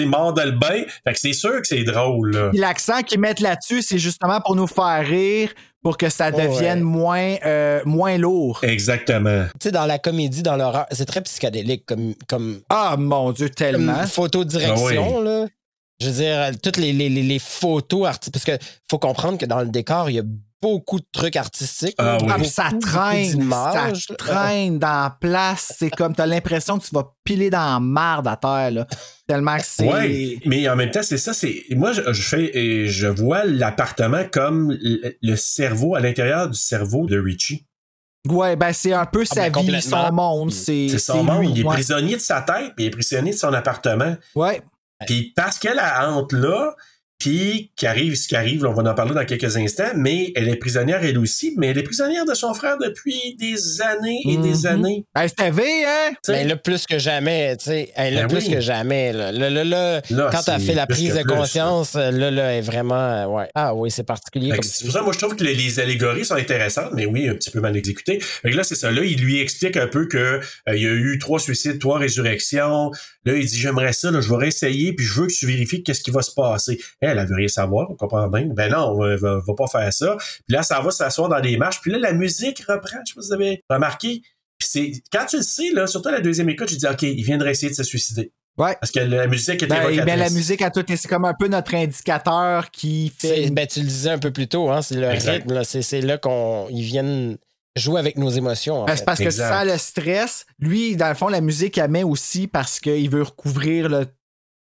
sais, 0.00 0.06
mort 0.06 0.32
dans 0.32 0.44
le 0.44 0.52
bain. 0.52 0.82
Fait 1.04 1.12
que 1.12 1.18
c'est 1.18 1.32
sûr 1.32 1.60
que 1.60 1.66
c'est 1.66 1.84
drôle, 1.84 2.32
là. 2.34 2.50
L'accent 2.54 3.02
qu'ils 3.02 3.20
mettent 3.20 3.40
là-dessus, 3.40 3.82
c'est 3.82 3.98
justement 3.98 4.40
pour 4.40 4.56
nous 4.56 4.66
faire 4.66 5.04
rire, 5.06 5.52
pour 5.82 5.96
que 5.96 6.08
ça 6.08 6.30
Oh, 6.32 6.36
devienne 6.36 6.78
ouais. 6.78 6.84
moins, 6.84 7.34
euh, 7.44 7.80
moins 7.84 8.16
lourd. 8.18 8.60
Exactement. 8.62 9.44
Tu 9.60 9.68
sais, 9.68 9.70
dans 9.72 9.86
la 9.86 9.98
comédie, 9.98 10.42
dans 10.42 10.56
l'horreur, 10.56 10.86
c'est 10.92 11.06
très 11.06 11.20
psychédélique 11.22 11.84
comme, 11.86 12.14
comme, 12.28 12.60
Ah 12.68 12.96
mon 12.98 13.32
Dieu, 13.32 13.48
tellement. 13.50 13.94
comme 13.94 14.06
photodirection, 14.06 15.18
Ah 15.20 15.24
là. 15.24 15.46
Je 16.00 16.08
veux 16.08 16.14
dire, 16.14 16.50
toutes 16.62 16.78
les, 16.78 16.92
les, 16.92 17.08
les, 17.08 17.22
les 17.22 17.38
photos 17.38 18.08
artistiques. 18.08 18.32
Parce 18.32 18.44
que 18.58 18.64
faut 18.90 18.98
comprendre 18.98 19.38
que 19.38 19.46
dans 19.46 19.60
le 19.60 19.68
décor, 19.68 20.10
il 20.10 20.16
y 20.16 20.18
a 20.18 20.22
beaucoup 20.62 21.00
de 21.00 21.06
trucs 21.12 21.36
artistiques. 21.36 21.96
Ah 21.98 22.16
oui. 22.22 22.28
Ah, 22.30 22.44
ça 22.44 22.70
traîne, 22.80 23.50
ça 23.50 23.92
traîne 24.16 24.78
dans 24.78 24.86
la 25.02 25.16
place. 25.20 25.74
C'est 25.78 25.90
comme, 25.90 26.14
t'as 26.14 26.26
l'impression 26.26 26.78
que 26.78 26.84
tu 26.86 26.94
vas 26.94 27.12
piler 27.24 27.50
dans 27.50 27.74
la 27.74 27.80
marde 27.80 28.28
à 28.28 28.36
terre, 28.36 28.70
là. 28.70 28.86
Tellement 29.26 29.56
que 29.56 29.64
c'est... 29.66 29.86
Ouais, 29.86 30.38
mais 30.46 30.68
en 30.68 30.76
même 30.76 30.90
temps, 30.90 31.02
c'est 31.02 31.18
ça, 31.18 31.32
c'est. 31.34 31.64
Moi, 31.70 31.92
je, 31.92 32.12
je 32.12 32.22
fais 32.22 32.56
et 32.56 32.86
je 32.86 33.08
vois 33.08 33.44
l'appartement 33.44 34.24
comme 34.32 34.76
le, 34.80 35.16
le 35.20 35.36
cerveau 35.36 35.94
à 35.96 36.00
l'intérieur 36.00 36.48
du 36.48 36.58
cerveau 36.58 37.06
de 37.06 37.18
Richie. 37.18 37.66
Ouais, 38.28 38.54
ben 38.54 38.72
c'est 38.72 38.92
un 38.92 39.04
peu 39.04 39.24
Ah, 39.30 39.34
sa 39.34 39.50
ben, 39.50 39.60
vie, 39.62 39.82
son 39.82 40.12
monde. 40.12 40.52
C'est 40.52 40.88
C'est 40.90 40.98
son 40.98 41.24
monde. 41.24 41.40
lui, 41.40 41.48
Il 41.50 41.60
est 41.60 41.64
ouais. 41.64 41.74
prisonnier 41.74 42.14
de 42.14 42.20
sa 42.20 42.40
tête, 42.40 42.72
puis 42.76 42.84
il 42.84 42.86
est 42.86 42.90
prisonnier 42.90 43.32
de 43.32 43.36
son 43.36 43.52
appartement. 43.52 44.16
Ouais. 44.36 44.62
Puis 45.06 45.32
parce 45.34 45.58
qu'elle 45.58 45.80
a 45.80 46.08
hante 46.08 46.32
là, 46.32 46.76
puis 47.22 47.70
qu'arrive 47.76 48.16
ce 48.16 48.26
qui 48.26 48.34
arrive, 48.34 48.64
là, 48.64 48.70
on 48.70 48.74
va 48.74 48.90
en 48.90 48.94
parler 48.94 49.14
dans 49.14 49.24
quelques 49.24 49.56
instants, 49.56 49.92
mais 49.94 50.32
elle 50.34 50.48
est 50.48 50.56
prisonnière 50.56 51.04
elle 51.04 51.18
aussi, 51.18 51.54
mais 51.56 51.68
elle 51.68 51.78
est 51.78 51.82
prisonnière 51.84 52.24
de 52.24 52.34
son 52.34 52.52
frère 52.52 52.78
depuis 52.78 53.36
des 53.38 53.80
années 53.80 54.20
et 54.26 54.36
des 54.38 54.58
Mhm. 54.60 54.66
années. 54.66 55.04
Ben, 55.14 55.50
V, 55.52 55.62
hein? 55.86 56.10
Tu 56.10 56.16
sais, 56.24 56.32
Ben 56.32 56.48
là, 56.48 56.56
plus 56.56 56.84
que 56.84 56.98
jamais, 56.98 57.56
tu 57.58 57.66
sais. 57.66 57.92
Là, 57.96 58.22
Ben 58.22 58.26
plus 58.28 58.46
oui. 58.48 58.54
que 58.54 58.60
jamais. 58.60 59.12
Là, 59.12 59.30
Là, 59.30 59.50
là, 59.50 59.62
là, 59.64 60.00
Là, 60.10 60.28
quand 60.32 60.42
c'est 60.42 60.58
fait 60.58 60.74
la 60.74 60.86
prise 60.88 61.14
de 61.14 61.22
plus, 61.22 61.32
conscience, 61.32 61.94
là, 61.94 62.10
là, 62.10 62.54
est 62.56 62.60
vraiment. 62.60 62.94
euh, 62.94 63.26
Ouais. 63.26 63.48
Ah 63.54 63.72
oui, 63.74 63.90
c'est 63.90 64.02
particulier. 64.02 64.52
C'est 64.62 64.84
pour 64.84 64.92
ça, 64.94 65.02
moi, 65.02 65.12
je 65.12 65.18
trouve 65.18 65.36
que 65.36 65.44
les, 65.44 65.54
les 65.54 65.78
allégories 65.78 66.24
sont 66.24 66.34
intéressantes, 66.34 66.90
mais 66.94 67.06
oui, 67.06 67.28
un 67.28 67.34
petit 67.34 67.50
peu 67.52 67.60
mal 67.60 67.76
exécutées. 67.76 68.18
Fait 68.20 68.50
que 68.50 68.56
là, 68.56 68.64
c'est 68.64 68.74
ça. 68.74 68.90
Là, 68.90 69.02
il 69.04 69.20
lui 69.20 69.40
explique 69.40 69.76
un 69.76 69.86
peu 69.86 70.06
que 70.06 70.18
euh, 70.18 70.40
il 70.74 70.82
y 70.82 70.86
a 70.86 70.90
eu 70.90 71.18
trois 71.20 71.38
suicides, 71.38 71.78
trois 71.78 71.98
résurrections. 71.98 72.90
Là, 73.24 73.36
il 73.36 73.46
dit, 73.46 73.56
j'aimerais 73.58 73.92
ça, 73.92 74.10
là, 74.10 74.20
je 74.20 74.28
vais 74.28 74.36
réessayer, 74.36 74.92
puis 74.94 75.06
je 75.06 75.20
veux 75.20 75.26
que 75.28 75.32
tu 75.32 75.46
vérifies 75.46 75.82
qu'est-ce 75.82 76.02
qui 76.02 76.10
va 76.10 76.22
se 76.22 76.32
passer. 76.32 76.80
Elle, 77.00 77.18
elle 77.18 77.26
veut 77.28 77.36
rien 77.36 77.48
savoir, 77.48 77.90
on 77.90 77.94
comprend 77.94 78.26
bien. 78.28 78.46
Ben 78.46 78.70
non, 78.72 78.94
on 78.94 78.98
va, 78.98 79.16
va, 79.16 79.38
va 79.46 79.54
pas 79.54 79.66
faire 79.68 79.92
ça. 79.92 80.16
Puis 80.18 80.54
là, 80.56 80.62
ça 80.62 80.80
va 80.80 80.90
s'asseoir 80.90 81.28
dans 81.28 81.40
des 81.40 81.56
marches. 81.56 81.80
Puis 81.80 81.92
là, 81.92 81.98
la 81.98 82.12
musique 82.12 82.58
reprend. 82.66 82.98
Je 83.06 83.12
sais 83.12 83.14
pas 83.14 83.22
si 83.22 83.28
vous 83.28 83.32
avez 83.34 83.62
remarqué. 83.70 84.22
Puis 84.58 84.68
c'est 84.70 84.92
quand 85.12 85.26
tu 85.26 85.36
le 85.36 85.42
sais, 85.42 85.70
là, 85.72 85.86
surtout 85.86 86.08
à 86.08 86.12
la 86.12 86.20
deuxième 86.20 86.48
écoute, 86.48 86.68
je 86.70 86.76
dis 86.76 86.86
OK, 86.86 87.02
il 87.02 87.22
viendrait 87.24 87.52
essayer 87.52 87.70
de 87.70 87.76
se 87.76 87.82
suicider. 87.84 88.32
Ouais. 88.58 88.76
Parce 88.80 88.92
que 88.92 89.00
la 89.00 89.26
musique 89.28 89.54
était 89.62 89.66
Ben, 89.68 89.76
évocatrice. 89.82 90.04
ben, 90.04 90.18
la 90.18 90.28
musique 90.30 90.60
à 90.62 90.70
tout, 90.70 90.84
c'est 90.86 91.08
comme 91.08 91.24
un 91.24 91.32
peu 91.32 91.48
notre 91.48 91.74
indicateur 91.74 92.70
qui 92.70 93.10
fait. 93.18 93.50
Ben, 93.50 93.66
tu 93.66 93.80
le 93.80 93.86
disais 93.86 94.10
un 94.10 94.18
peu 94.18 94.30
plus 94.30 94.46
tôt, 94.46 94.68
hein, 94.70 94.82
c'est 94.82 94.96
le 94.96 95.08
Exact. 95.10 95.48
rythme. 95.50 95.62
c'est 95.64 96.00
là 96.02 96.18
qu'on 96.18 96.68
ils 96.70 96.82
viennent 96.82 97.38
jouer 97.76 98.00
avec 98.00 98.18
nos 98.18 98.30
émotions. 98.30 98.82
en 98.82 98.84
Ben, 98.86 98.96
fait. 98.96 99.04
parce 99.04 99.18
que 99.18 99.24
Exact. 99.24 99.48
ça 99.48 99.64
le 99.64 99.76
stress. 99.78 100.44
Lui, 100.58 100.96
dans 100.96 101.08
le 101.08 101.14
fond, 101.14 101.28
la 101.28 101.40
musique, 101.40 101.78
elle 101.78 101.90
met 101.90 102.02
aussi 102.04 102.46
parce 102.46 102.80
qu'il 102.80 103.08
veut 103.10 103.22
recouvrir 103.22 103.88
le 103.88 104.06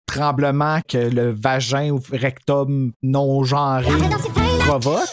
tremblement 0.06 0.80
que 0.86 0.98
le 0.98 1.32
vagin 1.32 1.90
ou 1.90 2.00
rectum 2.12 2.92
non 3.02 3.44
genré 3.44 3.86
provoque 4.64 5.08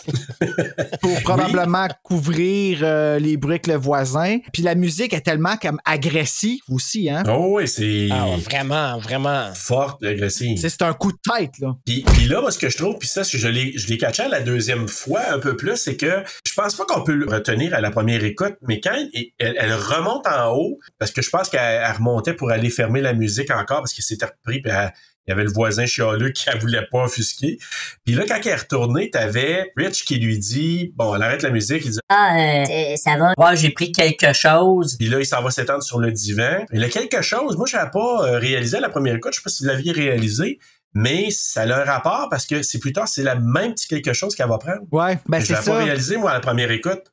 pour 1.02 1.22
probablement 1.24 1.88
couvrir 2.04 2.80
euh, 2.84 3.20
les 3.20 3.38
bruits 3.38 3.60
que 3.60 3.72
le 3.72 3.78
voisin. 3.78 4.38
Puis 4.54 4.62
la 4.64 4.76
musique 4.76 5.14
est 5.14 5.22
tellement 5.22 5.58
comme 5.58 5.80
agressive 5.86 6.60
aussi, 6.70 7.10
hein. 7.10 7.24
Oh, 7.28 7.56
oui, 7.58 7.68
c'est 7.68 8.08
Ah, 8.12 8.28
vraiment, 8.44 8.98
vraiment. 9.00 9.50
forte, 9.54 10.04
agressive. 10.04 10.58
C'est 10.60 10.82
un 10.82 10.94
coup 10.94 11.12
de 11.12 11.18
tête, 11.38 11.58
là. 11.60 11.76
Puis, 11.86 12.04
puis 12.14 12.26
là, 12.26 12.42
moi, 12.42 12.52
ce 12.52 12.60
que 12.60 12.70
je 12.70 12.78
trouve, 12.78 12.98
puis 12.98 13.08
ça, 13.08 13.24
je 13.24 13.48
l'ai, 13.48 13.74
je 13.78 13.88
l'ai 13.88 13.98
catché 13.98 14.24
à 14.24 14.28
la 14.30 14.42
deuxième 14.42 14.88
fois 14.88 15.22
un 15.32 15.40
peu 15.40 15.56
plus, 15.56 15.76
c'est 15.78 15.98
que 15.98 16.24
je 16.46 16.54
pense 16.54 16.76
pas 16.76 16.86
qu'on 16.86 17.04
peut 17.04 17.14
le 17.16 17.26
retenir 17.28 17.74
à 17.74 17.82
la 17.82 17.92
première 17.92 18.24
écoute, 18.24 18.56
mais 18.68 18.80
quand 18.80 18.94
elle, 19.40 19.56
elle 19.60 19.74
remonte 19.74 20.28
en 20.28 20.54
haut, 20.56 20.80
parce 20.98 21.12
que 21.12 21.22
je 21.22 21.30
pense 21.30 21.50
qu'elle 21.50 21.60
elle 21.84 21.92
remontait 21.98 22.34
pour 22.34 22.52
aller 22.52 22.70
fermer 22.70 23.02
la 23.02 23.14
musique 23.14 23.52
encore, 23.52 23.80
parce 23.80 23.94
qu'il 23.94 24.04
s'était 24.04 24.26
repris, 24.26 24.62
puis 24.62 24.72
elle- 24.72 24.92
il 25.30 25.34
y 25.34 25.34
avait 25.34 25.44
le 25.44 25.52
voisin 25.52 25.86
chialeux 25.86 26.32
qui 26.32 26.50
ne 26.50 26.60
voulait 26.60 26.88
pas 26.92 27.04
offusquer. 27.04 27.60
Puis 28.04 28.16
là, 28.16 28.24
quand 28.28 28.40
elle 28.44 28.48
est 28.48 28.56
retournée, 28.56 29.12
t'avais 29.12 29.72
Rich 29.78 30.04
qui 30.04 30.18
lui 30.18 30.40
dit, 30.40 30.92
bon, 30.96 31.14
elle 31.14 31.22
arrête 31.22 31.44
la 31.44 31.52
musique, 31.52 31.84
il 31.86 31.92
dit, 31.92 32.00
Ah, 32.10 32.36
euh, 32.36 32.96
ça 32.96 33.16
va. 33.16 33.34
Ouais, 33.38 33.56
j'ai 33.56 33.70
pris 33.70 33.92
quelque 33.92 34.34
chose. 34.34 34.96
puis 34.98 35.08
là, 35.08 35.20
il 35.20 35.26
s'en 35.28 35.44
va 35.44 35.52
s'étendre 35.52 35.84
sur 35.84 36.00
le 36.00 36.12
divan. 36.12 36.66
Et 36.74 36.80
le 36.80 36.88
quelque 36.88 37.22
chose, 37.22 37.58
moi, 37.58 37.68
je 37.70 37.78
n'avais 37.78 37.92
pas 37.92 38.26
euh, 38.26 38.40
réalisé 38.40 38.78
à 38.78 38.80
la 38.80 38.90
première 38.90 39.14
écoute, 39.14 39.34
je 39.34 39.38
sais 39.38 39.44
pas 39.44 39.52
si 39.52 39.64
vous 39.64 39.70
l'aviez 39.70 39.92
réalisé, 39.92 40.58
mais 40.96 41.30
ça 41.30 41.62
a 41.62 41.82
un 41.82 41.84
rapport 41.84 42.28
parce 42.32 42.48
que 42.48 42.64
c'est 42.64 42.80
plus 42.80 42.94
tard, 42.94 43.08
c'est 43.08 43.22
la 43.22 43.36
même 43.36 43.76
petit 43.76 43.88
quelque 43.88 44.14
chose 44.14 44.34
qu'elle 44.34 44.50
va 44.50 44.58
prendre. 44.58 44.82
Ouais, 44.92 45.20
ben 45.28 45.40
je 45.40 45.46
c'est 45.46 45.54
l'avais 45.54 45.66
pas 45.66 45.78
ça. 45.78 45.84
réalisé, 45.84 46.18
moi, 46.18 46.32
à 46.32 46.34
la 46.34 46.40
première 46.40 46.72
écoute. 46.72 47.04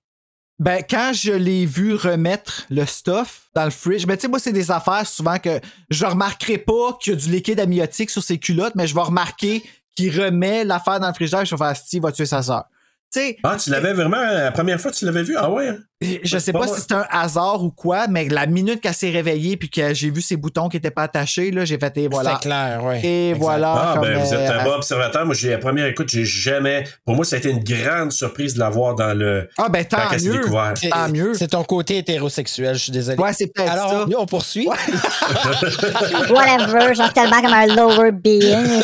Ben, 0.59 0.83
quand 0.89 1.13
je 1.13 1.33
l'ai 1.33 1.67
vu 1.67 1.95
remettre 1.95 2.65
le 2.71 2.87
stuff 2.87 3.49
dans 3.55 3.65
le 3.65 3.71
fridge, 3.71 4.07
ben, 4.07 4.17
tu 4.17 4.23
sais, 4.23 4.29
moi, 4.29 4.39
c'est 4.39 4.53
des 4.53 4.71
affaires 4.71 5.07
souvent 5.07 5.39
que 5.39 5.61
je 5.91 6.07
remarquerai 6.07 6.57
pas 6.59 6.97
qu'il 7.01 7.13
y 7.13 7.17
a 7.17 7.19
du 7.19 7.31
liquide 7.31 7.61
amniotique 7.61 8.09
sur 8.09 8.23
ses 8.23 8.39
culottes, 8.39 8.75
mais 8.75 8.87
je 8.87 8.95
vais 8.95 9.03
remarquer 9.03 9.63
qu'il 9.95 10.19
remet 10.19 10.65
l'affaire 10.65 10.99
dans 10.99 11.09
le 11.09 11.15
frigidaire 11.15 11.43
et 11.43 11.47
je 11.47 11.55
vais 11.55 11.65
faire 11.65 11.77
Steve 11.77 12.03
va 12.03 12.13
tuer 12.13 12.27
sa 12.27 12.43
sœur? 12.43 12.65
Tu 13.13 13.21
sais, 13.21 13.37
Ah, 13.43 13.57
tu 13.57 13.71
l'avais 13.71 13.93
vraiment, 13.93 14.17
la 14.17 14.51
première 14.51 14.81
fois, 14.81 14.91
tu 14.93 15.05
l'avais 15.05 15.23
vu? 15.23 15.35
Ah 15.37 15.51
ouais? 15.51 15.69
hein? 15.69 15.79
Je 16.01 16.39
sais 16.39 16.53
pas 16.53 16.67
si 16.67 16.81
c'est 16.81 16.93
un 16.93 17.07
hasard 17.11 17.65
ou 17.65 17.71
quoi, 17.71 18.07
mais 18.07 18.29
la 18.29 18.45
minute 18.47 18.83
qu'elle 18.83 18.93
s'est 18.93 19.09
réveillée 19.11 19.57
puis 19.57 19.71
que 19.71 19.95
j'ai 19.95 20.11
vu 20.11 20.21
ses 20.21 20.37
boutons 20.37 20.69
qui 20.69 20.77
étaient 20.77 20.91
pas 20.91 21.05
attachés, 21.05 21.51
là, 21.51 21.65
j'ai 21.65 21.79
fait 21.79 21.97
et 21.97 22.09
voilà. 22.09 22.35
C'est 22.35 22.43
clair, 22.49 22.83
oui. 22.85 22.97
Et 23.03 23.33
voilà. 23.33 23.75
Ah, 23.77 23.93
comme, 23.95 24.03
ben, 24.03 24.19
vous 24.19 24.35
êtes 24.35 24.51
euh, 24.51 24.61
un 24.61 24.65
bon 24.65 24.73
observateur. 24.73 25.25
Moi, 25.25 25.35
j'ai 25.35 25.51
la 25.51 25.59
première 25.59 25.87
écoute, 25.87 26.11
j'ai 26.11 26.27
jamais. 26.27 26.85
Pour 27.07 27.15
moi, 27.17 27.25
ça 27.25 27.37
a 27.37 27.39
été 27.39 27.49
une 27.49 27.65
grande 27.65 28.13
surprise 28.13 28.53
de 28.55 28.59
l'avoir 28.59 28.95
dans 28.95 29.17
le. 29.17 29.49
Ah, 29.57 29.71
ben, 29.71 29.85
tant 29.87 29.99
mieux. 30.23 30.43
Tant 30.91 31.09
mieux. 31.09 31.33
C'est 31.33 31.49
ton 31.49 31.65
côté 31.65 31.97
hétérosexuel, 31.99 32.75
je 32.75 32.83
suis 32.83 32.93
désolé. 32.93 33.17
Ouais, 33.19 33.33
c'est 33.33 33.47
peut-être 33.47 33.73
Alors, 33.73 33.91
ça. 33.91 34.05
nous, 34.07 34.19
on 34.19 34.27
poursuit. 34.27 34.69
Whatever, 36.31 36.95
genre 36.95 37.13
tellement 37.15 37.41
comme 37.41 37.55
un 37.55 37.67
lower 37.67 38.13
being. 38.13 38.43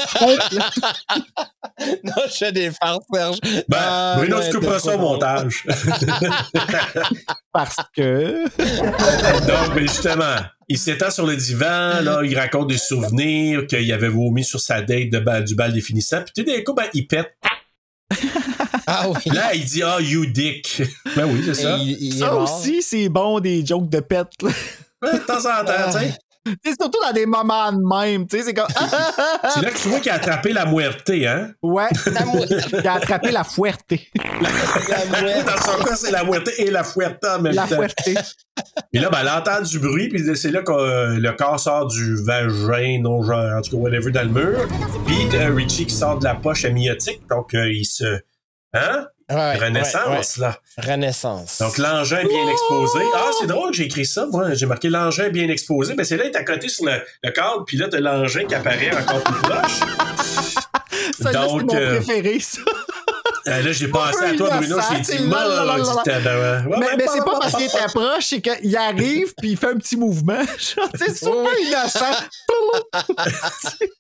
non, 2.05 2.13
je 2.27 2.37
fais 2.39 2.53
des 2.53 2.71
farces, 2.71 3.05
Serge. 3.13 3.39
Ben, 3.69 3.79
Ah, 3.79 4.15
Bruno, 4.17 4.39
tu 4.43 4.57
couperas 4.59 4.79
ça 4.79 4.95
au 4.95 4.99
montage. 4.99 5.67
Parce 7.53 7.77
que. 7.97 8.45
Donc, 9.47 9.75
mais 9.75 9.83
justement, 9.83 10.37
il 10.69 10.79
s'étend 10.79 11.11
sur 11.11 11.27
le 11.27 11.37
divan, 11.37 12.01
là, 12.03 12.21
il 12.25 12.39
raconte 12.39 12.69
des 12.69 12.79
souvenirs 12.79 13.67
qu'il 13.67 13.93
avait 13.93 14.09
vomi 14.09 14.45
sur 14.45 14.61
sa 14.61 14.81
date 14.81 15.11
de 15.11 15.19
ba- 15.19 15.41
du 15.43 15.55
bal 15.55 15.73
définissant. 15.73 16.23
Puis, 16.23 16.33
tu 16.45 16.51
sais, 16.51 16.57
d'un 16.59 16.65
coup, 16.65 16.75
ben, 16.75 16.87
il 16.95 17.07
pète. 17.07 17.33
Ah 18.87 19.07
oui. 19.09 19.33
Là, 19.33 19.55
il 19.55 19.65
dit, 19.65 19.83
ah, 19.83 19.99
you 20.01 20.27
dick. 20.27 20.83
Ben 21.17 21.27
oui, 21.27 21.43
c'est 21.45 21.55
ça. 21.55 21.77
Il- 21.79 21.97
il 22.01 22.19
Ça 22.19 22.35
aussi, 22.35 22.83
c'est 22.83 23.09
bon 23.09 23.41
des 23.41 23.65
jokes 23.65 23.89
de 23.89 24.01
pète. 24.01 24.29
Ouais, 24.43 25.13
de 25.13 25.19
temps 25.19 25.39
en 25.39 25.65
temps, 25.65 25.93
tu 25.93 25.99
sais. 25.99 26.15
C'est 26.65 26.81
surtout 26.81 26.99
dans 27.01 27.13
des 27.13 27.27
moments 27.27 27.71
de 27.73 27.79
même, 27.81 28.27
tu 28.27 28.37
sais, 28.39 28.43
c'est 28.45 28.55
comme. 28.55 28.67
C'est 29.55 29.63
là 29.63 29.71
que 29.71 29.79
tu 29.79 29.89
vois 29.89 30.01
qu'il 30.01 30.11
a 30.11 30.15
attrapé 30.17 30.53
la 30.53 30.67
muerte, 30.67 31.09
hein? 31.11 31.51
ouais, 31.63 31.89
La 32.07 32.25
il 32.81 32.87
a 32.87 32.95
attrapé 32.95 33.31
la. 33.31 33.45
La 34.89 35.21
mouette. 35.23 35.47
Dans 35.47 35.63
son 35.63 35.85
cas, 35.85 35.97
c'est 35.97 36.11
la 36.11 36.25
muerte 36.25 36.51
et 36.59 36.71
la 36.71 36.83
fuerte 36.85 37.25
en 37.25 37.41
même 37.41 37.55
La 37.55 37.67
temps. 37.67 37.77
fuerte. 37.77 37.97
Et 38.93 38.99
là, 38.99 39.09
ben, 39.11 39.19
elle 39.21 39.29
entend 39.29 39.63
du 39.63 39.79
bruit, 39.79 40.09
puis 40.09 40.37
c'est 40.37 40.51
là 40.51 40.63
que 40.63 40.73
euh, 40.73 41.19
le 41.19 41.33
corps 41.33 41.61
sort 41.61 41.87
du 41.87 42.17
vagin, 42.25 43.01
non 43.01 43.23
genre, 43.23 43.57
en 43.57 43.61
tout 43.63 43.71
cas, 43.73 43.77
whatever, 43.77 44.11
dans 44.11 44.23
le 44.23 44.29
mur. 44.29 44.69
Puis 45.07 45.29
euh, 45.35 45.55
Richie 45.55 45.87
qui 45.87 45.95
sort 45.95 46.19
de 46.19 46.25
la 46.25 46.35
poche 46.35 46.65
amniotique, 46.65 47.21
donc 47.29 47.55
euh, 47.55 47.71
il 47.71 47.85
se... 47.85 48.21
Hein? 48.75 49.07
Ouais, 49.35 49.57
Renaissance, 49.57 50.37
là. 50.39 50.59
ouais. 50.79 50.93
Renaissance. 50.93 51.59
Donc 51.61 51.79
l'engin 51.79 52.25
bien 52.27 52.49
exposé. 52.49 52.99
Ah, 53.15 53.31
c'est 53.41 53.47
drôle 53.47 53.71
que 53.71 53.77
j'ai 53.77 53.85
écrit 53.85 54.05
ça, 54.07 54.27
moi. 54.27 54.55
J'ai 54.55 54.67
marqué 54.67 54.89
l'engin 54.89 55.29
bien 55.29 55.49
exposé. 55.49 55.95
Ben, 55.95 56.05
c'est 56.05 56.17
là, 56.17 56.25
il 56.25 56.31
est 56.31 56.37
à 56.37 56.45
côté 56.45 56.69
sur 56.69 56.85
le, 56.85 56.93
le 57.23 57.31
cadre, 57.31 57.65
puis 57.67 57.77
là, 57.77 57.89
t'as 57.89 58.01
l'engin 58.01 58.45
qui 58.45 58.55
apparaît 58.55 58.91
encore 58.95 59.23
plus 59.23 59.41
proche. 59.43 59.81
Ça, 61.21 61.31
là, 61.33 61.43
c'est 61.47 61.49
Donc, 61.49 61.63
mon 61.73 61.77
euh, 61.77 61.97
préféré, 62.01 62.41
ça. 62.41 62.61
Euh, 63.49 63.63
là, 63.63 63.73
j'ai 63.73 63.89
pensé 63.89 64.25
à 64.25 64.35
toi, 64.37 64.51
Bruno, 64.57 64.77
j'ai 64.91 65.03
c'est 65.05 65.17
dit, 65.17 65.29
tabarouette. 65.29 66.67
Ouais, 66.67 66.77
mais 66.79 66.87
mais 66.99 67.07
c'est 67.13 67.25
pas 67.25 67.39
parce 67.41 67.55
qu'il 67.57 67.67
est 67.67 67.77
approche, 67.81 68.25
c'est 68.27 68.41
qu'il 68.41 68.77
arrive 68.77 69.33
puis 69.39 69.51
il 69.53 69.57
fait 69.57 69.69
un 69.69 69.77
petit 69.77 69.97
mouvement. 69.97 70.41
Genre, 70.59 70.89
tu 70.93 70.99
sais, 70.99 71.11
c'est 71.11 71.17
super 71.25 71.53
innocent. 71.61 72.27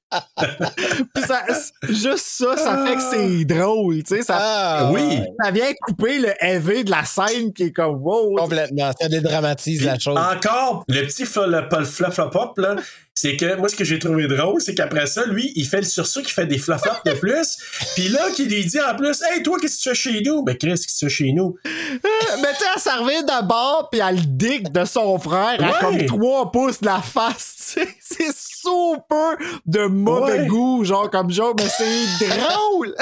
puis 1.14 1.22
ça, 1.26 1.42
juste 1.88 2.26
ça, 2.26 2.56
ça 2.56 2.84
fait 2.86 2.96
que 2.96 3.00
c'est 3.00 3.44
drôle, 3.44 4.02
tu 4.02 4.16
sais. 4.16 4.22
Ça, 4.22 4.36
Ah, 4.38 4.90
Oui. 4.92 5.20
ça 5.42 5.50
vient 5.50 5.70
couper 5.86 6.18
le 6.18 6.32
heavy 6.40 6.84
de 6.84 6.90
la 6.90 7.04
scène 7.04 7.52
qui 7.52 7.64
est 7.64 7.72
comme 7.72 7.96
wow. 8.02 8.36
Complètement. 8.36 8.90
Ça 9.00 9.08
dédramatise 9.08 9.84
la 9.84 9.98
chose. 9.98 10.18
Encore, 10.18 10.84
le 10.88 11.02
petit 11.06 11.24
flop 11.24 11.50
flop 11.84 12.10
flop 12.10 12.30
pop 12.30 12.58
là, 12.58 12.76
c'est 13.22 13.36
que 13.36 13.54
moi 13.56 13.68
ce 13.68 13.76
que 13.76 13.84
j'ai 13.84 14.00
trouvé 14.00 14.26
drôle, 14.26 14.60
c'est 14.60 14.74
qu'après 14.74 15.06
ça, 15.06 15.24
lui, 15.26 15.52
il 15.54 15.64
fait 15.64 15.76
le 15.76 15.84
sursaut 15.86 16.22
qui 16.22 16.32
fait 16.32 16.44
des 16.46 16.58
flop 16.58 16.78
flop 16.78 16.94
de 17.06 17.12
plus. 17.12 17.56
Puis 17.94 18.08
là, 18.08 18.30
qui 18.34 18.46
lui 18.46 18.64
dit 18.64 18.80
en 18.80 18.96
plus, 18.96 19.22
hey 19.30 19.44
toi, 19.44 19.58
qu'est-ce 19.60 19.76
que 19.78 19.82
tu 19.82 19.88
fais 19.90 19.94
chez 19.94 20.22
nous 20.22 20.42
Ben 20.42 20.56
Chris, 20.56 20.70
qu'est-ce 20.70 20.86
que 20.88 20.92
tu 20.92 21.04
fais 21.06 21.08
chez 21.08 21.32
nous? 21.32 21.56
Mais 21.64 22.52
tu 22.52 22.58
sais, 22.58 22.64
elle 22.74 22.80
servait 22.82 23.22
d'abord 23.22 23.88
puis 23.92 24.00
elle 24.00 24.16
le 24.16 24.22
dick 24.24 24.72
de 24.72 24.84
son 24.84 25.18
frère 25.20 25.62
à 25.62 25.88
Ouais. 25.88 26.06
comme 26.08 26.20
3 26.20 26.50
pouces 26.50 26.80
de 26.80 26.86
la 26.86 27.00
face. 27.00 27.76
C'est 28.00 28.32
super 28.36 29.36
de 29.66 29.86
mauvais 29.86 30.40
Ouais. 30.40 30.46
goût, 30.46 30.84
genre 30.84 31.08
comme 31.10 31.30
genre, 31.30 31.54
mais 31.56 31.68
c'est 31.68 32.26
drôle. 32.28 32.94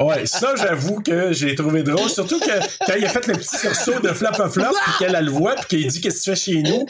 Ouais, 0.00 0.26
ça, 0.26 0.54
j'avoue 0.56 1.00
que 1.00 1.32
j'ai 1.32 1.54
trouvé 1.54 1.82
drôle. 1.82 2.08
Surtout 2.10 2.38
que 2.40 2.58
quand 2.86 2.94
il 2.98 3.04
a 3.04 3.08
fait 3.08 3.26
le 3.26 3.34
petit 3.34 3.56
sursaut 3.58 4.00
de 4.00 4.08
flop 4.08 4.32
flop 4.34 4.50
flop, 4.50 4.64
puis 4.84 4.92
qu'elle 4.98 5.16
a 5.16 5.20
le 5.22 5.30
voit, 5.30 5.54
puis 5.54 5.66
qu'il 5.82 5.86
dit 5.90 6.00
qu'est-ce 6.00 6.18
que 6.18 6.24
tu 6.24 6.30
fais 6.30 6.36
chez 6.36 6.62
nous, 6.62 6.86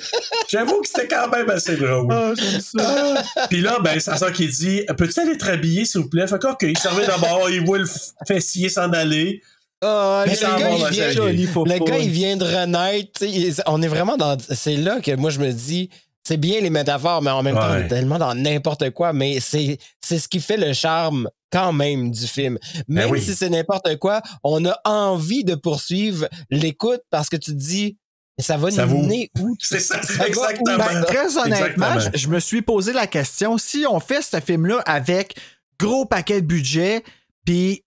j'avoue 0.50 0.80
que 0.80 0.88
c'était 0.88 1.08
quand 1.08 1.28
même 1.28 1.48
assez 1.50 1.76
drôle. 1.76 2.06
Ah, 2.10 2.32
j'aime 2.36 2.60
ça. 2.60 3.22
Puis 3.48 3.60
là, 3.60 3.78
ben, 3.82 3.98
sa 4.00 4.16
soeur 4.16 4.32
qui 4.32 4.46
dit 4.48 4.82
Peux-tu 4.96 5.20
aller 5.20 5.36
te 5.36 5.44
rhabiller, 5.44 5.84
s'il 5.84 6.02
vous 6.02 6.08
plaît? 6.08 6.26
Fait 6.26 6.38
que, 6.40 6.46
OK, 6.48 6.62
il 6.62 6.78
servait 6.78 7.06
d'abord, 7.06 7.48
il 7.50 7.64
voit 7.64 7.78
le 7.78 7.86
fessier 8.26 8.68
s'en 8.68 8.90
aller. 8.92 9.42
Ah, 9.82 10.24
il 10.26 10.30
le 10.30 10.36
s'en 10.36 10.56
gars, 10.58 10.70
va 10.70 10.76
il 10.76 10.94
vient- 10.94 11.10
joli, 11.10 11.42
Le 11.46 11.84
gars, 11.84 11.98
il 11.98 12.10
vient 12.10 12.36
de 12.36 12.44
renaître. 12.44 13.10
tu 13.18 13.26
sais, 13.26 13.30
il- 13.30 13.54
On 13.66 13.82
est 13.82 13.88
vraiment 13.88 14.16
dans. 14.16 14.36
C'est 14.50 14.76
là 14.76 15.00
que 15.00 15.14
moi, 15.16 15.30
je 15.30 15.38
me 15.38 15.52
dis. 15.52 15.90
C'est 16.26 16.38
bien 16.38 16.60
les 16.60 16.70
métaphores, 16.70 17.22
mais 17.22 17.30
en 17.30 17.42
même 17.44 17.54
temps, 17.54 17.70
on 17.70 17.76
est 17.76 17.86
tellement 17.88 18.18
dans 18.18 18.34
n'importe 18.34 18.90
quoi. 18.90 19.12
Mais 19.12 19.38
c'est 19.38 19.78
c'est 20.00 20.18
ce 20.18 20.26
qui 20.26 20.40
fait 20.40 20.56
le 20.56 20.72
charme 20.72 21.28
quand 21.52 21.72
même 21.72 22.10
du 22.10 22.26
film. 22.26 22.58
Même 22.88 23.06
Ben 23.06 23.12
oui. 23.12 23.22
si 23.22 23.34
c'est 23.36 23.48
n'importe 23.48 23.96
quoi, 23.98 24.20
on 24.42 24.64
a 24.66 24.76
envie 24.84 25.44
de 25.44 25.54
poursuivre 25.54 26.26
l'écoute 26.50 27.00
parce 27.10 27.28
que 27.28 27.36
tu 27.36 27.52
te 27.52 27.56
dis, 27.56 27.96
ça 28.40 28.56
va 28.56 28.72
Ça 28.72 28.86
nous 28.86 29.02
mener 29.02 29.30
où? 29.38 29.54
C'est 29.60 29.78
ça, 29.78 30.02
Ça 30.02 30.14
va 30.14 30.26
exactement. 30.26 30.74
où? 30.74 30.78
Ben, 30.78 31.04
très 31.04 31.38
honnêtement, 31.38 31.94
Exactement. 31.94 32.10
je, 32.12 32.18
je 32.18 32.28
me 32.28 32.40
suis 32.40 32.62
posé 32.62 32.92
la 32.92 33.06
question 33.06 33.56
si 33.56 33.84
on 33.88 34.00
fait 34.00 34.20
ce 34.22 34.40
film-là 34.40 34.80
avec 34.84 35.36
gros 35.78 36.06
paquet 36.06 36.40
de 36.40 36.46
budget 36.46 37.04
puis 37.44 37.84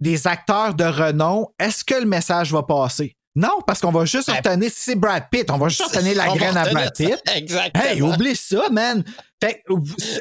des 0.00 0.26
acteurs 0.26 0.74
de 0.74 0.84
renom, 0.84 1.48
est-ce 1.60 1.84
que 1.84 1.94
le 1.94 2.04
message 2.06 2.50
va 2.52 2.62
passer? 2.64 3.15
Non, 3.36 3.60
parce 3.66 3.80
qu'on 3.80 3.92
va 3.92 4.04
juste 4.06 4.28
Ben, 4.28 4.36
obtenir, 4.38 4.70
si 4.70 4.80
c'est 4.80 4.94
Brad 4.96 5.24
Pitt, 5.30 5.50
on 5.50 5.58
va 5.58 5.68
juste 5.68 5.82
obtenir 5.86 6.16
la 6.16 6.30
On 6.32 6.34
graine 6.36 6.56
à 6.56 6.62
retenir 6.64 6.80
Brad 6.80 6.96
Pitt. 6.96 7.22
ça. 7.26 7.36
Exactement. 7.36 7.84
Hey, 7.84 8.02
oublie 8.02 8.34
ça, 8.34 8.62
man! 8.72 9.04
Fait 9.42 9.62
que, 9.68 9.74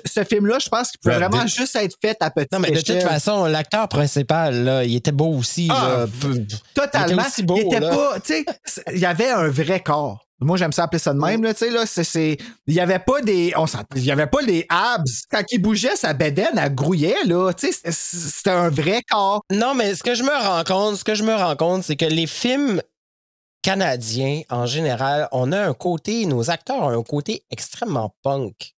ce- 0.05 0.25
film-là, 0.25 0.57
je 0.61 0.67
pense 0.67 0.91
qu'il 0.91 0.99
peut 0.99 1.09
Brad 1.11 1.21
vraiment 1.31 1.45
Pitt. 1.45 1.55
juste 1.55 1.75
être 1.77 1.95
fait 2.01 2.17
à 2.19 2.29
petite 2.29 2.51
Non, 2.51 2.59
mais 2.59 2.69
de 2.71 2.77
échelle. 2.77 2.99
toute 3.01 3.09
façon, 3.09 3.45
l'acteur 3.45 3.87
principal, 3.87 4.63
là, 4.65 4.83
il 4.83 4.95
était 4.97 5.13
beau 5.13 5.29
aussi. 5.37 5.69
Ah, 5.71 6.05
là. 6.05 6.33
Totalement. 6.73 7.07
Il 7.07 7.13
était 7.13 7.27
aussi 7.27 7.43
beau, 7.43 7.57
Il 7.57 7.67
était 7.67 7.79
là. 7.79 7.89
pas, 7.95 8.19
tu 8.19 8.33
sais, 8.33 8.45
il 8.93 8.99
y 8.99 9.05
avait 9.05 9.29
un 9.29 9.47
vrai 9.47 9.79
corps. 9.79 10.21
Moi, 10.41 10.57
j'aime 10.57 10.73
ça 10.73 10.83
appeler 10.83 10.99
ça 10.99 11.13
de 11.13 11.17
même, 11.19 11.41
là, 11.43 11.53
tu 11.53 11.59
sais, 11.59 11.69
là, 11.71 11.85
c'est, 11.85 12.03
c'est, 12.03 12.35
il 12.67 12.73
y 12.73 12.81
avait 12.81 12.99
pas 12.99 13.21
des, 13.21 13.53
on 13.55 13.65
il 13.95 14.03
y 14.03 14.11
avait 14.11 14.27
pas 14.27 14.43
des 14.43 14.65
abs. 14.67 15.05
Quand 15.31 15.41
il 15.49 15.61
bougeait, 15.61 15.95
sa 15.95 16.11
bédaine, 16.11 16.57
elle 16.61 16.75
grouillait, 16.75 17.23
là, 17.25 17.53
tu 17.53 17.71
sais, 17.71 17.79
c'était 17.89 18.49
un 18.49 18.67
vrai 18.67 19.01
corps. 19.09 19.41
Non, 19.49 19.73
mais 19.73 19.95
ce 19.95 20.03
que 20.03 20.13
je 20.13 20.23
me 20.23 20.29
rends 20.45 20.65
compte, 20.65 20.97
ce 20.97 21.05
que 21.05 21.15
je 21.15 21.23
me 21.23 21.33
rends 21.33 21.55
compte, 21.55 21.85
c'est 21.85 21.95
que 21.95 22.03
les 22.03 22.27
films 22.27 22.81
Canadiens, 23.65 24.43
en 24.51 24.67
général, 24.67 25.27
on 25.31 25.51
a 25.51 25.59
un 25.59 25.73
côté, 25.73 26.27
nos 26.27 26.51
acteurs 26.51 26.83
ont 26.83 26.89
un 26.89 27.01
côté 27.01 27.43
extrêmement 27.49 28.13
punk. 28.21 28.75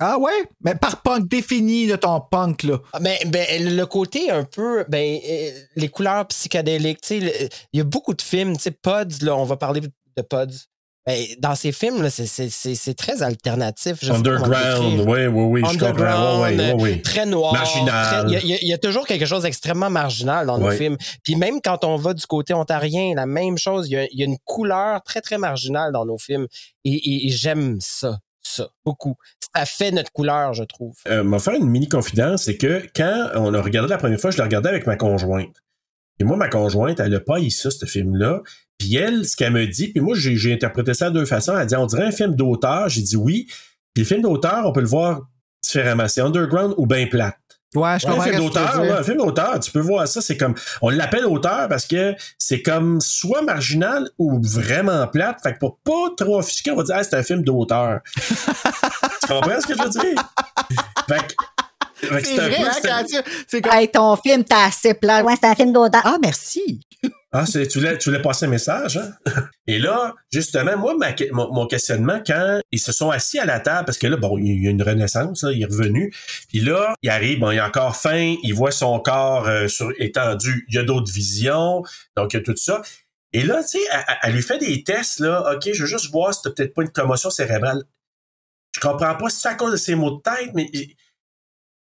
Ah 0.00 0.18
ouais? 0.18 0.48
Mais 0.60 0.74
par 0.74 1.02
punk, 1.02 1.28
définis 1.28 1.86
là, 1.86 1.98
ton 1.98 2.20
punk, 2.20 2.64
là. 2.64 2.78
Ah, 2.92 2.98
Ben, 2.98 3.16
ben, 3.26 3.76
le 3.76 3.84
côté 3.84 4.32
un 4.32 4.42
peu, 4.42 4.84
ben, 4.88 5.20
euh, 5.24 5.50
les 5.76 5.88
couleurs 5.88 6.26
psychédéliques, 6.26 7.02
tu 7.02 7.20
sais, 7.20 7.48
il 7.72 7.78
y 7.78 7.80
a 7.80 7.84
beaucoup 7.84 8.12
de 8.12 8.20
films, 8.20 8.56
tu 8.56 8.64
sais, 8.64 8.70
Pods, 8.72 9.22
là, 9.22 9.36
on 9.36 9.44
va 9.44 9.56
parler 9.56 9.82
de 9.82 10.22
Pods. 10.22 10.66
Ben, 11.06 11.22
dans 11.38 11.54
ces 11.54 11.70
films, 11.72 12.08
c'est- 12.08 12.94
très 12.96 13.22
alternatif. 13.22 13.98
je 14.00 14.10
Underground, 14.10 15.00
oui, 15.06 15.26
oui, 15.26 15.26
oui, 15.26 15.60
je 15.60 15.78
comprends. 15.78 15.88
Underground, 15.88 16.42
Oui, 16.58 16.72
oui, 16.76 16.82
oui. 16.94 17.02
très 17.02 17.26
noir. 17.26 17.52
Marginal. 17.52 18.26
Il 18.28 18.48
y 18.48 18.54
a- 18.54 18.74
y, 18.74 18.78
toujours 18.80 19.06
quelque 19.06 19.26
chose 19.26 19.42
d'extrêmement 19.42 19.90
marginal 19.90 20.46
dans 20.46 20.58
nos 20.58 20.70
films. 20.78 20.96
Puis 21.22 21.36
même 21.36 21.60
quand 21.62 21.84
on 21.84 21.96
va 21.96 22.14
du 22.14 22.24
côté 22.26 22.54
ontarien, 22.54 23.12
la 23.14 23.26
même 23.26 23.58
chose. 23.58 23.88
Il 23.88 23.92
y 23.92 23.96
a, 23.98 24.04
il 24.10 24.18
y 24.18 24.22
a 24.22 24.26
une 24.26 24.38
couleur 24.44 25.02
très, 25.02 25.20
très 25.20 25.36
marginale 25.36 25.92
dans 25.92 26.06
nos 26.06 26.16
films. 26.18 26.46
Et, 26.84 26.92
et- 26.94 27.26
et 27.26 27.30
j'aime 27.30 27.76
ça, 27.80 28.18
ça, 28.42 28.68
beaucoup. 28.84 29.14
Ça 29.54 29.66
fait 29.66 29.90
notre 29.90 30.10
couleur, 30.10 30.54
je 30.54 30.64
trouve. 30.64 30.94
Euh, 31.08 31.22
m'a 31.22 31.38
faire 31.38 31.54
une 31.54 31.68
mini 31.68 31.88
confidence, 31.88 32.44
c'est 32.44 32.56
que 32.56 32.82
quand 32.96 33.28
on 33.34 33.52
a 33.52 33.60
regardé 33.60 33.90
la 33.90 33.98
première 33.98 34.18
fois, 34.20 34.30
je 34.30 34.38
l'ai 34.38 34.42
regardé 34.42 34.70
avec 34.70 34.86
ma 34.86 34.96
conjointe. 34.96 35.54
Et 36.20 36.24
moi, 36.24 36.36
ma 36.36 36.48
conjointe, 36.48 36.98
elle 37.00 37.14
a 37.14 37.20
pas 37.20 37.40
eu 37.40 37.50
ça, 37.50 37.70
ce 37.70 37.86
film-là. 37.86 38.40
Puis 38.78 38.96
elle, 38.96 39.24
ce 39.26 39.36
qu'elle 39.36 39.52
me 39.52 39.66
dit, 39.66 39.88
puis 39.88 40.00
moi, 40.00 40.14
j'ai 40.16 40.52
interprété 40.52 40.94
ça 40.94 41.10
de 41.10 41.18
deux 41.20 41.26
façons. 41.26 41.56
Elle 41.58 41.66
dit, 41.66 41.76
on 41.76 41.86
dirait 41.86 42.04
un 42.06 42.12
film 42.12 42.34
d'auteur. 42.34 42.88
J'ai 42.88 43.02
dit 43.02 43.16
oui. 43.16 43.46
Puis 43.94 44.02
le 44.02 44.04
film 44.04 44.22
d'auteur, 44.22 44.62
on 44.66 44.72
peut 44.72 44.80
le 44.80 44.86
voir 44.88 45.22
différemment. 45.62 46.08
C'est 46.08 46.20
underground 46.20 46.74
ou 46.76 46.86
bien 46.86 47.06
plate. 47.06 47.36
Ouais, 47.74 47.98
je 47.98 48.06
un 48.06 48.10
comprends. 48.10 48.22
film 48.24 48.36
tu 48.36 48.40
veux 48.42 48.48
d'auteur, 48.50 48.98
un 48.98 49.02
film 49.02 49.16
d'auteur, 49.18 49.58
tu 49.58 49.72
peux 49.72 49.80
voir 49.80 50.06
ça, 50.06 50.20
c'est 50.20 50.36
comme, 50.36 50.54
on 50.80 50.90
l'appelle 50.90 51.26
auteur 51.26 51.66
parce 51.68 51.86
que 51.86 52.14
c'est 52.38 52.62
comme 52.62 53.00
soit 53.00 53.42
marginal 53.42 54.08
ou 54.16 54.40
vraiment 54.40 55.08
plate. 55.08 55.40
Fait 55.42 55.54
que 55.54 55.58
pour 55.58 55.78
pas 55.80 56.10
trop 56.16 56.38
offusquer, 56.38 56.70
on 56.70 56.76
va 56.76 56.84
dire, 56.84 56.94
ah, 56.98 57.02
c'est 57.02 57.16
un 57.16 57.24
film 57.24 57.42
d'auteur. 57.42 57.98
tu 58.14 59.26
comprends 59.28 59.60
ce 59.60 59.66
que 59.66 59.76
je 59.76 59.82
veux 59.82 59.88
dire? 59.90 60.22
Fait 61.08 61.26
que, 61.26 62.06
fait 62.06 62.22
que 62.22 62.26
C'est 62.28 62.38
un 62.40 62.48
vrai, 62.48 62.58
peu- 62.60 62.64
hein, 62.68 62.72
quand 63.00 63.04
tu- 63.06 63.44
c'est 63.48 63.60
comme. 63.60 63.72
Hey, 63.72 63.90
ton 63.90 64.16
film, 64.16 64.44
t'as 64.44 64.66
assez 64.66 64.94
plat. 64.94 65.24
Ouais, 65.24 65.34
c'est 65.40 65.48
un 65.48 65.54
film 65.56 65.72
d'auteur. 65.72 66.02
Ah, 66.04 66.16
merci. 66.22 66.80
Ah, 67.36 67.46
tu 67.46 67.66
voulais, 67.80 67.98
tu 67.98 68.22
passer 68.22 68.46
un 68.46 68.48
message, 68.48 68.96
hein? 68.96 69.10
Et 69.66 69.80
là, 69.80 70.14
justement, 70.32 70.76
moi, 70.78 70.94
mon, 71.32 71.52
mon 71.52 71.66
questionnement, 71.66 72.20
quand 72.24 72.60
ils 72.70 72.78
se 72.78 72.92
sont 72.92 73.10
assis 73.10 73.40
à 73.40 73.44
la 73.44 73.58
table, 73.58 73.86
parce 73.86 73.98
que 73.98 74.06
là, 74.06 74.16
bon, 74.16 74.38
il 74.38 74.62
y 74.62 74.68
a 74.68 74.70
une 74.70 74.84
renaissance, 74.84 75.42
là, 75.42 75.50
il 75.50 75.60
est 75.60 75.66
revenu. 75.66 76.14
Puis 76.48 76.60
là, 76.60 76.94
il 77.02 77.10
arrive, 77.10 77.40
bon, 77.40 77.50
il 77.50 77.58
a 77.58 77.66
encore 77.66 77.96
faim, 77.96 78.36
il 78.44 78.54
voit 78.54 78.70
son 78.70 79.00
corps 79.00 79.48
euh, 79.48 79.66
sur, 79.66 79.90
étendu, 79.98 80.64
il 80.68 80.76
y 80.76 80.78
a 80.78 80.84
d'autres 80.84 81.12
visions, 81.12 81.82
donc 82.16 82.34
il 82.34 82.36
y 82.36 82.40
a 82.40 82.42
tout 82.44 82.56
ça. 82.56 82.82
Et 83.32 83.42
là, 83.42 83.64
tu 83.64 83.80
sais, 83.80 83.84
elle, 84.22 84.32
lui 84.32 84.42
fait 84.42 84.58
des 84.58 84.84
tests, 84.84 85.18
là, 85.18 85.54
OK, 85.56 85.68
je 85.72 85.82
veux 85.82 85.88
juste 85.88 86.12
voir 86.12 86.32
si 86.32 86.40
t'as 86.42 86.50
peut-être 86.50 86.72
pas 86.72 86.82
une 86.82 86.90
commotion 86.90 87.30
cérébrale. 87.30 87.82
Je 88.76 88.80
comprends 88.80 89.16
pas 89.16 89.28
si 89.28 89.40
c'est 89.40 89.48
à 89.48 89.54
cause 89.54 89.72
de 89.72 89.76
ses 89.76 89.96
mots 89.96 90.12
de 90.12 90.22
tête, 90.22 90.50
mais 90.54 90.70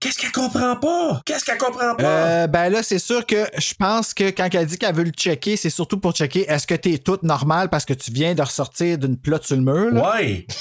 qu'est-ce 0.03 0.19
qu'elle 0.19 0.33
comprend 0.33 0.77
pas? 0.77 1.23
Qu'est-ce 1.25 1.45
qu'elle 1.45 1.59
comprend 1.59 1.95
pas? 1.95 2.03
Euh, 2.05 2.47
ben 2.47 2.69
là, 2.71 2.83
c'est 2.83 2.99
sûr 2.99 3.25
que 3.25 3.47
je 3.59 3.75
pense 3.79 4.13
que 4.13 4.31
quand 4.31 4.49
elle 4.55 4.67
dit 4.67 4.77
qu'elle 4.79 4.95
veut 4.95 5.05
le 5.05 5.11
checker, 5.11 5.57
c'est 5.57 5.71
surtout 5.71 5.99
pour 5.99 6.13
checker 6.13 6.45
est-ce 6.51 6.67
que 6.67 6.75
t'es 6.75 6.99
toute 6.99 7.23
normale 7.23 7.69
parce 7.69 7.85
que 7.85 7.95
tu 7.95 8.11
viens 8.11 8.35
de 8.35 8.43
ressortir 8.43 8.99
d'une 8.99 9.17
plotte 9.17 9.47
sur 9.47 9.57
le 9.57 9.63
mur. 9.63 9.93
Là? 9.93 10.15
ouais. 10.17 10.47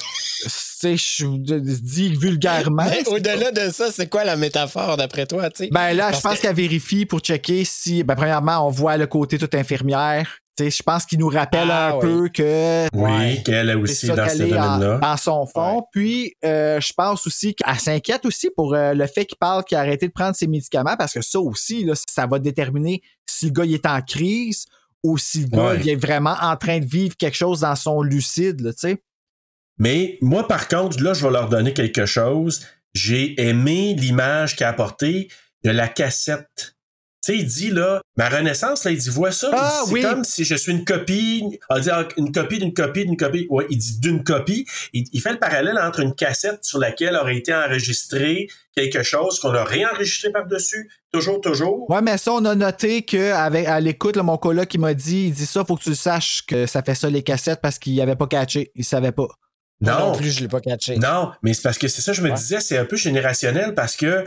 Tu 0.83 0.97
sais, 0.97 1.21
je 1.21 1.27
dis 1.79 2.15
vulgairement. 2.15 2.87
Au-delà 3.05 3.51
de 3.51 3.71
ça, 3.71 3.91
c'est 3.91 4.09
quoi 4.09 4.23
la 4.23 4.35
métaphore 4.35 4.97
d'après 4.97 5.27
toi, 5.27 5.47
tu 5.51 5.65
sais? 5.65 5.69
Ben 5.71 5.93
là, 5.93 6.11
je 6.11 6.19
pense 6.19 6.37
que- 6.37 6.41
qu'elle 6.41 6.55
vérifie 6.55 7.05
pour 7.05 7.19
checker 7.19 7.63
si, 7.65 8.03
ben 8.03 8.15
premièrement, 8.15 8.65
on 8.65 8.71
voit 8.71 8.97
le 8.97 9.05
côté 9.05 9.37
tout 9.37 9.49
infirmière. 9.53 10.39
Je 10.59 10.83
pense 10.83 11.05
qu'il 11.05 11.17
nous 11.19 11.29
rappelle 11.29 11.71
Ah, 11.71 11.89
un 11.89 11.93
oui. 11.95 12.01
peu 12.01 12.29
que 12.29 12.87
Oui, 12.93 13.01
Ouais. 13.03 13.41
qu'elle 13.43 13.69
a 13.69 13.73
c'est 13.73 13.79
aussi 13.79 14.07
dans 14.07 14.29
ce 14.29 14.35
est 14.35 14.37
domaine-là. 14.49 14.99
dans 15.01 15.17
son 15.17 15.45
fond. 15.47 15.83
Puis, 15.91 16.35
euh, 16.45 16.79
je 16.79 16.93
pense 16.93 17.25
aussi 17.25 17.55
qu'elle 17.55 17.79
s'inquiète 17.79 18.25
aussi 18.25 18.49
pour 18.55 18.75
euh, 18.75 18.93
le 18.93 19.07
fait 19.07 19.25
qu'il 19.25 19.37
parle 19.39 19.63
qu'il 19.63 19.77
a 19.77 19.81
arrêté 19.81 20.07
de 20.07 20.11
prendre 20.13 20.35
ses 20.35 20.47
médicaments 20.47 20.95
parce 20.97 21.13
que 21.13 21.21
ça 21.21 21.39
aussi, 21.39 21.83
là, 21.83 21.93
ça 21.95 22.27
va 22.27 22.37
déterminer 22.37 23.01
si 23.25 23.47
le 23.47 23.51
gars 23.53 23.65
il 23.65 23.73
est 23.73 23.85
en 23.87 24.01
crise 24.01 24.65
ou 25.03 25.17
si 25.17 25.41
le 25.41 25.47
gars 25.47 25.69
Ouais. 25.69 25.79
il 25.81 25.89
est 25.89 25.95
vraiment 25.95 26.35
en 26.41 26.55
train 26.57 26.77
de 26.79 26.85
vivre 26.85 27.15
quelque 27.17 27.37
chose 27.37 27.61
dans 27.61 27.75
son 27.75 28.03
lucide, 28.03 28.61
là, 28.61 28.71
tu 28.73 28.79
sais. 28.81 29.03
Mais 29.79 30.19
moi, 30.21 30.47
par 30.47 30.67
contre, 30.67 31.01
là, 31.01 31.13
je 31.15 31.25
vais 31.25 31.31
leur 31.31 31.49
donner 31.49 31.73
quelque 31.73 32.05
chose. 32.05 32.63
J'ai 32.93 33.41
aimé 33.41 33.95
l'image 33.97 34.55
qu'il 34.55 34.65
a 34.65 34.69
apportée 34.69 35.29
de 35.63 35.71
la 35.71 35.87
cassette. 35.87 36.75
Tu 37.23 37.33
sais, 37.33 37.37
il 37.37 37.45
dit 37.45 37.69
là, 37.69 38.01
ma 38.17 38.29
renaissance, 38.29 38.83
là, 38.83 38.89
il 38.89 38.97
dit, 38.97 39.09
vois 39.09 39.31
ça. 39.31 39.51
Ah, 39.53 39.81
c'est 39.85 39.91
oui. 39.93 40.01
comme 40.01 40.23
si 40.23 40.43
je 40.43 40.55
suis 40.55 40.71
une 40.71 40.83
copie. 40.83 41.59
On 41.69 41.77
dit 41.77 41.89
ah, 41.91 42.07
une 42.17 42.31
copie 42.31 42.57
d'une 42.57 42.73
copie 42.73 43.05
d'une 43.05 43.15
copie. 43.15 43.45
Ouais, 43.51 43.67
il 43.69 43.77
dit 43.77 43.99
d'une 43.99 44.23
copie. 44.23 44.65
Il, 44.93 45.05
il 45.13 45.21
fait 45.21 45.31
le 45.33 45.37
parallèle 45.37 45.77
entre 45.77 45.99
une 45.99 46.15
cassette 46.15 46.63
sur 46.65 46.79
laquelle 46.79 47.15
aurait 47.15 47.37
été 47.37 47.53
enregistré 47.53 48.47
quelque 48.75 49.03
chose 49.03 49.39
qu'on 49.39 49.53
a 49.53 49.63
réenregistré 49.63 50.31
par-dessus. 50.31 50.89
Toujours, 51.13 51.39
toujours. 51.41 51.87
Ouais, 51.91 52.01
mais 52.01 52.17
ça, 52.17 52.31
on 52.33 52.43
a 52.45 52.55
noté 52.55 53.03
que 53.03 53.31
avec, 53.33 53.67
à 53.67 53.79
l'écoute, 53.79 54.15
là, 54.15 54.23
mon 54.23 54.37
coloc 54.37 54.67
qui 54.67 54.79
m'a 54.79 54.95
dit, 54.95 55.25
il 55.27 55.33
dit 55.33 55.45
ça, 55.45 55.63
faut 55.63 55.75
que 55.75 55.83
tu 55.83 55.89
le 55.89 55.95
saches 55.95 56.43
que 56.47 56.65
ça 56.65 56.81
fait 56.81 56.95
ça 56.95 57.07
les 57.09 57.21
cassettes 57.21 57.59
parce 57.61 57.77
qu'il 57.77 58.01
avait 58.01 58.15
pas 58.15 58.27
catché. 58.27 58.71
Il 58.75 58.83
savait 58.83 59.11
pas. 59.11 59.27
Non. 59.79 59.97
non 59.99 60.11
plus, 60.15 60.31
je 60.31 60.39
l'ai 60.41 60.47
pas 60.47 60.61
catché. 60.61 60.95
Non, 60.97 61.31
mais 61.43 61.53
c'est 61.53 61.63
parce 61.63 61.77
que 61.77 61.87
c'est 61.87 62.01
ça, 62.01 62.13
je 62.13 62.21
me 62.21 62.29
Ouais. 62.29 62.35
disais, 62.35 62.59
c'est 62.61 62.77
un 62.77 62.85
peu 62.85 62.95
générationnel 62.95 63.73
parce 63.75 63.95
que 63.95 64.23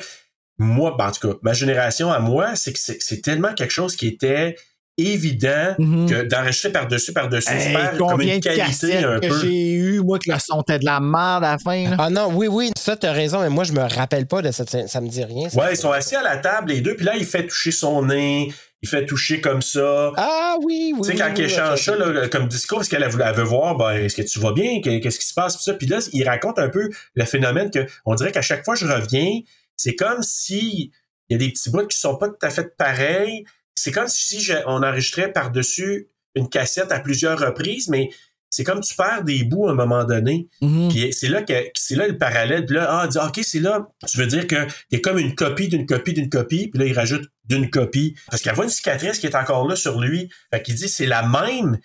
moi, 0.59 0.95
ben, 0.99 1.09
en 1.09 1.11
tout 1.13 1.29
cas, 1.29 1.35
ma 1.43 1.53
génération 1.53 2.13
à 2.13 2.19
moi, 2.21 2.55
c'est 2.57 2.73
que 2.73 2.79
c'est 2.79 2.99
c'est 3.01 3.21
tellement 3.23 3.53
quelque 3.55 3.73
chose 3.73 3.97
qui 3.97 4.07
était 4.09 4.57
évident 4.97 5.75
Mhm. 5.79 6.09
que 6.09 6.23
d'enregistrer 6.23 6.71
par-dessus, 6.71 7.13
par-dessus, 7.13 7.51
Hey, 7.53 7.75
comme 7.99 8.11
combien 8.11 8.35
une 8.35 8.41
de 8.41 8.45
qualité 8.49 8.99
un 8.99 9.19
que 9.19 9.27
peu. 9.27 9.41
j'ai 9.41 9.73
eu, 9.73 10.01
moi, 10.01 10.19
que 10.21 10.31
le 10.31 10.39
son 10.39 10.61
était 10.63 10.79
de 10.79 10.85
la 10.85 11.01
merde 11.01 11.43
à 11.45 11.53
la 11.53 11.59
fin. 11.59 11.91
là. 11.91 11.97
Ah 11.99 12.11
non, 12.11 12.29
oui, 12.33 12.47
oui, 12.47 12.71
ça, 12.79 12.97
t'as 12.97 13.11
raison, 13.13 13.41
mais 13.41 13.49
moi, 13.49 13.65
je 13.65 13.73
me 13.73 13.81
rappelle 13.81 14.27
pas 14.27 14.41
de 14.43 14.53
cette. 14.53 14.89
Ça 14.89 15.01
me 15.01 15.09
dit 15.09 15.25
rien. 15.25 15.49
ça. 15.49 15.61
Ouais, 15.61 15.73
ils 15.73 15.77
sont 15.77 15.91
assis 15.91 16.15
à 16.15 16.23
la 16.23 16.37
table, 16.37 16.71
les 16.71 16.81
deux, 16.81 16.95
puis 16.95 17.05
là, 17.05 17.15
il 17.17 17.25
fait 17.27 17.45
toucher 17.47 17.73
son 17.73 18.05
nez, 18.05 18.53
il 18.83 18.89
fait 18.89 19.05
toucher 19.05 19.41
comme 19.41 19.63
ça. 19.63 20.13
Ah 20.17 20.57
oui, 20.63 20.93
oui. 20.95 21.01
Tu 21.03 21.09
sais, 21.11 21.17
quand 21.17 21.31
oui, 21.31 21.35
il 21.39 21.45
échange 21.47 21.83
ça 21.83 21.97
là, 21.97 22.29
comme 22.29 22.47
discours, 22.47 22.79
parce 22.79 22.89
qu'elle 22.89 23.03
elle 23.03 23.11
veut, 23.35 23.43
voir, 23.43 23.77
ben, 23.77 23.95
est-ce 23.95 24.15
que 24.15 24.23
tu 24.23 24.39
vas 24.39 24.53
bien, 24.53 24.81
Que- 24.81 24.99
qu'est-ce 25.01 25.19
qui 25.19 25.27
se 25.27 25.35
passe, 25.35 25.57
puis 25.57 25.65
ça. 25.65 25.75
Puis 25.75 25.89
là, 25.89 25.99
il 26.13 26.23
raconte 26.29 26.59
un 26.61 26.69
peu 26.69 26.89
le 27.15 27.25
phénomène 27.25 27.71
que, 27.71 27.85
on 28.07 28.15
dirait 28.15 28.31
qu'à 28.31 28.43
chaque 28.43 28.65
fois 28.65 28.75
que 28.75 28.81
je 28.81 28.87
reviens, 28.87 29.41
c'est 29.77 29.95
comme 29.95 30.23
si 30.23 30.93
il 31.29 31.33
y 31.33 31.35
a 31.37 31.39
des 31.39 31.51
petits 31.51 31.71
bouts 31.71 31.87
qui 31.87 31.99
sont 31.99 32.17
pas 32.17 32.29
tout 32.29 32.37
à 32.43 32.51
fait 32.51 32.77
pareils. 32.77 33.45
C'est 33.75 33.93
comme 33.93 34.09
si 34.09 34.41
je- 34.41 34.53
on 34.67 34.83
enregistrait 34.83 35.33
par-dessus 35.33 36.09
une 36.35 36.49
cassette 36.49 36.93
à 36.93 37.01
plusieurs 37.01 37.39
reprises, 37.39 37.89
mais 37.89 38.11
c'est 38.51 38.63
comme 38.63 38.81
tu 38.83 38.95
perds 38.95 39.25
des 39.25 39.43
bouts 39.43 39.67
à 39.67 39.73
un 39.73 39.75
moment 39.75 40.05
donné. 40.05 40.49
Puis 40.91 41.13
c'est 41.13 41.29
là 41.29 41.43
que 41.43 41.53
c'est 41.75 41.97
là 41.97 42.07
le 42.07 42.17
parallèle. 42.19 42.67
Puis 42.67 42.77
là, 42.77 42.87
ah, 42.89 43.07
il 43.07 43.11
dit, 43.11 43.19
OK, 43.19 43.41
c'est 43.43 43.59
là. 43.59 43.89
Tu 44.07 44.17
veux 44.19 44.27
dire 44.27 44.47
que 44.47 44.67
t'es 44.91 45.01
comme 45.01 45.19
une 45.19 45.35
copie 45.35 45.67
d'une 45.69 45.87
copie 45.87 46.13
d'une 46.13 46.29
copie. 46.29 46.69
Puis 46.69 46.79
là, 46.79 46.85
il 46.87 46.93
rajoute 46.93 47.25
d'une 47.47 47.69
copie. 47.69 48.15
Parce 48.31 48.43
qu'il 48.43 48.53
y 48.53 48.55
a 48.61 48.63
une 48.63 48.69
cicatrice 48.71 49.19
qui 49.19 49.27
est 49.27 49.35
encore 49.35 49.67
là 49.67 49.75
sur 49.77 50.01
lui. 50.01 50.29
Fait 50.53 50.63
qu'il 50.63 50.75
dit, 50.77 50.89
c'est 50.89 51.07
la 51.07 51.23
même. 51.27 51.79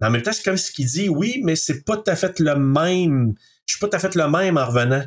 Mais 0.00 0.06
en 0.08 0.10
même 0.10 0.22
temps, 0.22 0.32
c'est 0.32 0.42
comme 0.44 0.56
ce 0.56 0.72
qu'il 0.72 0.86
dit, 0.86 1.08
oui, 1.08 1.40
mais 1.44 1.54
c'est 1.56 1.84
pas 1.84 1.96
tout 1.96 2.10
à 2.10 2.16
fait 2.16 2.40
le 2.40 2.56
même. 2.56 3.34
Je 3.66 3.74
suis 3.74 3.80
pas 3.80 3.88
tout 3.88 3.96
à 3.96 4.00
fait 4.00 4.14
le 4.16 4.28
même 4.28 4.56
en 4.56 4.66
revenant. 4.66 5.04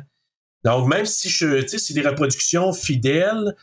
Donc, 0.64 0.88
même 0.88 1.06
si 1.06 1.28
je, 1.28 1.66
c'est 1.66 1.94
des 1.94 2.06
reproductions 2.06 2.72
fidèles, 2.72 3.54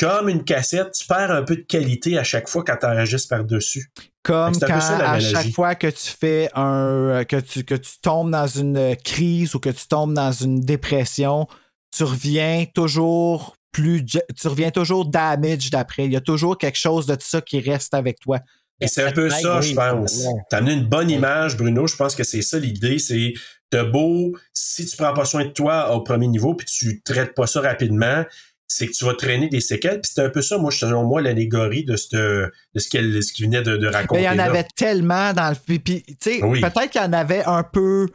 comme 0.00 0.28
une 0.28 0.44
cassette, 0.44 0.92
tu 0.92 1.06
perds 1.06 1.30
un 1.30 1.42
peu 1.42 1.56
de 1.56 1.62
qualité 1.62 2.18
à 2.18 2.24
chaque 2.24 2.48
fois 2.48 2.64
quand 2.64 2.76
tu 2.80 2.86
enregistres 2.86 3.28
par-dessus. 3.28 3.90
Comme 4.22 4.58
quand 4.58 4.80
ça, 4.80 5.10
à 5.10 5.20
chaque 5.20 5.52
fois 5.52 5.74
que 5.74 5.86
tu 5.86 6.10
fais 6.18 6.48
un 6.54 7.24
que 7.28 7.38
tu 7.40 7.62
que 7.62 7.74
tu 7.74 7.92
tombes 8.02 8.30
dans 8.30 8.46
une 8.46 8.96
crise 8.96 9.54
ou 9.54 9.60
que 9.60 9.68
tu 9.68 9.86
tombes 9.86 10.14
dans 10.14 10.32
une 10.32 10.60
dépression, 10.60 11.46
tu 11.94 12.04
reviens 12.04 12.64
toujours 12.74 13.56
plus 13.70 14.04
tu 14.04 14.48
reviens 14.48 14.70
toujours 14.70 15.04
damage 15.04 15.70
d'après. 15.70 16.06
Il 16.06 16.12
y 16.12 16.16
a 16.16 16.20
toujours 16.20 16.56
quelque 16.58 16.78
chose 16.78 17.06
de 17.06 17.16
ça 17.20 17.40
qui 17.40 17.60
reste 17.60 17.92
avec 17.92 18.18
toi. 18.18 18.40
Et 18.80 18.88
c'est 18.88 19.04
un 19.04 19.12
peu 19.12 19.30
ça, 19.30 19.60
je 19.60 19.74
pense. 19.74 20.24
T'as 20.50 20.58
amené 20.58 20.74
une 20.74 20.86
bonne 20.86 21.10
image, 21.10 21.56
Bruno. 21.56 21.86
Je 21.86 21.96
pense 21.96 22.14
que 22.14 22.24
c'est 22.24 22.42
ça 22.42 22.58
l'idée. 22.58 22.98
C'est 22.98 23.34
de 23.72 23.82
beau, 23.82 24.32
si 24.52 24.86
tu 24.86 24.96
prends 24.96 25.12
pas 25.14 25.24
soin 25.24 25.44
de 25.44 25.50
toi 25.50 25.94
au 25.94 26.00
premier 26.02 26.28
niveau, 26.28 26.54
puis 26.54 26.66
tu 26.66 27.00
traites 27.02 27.34
pas 27.34 27.46
ça 27.46 27.60
rapidement, 27.60 28.24
c'est 28.68 28.86
que 28.86 28.92
tu 28.92 29.04
vas 29.04 29.14
traîner 29.14 29.48
des 29.48 29.60
séquelles. 29.60 30.00
Puis 30.00 30.12
c'est 30.14 30.22
un 30.22 30.30
peu 30.30 30.42
ça, 30.42 30.58
moi, 30.58 30.70
selon 30.70 31.04
moi, 31.04 31.20
l'allégorie 31.20 31.84
de, 31.84 31.96
cette- 31.96 32.14
de 32.14 32.50
ce 32.76 32.88
qu'elle 32.88 33.22
ce 33.22 33.32
qu'il 33.32 33.46
venait 33.46 33.62
de, 33.62 33.76
de 33.76 33.88
Mais 33.88 33.96
raconter. 33.96 34.20
il 34.22 34.24
y 34.24 34.28
en 34.28 34.34
là. 34.34 34.44
avait 34.44 34.66
tellement 34.76 35.32
dans 35.32 35.50
le 35.50 35.56
puis, 35.56 35.78
puis, 35.78 36.02
tu 36.02 36.16
sais 36.20 36.42
Oui. 36.42 36.60
peut-être 36.60 36.90
qu'il 36.90 37.00
y 37.00 37.04
en 37.04 37.12
avait 37.12 37.44
un 37.44 37.62
peu 37.62 38.08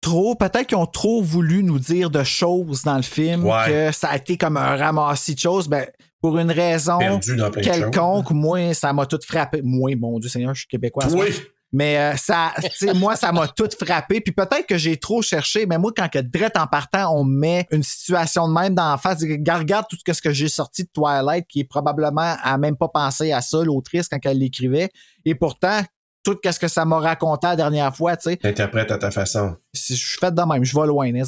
trop, 0.00 0.34
peut-être 0.34 0.66
qu'ils 0.66 0.78
ont 0.78 0.86
trop 0.86 1.22
voulu 1.22 1.62
nous 1.62 1.78
dire 1.78 2.10
de 2.10 2.24
choses 2.24 2.82
dans 2.82 2.96
le 2.96 3.02
film 3.02 3.44
Ouais. 3.44 3.66
que 3.66 3.92
ça 3.92 4.08
a 4.08 4.16
été 4.16 4.36
comme 4.36 4.56
un 4.56 4.76
ramassis 4.76 5.34
de 5.34 5.40
choses 5.40 5.68
ben 5.68 5.86
pour 6.20 6.38
une 6.38 6.50
raison 6.50 6.98
quelconque, 7.60 8.30
moi, 8.30 8.74
ça 8.74 8.92
m'a 8.92 9.06
tout 9.06 9.18
frappé. 9.26 9.60
Moi, 9.62 9.94
mon 9.96 10.18
Dieu 10.18 10.28
Seigneur, 10.30 10.54
je 10.54 10.60
suis 10.60 10.68
québécois. 10.68 11.06
Oui. 11.12 11.26
Mais 11.72 11.98
euh, 11.98 12.16
ça, 12.16 12.52
moi, 12.94 13.16
ça 13.16 13.32
m'a 13.32 13.48
tout 13.48 13.68
frappé. 13.82 14.20
Puis 14.20 14.32
peut-être 14.32 14.66
que 14.66 14.76
j'ai 14.76 14.98
trop 14.98 15.22
cherché, 15.22 15.64
mais 15.66 15.78
moi, 15.78 15.90
quand 15.96 16.08
que 16.08 16.18
direct 16.18 16.56
en 16.56 16.66
partant, 16.66 17.16
on 17.16 17.24
me 17.24 17.38
met 17.38 17.66
une 17.70 17.82
situation 17.82 18.46
de 18.46 18.52
même 18.52 18.74
d'en 18.74 18.98
face, 18.98 19.22
regarde, 19.22 19.60
regarde 19.60 19.86
tout 19.88 19.96
ce 20.06 20.20
que 20.20 20.32
j'ai 20.32 20.48
sorti 20.48 20.84
de 20.84 20.90
Twilight, 20.92 21.46
qui 21.48 21.60
est 21.60 21.64
probablement 21.64 22.36
à 22.42 22.58
même 22.58 22.76
pas 22.76 22.88
pensé 22.88 23.32
à 23.32 23.40
ça, 23.40 23.62
l'autrice, 23.64 24.08
quand 24.08 24.18
elle 24.24 24.38
l'écrivait. 24.38 24.90
Et 25.24 25.34
pourtant, 25.34 25.80
tout 26.24 26.38
ce 26.44 26.58
que 26.58 26.68
ça 26.68 26.84
m'a 26.84 26.98
raconté 26.98 27.46
la 27.48 27.56
dernière 27.56 27.94
fois, 27.94 28.16
tu 28.16 28.30
sais. 28.30 28.36
T'interprètes 28.36 28.90
à 28.90 28.98
ta 28.98 29.10
façon. 29.10 29.56
Si 29.72 29.96
Je 29.96 30.06
suis 30.06 30.18
fait 30.18 30.32
de 30.32 30.42
même, 30.42 30.64
je 30.64 30.78
vais 30.78 30.86
loin, 30.86 31.06
les 31.06 31.22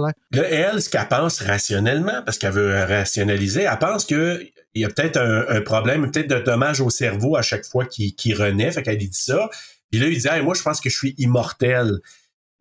l'air. 0.00 0.12
Là, 0.32 0.48
elle, 0.48 0.82
ce 0.82 0.88
qu'elle 0.88 1.06
pense 1.08 1.40
rationnellement, 1.40 2.22
parce 2.24 2.38
qu'elle 2.38 2.52
veut 2.52 2.84
rationaliser, 2.84 3.62
elle 3.62 3.78
pense 3.78 4.04
que 4.04 4.44
il 4.74 4.80
y 4.80 4.84
a 4.84 4.88
peut-être 4.88 5.18
un, 5.18 5.44
un 5.48 5.60
problème, 5.60 6.10
peut-être 6.10 6.30
de 6.30 6.38
dommage 6.38 6.80
au 6.80 6.88
cerveau 6.88 7.36
à 7.36 7.42
chaque 7.42 7.64
fois 7.64 7.84
qu'il 7.84 8.14
qu'il 8.14 8.34
renaît. 8.40 8.72
Fait 8.72 8.82
qu'elle 8.82 8.96
dit 8.96 9.10
ça. 9.12 9.50
Puis 9.92 10.00
là, 10.00 10.08
il 10.08 10.18
dit, 10.18 10.26
Hey, 10.26 10.42
moi, 10.42 10.54
je 10.54 10.62
pense 10.62 10.80
que 10.80 10.90
je 10.90 10.96
suis 10.96 11.14
immortel. 11.18 11.98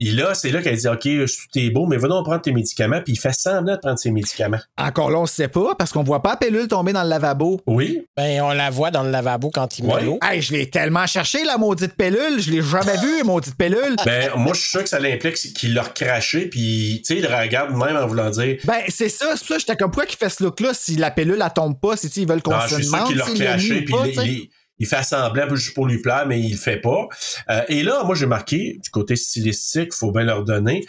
Et 0.04 0.10
là, 0.10 0.34
c'est 0.34 0.50
là 0.50 0.64
qu'elle 0.64 0.76
dit, 0.76 0.88
OK, 0.88 1.02
tout 1.04 1.60
est 1.60 1.70
beau, 1.70 1.86
mais 1.86 1.96
va 1.98 2.08
donc 2.08 2.26
prendre 2.26 2.42
tes 2.42 2.52
médicaments. 2.52 3.02
Puis 3.06 3.14
il 3.14 3.20
fait 3.20 3.34
semblant 3.36 3.76
de 3.76 3.80
prendre 3.80 4.00
ses 4.00 4.10
médicaments. 4.10 4.58
Encore 4.76 5.12
là, 5.12 5.20
on 5.20 5.28
sait 5.28 5.48
pas, 5.48 5.76
parce 5.78 5.92
qu'on 5.92 6.02
voit 6.02 6.24
pas 6.24 6.32
la 6.32 6.36
pilule 6.38 6.68
tomber 6.68 6.92
dans 6.92 7.04
le 7.04 7.10
lavabo. 7.10 7.62
Oui. 7.68 8.02
Ben, 8.18 8.42
on 8.42 8.50
la 8.50 8.72
voit 8.72 8.90
dans 8.90 9.04
le 9.04 9.12
lavabo 9.12 9.52
quand 9.52 9.78
il 9.78 9.86
met 9.86 9.94
Ouais. 9.94 10.06
l'eau. 10.06 10.18
Hey, 10.24 10.42
je 10.42 10.54
l'ai 10.54 10.68
tellement 10.72 11.06
cherché, 11.06 11.44
la 11.44 11.60
maudite 11.60 11.94
pilule. 11.96 12.40
Je 12.40 12.50
l'ai 12.50 12.64
jamais 12.64 12.98
vue, 12.98 13.24
maudite 13.24 13.56
pilule. 13.56 13.96
Ben, 14.04 14.32
moi, 14.38 14.54
je 14.56 14.62
suis 14.62 14.70
sûr 14.72 14.82
que 14.82 14.90
ça 14.90 15.00
l'implique 15.00 15.36
qu'il 15.36 15.76
l'a 15.76 15.84
recraché, 15.84 16.48
puis, 16.48 17.04
tu 17.06 17.14
sais, 17.14 17.20
il 17.20 17.22
le 17.30 17.36
regarde 17.36 17.70
même 17.70 17.96
en 17.96 18.08
voulant 18.08 18.32
dire, 18.32 18.58
Ben, 18.64 18.80
c'est 18.90 19.08
ça, 19.08 19.36
c'est 19.36 19.46
ça, 19.46 19.60
j'étais 19.60 19.76
comme, 19.76 19.92
pourquoi 19.92 20.08
qu'il 20.08 20.18
fait 20.18 20.30
ce 20.30 20.44
look-là 20.44 20.72
si 20.74 20.96
la 20.96 21.12
pilule, 21.12 21.44
elle 21.46 21.54
tombe 21.54 21.80
pas, 21.80 21.96
si 21.96 22.08
tu 22.08 22.16
sais, 22.16 22.22
ils 22.22 22.28
veulent 22.28 22.42
qu'on 22.42 22.56
Non, 22.56 22.62
se 22.62 22.70
je 22.70 22.76
suis 22.78 22.86
sûr 22.86 22.94
demande 22.94 23.08
qu'il 23.10 23.18
l'a 23.20 23.26
recraché, 23.26 23.82
puis 23.84 24.50
il, 24.82 24.88
fait 24.88 25.04
semblant 25.04 25.56
juste 25.56 25.74
pour 25.76 25.88
lui 25.88 26.00
plaire, 26.02 26.26
mais 26.28 26.40
il 26.40 26.52
le 26.52 26.58
fait 26.58 26.78
pas. 26.78 27.08
Euh, 27.50 27.62
et 27.70 27.84
là, 27.84 28.04
moi, 28.04 28.16
j'ai 28.16 28.26
marqué, 28.26 28.80
du 28.84 28.90
côté 28.90 29.16
stylistique, 29.16 29.94
faut 29.94 30.12
bien 30.12 30.24
leur 30.24 30.44
donner, 30.44 30.84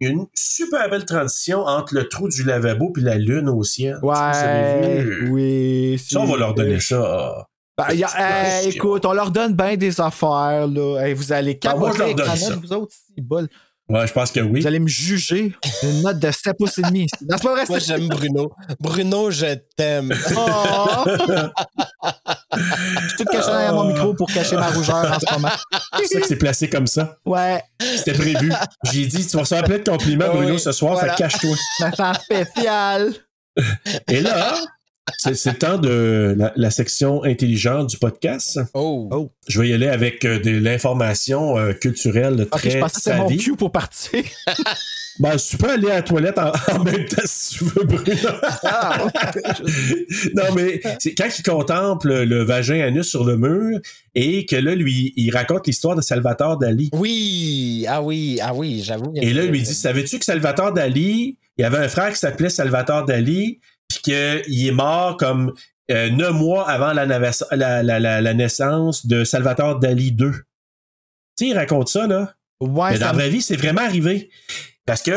une 0.00 0.26
super 0.34 0.88
belle 0.88 1.04
transition 1.04 1.60
entre 1.66 1.94
le 1.94 2.08
trou 2.08 2.28
du 2.28 2.42
lavabo 2.42 2.90
puis 2.90 3.02
la 3.02 3.16
lune 3.16 3.48
au 3.48 3.62
ciel. 3.62 3.98
Ouais, 4.02 5.02
vu? 5.02 5.30
oui. 5.30 5.98
Ça, 5.98 6.20
on 6.20 6.24
va 6.24 6.36
leur 6.38 6.54
donner 6.54 6.80
ça. 6.80 7.46
Ben, 7.76 7.94
y 7.94 8.04
a- 8.04 8.08
hey, 8.16 8.66
Explosion. 8.66 8.70
écoute, 8.70 9.06
on 9.06 9.12
leur 9.12 9.30
donne 9.30 9.54
bien 9.54 9.76
des 9.76 10.00
affaires, 10.00 10.66
là. 10.66 11.00
Hey, 11.00 11.14
vous 11.14 11.32
allez 11.32 11.58
moi, 11.76 11.92
je 11.92 11.98
leur 11.98 12.08
capoter 12.08 12.14
donne 12.14 12.26
la 12.26 12.36
ça. 12.36 12.54
vous 12.54 12.72
autres, 12.72 12.94
c'est 13.14 13.22
bol. 13.22 13.48
Ouais, 13.88 14.06
je 14.06 14.12
pense 14.12 14.30
que 14.30 14.40
oui. 14.40 14.60
Vous 14.60 14.66
allez 14.66 14.78
me 14.78 14.86
juger. 14.86 15.52
Une 15.82 16.02
note 16.02 16.18
de 16.20 16.30
7 16.30 16.56
pouces 16.56 16.78
et 16.78 16.82
demi. 16.82 17.06
Non, 17.22 17.36
c'est 17.36 17.42
pas 17.42 17.54
vrai, 17.54 17.64
Moi, 17.68 17.78
j'aime 17.80 18.06
Bruno. 18.06 18.52
Bruno, 18.78 19.30
je 19.32 19.56
t'aime. 19.76 20.14
Oh! 20.36 21.04
Je 22.52 23.08
suis 23.08 23.16
tout 23.18 23.24
caché 23.24 23.46
derrière 23.50 23.74
mon 23.74 23.84
micro 23.84 24.14
pour 24.14 24.30
cacher 24.32 24.56
ma 24.56 24.68
rougeur 24.68 25.12
en 25.12 25.18
ce 25.20 25.32
moment. 25.32 25.52
C'est 25.98 26.06
ça 26.06 26.20
que 26.20 26.26
c'est 26.26 26.36
placé 26.36 26.68
comme 26.68 26.86
ça. 26.86 27.18
Ouais, 27.24 27.62
C'était 27.80 28.12
prévu. 28.12 28.52
J'ai 28.92 29.06
dit, 29.06 29.26
tu 29.26 29.36
vas 29.36 29.44
se 29.44 29.54
rappeler 29.54 29.78
de 29.78 29.88
compliments, 29.88 30.28
Bruno, 30.28 30.54
oui, 30.54 30.60
ce 30.60 30.72
soir, 30.72 30.94
voilà. 30.94 31.14
fait 31.14 31.22
cache-toi. 31.22 31.56
ma 31.80 31.92
femme 31.92 32.14
spéciale. 32.14 33.12
Et 34.08 34.20
là, 34.20 34.54
c'est 35.18 35.34
c'est 35.34 35.52
le 35.52 35.58
temps 35.58 35.78
de 35.78 36.34
la, 36.36 36.52
la 36.56 36.70
section 36.70 37.24
intelligente 37.24 37.88
du 37.90 37.98
podcast. 37.98 38.60
Oh. 38.74 39.08
Oh. 39.12 39.30
Je 39.48 39.60
vais 39.60 39.68
y 39.68 39.72
aller 39.72 39.88
avec 39.88 40.24
euh, 40.24 40.38
de 40.38 40.50
l'information 40.50 41.58
euh, 41.58 41.72
culturelle 41.72 42.42
Ok, 42.52 42.60
très 42.60 42.70
je 42.70 42.78
pensais 42.78 42.94
que 42.96 43.00
c'était 43.00 43.16
mon 43.16 43.28
cue 43.28 43.56
pour 43.56 43.72
partir. 43.72 44.24
Ben, 45.18 45.36
tu 45.36 45.56
peux 45.56 45.70
aller 45.70 45.90
à 45.90 45.96
la 45.96 46.02
toilette 46.02 46.38
en, 46.38 46.52
en 46.74 46.84
même 46.84 47.04
temps 47.04 47.22
si 47.24 47.58
tu 47.58 47.64
veux, 47.64 47.84
Bruno. 47.84 48.30
Ah, 48.64 49.06
non, 50.34 50.54
mais 50.54 50.80
c'est 50.98 51.14
quand 51.14 51.28
il 51.36 51.42
contemple 51.42 52.22
le 52.24 52.42
vagin 52.42 52.80
anus 52.80 53.08
sur 53.08 53.24
le 53.24 53.36
mur 53.36 53.80
et 54.14 54.46
que 54.46 54.56
là, 54.56 54.74
lui, 54.74 55.12
il 55.16 55.30
raconte 55.30 55.66
l'histoire 55.66 55.96
de 55.96 56.00
Salvatore 56.00 56.58
Dali. 56.58 56.90
Oui, 56.92 57.84
ah 57.88 58.02
oui, 58.02 58.38
ah 58.42 58.54
oui, 58.54 58.82
j'avoue. 58.84 59.12
Et 59.16 59.32
là, 59.32 59.44
il 59.44 59.50
lui 59.50 59.62
dit, 59.62 59.74
savais-tu 59.74 60.18
que 60.18 60.24
Salvatore 60.24 60.72
Dali, 60.72 61.38
il 61.58 61.62
y 61.62 61.64
avait 61.64 61.78
un 61.78 61.88
frère 61.88 62.10
qui 62.10 62.18
s'appelait 62.18 62.50
Salvatore 62.50 63.04
Dali, 63.04 63.60
puis 63.88 64.00
qu'il 64.02 64.66
est 64.66 64.72
mort 64.72 65.16
comme 65.16 65.52
euh, 65.90 66.08
neuf 66.10 66.32
mois 66.32 66.68
avant 66.68 66.92
la, 66.92 67.04
la, 67.04 67.82
la, 67.82 68.20
la, 68.20 68.34
naissance 68.34 69.06
de 69.06 69.24
Salvatore 69.24 69.80
Dali 69.80 70.12
2. 70.12 70.30
Tu 70.30 70.38
sais, 71.36 71.46
il 71.48 71.54
raconte 71.54 71.88
ça, 71.88 72.06
là. 72.06 72.34
Ouais, 72.60 72.92
Mais 72.92 72.98
dans 72.98 73.06
la 73.06 73.12
vraie 73.12 73.30
vie, 73.30 73.42
c'est 73.42 73.56
vraiment 73.56 73.80
arrivé. 73.80 74.30
Parce 74.86 75.02
que 75.02 75.16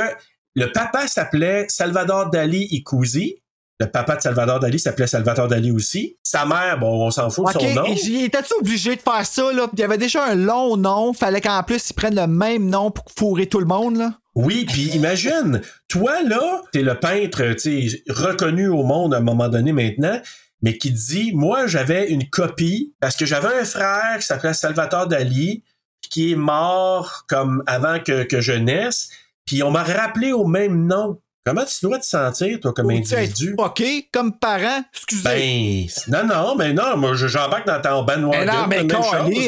le 0.56 0.72
papa 0.72 1.08
s'appelait 1.08 1.66
Salvador 1.70 2.30
Dali 2.30 2.68
Ikuzi. 2.72 3.36
Le 3.80 3.88
papa 3.88 4.16
de 4.16 4.22
Salvador 4.22 4.60
Dali 4.60 4.78
s'appelait 4.80 5.08
Salvatore 5.08 5.48
Dali 5.48 5.72
aussi. 5.72 6.18
Sa 6.24 6.46
mère, 6.46 6.78
bon, 6.80 7.08
on 7.08 7.12
s'en 7.12 7.30
fout 7.32 7.48
de 7.48 7.52
son 7.60 7.74
nom. 7.74 7.96
j'y- 7.96 8.24
était-tu 8.26 8.54
obligé 8.60 8.96
de 8.96 9.02
faire 9.02 9.26
ça, 9.26 9.52
là? 9.52 9.64
Puis 9.68 9.78
il 9.78 9.80
y 9.80 9.84
avait 9.84 9.98
déjà 9.98 10.26
un 10.26 10.36
long 10.36 10.78
nom. 10.78 11.12
Fallait 11.14 11.42
qu'en 11.42 11.64
plus, 11.64 11.90
ils 11.90 11.94
prennent 11.94 12.16
le 12.16 12.28
même 12.28 12.70
nom 12.70 12.92
pour 12.92 13.06
fourrer 13.18 13.48
tout 13.48 13.60
le 13.60 13.66
monde, 13.66 13.98
là. 13.98 14.14
Oui, 14.36 14.66
puis 14.66 14.84
imagine, 14.96 15.60
toi 15.88 16.22
là, 16.24 16.62
t'es 16.72 16.82
le 16.84 17.00
peintre, 17.00 17.44
tu 17.54 17.90
sais, 17.90 18.04
reconnu 18.10 18.68
au 18.68 18.84
monde 18.84 19.14
à 19.14 19.18
un 19.18 19.22
moment 19.22 19.48
donné 19.50 19.74
maintenant, 19.74 20.20
mais 20.62 20.78
qui 20.78 20.92
dit, 20.92 21.32
moi 21.34 21.68
j'avais 21.68 22.10
une 22.10 22.28
copie 22.30 22.94
parce 23.00 23.16
que 23.16 23.26
j'avais 23.26 23.60
un 23.60 23.66
frère 23.66 24.18
qui 24.20 24.26
s'appelait 24.26 24.54
Salvatore 24.56 25.08
Dali, 25.08 25.64
qui 26.10 26.32
est 26.32 26.36
mort 26.36 27.26
comme 27.28 27.64
avant 27.68 28.00
que, 28.00 28.24
que 28.24 28.40
je 28.42 28.54
naisse, 28.54 29.10
puis 29.46 29.64
on 29.64 29.72
m'a 29.72 29.84
rappelé 29.84 30.32
au 30.32 30.46
même 30.46 30.86
nom. 30.88 31.20
Comment 31.46 31.66
tu 31.66 31.76
dois 31.86 32.00
te 32.00 32.06
sentir, 32.06 32.58
toi, 32.62 32.72
comme 32.74 32.86
Ou 32.86 32.92
individu? 32.92 33.56
OK, 33.58 33.84
comme 34.14 34.38
parent, 34.40 34.82
excusez. 34.94 35.24
Ben, 35.24 35.86
non, 36.08 36.26
non, 36.26 36.56
mais 36.56 36.72
non, 36.72 36.96
moi, 36.96 37.16
je- 37.16 37.28
j'embarque 37.28 37.68
dans 37.68 37.82
ton 37.82 38.04
bandwagon. 38.04 38.30
Mais 38.40 38.46
non, 38.46 38.68
mais 38.70 38.78
même 38.84 38.88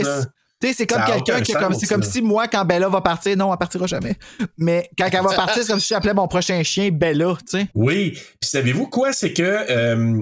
là. 0.03 0.21
Tu 0.61 0.67
sais, 0.69 0.73
c'est 0.73 0.87
comme 0.87 1.03
quelqu'un 1.05 1.41
qui 1.41 1.51
est 1.51 1.55
comme, 1.55 1.73
c'est 1.73 1.87
comme 1.87 2.03
si 2.03 2.21
moi, 2.21 2.47
quand 2.47 2.63
Bella 2.65 2.87
va 2.89 3.01
partir, 3.01 3.35
non, 3.37 3.51
elle 3.51 3.57
partira 3.57 3.87
jamais. 3.87 4.15
Mais 4.57 4.89
quand 4.97 5.07
elle 5.11 5.21
va 5.21 5.33
partir, 5.35 5.63
c'est 5.63 5.69
comme 5.71 5.79
si 5.79 5.89
j'appelais 5.89 6.13
mon 6.13 6.27
prochain 6.27 6.61
chien 6.63 6.89
Bella, 6.91 7.33
tu 7.49 7.59
sais. 7.59 7.67
Oui. 7.75 8.11
Puis 8.11 8.49
savez-vous 8.49 8.87
quoi? 8.87 9.11
C'est 9.13 9.31
que 9.33 9.41
euh, 9.43 10.21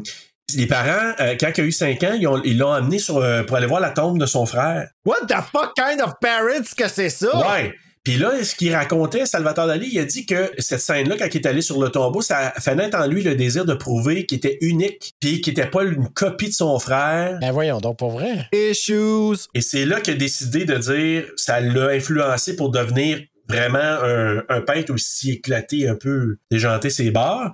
les 0.55 0.67
parents, 0.67 1.13
euh, 1.19 1.36
quand 1.39 1.51
il 1.57 1.61
a 1.61 1.63
eu 1.65 1.71
5 1.71 2.03
ans, 2.03 2.39
ils 2.43 2.57
l'ont 2.57 2.71
amené 2.71 2.99
sur, 2.99 3.17
euh, 3.17 3.43
pour 3.43 3.57
aller 3.57 3.67
voir 3.67 3.80
la 3.80 3.91
tombe 3.91 4.19
de 4.19 4.26
son 4.26 4.45
frère. 4.45 4.89
What 5.05 5.21
the 5.28 5.36
fuck 5.51 5.74
kind 5.76 6.01
of 6.01 6.13
parents 6.19 6.63
que 6.78 6.88
c'est 6.88 7.09
ça? 7.09 7.36
Ouais. 7.51 7.74
Puis 8.04 8.18
là, 8.18 8.43
ce 8.43 8.54
qu'il 8.56 8.74
racontait, 8.76 9.26
Salvatore 9.26 9.68
Dali, 9.68 9.88
il 9.91 9.97
a 9.99 10.04
dit 10.04 10.26
que 10.26 10.51
cette 10.58 10.82
scène-là, 10.82 11.16
quand 11.18 11.28
il 11.32 11.38
est 11.38 11.45
allé 11.47 11.62
sur 11.62 11.82
le 11.82 11.89
tombeau, 11.89 12.22
ça 12.22 12.51
fait 12.60 12.76
naître 12.76 12.97
en 12.97 13.08
lui 13.08 13.24
le 13.24 13.36
désir 13.36 13.64
de 13.64 13.74
prouver 13.74 14.26
qu'il 14.26 14.39
était 14.39 14.58
unique, 14.60 15.14
puis 15.22 15.39
qu'il 15.39 15.54
n'était 15.54 15.70
pas 15.70 15.84
une 15.84 16.10
copie 16.10 16.49
de 16.49 16.54
son 16.54 16.78
frère. 16.80 17.38
Ben 17.39 17.51
voyons 17.54 17.80
donc, 17.80 17.97
pour 17.97 18.12
vrai. 18.12 18.47
Issues. 18.51 19.47
Et 19.54 19.62
c'est 19.62 19.86
là 19.86 20.01
qu'il 20.01 20.16
a 20.16 20.18
décidé 20.18 20.66
de 20.66 20.76
dire, 20.76 21.26
ça 21.38 21.62
l'a 21.62 21.88
influencé 21.91 22.58
pour 22.58 22.72
devenir 22.72 23.22
vraiment 23.47 23.78
un, 23.80 24.43
un 24.49 24.62
peintre 24.62 24.93
aussi 24.93 25.32
éclaté, 25.32 25.88
un 25.88 25.95
peu 25.95 26.38
déjanté 26.51 26.89
ses 26.89 27.12
barres. 27.12 27.54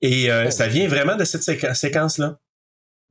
Et 0.00 0.30
euh, 0.30 0.50
ça 0.50 0.68
vient 0.68 0.88
vraiment 0.88 1.16
de 1.16 1.24
cette 1.24 1.42
séqu- 1.42 1.74
séquence-là. 1.74 2.38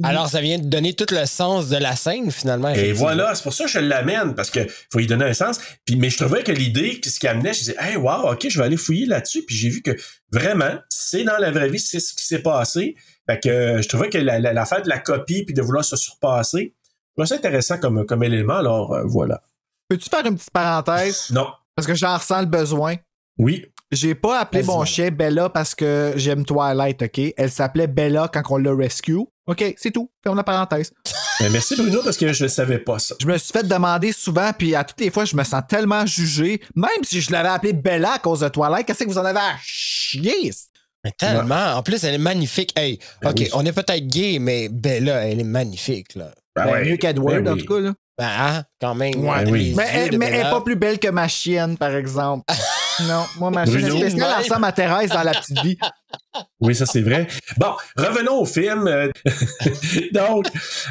Alors, 0.03 0.29
ça 0.29 0.41
vient 0.41 0.57
de 0.59 0.65
donner 0.65 0.93
tout 0.93 1.05
le 1.11 1.25
sens 1.25 1.69
de 1.69 1.77
la 1.77 1.95
scène, 1.95 2.31
finalement. 2.31 2.69
Et 2.69 2.91
voilà, 2.93 3.33
c'est 3.35 3.43
pour 3.43 3.53
ça 3.53 3.65
que 3.65 3.69
je 3.69 3.79
l'amène, 3.79 4.35
parce 4.35 4.49
que 4.49 4.59
faut 4.91 4.99
y 4.99 5.07
donner 5.07 5.25
un 5.25 5.33
sens. 5.33 5.59
Puis, 5.85 5.95
mais 5.95 6.09
je 6.09 6.17
trouvais 6.17 6.43
que 6.43 6.51
l'idée, 6.51 6.99
ce 7.03 7.19
qui 7.19 7.27
amenait, 7.27 7.53
je 7.53 7.59
disais, 7.59 7.75
hey, 7.79 7.95
wow, 7.97 8.31
ok, 8.31 8.47
je 8.49 8.59
vais 8.59 8.65
aller 8.65 8.77
fouiller 8.77 9.05
là-dessus. 9.05 9.43
Puis 9.45 9.55
j'ai 9.55 9.69
vu 9.69 9.81
que 9.81 9.91
vraiment, 10.31 10.75
c'est 10.89 11.23
dans 11.23 11.37
la 11.37 11.51
vraie 11.51 11.69
vie, 11.69 11.79
c'est 11.79 11.99
ce 11.99 12.13
qui 12.13 12.25
s'est 12.25 12.41
passé. 12.41 12.95
Fait 13.29 13.39
que 13.39 13.81
je 13.81 13.87
trouvais 13.87 14.09
que 14.09 14.17
la- 14.17 14.39
la- 14.39 14.53
l'affaire 14.53 14.81
de 14.81 14.89
la 14.89 14.99
copie 14.99 15.43
puis 15.45 15.53
de 15.53 15.61
vouloir 15.61 15.85
se 15.85 15.95
surpasser, 15.95 16.73
ça 17.23 17.35
intéressant 17.35 17.77
comme, 17.77 18.05
comme 18.05 18.23
élément. 18.23 18.55
Alors 18.55 18.93
euh, 18.93 19.03
voilà. 19.05 19.43
Peux-tu 19.89 20.09
faire 20.09 20.25
une 20.25 20.35
petite 20.37 20.49
parenthèse? 20.51 21.27
Non. 21.31 21.47
Parce 21.75 21.87
que 21.87 21.93
j'en 21.93 22.17
ressens 22.17 22.39
le 22.41 22.47
besoin. 22.47 22.95
Oui. 23.37 23.65
J'ai 23.91 24.15
pas 24.15 24.39
appelé 24.39 24.63
mon 24.63 24.85
chien 24.85 25.11
Bella 25.11 25.49
parce 25.49 25.75
que 25.75 26.13
j'aime 26.15 26.45
Twilight, 26.45 27.01
OK? 27.01 27.33
Elle 27.35 27.51
s'appelait 27.51 27.87
Bella 27.87 28.29
quand 28.33 28.41
on 28.49 28.57
l'a 28.57 28.73
rescue. 28.73 29.17
OK, 29.47 29.73
c'est 29.77 29.91
tout. 29.91 30.09
Ferme 30.23 30.37
la 30.37 30.43
parenthèse. 30.43 30.91
Ben, 31.41 31.49
merci 31.51 31.75
Bruno, 31.75 31.99
parce 32.03 32.15
que 32.15 32.31
je 32.31 32.43
ne 32.43 32.47
savais 32.47 32.77
pas 32.79 32.99
ça. 32.99 33.15
Je 33.19 33.25
me 33.27 33.37
suis 33.37 33.51
fait 33.51 33.67
demander 33.67 34.11
souvent, 34.13 34.51
puis 34.57 34.75
à 34.75 34.83
toutes 34.85 35.01
les 35.01 35.09
fois, 35.11 35.25
je 35.25 35.35
me 35.35 35.43
sens 35.43 35.61
tellement 35.67 36.05
jugé. 36.05 36.61
Même 36.75 37.03
si 37.03 37.19
je 37.19 37.31
l'avais 37.31 37.49
appelé 37.49 37.73
Bella 37.73 38.13
à 38.13 38.19
cause 38.19 38.39
de 38.41 38.47
Twilight, 38.49 38.85
qu'est-ce 38.85 39.03
que 39.03 39.09
vous 39.09 39.17
en 39.17 39.25
avez 39.25 39.39
à 39.39 39.55
chier? 39.61 40.51
Mais 41.03 41.11
tellement. 41.17 41.73
En 41.75 41.83
plus, 41.83 42.01
elle 42.03 42.13
est 42.13 42.17
magnifique. 42.19 42.71
Hey, 42.77 42.99
Ben 43.21 43.31
OK, 43.31 43.37
oui. 43.39 43.49
on 43.53 43.65
est 43.65 43.73
peut-être 43.73 44.07
gay, 44.07 44.37
mais 44.39 44.69
Bella, 44.69 45.25
elle 45.27 45.39
est 45.39 45.43
magnifique, 45.43 46.15
là. 46.15 46.31
Ben 46.55 46.65
Ben, 46.65 46.71
ouais. 46.73 46.85
mieux 46.85 46.97
qu'Edward, 46.97 47.43
Ben 47.43 47.51
en 47.51 47.55
oui. 47.55 47.65
tout 47.65 47.73
cas. 47.73 47.79
Là. 47.81 47.93
Ben, 48.17 48.29
hein, 48.39 48.63
quand 48.79 48.93
même. 48.95 49.15
Ouais, 49.25 49.49
oui. 49.49 49.73
Mais, 49.75 49.87
elle, 49.93 50.17
mais 50.17 50.27
elle 50.27 50.33
est 50.35 50.37
Bella. 50.37 50.49
pas 50.51 50.61
plus 50.61 50.75
belle 50.75 50.99
que 50.99 51.07
ma 51.09 51.27
chienne, 51.27 51.77
par 51.77 51.93
exemple. 51.95 52.45
non, 53.07 53.25
moi, 53.37 53.51
ma 53.51 53.65
Bruno. 53.65 53.97
spéciale 53.97 54.39
ressemble 54.43 54.65
à 54.65 54.71
Thérèse 54.71 55.09
dans 55.09 55.23
La 55.23 55.31
Petite 55.31 55.61
Vie. 55.63 55.77
Oui, 56.59 56.75
ça 56.75 56.85
c'est 56.85 57.01
vrai. 57.01 57.27
Bon, 57.57 57.73
revenons 57.97 58.39
au 58.41 58.45
film. 58.45 58.87
Euh, 58.87 59.09
Donc, 60.13 60.47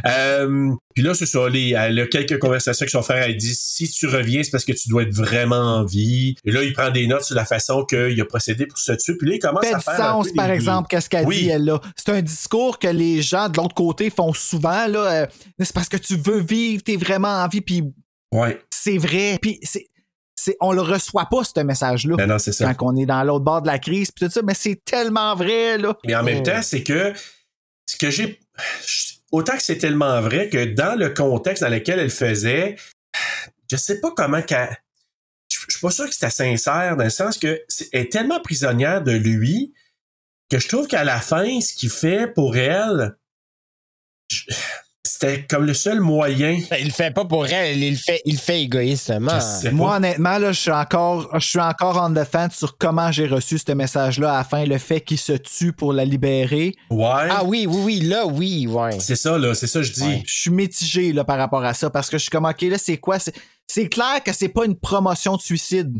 euh, 0.06 0.70
puis 0.94 1.02
là, 1.04 1.14
c'est 1.14 1.26
ça, 1.26 1.48
les, 1.48 1.70
elle 1.70 1.98
a 2.00 2.06
quelques 2.06 2.38
conversations 2.38 2.82
avec 2.84 2.90
son 2.90 3.02
frère. 3.02 3.22
Elle 3.22 3.36
dit, 3.36 3.54
si 3.54 3.88
tu 3.88 4.06
reviens, 4.06 4.42
c'est 4.42 4.50
parce 4.50 4.64
que 4.64 4.72
tu 4.72 4.88
dois 4.88 5.02
être 5.02 5.14
vraiment 5.14 5.76
en 5.78 5.84
vie. 5.84 6.34
Et 6.44 6.50
là, 6.50 6.62
il 6.62 6.72
prend 6.72 6.90
des 6.90 7.06
notes 7.06 7.24
sur 7.24 7.36
la 7.36 7.44
façon 7.44 7.84
qu'il 7.84 8.20
a 8.20 8.24
procédé 8.24 8.66
pour 8.66 8.78
se 8.78 8.92
tuer. 8.92 9.14
Puis 9.16 9.28
là, 9.28 9.34
il 9.36 9.38
commence 9.38 9.64
à 9.66 9.78
faire 9.80 9.94
un 9.94 10.12
sens, 10.12 10.28
peu 10.28 10.34
par 10.34 10.48
des- 10.48 10.54
exemple, 10.54 10.88
qu'est-ce 10.88 11.08
qu'elle 11.08 11.26
Oui. 11.26 11.42
dit, 11.42 11.48
elle, 11.48 11.64
là? 11.64 11.80
C'est 11.96 12.10
un 12.10 12.22
discours 12.22 12.78
que 12.78 12.88
les 12.88 13.22
gens 13.22 13.48
de 13.48 13.56
l'autre 13.56 13.74
côté 13.74 14.10
font 14.10 14.32
souvent, 14.32 14.86
là. 14.86 14.98
euh, 15.22 15.26
c'est 15.58 15.72
parce 15.74 15.88
que 15.88 15.96
tu 15.96 16.16
veux 16.16 16.40
vivre, 16.40 16.82
t'es 16.82 16.96
vraiment 16.96 17.28
en 17.42 17.48
vie, 17.48 17.60
puis 17.60 17.82
Ouais, 18.32 18.60
c'est 18.70 18.96
vrai. 18.96 19.38
Puis 19.42 19.58
c'est, 19.62 19.86
c'est, 20.42 20.56
on 20.60 20.72
le 20.72 20.80
reçoit 20.82 21.26
pas, 21.26 21.44
ce 21.44 21.60
message-là. 21.60 22.16
ben 22.16 22.26
non, 22.26 22.38
c'est 22.38 22.52
ça. 22.52 22.72
Quand 22.74 22.92
on 22.92 22.96
est 22.96 23.06
dans 23.06 23.22
l'autre 23.24 23.44
bord 23.44 23.62
de 23.62 23.66
la 23.66 23.78
crise, 23.78 24.10
puis 24.10 24.24
tout 24.26 24.30
ça, 24.32 24.40
mais 24.42 24.54
c'est 24.54 24.82
tellement 24.84 25.34
vrai, 25.34 25.76
là. 25.78 25.96
Mais 26.06 26.14
en 26.14 26.22
même 26.22 26.42
temps, 26.42 26.62
c'est 26.62 26.82
que 26.82 27.12
ce 27.86 27.96
que 27.96 28.10
j'ai. 28.10 28.40
Autant 29.32 29.56
que 29.56 29.62
c'est 29.62 29.78
tellement 29.78 30.20
vrai 30.20 30.48
que 30.48 30.64
dans 30.64 30.98
le 30.98 31.10
contexte 31.10 31.62
dans 31.62 31.68
lequel 31.68 31.98
elle 31.98 32.10
faisait, 32.10 32.76
je 33.70 33.76
sais 33.76 34.00
pas 34.00 34.10
comment 34.16 34.42
qu'elle. 34.42 34.76
Je 35.48 35.58
suis 35.68 35.80
pas 35.80 35.90
sûr 35.90 36.06
que 36.06 36.14
c'était 36.14 36.30
sincère, 36.30 36.96
dans 36.96 37.04
le 37.04 37.10
sens 37.10 37.36
que 37.38 37.60
c'est- 37.68 37.88
elle 37.92 38.02
est 38.02 38.12
tellement 38.12 38.40
prisonnière 38.40 39.02
de 39.02 39.12
lui 39.12 39.72
que 40.50 40.58
je 40.58 40.68
trouve 40.68 40.86
qu'à 40.88 41.04
la 41.04 41.20
fin, 41.20 41.60
ce 41.60 41.74
qu'il 41.74 41.90
fait 41.90 42.26
pour 42.32 42.56
elle, 42.56 43.16
je- 44.30 44.44
c'était 45.20 45.44
comme 45.46 45.66
le 45.66 45.74
seul 45.74 46.00
moyen. 46.00 46.58
Il 46.78 46.86
le 46.86 46.92
fait 46.92 47.12
pas 47.12 47.24
pour 47.26 47.46
elle, 47.46 47.76
il 47.82 47.90
le 47.90 47.96
fait, 47.96 48.22
il 48.24 48.34
le 48.36 48.38
fait 48.40 48.62
égoïstement. 48.62 49.34
Je 49.34 49.40
sais 49.62 49.70
Moi, 49.70 49.90
pas. 49.90 49.96
honnêtement, 49.96 50.38
là, 50.38 50.52
je 50.52 50.60
suis 50.60 50.70
encore, 50.70 51.28
je 51.38 51.46
suis 51.46 51.60
encore 51.60 51.98
en 51.98 52.08
défense 52.10 52.54
sur 52.54 52.78
comment 52.78 53.12
j'ai 53.12 53.26
reçu 53.26 53.58
ce 53.58 53.72
message-là 53.72 54.32
à 54.32 54.38
la 54.38 54.44
fin, 54.44 54.64
le 54.64 54.78
fait 54.78 55.00
qu'il 55.02 55.18
se 55.18 55.34
tue 55.34 55.72
pour 55.74 55.92
la 55.92 56.04
libérer. 56.06 56.74
Ouais. 56.90 57.28
Ah 57.30 57.42
oui, 57.44 57.66
oui, 57.68 57.80
oui, 57.84 58.00
là, 58.00 58.26
oui, 58.26 58.66
ouais. 58.66 58.98
C'est 58.98 59.16
ça, 59.16 59.36
là, 59.36 59.54
c'est 59.54 59.66
ça, 59.66 59.80
que 59.80 59.84
je 59.86 59.92
dis. 59.92 60.02
Ouais. 60.02 60.22
Je 60.26 60.40
suis 60.40 60.50
mitigé 60.50 61.12
là, 61.12 61.24
par 61.24 61.36
rapport 61.36 61.64
à 61.64 61.74
ça 61.74 61.90
parce 61.90 62.08
que 62.08 62.16
je 62.16 62.22
suis 62.22 62.30
comme, 62.30 62.46
OK, 62.46 62.62
là, 62.62 62.78
c'est 62.78 62.96
quoi? 62.96 63.18
C'est, 63.18 63.34
c'est 63.66 63.88
clair 63.88 64.22
que 64.24 64.32
c'est 64.32 64.48
pas 64.48 64.64
une 64.64 64.76
promotion 64.78 65.36
de 65.36 65.40
suicide. 65.42 65.98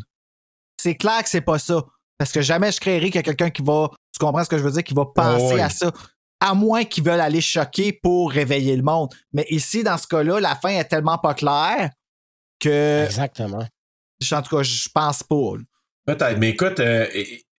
C'est 0.81 0.95
clair 0.95 1.23
que 1.23 1.29
c'est 1.29 1.43
pas 1.43 1.59
ça. 1.59 1.85
Parce 2.17 2.33
que 2.33 2.41
jamais 2.41 2.73
je 2.73 2.81
créerai 2.81 3.07
qu'il 3.07 3.17
y 3.17 3.19
a 3.19 3.23
quelqu'un 3.23 3.51
qui 3.51 3.63
va, 3.63 3.91
tu 4.13 4.19
comprends 4.25 4.45
ce 4.45 4.49
que 4.49 4.57
je 4.59 4.63
veux 4.63 4.71
dire, 4.73 4.83
qui 4.85 4.95
va 4.95 5.05
penser 5.07 5.45
Oh 5.51 5.55
oui. 5.55 5.61
à 5.61 5.69
ça. 5.69 5.91
À 6.41 6.55
moins 6.55 6.85
qu'ils 6.85 7.05
veulent 7.05 7.21
aller 7.21 7.41
choquer 7.41 7.93
pour 7.93 8.33
réveiller 8.33 8.75
le 8.77 8.83
monde. 8.83 9.11
Mais 9.33 9.47
ici, 9.51 9.83
dans 9.83 9.99
ce 9.99 10.07
cas-là, 10.07 10.41
la 10.41 10.57
fin 10.57 10.71
est 10.71 10.85
tellement 10.85 11.19
pas 11.19 11.35
claire 11.35 11.91
que, 12.59 13.05
Exactement. 13.05 13.67
en 14.33 14.43
tout 14.43 14.57
cas, 14.57 14.63
je 14.63 14.89
pense 14.93 15.23
pas. 15.23 15.53
Peut-être, 16.07 16.39
mais 16.39 16.51
écoute, 16.51 16.81
euh, 16.81 17.07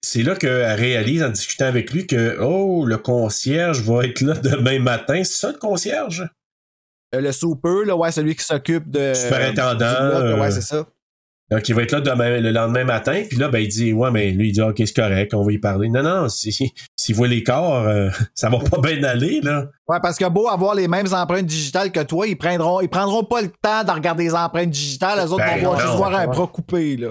c'est 0.01 0.23
là 0.23 0.35
qu'elle 0.35 0.79
réalise 0.79 1.23
en 1.23 1.29
discutant 1.29 1.65
avec 1.65 1.91
lui 1.91 2.07
que, 2.07 2.37
oh, 2.39 2.85
le 2.85 2.97
concierge 2.97 3.81
va 3.81 4.05
être 4.05 4.21
là 4.21 4.33
demain 4.43 4.79
matin. 4.79 5.23
C'est 5.23 5.39
ça, 5.39 5.51
le 5.51 5.57
concierge? 5.57 6.27
Euh, 7.13 7.21
le 7.21 7.31
super, 7.31 7.85
là, 7.85 7.95
ouais, 7.95 8.11
celui 8.11 8.35
qui 8.35 8.43
s'occupe 8.43 8.89
de. 8.89 9.13
Superintendant, 9.13 9.85
euh, 9.85 10.39
ouais, 10.39 10.51
c'est 10.51 10.61
ça. 10.61 10.87
Donc, 11.51 11.67
il 11.67 11.75
va 11.75 11.83
être 11.83 11.91
là 11.91 11.99
demain, 12.01 12.39
le 12.39 12.51
lendemain 12.51 12.85
matin. 12.85 13.23
Puis 13.27 13.37
là, 13.37 13.49
ben, 13.49 13.59
il 13.59 13.67
dit, 13.67 13.91
ouais, 13.91 14.09
mais 14.09 14.31
lui, 14.31 14.49
il 14.49 14.51
dit, 14.53 14.61
OK, 14.61 14.75
c'est 14.77 14.95
correct, 14.95 15.33
on 15.33 15.43
va 15.43 15.51
y 15.51 15.57
parler. 15.57 15.89
Non, 15.89 16.01
non, 16.01 16.29
si- 16.29 16.71
s'il 16.95 17.15
voit 17.15 17.27
les 17.27 17.43
corps, 17.43 17.85
euh, 17.87 18.09
ça 18.33 18.49
va 18.49 18.57
pas 18.59 18.79
bien 18.79 19.03
aller, 19.03 19.41
là. 19.41 19.65
Ouais, 19.87 19.97
parce 20.01 20.17
que 20.17 20.27
beau 20.29 20.47
avoir 20.47 20.75
les 20.75 20.87
mêmes 20.87 21.13
empreintes 21.13 21.45
digitales 21.47 21.91
que 21.91 21.99
toi, 22.01 22.25
ils 22.25 22.37
prendront, 22.37 22.79
ils 22.79 22.87
prendront 22.89 23.25
pas 23.25 23.41
le 23.41 23.49
temps 23.61 23.83
de 23.83 23.91
regarder 23.91 24.23
les 24.23 24.33
empreintes 24.33 24.69
digitales. 24.69 25.19
Les 25.19 25.31
autres 25.31 25.43
Ben 25.45 25.55
vont 25.57 25.61
voir 25.71 25.73
non. 25.73 25.79
juste 25.85 25.95
voir 25.97 26.15
un 26.15 26.27
bras 26.27 26.47
coupé, 26.47 26.95
là. 26.95 27.09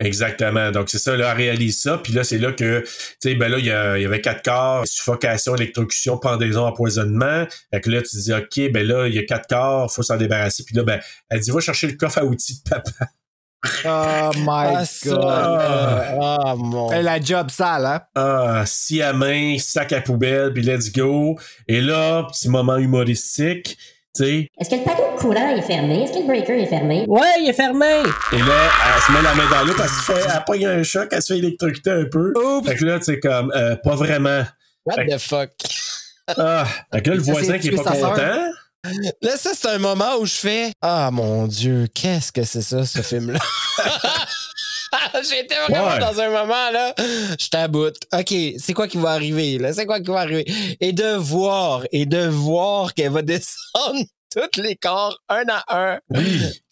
Exactement. 0.00 0.70
Donc, 0.72 0.88
c'est 0.90 0.98
ça, 0.98 1.16
là, 1.16 1.30
elle 1.30 1.36
réalise 1.36 1.80
ça. 1.80 1.98
Puis 1.98 2.12
là, 2.12 2.24
c'est 2.24 2.38
là 2.38 2.52
que, 2.52 2.80
tu 2.80 2.86
sais, 3.20 3.34
ben 3.36 3.48
là, 3.48 3.58
il 3.58 3.66
y, 3.66 3.70
a- 3.70 3.96
il 3.96 4.02
y 4.02 4.06
avait 4.06 4.20
quatre 4.20 4.42
corps, 4.42 4.86
suffocation, 4.86 5.54
électrocution, 5.54 6.18
pendaison, 6.18 6.64
empoisonnement. 6.66 7.44
Fait 7.72 7.80
que 7.80 7.90
là, 7.90 8.02
tu 8.02 8.16
dis, 8.16 8.32
OK, 8.32 8.72
ben 8.72 8.86
là, 8.86 9.06
il 9.06 9.14
y 9.14 9.18
a 9.18 9.24
quatre 9.24 9.46
corps, 9.48 9.92
faut 9.92 10.02
s'en 10.02 10.16
débarrasser. 10.16 10.64
Puis 10.64 10.74
là, 10.74 10.82
ben, 10.82 11.00
elle 11.30 11.40
dit, 11.40 11.50
va 11.52 11.60
chercher 11.60 11.86
le 11.86 11.92
coffre 11.96 12.18
à 12.18 12.24
outils 12.24 12.62
de 12.64 12.70
papa. 12.70 13.06
Oh 13.86 14.30
my 14.36 14.74
Ah, 14.76 14.84
god. 15.04 15.24
là. 15.24 16.16
Ah, 16.20 16.54
mon. 16.56 16.92
Elle 16.92 17.08
a 17.08 17.20
job 17.20 17.50
sale, 17.50 17.86
hein? 17.86 18.00
Ah, 18.14 18.62
scie 18.66 19.02
à 19.02 19.12
main, 19.12 19.56
sac 19.58 19.92
à 19.92 20.00
poubelle, 20.00 20.52
puis 20.52 20.62
let's 20.62 20.92
go. 20.92 21.38
Et 21.68 21.80
là, 21.80 22.24
petit 22.30 22.48
moment 22.48 22.76
humoristique, 22.76 23.76
tu 24.14 24.24
sais. 24.24 24.48
Est-ce 24.60 24.70
que 24.70 24.74
le 24.76 24.82
panneau 24.82 25.14
de 25.16 25.18
courant 25.20 25.48
est 25.56 25.62
fermé? 25.62 26.02
Est-ce 26.04 26.12
que 26.12 26.18
le 26.18 26.26
breaker 26.26 26.60
est 26.62 26.66
fermé? 26.66 27.04
Ouais, 27.08 27.20
il 27.40 27.48
est 27.48 27.52
fermé. 27.54 28.02
Et 28.32 28.38
là, 28.38 28.70
elle 28.96 29.02
se 29.02 29.12
met 29.12 29.22
la 29.22 29.34
main 29.34 29.50
dans 29.50 29.64
l'eau 29.66 29.74
parce 29.76 29.90
qu'elle 30.06 30.16
se 30.16 30.20
fait, 30.22 30.28
elle 30.34 30.44
pogne 30.44 30.66
un 30.66 30.82
choc, 30.82 31.08
elle 31.10 31.22
se 31.22 31.32
fait 31.32 31.38
électrocuter 31.38 31.90
un 31.90 32.04
peu. 32.10 32.32
Oups. 32.36 32.68
Fait 32.68 32.76
que 32.76 32.84
là, 32.84 32.98
tu 32.98 33.04
sais, 33.06 33.18
comme, 33.20 33.50
euh, 33.56 33.76
pas 33.76 33.94
vraiment. 33.96 34.42
What 34.84 35.04
the 35.06 35.18
fuck? 35.18 35.50
Ah, 36.36 36.64
fait 36.92 37.02
que 37.02 37.10
là, 37.10 37.16
le 37.16 37.22
voisin 37.22 37.52
c'est 37.54 37.58
qui 37.60 37.68
est 37.68 37.82
pas 37.82 37.94
sœur. 37.94 38.14
Là, 39.22 39.36
ça, 39.36 39.50
c'est 39.54 39.68
un 39.68 39.78
moment 39.78 40.16
où 40.20 40.26
je 40.26 40.34
fais 40.34 40.72
Ah 40.82 41.10
mon 41.12 41.46
Dieu, 41.46 41.86
qu'est-ce 41.94 42.30
que 42.32 42.44
c'est 42.44 42.62
ça, 42.62 42.84
ce 42.84 43.00
film-là? 43.02 43.38
J'étais 45.28 45.56
vraiment 45.68 45.88
Ouais. 45.88 45.98
dans 45.98 46.20
un 46.20 46.28
moment, 46.30 46.70
là. 46.70 46.94
Je 46.98 47.48
t'aboute. 47.48 47.96
OK, 48.12 48.34
c'est 48.58 48.72
quoi 48.74 48.86
qui 48.88 48.96
va 48.98 49.10
arriver, 49.10 49.58
là? 49.58 49.72
C'est 49.72 49.86
quoi 49.86 50.00
qui 50.00 50.10
va 50.10 50.20
arriver? 50.20 50.44
Et 50.80 50.92
de 50.92 51.14
voir, 51.16 51.82
et 51.92 52.06
de 52.06 52.26
voir 52.26 52.94
qu'elle 52.94 53.10
va 53.12 53.22
descendre 53.22 54.04
tous 54.34 54.60
les 54.60 54.76
corps, 54.76 55.18
un 55.28 55.44
à 55.48 55.64
un. 55.94 56.00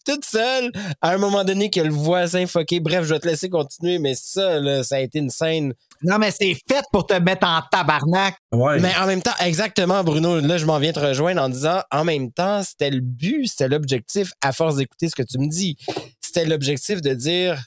Toute 0.05 0.25
seule, 0.25 0.73
à 1.01 1.11
un 1.13 1.19
moment 1.19 1.45
donné, 1.45 1.71
que 1.71 1.81
le 1.81 1.91
voisin 1.93 2.47
fucké. 2.47 2.81
Bref, 2.81 3.05
je 3.05 3.15
vais 3.15 3.21
te 3.21 3.29
laisser 3.29 3.49
continuer, 3.49 3.99
mais 3.99 4.15
ça, 4.17 4.59
là, 4.59 4.83
ça 4.83 4.97
a 4.97 5.01
été 5.01 5.19
une 5.21 5.31
scène. 5.31 5.75
Non, 6.05 6.19
mais 6.19 6.31
c'est 6.31 6.55
fait 6.69 6.85
pour 6.93 7.07
te 7.07 7.15
mettre 7.15 7.47
en 7.47 7.61
tabarnak. 7.71 8.37
Ouais. 8.53 8.81
Mais 8.81 8.93
en 9.01 9.07
même 9.07 9.23
temps, 9.23 9.35
exactement, 9.41 10.03
Bruno, 10.03 10.41
là, 10.41 10.59
je 10.59 10.67
m'en 10.67 10.79
viens 10.79 10.93
te 10.93 11.01
rejoindre 11.01 11.43
en 11.43 11.49
disant, 11.49 11.81
en 11.91 12.05
même 12.05 12.33
temps, 12.33 12.63
c'était 12.63 12.91
le 12.91 13.01
but, 13.01 13.47
c'était 13.47 13.69
l'objectif, 13.69 14.33
à 14.41 14.53
force 14.53 14.77
d'écouter 14.77 15.09
ce 15.09 15.15
que 15.15 15.23
tu 15.23 15.39
me 15.39 15.49
dis. 15.49 15.77
C'était 16.21 16.45
l'objectif 16.45 17.01
de 17.03 17.15
dire, 17.15 17.63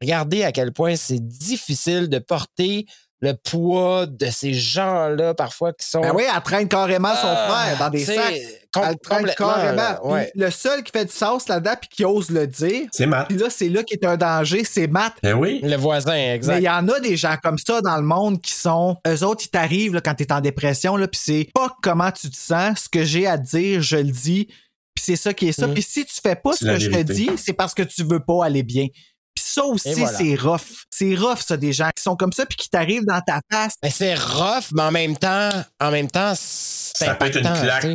regardez 0.00 0.44
à 0.44 0.52
quel 0.52 0.72
point 0.72 0.96
c'est 0.96 1.20
difficile 1.20 2.08
de 2.08 2.18
porter 2.18 2.86
le 3.24 3.34
poids 3.34 4.06
de 4.06 4.26
ces 4.26 4.52
gens-là, 4.52 5.32
parfois, 5.34 5.72
qui 5.72 5.86
sont... 5.86 6.00
Ben 6.00 6.12
oui, 6.14 6.24
elle 6.34 6.42
traîne 6.42 6.68
carrément 6.68 7.14
son 7.14 7.26
Ah, 7.28 7.48
frère 7.48 7.78
dans 7.78 7.90
des 7.90 8.04
sacs. 8.04 8.34
Elle 8.76 8.98
traîne 8.98 9.26
carrément. 9.36 9.76
là, 9.76 10.00
Puis 10.02 10.12
ouais. 10.12 10.32
Le 10.34 10.50
seul 10.50 10.82
qui 10.82 10.92
fait 10.92 11.04
du 11.06 11.12
sens 11.12 11.48
là-dedans 11.48 11.74
puis 11.80 11.88
qui 11.88 12.04
ose 12.04 12.28
le 12.30 12.46
dire, 12.46 12.86
C'est 12.92 13.06
Matt. 13.06 13.28
puis 13.28 13.38
là, 13.38 13.46
c'est 13.48 13.68
là 13.68 13.82
qui 13.82 13.94
est 13.94 14.04
un 14.04 14.16
danger, 14.16 14.64
c'est 14.64 14.86
Matt. 14.88 15.14
Ben 15.22 15.34
oui. 15.34 15.60
Le 15.62 15.76
voisin, 15.76 16.12
Mais 16.12 16.34
exact. 16.34 16.58
il 16.58 16.64
y 16.64 16.68
en 16.68 16.86
a 16.88 17.00
des 17.00 17.16
gens 17.16 17.36
comme 17.42 17.56
ça 17.58 17.80
dans 17.80 17.96
le 17.96 18.02
monde 18.02 18.40
qui 18.42 18.52
sont. 18.52 18.96
Eux 19.08 19.24
autres, 19.24 19.44
ils 19.46 19.50
t'arrivent 19.50 19.94
là, 19.94 20.00
quand 20.00 20.14
t'es 20.14 20.30
en 20.32 20.40
dépression, 20.40 20.96
là, 20.96 21.08
puis 21.08 21.20
c'est 21.22 21.48
pas 21.54 21.74
comment 21.82 22.10
tu 22.10 22.28
te 22.30 22.36
sens. 22.36 22.80
Ce 22.84 22.88
que 22.88 23.04
j'ai 23.04 23.26
à 23.26 23.38
te 23.38 23.44
dire, 23.44 23.80
je 23.80 23.96
le 23.96 24.10
dis. 24.10 24.46
Puis 24.94 25.04
c'est 25.06 25.16
ça 25.16 25.32
qui 25.34 25.48
est 25.48 25.52
ça. 25.52 25.66
Mm. 25.66 25.74
Puis 25.74 25.82
si 25.82 26.04
tu 26.04 26.14
fais 26.22 26.36
pas 26.36 26.52
C'est 26.52 26.64
ce 26.66 26.70
que 26.70 26.78
je 26.78 26.90
te 26.90 27.02
dis, 27.02 27.30
c'est 27.36 27.52
parce 27.52 27.74
que 27.74 27.82
tu 27.82 28.04
veux 28.04 28.20
pas 28.20 28.44
aller 28.44 28.62
bien. 28.62 28.86
Puis 29.34 29.44
ça 29.46 29.64
aussi, 29.64 29.92
voilà. 29.94 30.16
c'est 30.18 30.34
rough. 30.36 30.84
C'est 30.90 31.14
rough, 31.14 31.40
ça, 31.40 31.56
des 31.56 31.72
gens 31.72 31.90
qui 31.94 32.02
sont 32.02 32.16
comme 32.16 32.32
ça 32.32 32.46
puis 32.46 32.56
qui 32.56 32.68
t'arrivent 32.70 33.04
dans 33.04 33.20
ta 33.20 33.40
face. 33.50 33.74
Mais 33.82 33.90
c'est 33.90 34.14
rough, 34.14 34.70
mais 34.72 34.82
en 34.82 34.92
même 34.92 35.16
temps, 35.16 35.50
en 35.80 35.90
même 35.90 36.10
temps, 36.10 36.34
c'est 36.36 37.06
Ça 37.06 37.14
peut 37.14 37.26
être 37.26 37.38
une 37.38 37.42
claque. 37.42 37.86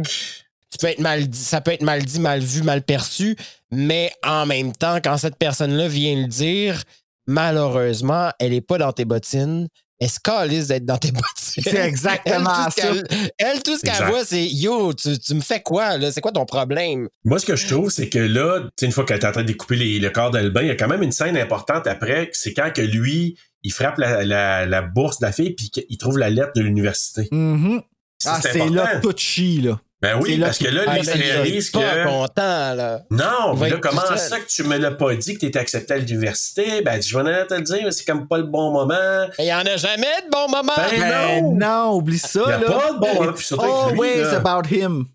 tu 0.72 0.78
peux 0.80 0.88
être 0.88 1.00
mal 1.00 1.28
dit, 1.28 1.44
ça 1.44 1.62
peut 1.62 1.72
être 1.72 1.82
mal 1.82 2.04
dit, 2.04 2.20
mal 2.20 2.42
vu, 2.42 2.62
mal 2.64 2.82
perçu, 2.84 3.38
mais 3.72 4.12
en 4.24 4.46
même 4.46 4.74
temps, 4.74 4.98
quand 5.04 5.18
cette 5.18 5.38
personne-là 5.38 5.88
vient 5.88 6.16
le 6.16 6.28
dire, 6.28 6.84
malheureusement, 7.28 8.32
elle 8.40 8.54
est 8.54 8.62
pas 8.62 8.78
dans 8.78 8.92
tes 8.92 9.06
bottines. 9.06 9.68
Elle 10.00 10.10
se 10.10 10.20
calisse 10.20 10.68
d'être 10.68 10.86
dans 10.86 10.98
tes 10.98 11.12
bottines. 11.12 11.64
C'est 11.64 11.76
exactement 11.76 12.50
elle, 12.66 12.72
tout 12.74 12.82
ça. 12.82 13.16
Elle, 13.38 13.64
tout 13.64 13.76
ce 13.78 13.82
qu'elle 13.82 14.06
voit, 14.08 14.24
c'est 14.24 14.46
Yo, 14.46 14.94
tu, 14.94 15.18
tu 15.20 15.34
me 15.34 15.42
fais 15.42 15.62
quoi, 15.62 15.98
là? 15.98 16.12
C'est 16.12 16.22
quoi 16.22 16.32
ton 16.32 16.46
problème? 16.46 17.10
Moi, 17.26 17.38
ce 17.40 17.46
que 17.46 17.56
je 17.58 17.68
trouve, 17.68 17.90
c'est 17.90 18.08
que 18.08 18.20
là, 18.20 18.62
tu 18.62 18.68
sais, 18.80 18.86
une 18.86 18.92
fois 18.94 19.04
qu'elle 19.06 19.20
est 19.20 19.26
en 19.26 19.32
train 19.34 19.42
de 19.42 19.48
découper 19.48 19.76
les- 19.76 20.00
le 20.00 20.10
corps 20.10 20.32
d'Albin, 20.32 20.62
il 20.62 20.68
y 20.68 20.72
a 20.72 20.76
quand 20.76 20.88
même 20.88 21.04
une 21.04 21.12
scène 21.12 21.36
importante 21.38 21.86
après, 21.88 22.30
c'est 22.34 22.54
quand 22.54 22.72
que 22.74 22.82
lui, 22.82 23.38
il 23.64 23.74
frappe 23.74 23.98
la, 23.98 24.24
la, 24.24 24.66
la 24.66 24.82
bourse 24.82 25.20
de 25.20 25.26
la 25.26 25.34
fille 25.34 25.52
puis 25.54 25.70
qu'il 25.70 25.98
trouve 25.98 26.18
la 26.18 26.30
lettre 26.30 26.52
de 26.56 26.62
l'université. 26.62 27.28
Mhm. 27.32 27.82
Ça, 28.22 28.36
Ah, 28.36 28.40
c'est 28.42 28.70
là 28.70 29.00
tout 29.02 29.14
chie, 29.18 29.62
là. 29.62 29.80
Ben 30.02 30.18
oui, 30.22 30.38
là 30.38 30.46
parce 30.48 30.60
que 30.60 30.68
là, 30.70 30.86
lui, 30.94 31.02
il 31.04 31.10
réalise 31.12 31.72
pas 31.72 31.80
que... 31.82 32.06
content, 32.08 32.74
là. 32.74 33.02
Non, 33.12 33.54
mais 33.58 33.70
là, 33.70 33.78
comment 33.82 34.02
ça 34.16 34.40
que 34.40 34.48
tu 34.48 34.64
me 34.64 34.78
l'as 34.78 34.92
pas 34.92 35.14
dit 35.16 35.34
que 35.34 35.40
t'étais 35.42 35.60
accepté 35.60 35.94
à 35.94 35.98
l'université? 35.98 36.82
Ben, 36.82 37.02
je 37.02 37.18
venais 37.18 37.46
te 37.46 37.54
le 37.54 37.62
dire, 37.64 37.80
mais 37.84 37.92
c'est 37.92 38.06
comme 38.06 38.26
pas 38.28 38.38
le 38.38 38.46
bon 38.46 38.72
moment. 38.72 39.28
Il 39.40 39.46
y 39.46 39.54
en 39.54 39.60
a 39.60 39.76
jamais 39.76 40.06
de 40.26 40.30
bons 40.32 40.48
moments. 40.50 40.72
Ben, 40.78 41.00
Ben 41.02 41.44
non. 41.44 41.56
non, 41.58 41.96
oublie 41.98 42.18
ça, 42.18 42.40
Il 42.48 42.52
a 42.54 42.58
là. 42.60 42.66
pas 42.72 42.94
de 42.94 42.98
bon 43.00 43.14
moment, 43.14 43.34
puis 43.34 43.44
surtout 43.46 43.66
avec 43.66 44.00
lui, 44.00 44.08
Always 44.10 44.22
là. 44.24 44.38
about 44.38 44.68
him. 44.74 45.06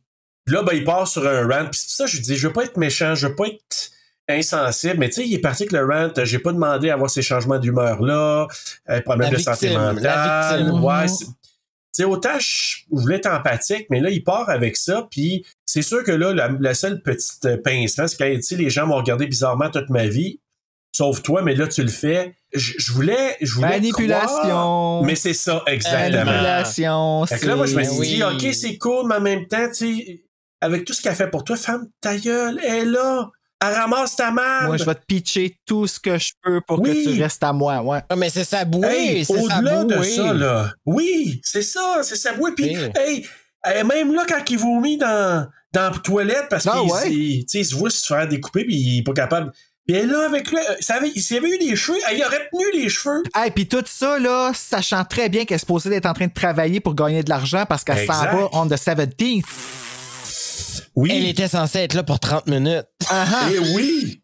Puis 0.45 0.55
là, 0.55 0.63
ben, 0.63 0.75
il 0.75 0.85
part 0.85 1.09
sur 1.09 1.27
un 1.27 1.49
rant. 1.49 1.65
Puis 1.71 1.81
c'est 1.87 1.97
ça, 1.97 2.07
je 2.07 2.17
lui 2.17 2.23
dis, 2.23 2.37
je 2.37 2.47
veux 2.49 2.53
pas 2.53 2.65
être 2.65 2.77
méchant, 2.77 3.15
je 3.15 3.29
veux 3.29 3.35
pas 3.35 3.47
être 3.47 3.91
insensible, 4.29 4.97
mais 4.99 5.09
tu 5.09 5.15
sais, 5.17 5.27
il 5.27 5.35
est 5.35 5.39
parti 5.39 5.63
avec 5.65 5.73
le 5.73 5.85
rant. 5.87 6.09
J'ai 6.25 6.39
pas 6.39 6.53
demandé 6.53 6.91
à 6.91 6.95
avoir 6.95 7.09
ces 7.11 7.23
changements 7.23 7.59
d'humeur-là, 7.59 8.47
euh, 8.91 9.01
problème 9.03 9.31
La 9.33 9.39
de 9.39 9.43
santé 9.43 9.71
la 9.71 9.93
mentale. 9.93 10.59
victime. 10.65 10.83
Ouais, 10.85 11.03
Mhm. 11.03 11.09
c'est- 11.09 11.25
tu 11.27 11.44
sais, 12.03 12.05
autant 12.05 12.39
je 12.39 12.85
voulais 12.91 13.17
être 13.17 13.27
empathique, 13.27 13.87
mais 13.91 14.01
là, 14.01 14.11
il 14.11 14.23
part 14.25 14.49
avec 14.51 14.77
ça, 14.77 15.07
puis 15.11 15.45
c'est 15.67 15.83
sûr 15.83 16.03
que 16.05 16.13
là, 16.13 16.33
la, 16.33 16.49
la 16.61 16.75
seule 16.75 17.03
petite 17.03 17.63
pincement, 17.63 18.07
c'est 18.09 18.17
quand, 18.17 18.31
tu 18.35 18.43
sais, 18.43 18.57
les 18.57 18.71
gens 18.71 18.87
m'ont 18.87 18.97
regardé 18.97 19.27
bizarrement 19.27 19.71
toute 19.71 19.91
ma 19.91 20.07
vie, 20.07 20.41
sauf 20.93 21.23
toi, 21.23 21.43
mais 21.43 21.55
là, 21.55 21.67
tu 21.67 21.83
le 21.83 21.89
fais. 21.89 22.35
Je 22.53 22.73
je 22.79 22.93
voulais, 22.93 23.37
je 23.41 23.55
voulais 23.55 23.69
Manipulation. 23.69 24.29
croire, 24.39 25.03
mais 25.05 25.17
c'est 25.17 25.35
ça, 25.35 25.63
exactement. 25.67 26.25
Manipulation. 26.25 27.27
Fait 27.27 27.39
que 27.39 27.47
là, 27.47 27.57
moi, 27.57 27.67
je 27.67 27.77
me 27.77 27.83
suis 27.83 27.99
oui. 27.99 28.07
dit, 28.15 28.23
OK, 28.23 28.55
c'est 28.55 28.79
cool, 28.79 29.09
mais 29.09 29.17
en 29.17 29.21
même 29.21 29.47
temps, 29.47 29.69
tu 29.69 29.75
sais, 29.97 30.25
avec 30.61 30.85
tout 30.85 30.93
ce 30.93 31.03
qu'elle 31.03 31.15
fait 31.15 31.31
pour 31.31 31.45
toi, 31.45 31.57
femme, 31.57 31.89
ta 32.01 32.17
gueule, 32.17 32.61
elle 32.65 32.75
est 32.75 32.85
là. 32.85 33.31
Elle 33.67 33.75
ramasse 33.75 34.17
ta 34.17 34.31
main. 34.31 34.67
Moi, 34.67 34.77
je 34.77 34.85
vais 34.85 34.95
te 34.95 35.05
pitcher 35.07 35.57
tout 35.67 35.87
ce 35.87 35.99
que 36.01 36.19
je 36.19 36.33
peux 36.43 36.61
pour 36.61 36.81
Oui. 36.81 37.05
que 37.05 37.11
tu 37.15 37.23
restes 37.23 37.43
à 37.43 37.53
moi. 37.53 37.81
Ouais. 37.83 38.01
Ah, 38.09 38.17
mais 38.17 38.31
c'est 38.31 38.45
sa 38.45 38.65
bouée, 38.65 38.89
Hey, 38.89 39.25
c'est 39.25 39.35
sa 39.35 39.41
au-delà 39.59 39.85
de 39.85 40.03
ça, 40.03 40.33
là. 40.35 40.71
Oui, 40.85 41.41
c'est 41.43 41.63
ça, 41.63 42.01
c'est 42.03 42.17
sa 42.17 42.33
bouée. 42.33 42.53
Puis, 42.57 42.75
hey, 42.97 43.27
hey, 43.65 43.85
même 43.85 44.15
là, 44.15 44.25
quand 44.29 44.43
il 44.51 44.59
vomit 44.59 44.99
dans, 44.99 45.47
dans 45.73 45.91
la 45.91 45.99
toilette, 45.99 46.47
parce 46.51 46.67
Ah 46.67 46.79
qu'il 46.81 46.93
ouais? 46.93 47.13
il- 47.13 47.41
tu 47.47 47.51
sais, 47.53 47.59
il 47.61 47.65
se 47.65 47.75
voit 47.75 47.91
se 47.91 48.05
faire 48.07 48.27
découper, 48.29 48.65
puis 48.65 48.77
il 48.77 48.99
est 48.99 49.03
pas 49.03 49.13
capable. 49.15 49.53
Puis 49.87 50.01
là 50.07 50.25
avec 50.27 50.51
lui, 50.51 50.57
euh, 50.57 50.75
s'il 50.81 51.37
avait 51.37 51.51
eu 51.51 51.59
des 51.59 51.77
cheveux, 51.77 51.99
elle, 52.11 52.17
il 52.17 52.25
aurait 52.25 52.49
tenu 52.51 52.65
les 52.83 52.89
cheveux. 52.89 53.23
Hey, 53.35 53.51
puis 53.51 53.69
tout 53.69 53.85
ça, 53.87 54.19
là, 54.19 54.51
sachant 54.55 55.05
très 55.05 55.29
bien 55.29 55.45
qu'elle 55.45 55.57
est 55.57 55.59
supposée 55.59 55.91
d'être 55.91 56.07
en 56.07 56.15
train 56.15 56.27
de 56.27 56.33
travailler 56.33 56.81
pour 56.81 56.95
gagner 56.95 57.23
de 57.23 57.29
l'argent 57.29 57.65
parce 57.69 57.85
qu'elle 57.85 58.07
s'en 58.07 58.23
va 58.23 58.49
on 58.53 58.67
the 58.67 58.79
17th. 58.79 59.45
Oui. 60.97 61.11
Elle 61.13 61.27
était 61.27 61.49
censée 61.49 61.81
être 61.81 61.95
là 61.95 62.03
pour 62.03 62.21
30 62.21 62.47
minutes. 62.47 62.87
Eh 63.53 63.59
oui! 63.75 64.23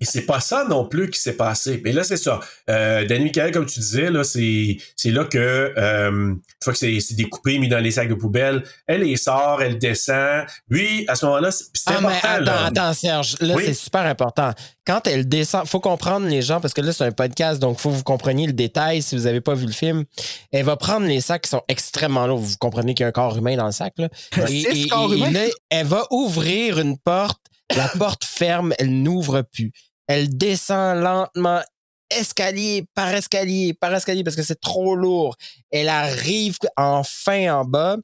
Et 0.00 0.04
c'est 0.04 0.26
pas 0.26 0.40
ça 0.40 0.64
non 0.68 0.86
plus 0.86 1.10
qui 1.10 1.18
s'est 1.18 1.36
passé. 1.36 1.80
Mais 1.84 1.92
là, 1.92 2.04
c'est 2.04 2.16
ça. 2.16 2.40
Euh, 2.68 3.06
Danny 3.06 3.24
Michael, 3.24 3.52
comme 3.52 3.66
tu 3.66 3.80
disais, 3.80 4.10
là, 4.10 4.24
c'est, 4.24 4.76
c'est 4.96 5.10
là 5.10 5.24
que, 5.24 5.38
euh, 5.76 6.10
une 6.10 6.40
fois 6.62 6.72
que 6.72 6.78
c'est, 6.78 6.98
c'est 7.00 7.14
découpé, 7.14 7.58
mis 7.58 7.68
dans 7.68 7.78
les 7.78 7.90
sacs 7.92 8.08
de 8.08 8.14
poubelle, 8.14 8.62
elle 8.86 9.02
les 9.02 9.16
sort, 9.16 9.62
elle 9.62 9.78
descend. 9.78 10.44
Lui, 10.68 11.04
à 11.08 11.14
ce 11.14 11.24
moment-là, 11.26 11.50
c'est, 11.50 11.64
c'est 11.74 11.90
Ah, 11.94 12.00
mais 12.00 12.08
important. 12.08 12.28
attends, 12.28 12.44
là. 12.44 12.64
attends, 12.66 12.92
Serge. 12.94 13.36
Là, 13.40 13.54
Oui. 13.56 13.62
c'est 13.66 13.74
super 13.74 14.02
important. 14.06 14.52
Quand 14.86 15.06
elle 15.06 15.28
descend, 15.28 15.66
faut 15.66 15.80
comprendre 15.80 16.26
les 16.26 16.42
gens, 16.42 16.60
parce 16.60 16.74
que 16.74 16.80
là, 16.80 16.92
c'est 16.92 17.04
un 17.04 17.12
podcast, 17.12 17.60
donc 17.60 17.78
faut 17.78 17.90
que 17.90 17.94
vous 17.94 18.02
compreniez 18.02 18.46
le 18.48 18.52
détail 18.52 19.00
si 19.02 19.16
vous 19.16 19.22
n'avez 19.24 19.40
pas 19.40 19.54
vu 19.54 19.66
le 19.66 19.72
film. 19.72 20.04
Elle 20.50 20.64
va 20.64 20.76
prendre 20.76 21.06
les 21.06 21.20
sacs 21.20 21.42
qui 21.42 21.50
sont 21.50 21.62
extrêmement 21.68 22.26
lourds. 22.26 22.40
Vous 22.40 22.56
comprenez 22.58 22.94
qu'il 22.94 23.04
y 23.04 23.06
a 23.06 23.08
un 23.08 23.12
corps 23.12 23.36
humain 23.36 23.56
dans 23.56 23.66
le 23.66 23.72
sac, 23.72 23.94
là. 23.98 24.08
Corps 24.90 25.12
humains? 25.12 25.30
là, 25.30 25.44
elle 25.70 25.86
va 25.86 26.06
ouvrir 26.10 26.78
une 26.80 26.98
porte. 26.98 27.38
La 27.76 27.88
porte 27.88 28.24
ferme, 28.24 28.74
elle 28.78 29.02
n'ouvre 29.02 29.42
plus. 29.42 29.72
Elle 30.06 30.36
descend 30.36 31.02
lentement, 31.02 31.62
escalier 32.10 32.84
par 32.94 33.08
escalier 33.14 33.74
par 33.74 33.94
escalier, 33.94 34.24
parce 34.24 34.36
que 34.36 34.42
c'est 34.42 34.60
trop 34.60 34.94
lourd. 34.94 35.36
Elle 35.70 35.88
arrive 35.88 36.58
enfin 36.76 37.60
en 37.60 37.64
bas. 37.64 37.96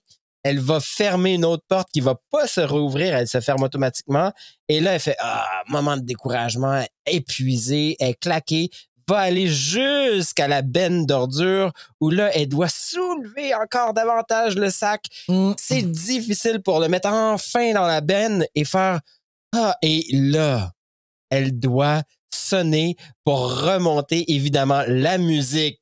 Elle 0.45 0.61
va 0.61 0.81
fermer 0.81 1.35
une 1.35 1.45
autre 1.45 1.65
porte 1.69 1.89
qui 1.93 2.01
va 2.01 2.15
pas 2.31 2.47
se 2.47 2.61
rouvrir, 2.61 3.15
elle 3.15 3.29
se 3.29 3.41
ferme 3.41 3.63
automatiquement. 3.65 4.33
Et 4.69 4.81
là, 4.81 4.95
elle 4.95 5.01
fait 5.01 5.17
ah, 5.19 5.45
moment 5.69 5.97
de 5.97 6.03
découragement, 6.03 6.83
épuisée, 7.07 7.97
elle 7.99 8.11
est 8.11 8.15
claquée, 8.15 8.71
va 9.09 9.19
aller 9.19 9.49
jusqu'à 9.49 10.49
la 10.49 10.63
benne 10.63 11.07
d'ordures 11.07 11.73
où 12.01 12.11
là, 12.11 12.31
elle 12.35 12.49
doit 12.49 12.69
soulever 12.69 13.55
encore 13.55 13.95
davantage 13.95 14.55
le 14.55 14.71
sac. 14.71 15.07
Mm. 15.29 15.53
C'est 15.57 15.83
difficile 15.83 16.63
pour 16.63 16.79
le 16.79 16.89
mettre 16.89 17.09
enfin 17.09 17.73
dans 17.73 17.87
la 17.87 18.01
benne 18.01 18.47
et 18.55 18.65
faire 18.65 19.01
ah. 19.55 19.77
Et 19.83 20.05
là, 20.13 20.73
elle 21.31 21.59
doit 21.59 22.03
sonner 22.33 22.97
pour 23.25 23.63
remonter 23.63 24.33
évidemment 24.33 24.83
la 24.87 25.19
musique 25.19 25.81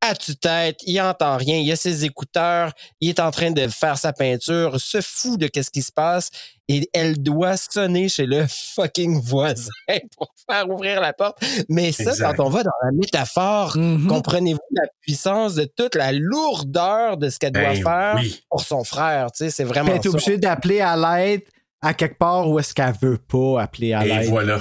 à 0.00 0.14
tue-tête, 0.14 0.76
il 0.86 1.00
entend 1.00 1.36
rien, 1.36 1.56
il 1.56 1.70
a 1.72 1.76
ses 1.76 2.04
écouteurs, 2.04 2.72
il 3.00 3.08
est 3.08 3.18
en 3.18 3.32
train 3.32 3.50
de 3.50 3.66
faire 3.66 3.98
sa 3.98 4.12
peinture, 4.12 4.80
se 4.80 5.00
fout 5.00 5.40
de 5.40 5.48
qu'est-ce 5.48 5.72
qui 5.72 5.82
se 5.82 5.90
passe 5.90 6.30
et 6.68 6.88
elle 6.92 7.20
doit 7.20 7.56
sonner 7.56 8.08
chez 8.08 8.24
le 8.24 8.46
fucking 8.76 9.20
voisin 9.20 9.72
pour 10.16 10.28
faire 10.48 10.70
ouvrir 10.70 11.00
la 11.00 11.12
porte. 11.12 11.38
Mais 11.68 11.90
ça, 11.90 12.04
Exact. 12.12 12.36
quand 12.36 12.46
on 12.46 12.48
va 12.48 12.62
dans 12.62 12.70
la 12.84 12.92
métaphore, 12.92 13.76
Mhm. 13.76 14.06
comprenez-vous 14.06 14.60
la 14.70 14.86
puissance 15.00 15.56
de 15.56 15.64
toute 15.64 15.96
la 15.96 16.12
lourdeur 16.12 17.16
de 17.16 17.28
ce 17.28 17.40
qu'elle 17.40 17.52
doit 17.52 17.62
Ben 17.62 17.82
faire 17.82 18.14
oui. 18.18 18.40
pour 18.48 18.60
son 18.62 18.84
frère, 18.84 19.32
tu 19.32 19.38
sais, 19.44 19.50
c'est 19.50 19.64
vraiment 19.64 19.90
elle 19.90 19.96
est 19.96 20.06
obligée 20.06 20.38
d'appeler 20.38 20.80
à 20.80 20.96
l'aide 20.96 21.42
à 21.80 21.94
quelque 21.94 22.18
part 22.18 22.48
où 22.48 22.58
est-ce 22.58 22.74
qu'elle 22.74 22.94
veut 23.00 23.18
pas 23.18 23.62
appeler 23.62 23.92
à 23.92 24.04
Et 24.04 24.08
l'aide. 24.08 24.28
voilà. 24.28 24.60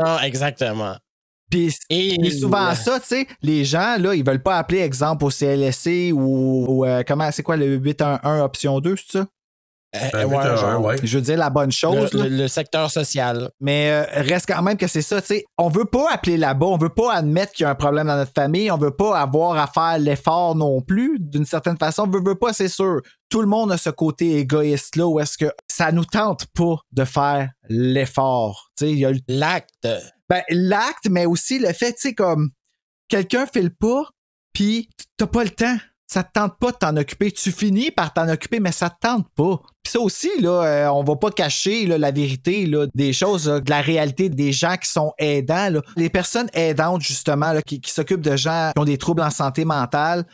Non, 0.00 0.18
exactement. 0.20 0.96
Puis 1.50 1.74
Et 1.88 2.16
c'est 2.22 2.30
souvent 2.30 2.74
ça, 2.74 3.00
tu 3.00 3.06
sais, 3.06 3.26
les 3.42 3.64
gens, 3.64 3.96
là, 3.98 4.14
ils 4.14 4.24
veulent 4.24 4.42
pas 4.42 4.58
appeler, 4.58 4.80
exemple, 4.80 5.24
au 5.24 5.30
CLSC 5.30 6.12
ou, 6.12 6.66
ou, 6.68 6.84
euh, 6.84 7.02
comment, 7.06 7.30
c'est 7.32 7.42
quoi 7.42 7.56
le 7.56 7.76
811 7.76 8.42
option 8.42 8.80
2, 8.80 8.96
c'est 8.96 9.18
ça? 9.18 9.26
Euh, 9.96 10.24
ouais, 10.26 10.56
genre, 10.58 10.84
ouais. 10.84 10.96
Je 11.02 11.16
veux 11.16 11.22
dire 11.22 11.38
la 11.38 11.48
bonne 11.48 11.72
chose, 11.72 12.12
le, 12.12 12.18
là. 12.20 12.28
le- 12.28 12.36
le 12.36 12.48
secteur 12.48 12.90
social. 12.90 13.50
Mais 13.60 13.90
euh, 13.90 14.04
reste 14.22 14.46
quand 14.46 14.60
même 14.60 14.76
que 14.76 14.86
c'est 14.86 15.00
ça, 15.02 15.20
tu 15.22 15.28
sais. 15.28 15.44
On 15.56 15.70
veut 15.70 15.86
pas 15.86 16.12
appeler 16.12 16.36
là-bas, 16.36 16.66
on 16.66 16.76
veut 16.76 16.90
pas 16.90 17.14
admettre 17.14 17.52
qu'il 17.52 17.64
y 17.64 17.66
a 17.66 17.70
un 17.70 17.74
problème 17.74 18.06
dans 18.08 18.16
notre 18.16 18.32
famille, 18.34 18.70
on 18.70 18.76
veut 18.76 18.94
pas 18.94 19.18
avoir 19.18 19.56
à 19.56 19.66
faire 19.66 19.98
l'effort 19.98 20.54
non 20.56 20.82
plus, 20.82 21.16
d'une 21.18 21.46
certaine 21.46 21.78
façon. 21.78 22.02
On 22.06 22.10
veut, 22.10 22.22
veut 22.22 22.34
pas, 22.38 22.52
c'est 22.52 22.68
sûr. 22.68 23.00
Tout 23.30 23.40
le 23.40 23.46
monde 23.46 23.72
a 23.72 23.78
ce 23.78 23.88
côté 23.88 24.36
égoïste-là 24.36 25.06
où 25.06 25.20
est-ce 25.20 25.38
que 25.38 25.50
ça 25.68 25.90
nous 25.90 26.04
tente 26.04 26.46
pas 26.54 26.76
de 26.92 27.04
faire 27.06 27.48
l'effort. 27.70 28.70
Tu 28.76 28.84
sais, 28.84 28.92
il 28.92 28.98
y 28.98 29.06
a 29.06 29.12
L'acte. 29.26 29.88
ben, 30.28 30.42
l'acte, 30.50 31.08
mais 31.10 31.24
aussi 31.26 31.58
le 31.58 31.72
fait, 31.72 31.92
tu 31.94 32.00
sais, 32.00 32.14
comme 32.14 32.50
quelqu'un 33.08 33.46
fait 33.46 33.62
le 33.62 33.70
pas, 33.70 34.02
puis 34.52 34.90
t'as 35.16 35.26
pas 35.26 35.44
le 35.44 35.50
temps. 35.50 35.76
Ça 36.10 36.22
te 36.22 36.30
tente 36.32 36.58
pas 36.58 36.72
de 36.72 36.76
t'en 36.76 36.96
occuper. 36.96 37.30
Tu 37.30 37.52
finis 37.52 37.90
par 37.90 38.14
t'en 38.14 38.28
occuper, 38.30 38.60
mais 38.60 38.72
ça 38.72 38.88
te 38.88 38.96
tente 39.00 39.26
pas. 39.36 39.60
Puis 39.82 39.92
ça 39.92 40.00
aussi, 40.00 40.30
là, 40.40 40.62
euh, 40.64 40.88
on 40.88 41.04
va 41.04 41.16
pas 41.16 41.30
cacher 41.30 41.84
là, 41.86 41.98
la 41.98 42.10
vérité 42.10 42.64
là, 42.64 42.86
des 42.94 43.12
choses, 43.12 43.46
là, 43.46 43.60
de 43.60 43.68
la 43.68 43.82
réalité 43.82 44.30
des 44.30 44.50
gens 44.50 44.76
qui 44.76 44.88
sont 44.90 45.12
aidants. 45.18 45.68
là. 45.70 45.82
Les 45.96 46.08
personnes 46.08 46.48
aidantes, 46.54 47.02
justement, 47.02 47.52
là, 47.52 47.60
qui, 47.60 47.80
qui 47.82 47.90
s'occupent 47.92 48.22
de 48.22 48.36
gens 48.36 48.70
qui 48.74 48.80
ont 48.80 48.84
des 48.86 48.96
troubles 48.96 49.20
en 49.20 49.30
santé 49.30 49.66
mentale, 49.66 50.24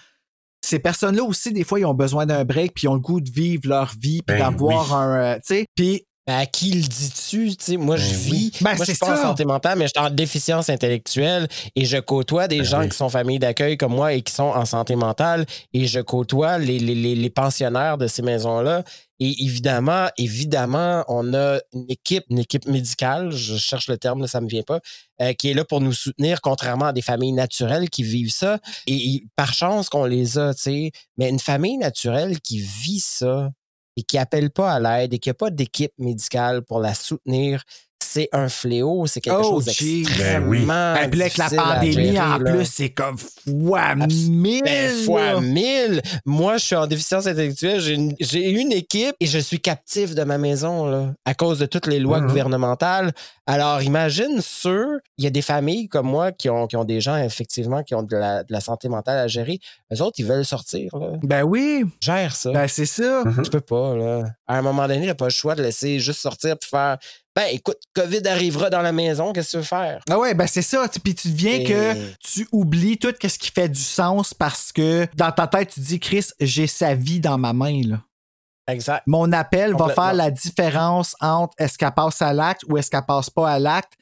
ces 0.64 0.78
personnes-là 0.78 1.24
aussi, 1.24 1.52
des 1.52 1.64
fois, 1.64 1.78
ils 1.80 1.84
ont 1.86 1.92
besoin 1.92 2.24
d'un 2.24 2.44
break, 2.44 2.72
puis 2.74 2.84
ils 2.84 2.88
ont 2.88 2.94
le 2.94 3.01
goût 3.01 3.20
de 3.20 3.30
vivre 3.30 3.68
leur 3.68 3.92
vie, 4.01 4.22
puis 4.22 4.38
Ben 4.38 4.51
d'avoir 4.51 4.86
oui. 4.86 4.94
un... 4.96 5.16
euh, 5.16 5.34
tu 5.36 5.40
sais, 5.44 5.66
puis 5.74 6.06
Ben, 6.26 6.38
à 6.38 6.46
qui 6.46 6.72
le 6.72 6.80
dis-tu? 6.82 7.55
Tu 7.56 7.64
sais, 7.64 7.76
moi, 7.76 7.96
je 7.96 8.09
Ben 8.09 8.16
vis. 8.16 8.51
Ben, 8.62 8.76
moi, 8.76 8.84
je 8.86 8.92
suis 8.92 8.98
pas 8.98 9.18
en 9.18 9.22
santé 9.22 9.44
mentale, 9.44 9.78
mais 9.78 9.86
je 9.86 9.92
suis 9.94 10.06
en 10.06 10.10
déficience 10.10 10.70
intellectuelle 10.70 11.48
et 11.76 11.84
je 11.84 11.98
côtoie 11.98 12.48
des 12.48 12.59
Ben 12.59 12.64
gens 12.64 12.80
oui. 12.80 12.88
qui 12.88 12.96
sont 12.96 13.10
familles 13.10 13.38
d'accueil 13.38 13.76
comme 13.76 13.94
moi 13.94 14.14
et 14.14 14.22
qui 14.22 14.32
sont 14.32 14.44
en 14.44 14.64
santé 14.64 14.96
mentale 14.96 15.44
et 15.74 15.86
je 15.86 16.01
côtoie 16.01 16.56
les, 16.59 16.78
les, 16.78 16.94
les, 16.94 17.14
les 17.14 17.30
pensionnaires 17.30 17.98
de 17.98 18.06
ces 18.06 18.22
maisons-là. 18.22 18.84
Et 19.20 19.44
évidemment, 19.44 20.09
évidemment, 20.18 21.05
on 21.09 21.34
a 21.34 21.59
une 21.72 21.86
équipe, 21.88 22.24
une 22.30 22.40
équipe 22.40 22.66
médicale, 22.66 23.30
je 23.30 23.56
cherche 23.56 23.88
le 23.88 23.96
terme, 23.96 24.22
là, 24.22 24.26
ça 24.26 24.40
me 24.40 24.48
vient 24.48 24.62
pas, 24.62 24.80
euh, 25.20 25.32
qui 25.34 25.51
est 25.51 25.55
là 25.55 25.64
pour 25.64 25.80
nous 25.80 25.92
soutenir, 25.92 26.40
contrairement 26.40 26.86
à 26.86 26.92
des 26.92 27.01
familles 27.02 27.32
naturelles 27.32 27.90
qui 27.90 28.02
vivent 28.02 28.32
ça. 28.32 28.59
Et, 28.86 28.94
et 28.94 29.26
par 29.36 29.55
chance 29.55 29.88
qu'on 29.88 30.05
les 30.05 30.36
a, 30.38 30.52
tu 30.52 30.62
sais. 30.62 30.90
Mais 31.16 31.28
une 31.28 31.38
famille 31.38 31.76
naturelle 31.76 32.40
qui 32.40 32.59
vit 32.59 32.98
ça, 32.98 33.51
et 33.97 34.03
qui 34.03 34.19
appelle 34.19 34.51
pas 34.51 34.73
à 34.73 34.81
l'aide 34.81 35.15
et 35.15 35.19
qui 35.19 35.29
n'a 35.29 35.35
pas 35.35 35.51
d'équipe 35.51 35.93
médicale 35.99 36.62
pour 36.62 36.81
la 36.81 36.95
soutenir, 36.95 37.62
c'est 38.15 38.28
un 38.32 38.49
fléau, 38.49 39.07
c'est 39.07 39.20
quelque 39.20 39.36
Oh, 39.41 39.43
chose 39.61 39.65
d'extrêmement 39.65 40.16
Ben 40.19 40.49
oui. 40.49 40.65
Ben, 40.66 40.70
avec 41.03 41.36
la 41.36 41.51
pandémie, 41.51 41.93
gérer, 41.93 42.20
en 42.20 42.39
là. 42.39 42.53
plus, 42.53 42.65
c'est 42.65 42.91
comme 42.91 43.16
fois 43.19 43.95
mille. 43.97 44.62
Ben, 44.65 44.91
fois 45.05 45.41
mille. 45.41 46.01
Moi, 46.24 46.57
je 46.59 46.65
suis 46.65 46.77
en 46.77 46.86
déficience 46.86 47.27
intellectuelle. 47.27 47.81
J'ai 47.81 47.95
une, 47.95 48.15
j'ai 48.20 48.51
une 48.51 48.70
équipe 48.73 49.16
et 49.19 49.27
je 49.27 49.39
suis 49.39 49.59
captif 49.61 50.15
de 50.15 50.23
ma 50.23 50.39
maison 50.39 50.86
là, 50.86 51.12
à 51.24 51.35
cause 51.35 51.59
de 51.59 51.66
toutes 51.66 51.86
les 51.89 51.99
lois 51.99 52.20
Mhm. 52.20 52.28
gouvernementales. 52.28 53.12
Alors, 53.47 53.82
imagine 53.82 54.39
ceux, 54.41 55.01
il 55.19 55.24
y 55.24 55.27
a 55.27 55.31
des 55.31 55.43
familles 55.43 55.89
comme 55.89 56.07
moi 56.07 56.32
qui 56.32 56.49
ont, 56.49 56.66
qui 56.66 56.77
ont 56.77 56.85
des 56.85 57.01
gens, 57.01 57.16
effectivement, 57.16 57.82
qui 57.82 57.95
ont 57.95 58.03
de 58.03 58.16
la, 58.16 58.43
de 58.45 58.53
la 58.53 58.61
santé 58.61 58.89
mentale 58.89 59.19
à 59.19 59.27
gérer. 59.28 59.59
Eux 59.93 60.01
autres, 60.03 60.15
ils 60.19 60.24
veulent 60.24 60.45
sortir. 60.47 60.97
Là. 60.97 61.09
Ben 61.23 61.43
oui, 61.43 61.85
Gère 62.01 62.35
ça. 62.36 62.53
ben 62.53 62.66
c'est 62.69 62.86
ça. 62.86 63.23
Mhm. 63.24 63.43
Tu 63.43 63.51
peux 63.51 63.61
pas, 63.61 63.95
là. 63.97 64.23
À 64.47 64.57
un 64.59 64.62
moment 64.62 64.86
donné, 64.86 65.07
t'as 65.07 65.15
pas 65.15 65.24
le 65.27 65.31
choix 65.31 65.55
de 65.55 65.62
laisser 65.62 65.99
juste 65.99 66.20
sortir 66.20 66.57
puis 66.59 66.69
faire 66.70 66.97
Ben, 67.36 67.47
écoute, 67.51 67.78
COVID 67.94 68.27
arrivera 68.28 68.70
dans 68.70 68.81
la 68.82 68.93
maison, 68.93 69.32
qu'est-ce 69.32 69.48
que 69.48 69.51
tu 69.52 69.56
veux 69.59 69.62
faire? 69.65 70.01
Ah 70.09 70.19
ouais, 70.19 70.35
ben 70.35 70.47
c'est 70.47 70.62
ça. 70.62 70.86
Puis 71.02 71.15
tu 71.16 71.31
deviens 71.31 71.59
Et- 71.59 71.65
que 71.65 71.94
tu 72.20 72.47
oublies 72.52 72.97
tout 72.97 73.12
ce 73.20 73.39
qui 73.39 73.51
fait 73.51 73.69
du 73.69 73.81
sens 73.81 74.32
parce 74.35 74.73
que 74.73 75.06
dans 75.16 75.32
ta 75.32 75.48
tête, 75.48 75.70
tu 75.74 75.81
dis, 75.81 75.98
Chris, 75.98 76.27
j'ai 76.39 76.69
sa 76.69 76.94
vie 76.94 77.19
dans 77.19 77.36
ma 77.36 77.52
main. 77.52 77.82
Là. 77.85 78.01
Exact. 78.69 79.02
Mon 79.06 79.32
appel 79.32 79.74
va 79.74 79.89
faire 79.89 80.15
la 80.15 80.31
différence 80.31 81.16
entre 81.20 81.55
est-ce 81.59 81.77
qu'elle 81.77 81.93
passe 81.93 82.23
à 82.23 82.32
l'acte 82.32 82.62
ou 82.69 82.78
est-ce 82.78 82.90
qu'elle 82.90 83.05
passe 83.05 83.31
pas 83.31 83.51
à 83.51 83.59
l'acte. 83.59 83.93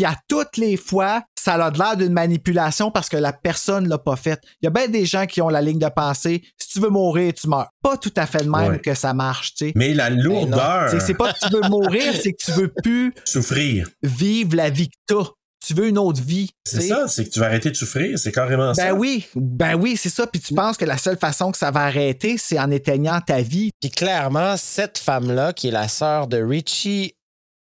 Puis 0.00 0.06
à 0.06 0.16
toutes 0.28 0.56
les 0.56 0.78
fois, 0.78 1.22
ça 1.38 1.56
a 1.62 1.70
l'air 1.70 1.94
d'une 1.94 2.14
manipulation 2.14 2.90
parce 2.90 3.10
que 3.10 3.18
la 3.18 3.34
personne 3.34 3.86
l'a 3.86 3.98
pas 3.98 4.16
faite. 4.16 4.40
Il 4.62 4.64
y 4.64 4.66
a 4.66 4.70
bien 4.70 4.88
des 4.88 5.04
gens 5.04 5.26
qui 5.26 5.42
ont 5.42 5.50
la 5.50 5.60
ligne 5.60 5.78
de 5.78 5.90
pensée 5.94 6.42
si 6.56 6.68
tu 6.70 6.80
veux 6.80 6.88
mourir, 6.88 7.34
tu 7.34 7.46
meurs. 7.48 7.68
Pas 7.82 7.98
tout 7.98 8.12
à 8.16 8.24
fait 8.24 8.44
de 8.44 8.48
même 8.48 8.72
Ouais. 8.72 8.78
que 8.78 8.94
ça 8.94 9.12
marche, 9.12 9.52
tu 9.56 9.66
sais. 9.66 9.72
Mais 9.74 9.92
la 9.92 10.08
lourdeur, 10.08 10.88
C'est 11.02 11.12
pas 11.12 11.34
que 11.34 11.38
tu 11.46 11.52
veux 11.52 11.68
mourir, 11.68 12.14
c'est 12.14 12.32
que 12.32 12.42
tu 12.42 12.52
veux 12.52 12.72
plus 12.82 13.12
souffrir. 13.26 13.88
vivre 14.02 14.56
la 14.56 14.70
vie 14.70 14.88
que 14.88 14.96
t'as. 15.06 15.24
Tu 15.66 15.74
veux 15.74 15.88
une 15.88 15.98
autre 15.98 16.22
vie. 16.22 16.48
C'est 16.64 16.80
ça, 16.80 17.06
c'est 17.08 17.26
que 17.26 17.28
tu 17.30 17.38
vas 17.40 17.44
arrêter 17.46 17.70
de 17.70 17.76
souffrir, 17.76 18.18
c'est 18.18 18.32
carrément 18.32 18.72
ça. 18.72 18.82
Ben 18.94 18.98
oui, 18.98 19.26
ben 19.34 19.74
oui, 19.74 19.98
c'est 19.98 20.08
ça. 20.08 20.26
Puis 20.26 20.40
tu 20.40 20.54
penses 20.54 20.78
que 20.78 20.86
la 20.86 20.96
seule 20.96 21.18
façon 21.18 21.52
que 21.52 21.58
ça 21.58 21.70
va 21.70 21.80
arrêter, 21.80 22.38
c'est 22.38 22.58
en 22.58 22.70
éteignant 22.70 23.20
ta 23.20 23.42
vie. 23.42 23.70
Puis 23.78 23.90
clairement, 23.90 24.56
cette 24.56 24.96
femme-là, 24.96 25.52
qui 25.52 25.68
est 25.68 25.72
la 25.72 25.88
sœur 25.88 26.28
de 26.28 26.42
Richie, 26.42 27.12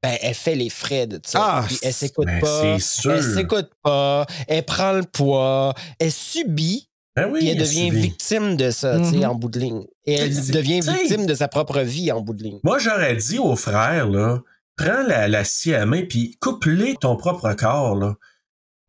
ben, 0.03 0.17
elle 0.21 0.35
fait 0.35 0.55
les 0.55 0.69
frais 0.71 1.07
de 1.07 1.21
ça. 1.25 1.39
Ah, 1.41 1.65
Puis 1.67 1.79
elle 1.83 1.93
s'écoute 1.93 2.27
ben, 2.27 2.41
pas. 2.41 2.79
c'est 2.79 3.01
sûr. 3.01 3.13
Elle 3.13 3.23
s'écoute 3.23 3.71
pas. 3.83 4.27
Elle 4.49 4.65
prend 4.65 4.93
le 4.93 5.05
poids. 5.05 5.75
Elle 5.99 6.11
subit. 6.13 6.89
Ben 7.15 7.29
oui, 7.31 7.41
Puis 7.41 7.49
elle 7.51 7.57
elle 7.59 7.63
devient 7.63 7.89
subit. 7.89 8.01
victime 8.01 8.57
de 8.57 8.71
ça, 8.71 8.99
tu 8.99 9.05
sais, 9.05 9.17
Mhm. 9.19 9.25
en 9.27 9.35
bout 9.35 9.51
de 9.51 9.59
ligne. 9.61 9.85
Et 10.07 10.15
elle 10.15 10.35
devient 10.51 10.81
victime 10.81 11.27
de 11.27 11.35
sa 11.35 11.47
propre 11.47 11.81
vie 11.81 12.11
en 12.11 12.21
bout 12.23 12.33
de 12.35 12.43
ligne. 12.43 12.59
Moi, 12.65 12.79
j'aurais 12.79 13.15
dit 13.17 13.39
aux 13.39 13.55
frères, 13.55 14.09
là, 14.09 14.39
prends 14.77 15.03
la, 15.07 15.29
la 15.29 15.45
scie 15.45 15.75
à 15.75 15.85
main 15.87 16.03
puis 16.09 16.37
coupe-les 16.41 16.95
ton 17.01 17.17
propre 17.17 17.53
corps, 17.53 17.95
là. 17.97 18.15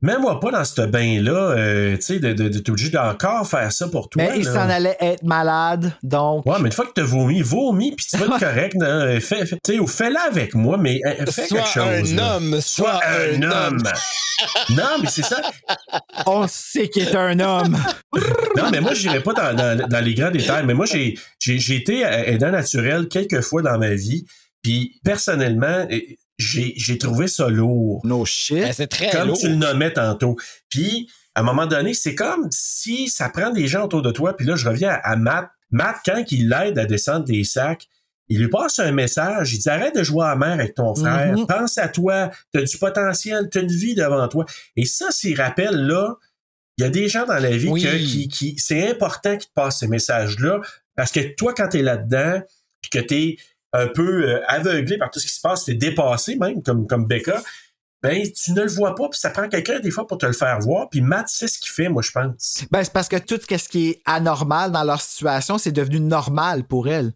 Mets-moi 0.04 0.40
pas 0.40 0.52
dans 0.52 0.64
ce 0.64 0.82
bain-là, 0.84 1.32
euh, 1.58 1.96
tu 1.96 2.02
sais, 2.04 2.20
de, 2.20 2.34
de, 2.34 2.50
de 2.50 2.60
t'es 2.60 2.70
obligé 2.70 2.90
d'encore 2.90 3.48
faire 3.48 3.72
ça 3.72 3.88
pour 3.88 4.10
toi. 4.10 4.22
Mais 4.24 4.38
il 4.38 4.46
s'en 4.46 4.70
allait 4.70 4.98
être 5.02 5.24
malade, 5.24 5.94
donc. 6.04 6.46
Ouais, 6.46 6.58
mais 6.60 6.68
une 6.68 6.72
fois 6.74 6.86
que 6.86 6.92
t'as 6.94 7.02
vomi, 7.04 7.42
vomis, 7.42 7.96
puis 7.96 8.06
tu 8.06 8.18
vas 8.18 8.26
être 8.28 8.40
correct. 8.46 8.76
là. 8.80 9.20
Fais, 9.20 9.46
fais, 9.48 9.58
tu 9.64 9.74
sais, 9.74 9.80
ou 9.80 9.88
fais-le 9.88 10.18
avec 10.30 10.54
moi, 10.54 10.78
mais 10.78 11.00
euh, 11.06 11.26
fais 11.26 11.48
quelque 11.48 11.68
chose. 11.68 12.14
un 12.14 12.16
là. 12.16 12.36
homme, 12.36 12.62
Sois 12.62 12.92
sois 12.92 13.02
un 13.08 13.42
un 13.42 13.52
homme. 13.68 13.84
non, 14.72 14.84
mais 15.02 15.08
c'est 15.10 15.24
ça. 15.26 15.42
On 16.28 16.46
sait 16.48 16.90
qu'il 16.90 17.04
est 17.08 17.16
un 17.16 17.40
homme. 17.40 17.78
Non, 18.56 18.70
mais 18.72 18.82
moi, 18.82 18.94
je 18.94 19.08
n'irai 19.08 19.24
pas 19.24 19.34
dans, 19.34 19.56
dans- 19.56 19.88
dans 19.88 20.00
les 20.06 20.14
grands 20.14 20.30
détails, 20.30 20.64
mais 20.66 20.76
moi, 20.76 20.86
j'ai 20.86 21.16
j'ai- 21.40 21.58
j'ai 21.58 21.76
été 21.78 22.02
aidant 22.28 22.52
naturel 22.52 23.08
quelques 23.08 23.42
fois 23.42 23.64
dans 23.64 23.80
ma 23.80 23.96
vie, 23.96 24.26
puis 24.62 25.00
personnellement, 25.04 25.88
j'ai 26.38 26.74
j'ai 26.78 26.98
trouvé 26.98 27.28
ça 27.28 27.48
lourd. 27.50 28.02
No 28.06 28.26
shit. 28.26 28.58
Ben, 28.60 28.74
c'est 28.74 28.88
très 28.88 29.10
comme 29.12 29.30
lourd. 29.30 29.38
tu 29.40 29.50
le 29.50 29.56
nommais 29.56 29.94
tantôt. 29.94 30.36
Puis, 30.70 31.10
à 31.36 31.42
un 31.42 31.44
moment 31.44 31.66
donné, 31.68 31.94
c'est 31.94 32.16
comme 32.16 32.48
si 32.52 33.08
ça 33.08 33.30
prend 33.30 33.50
des 33.52 33.68
gens 33.68 33.86
autour 33.86 34.02
de 34.02 34.12
toi. 34.12 34.36
Puis 34.36 34.46
là, 34.46 34.56
je 34.56 34.68
reviens 34.68 34.90
à, 34.90 35.12
à 35.12 35.16
Matt. 35.16 35.50
Matt, 35.72 35.98
quand 36.06 36.24
il 36.32 36.50
l'aide 36.50 36.78
à 36.78 36.86
descendre 36.86 37.26
des 37.26 37.44
sacs, 37.44 37.88
il 38.30 38.40
lui 38.40 38.50
passe 38.50 38.80
un 38.80 38.92
message. 38.92 39.54
Il 39.54 39.60
dit 39.60 39.70
arrête 39.70 39.96
de 39.96 40.04
jouer 40.04 40.26
à 40.26 40.36
mer 40.36 40.52
avec 40.54 40.76
ton 40.76 40.94
frère. 40.96 41.38
Mhm. 41.38 41.46
Pense 41.48 41.78
à 41.78 41.88
toi. 41.88 42.30
Tu 42.54 42.60
as 42.60 42.64
du 42.64 42.78
potentiel. 42.78 43.50
Tu 43.52 43.58
as 43.58 43.62
une 43.62 43.72
vie 43.72 43.96
devant 43.96 44.28
toi. 44.28 44.46
Et 44.76 44.86
ça, 44.86 45.08
ces 45.12 45.34
rappels-là, 45.34 46.16
il 46.78 46.84
y 46.84 46.88
a 46.88 46.90
des 46.90 47.08
gens 47.10 47.26
dans 47.26 47.34
la 47.38 47.52
vie 47.56 47.70
Oui. 47.70 47.84
que- 47.84 47.98
qui, 47.98 48.28
qui 48.28 48.56
c'est 48.58 48.90
important 48.90 49.38
qu'ils 49.38 49.50
te 49.50 49.54
passent 49.54 49.80
ces 49.80 49.88
messages-là. 49.88 50.62
Parce 50.96 51.12
que 51.12 51.20
toi, 51.36 51.54
quand 51.54 51.70
tu 51.70 51.80
es 51.80 51.82
là-dedans, 51.84 52.42
puis 52.82 52.90
que 52.92 53.00
tu 53.06 53.14
es 53.16 53.38
un 53.74 53.88
peu 53.88 54.30
euh, 54.30 54.42
aveuglé 54.48 54.98
par 54.98 55.10
tout 55.10 55.20
ce 55.20 55.26
qui 55.26 55.34
se 55.34 55.42
passe, 55.42 55.66
tu 55.66 55.72
es 55.72 55.76
dépassé 55.76 56.36
même, 56.36 56.62
comme, 56.62 56.88
comme 56.88 57.08
Becca, 57.08 57.42
ben 58.04 58.22
tu 58.32 58.52
ne 58.52 58.62
le 58.62 58.70
vois 58.70 58.96
pas, 58.96 59.08
puis 59.10 59.20
ça 59.20 59.30
prend 59.30 59.48
quelqu'un 59.48 59.80
des 59.80 59.90
fois 59.90 60.06
pour 60.06 60.18
te 60.18 60.26
le 60.26 60.34
faire 60.34 60.60
voir. 60.60 60.90
Puis 60.90 61.02
Matt 61.02 61.30
sait 61.30 61.48
ce 61.48 61.58
qu'il 61.58 61.72
fait, 61.72 61.88
moi, 61.88 62.02
je 62.02 62.12
pense. 62.12 62.66
Ben, 62.70 62.84
c'est 62.84 62.92
parce 62.92 63.08
que 63.08 63.16
tout 63.16 63.40
ce 63.40 63.70
qui 63.70 63.92
est 63.92 64.02
anormal 64.06 64.74
dans 64.74 64.84
leur 64.84 65.02
situation, 65.02 65.58
c'est 65.58 65.72
devenu 65.72 66.02
normal 66.02 66.66
pour 66.66 66.90
elle. 66.90 67.14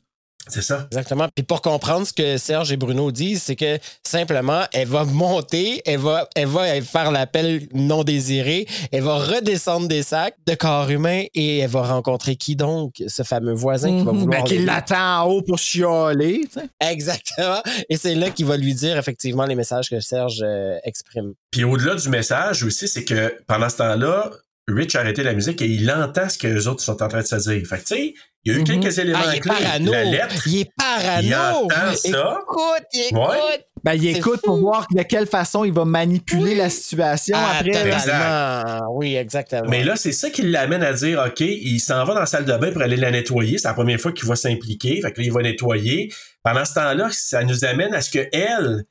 C'est 0.49 0.61
ça. 0.61 0.87
Exactement. 0.91 1.27
Puis 1.35 1.43
pour 1.43 1.61
comprendre 1.61 2.05
ce 2.07 2.13
que 2.13 2.37
Serge 2.37 2.71
et 2.71 2.77
Bruno 2.77 3.11
disent, 3.11 3.43
c'est 3.43 3.55
que 3.55 3.77
simplement, 4.05 4.63
elle 4.73 4.87
va 4.87 5.03
monter, 5.05 5.81
elle 5.85 5.99
va, 5.99 6.27
elle 6.35 6.47
va 6.47 6.81
faire 6.81 7.11
l'appel 7.11 7.67
non 7.73 8.03
désiré, 8.03 8.65
elle 8.91 9.03
va 9.03 9.17
redescendre 9.17 9.87
des 9.87 10.03
sacs 10.03 10.35
de 10.47 10.55
corps 10.55 10.89
humain 10.89 11.23
et 11.33 11.59
elle 11.59 11.69
va 11.69 11.81
rencontrer 11.83 12.35
qui 12.35 12.55
donc? 12.55 12.95
Ce 13.07 13.23
fameux 13.23 13.53
voisin 13.53 13.89
qui 13.99 14.05
va 14.05 14.11
Mhm. 14.11 14.19
vouloir. 14.19 14.43
Ben, 14.43 14.49
l'aider. 14.49 14.65
l'attend 14.65 15.21
en 15.23 15.25
haut 15.29 15.41
pour 15.41 15.57
chialer, 15.57 16.41
tu 16.51 16.59
sais. 16.59 16.67
Exactement. 16.91 17.61
Et 17.89 17.97
c'est 17.97 18.15
là 18.15 18.29
qu'il 18.29 18.45
va 18.45 18.57
lui 18.57 18.73
dire 18.73 18.97
effectivement 18.97 19.45
les 19.45 19.55
messages 19.55 19.89
que 19.89 19.99
Serge 19.99 20.41
euh, 20.43 20.77
exprime. 20.83 21.33
Puis 21.51 21.63
au-delà 21.63 21.95
du 21.95 22.09
message 22.09 22.63
aussi, 22.63 22.87
c'est 22.87 23.03
que 23.03 23.35
pendant 23.47 23.69
ce 23.69 23.77
temps-là, 23.77 24.31
Rich 24.69 24.95
a 24.95 24.99
arrêté 24.99 25.23
la 25.23 25.33
musique 25.33 25.61
et 25.61 25.65
il 25.67 25.89
entend 25.89 26.27
ce 26.27 26.37
que 26.37 26.47
les 26.47 26.67
autres 26.67 26.81
sont 26.83 27.01
en 27.01 27.07
train 27.07 27.21
de 27.21 27.25
se 27.25 27.35
dire. 27.37 27.65
Fait 27.65 27.77
que, 27.77 27.85
tu 27.85 27.95
sais, 27.95 28.13
il 28.47 28.53
y 28.53 28.55
a 28.55 28.59
eu 28.59 28.61
Mhm. 28.61 28.65
quelques 28.81 28.97
éléments 28.99 29.19
Ah, 29.21 29.31
il 29.33 29.37
est 29.37 29.39
clés. 29.41 29.51
parano. 29.63 29.91
La 29.91 30.03
lettre, 30.03 30.47
Il 30.47 30.59
est 30.61 30.71
parano. 30.77 31.21
il 31.21 31.35
entend 31.35 31.95
ça. 31.95 32.39
Écoute, 32.41 32.87
écoute. 32.93 33.17
Ouais. 33.19 33.65
Ben, 33.83 33.93
il 33.93 34.07
écoute 34.17 34.41
pour 34.43 34.57
voir 34.57 34.85
de 34.91 35.01
quelle 35.03 35.27
façon 35.27 35.63
il 35.63 35.71
va 35.71 35.85
manipuler 35.85 36.55
la 36.55 36.69
situation 36.69 37.37
Ah, 37.39 37.57
après. 37.59 38.81
Oui, 38.91 39.15
exactement. 39.15 39.69
Mais 39.69 39.83
là, 39.83 39.95
c'est 39.95 40.11
ça 40.11 40.29
qui 40.29 40.41
l'amène 40.41 40.83
à 40.83 40.93
dire, 40.93 41.23
OK, 41.25 41.39
il 41.41 41.79
s'en 41.79 42.03
va 42.03 42.13
dans 42.13 42.19
la 42.21 42.25
salle 42.25 42.45
de 42.45 42.57
bain 42.57 42.71
pour 42.71 42.81
aller 42.81 42.97
la 42.97 43.11
nettoyer. 43.11 43.57
C'est 43.57 43.67
la 43.67 43.73
première 43.73 43.99
fois 43.99 44.11
qu'il 44.11 44.27
va 44.27 44.35
s'impliquer. 44.35 44.99
Fait 45.01 45.11
que 45.11 45.19
là, 45.19 45.25
il 45.27 45.31
va 45.31 45.41
nettoyer. 45.41 46.11
Pendant 46.43 46.65
ce 46.65 46.73
temps-là, 46.73 47.09
ça 47.11 47.43
nous 47.43 47.65
amène 47.65 47.93
à 47.93 48.01
ce 48.01 48.09
que 48.09 48.27
elle 48.33 48.83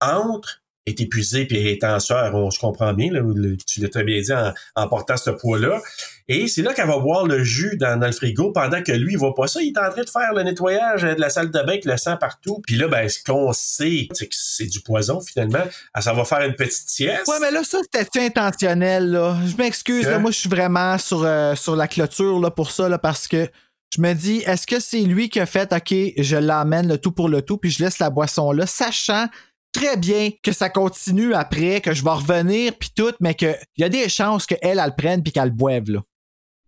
entre, 0.00 0.61
est 0.86 1.00
épuisée 1.00 1.44
puis 1.46 1.58
est 1.68 1.84
en 1.84 2.00
sueur. 2.00 2.34
On 2.34 2.50
se 2.50 2.58
comprend 2.58 2.92
bien, 2.92 3.12
là, 3.12 3.20
le- 3.22 3.56
tu 3.56 3.80
l'as 3.80 3.88
très 3.88 4.02
bien 4.04 4.20
dit 4.20 4.32
en, 4.32 4.52
en 4.74 4.88
portant 4.88 5.16
ce 5.16 5.30
poids-là. 5.30 5.80
Et 6.28 6.48
c'est 6.48 6.62
là 6.62 6.72
qu'elle 6.72 6.86
va 6.86 6.98
boire 6.98 7.26
le 7.26 7.44
jus 7.44 7.76
dans, 7.76 7.98
dans 7.98 8.06
le 8.06 8.12
frigo 8.12 8.52
pendant 8.52 8.82
que 8.82 8.92
lui, 8.92 9.12
il 9.12 9.18
voit 9.18 9.34
pas 9.34 9.46
ça. 9.46 9.60
Il 9.62 9.68
est 9.68 9.78
en 9.78 9.90
train 9.90 10.02
de 10.02 10.08
faire 10.10 10.32
le 10.34 10.42
nettoyage 10.42 11.02
de 11.02 11.20
la 11.20 11.30
salle 11.30 11.48
de 11.50 11.58
bain 11.58 11.68
avec 11.68 11.84
le 11.84 11.96
sang 11.96 12.16
partout. 12.16 12.60
Puis 12.66 12.76
là, 12.76 12.88
ben, 12.88 13.08
ce 13.08 13.22
qu'on 13.22 13.52
sait, 13.52 14.08
c'est 14.12 14.26
que 14.28 14.34
c'est 14.36 14.66
du 14.66 14.80
poison, 14.80 15.20
finalement. 15.20 15.62
Ça 16.00 16.12
va 16.14 16.24
faire 16.24 16.40
une 16.42 16.54
petite 16.54 16.88
sieste. 16.88 17.26
Ouais, 17.28 17.38
mais 17.40 17.50
là, 17.50 17.62
ça, 17.64 17.78
c'était 17.92 18.20
intentionnel, 18.24 19.10
là. 19.10 19.36
Je 19.46 19.56
m'excuse. 19.56 20.04
Que? 20.06 20.16
Moi, 20.18 20.30
je 20.30 20.38
suis 20.38 20.48
vraiment 20.48 20.96
sur, 20.98 21.22
euh, 21.24 21.54
sur 21.54 21.76
la 21.76 21.86
clôture, 21.88 22.38
là, 22.40 22.50
pour 22.50 22.70
ça, 22.70 22.88
là, 22.88 22.98
parce 22.98 23.28
que 23.28 23.48
je 23.94 24.00
me 24.00 24.14
dis, 24.14 24.38
est-ce 24.46 24.66
que 24.66 24.80
c'est 24.80 25.00
lui 25.02 25.28
qui 25.28 25.38
a 25.38 25.46
fait, 25.46 25.72
OK, 25.72 25.94
je 26.16 26.36
l'emmène 26.36 26.88
le 26.88 26.98
tout 26.98 27.12
pour 27.12 27.28
le 27.28 27.42
tout, 27.42 27.58
puis 27.58 27.70
je 27.70 27.84
laisse 27.84 27.98
la 27.98 28.08
boisson 28.10 28.50
là, 28.52 28.64
sachant 28.66 29.26
très 29.72 29.96
bien 29.96 30.30
que 30.42 30.52
ça 30.52 30.68
continue 30.70 31.34
après, 31.34 31.80
que 31.80 31.92
je 31.94 32.04
vais 32.04 32.10
revenir, 32.10 32.72
puis 32.78 32.90
tout, 32.94 33.12
mais 33.20 33.34
qu'il 33.34 33.56
y 33.78 33.84
a 33.84 33.88
des 33.88 34.08
chances 34.08 34.46
qu'elle, 34.46 34.58
elle 34.62 34.82
le 34.84 34.94
prenne, 34.96 35.22
puis 35.22 35.32
qu'elle 35.32 35.44
le 35.44 35.50
boive, 35.50 35.90
là. 35.90 36.00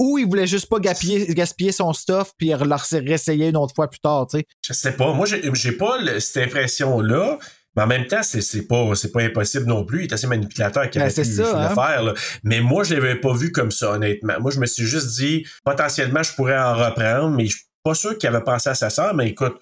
Ou 0.01 0.19
il 0.19 0.27
voulait 0.27 0.47
juste 0.49 0.67
pas 0.69 0.81
gaspiller, 0.81 1.25
gaspiller 1.35 1.71
son 1.71 1.93
stuff, 1.93 2.33
puis 2.37 2.49
leur 2.49 2.81
réessayer 2.93 3.49
une 3.49 3.57
autre 3.57 3.75
fois 3.77 3.89
plus 3.89 4.01
tard, 4.01 4.27
tu 4.29 4.39
sais. 4.39 4.47
Je 4.67 4.73
sais 4.73 4.93
pas. 4.93 5.13
Moi, 5.13 5.25
j'ai 5.27 5.73
pas 5.73 5.99
le- 5.99 6.19
cette 6.19 6.49
impression-là. 6.49 7.39
Mais 7.77 7.83
en 7.83 7.87
même 7.89 8.07
temps, 8.07 8.23
c'est 8.23 8.69
pas, 8.69 8.95
c'est 8.95 9.11
pas 9.11 9.23
impossible 9.23 9.67
non 9.67 9.85
plus. 9.85 10.03
Il 10.05 10.05
est 10.05 10.13
assez 10.13 10.29
manipulateur 10.29 10.89
qu'il 10.91 11.01
Ben, 11.03 11.11
c'est 11.11 11.23
pu 11.23 11.29
ça, 11.35 11.43
le 11.43 11.59
hein. 11.59 11.75
faire. 11.75 12.03
là. 12.05 12.15
Mais 12.45 12.61
moi, 12.61 12.85
je 12.85 12.95
l'avais 12.95 13.17
pas 13.17 13.35
vu 13.35 13.51
comme 13.51 13.73
ça, 13.73 13.91
honnêtement. 13.93 14.35
Moi, 14.41 14.53
je 14.53 14.61
me 14.61 14.67
suis 14.67 14.87
juste 14.87 15.17
dit, 15.17 15.45
potentiellement, 15.65 16.23
je 16.23 16.33
pourrais 16.35 16.57
en 16.57 16.75
reprendre, 16.77 17.31
mais 17.31 17.47
je 17.47 17.57
suis 17.57 17.65
pas 17.83 17.95
sûr 17.95 18.17
qu'il 18.17 18.29
avait 18.29 18.45
pensé 18.45 18.69
à 18.71 18.75
sa 18.77 18.91
sœur. 18.91 19.13
Mais 19.15 19.29
écoute, 19.29 19.57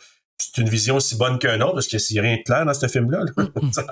c'est 0.55 0.61
une 0.61 0.69
vision 0.69 0.97
aussi 0.97 1.17
bonne 1.17 1.39
qu'un 1.39 1.61
autre, 1.61 1.75
parce 1.75 1.87
qu'il 1.87 1.99
n'y 2.13 2.19
a 2.19 2.23
rien 2.23 2.37
de 2.37 2.43
clair 2.43 2.65
dans 2.65 2.75
ce 2.75 2.87
film-là. 2.89 3.21
là. 3.37 3.45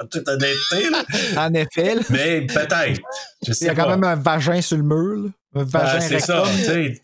en 0.03 0.07
toute 0.07 0.29
honnêteté. 0.29 0.91
là. 0.91 1.05
En 1.47 1.55
effet, 1.55 1.95
là. 1.95 2.03
Mais 2.11 2.41
peut-être. 2.47 3.01
Il 3.47 3.55
y 3.67 3.69
a 3.69 3.75
quand 3.75 3.85
pas. 3.85 3.97
même 3.97 4.05
un 4.05 4.17
vagin 4.17 4.61
sur 4.61 4.77
le 4.77 4.83
mur, 4.83 5.25
là. 5.25 5.31
Un 5.61 5.65
vagin 5.65 5.89
Ah, 5.97 6.01
c'est 6.01 6.21
ça. 6.21 6.43
rectum. 6.43 6.59
tu 6.59 6.65
sais. 6.65 7.03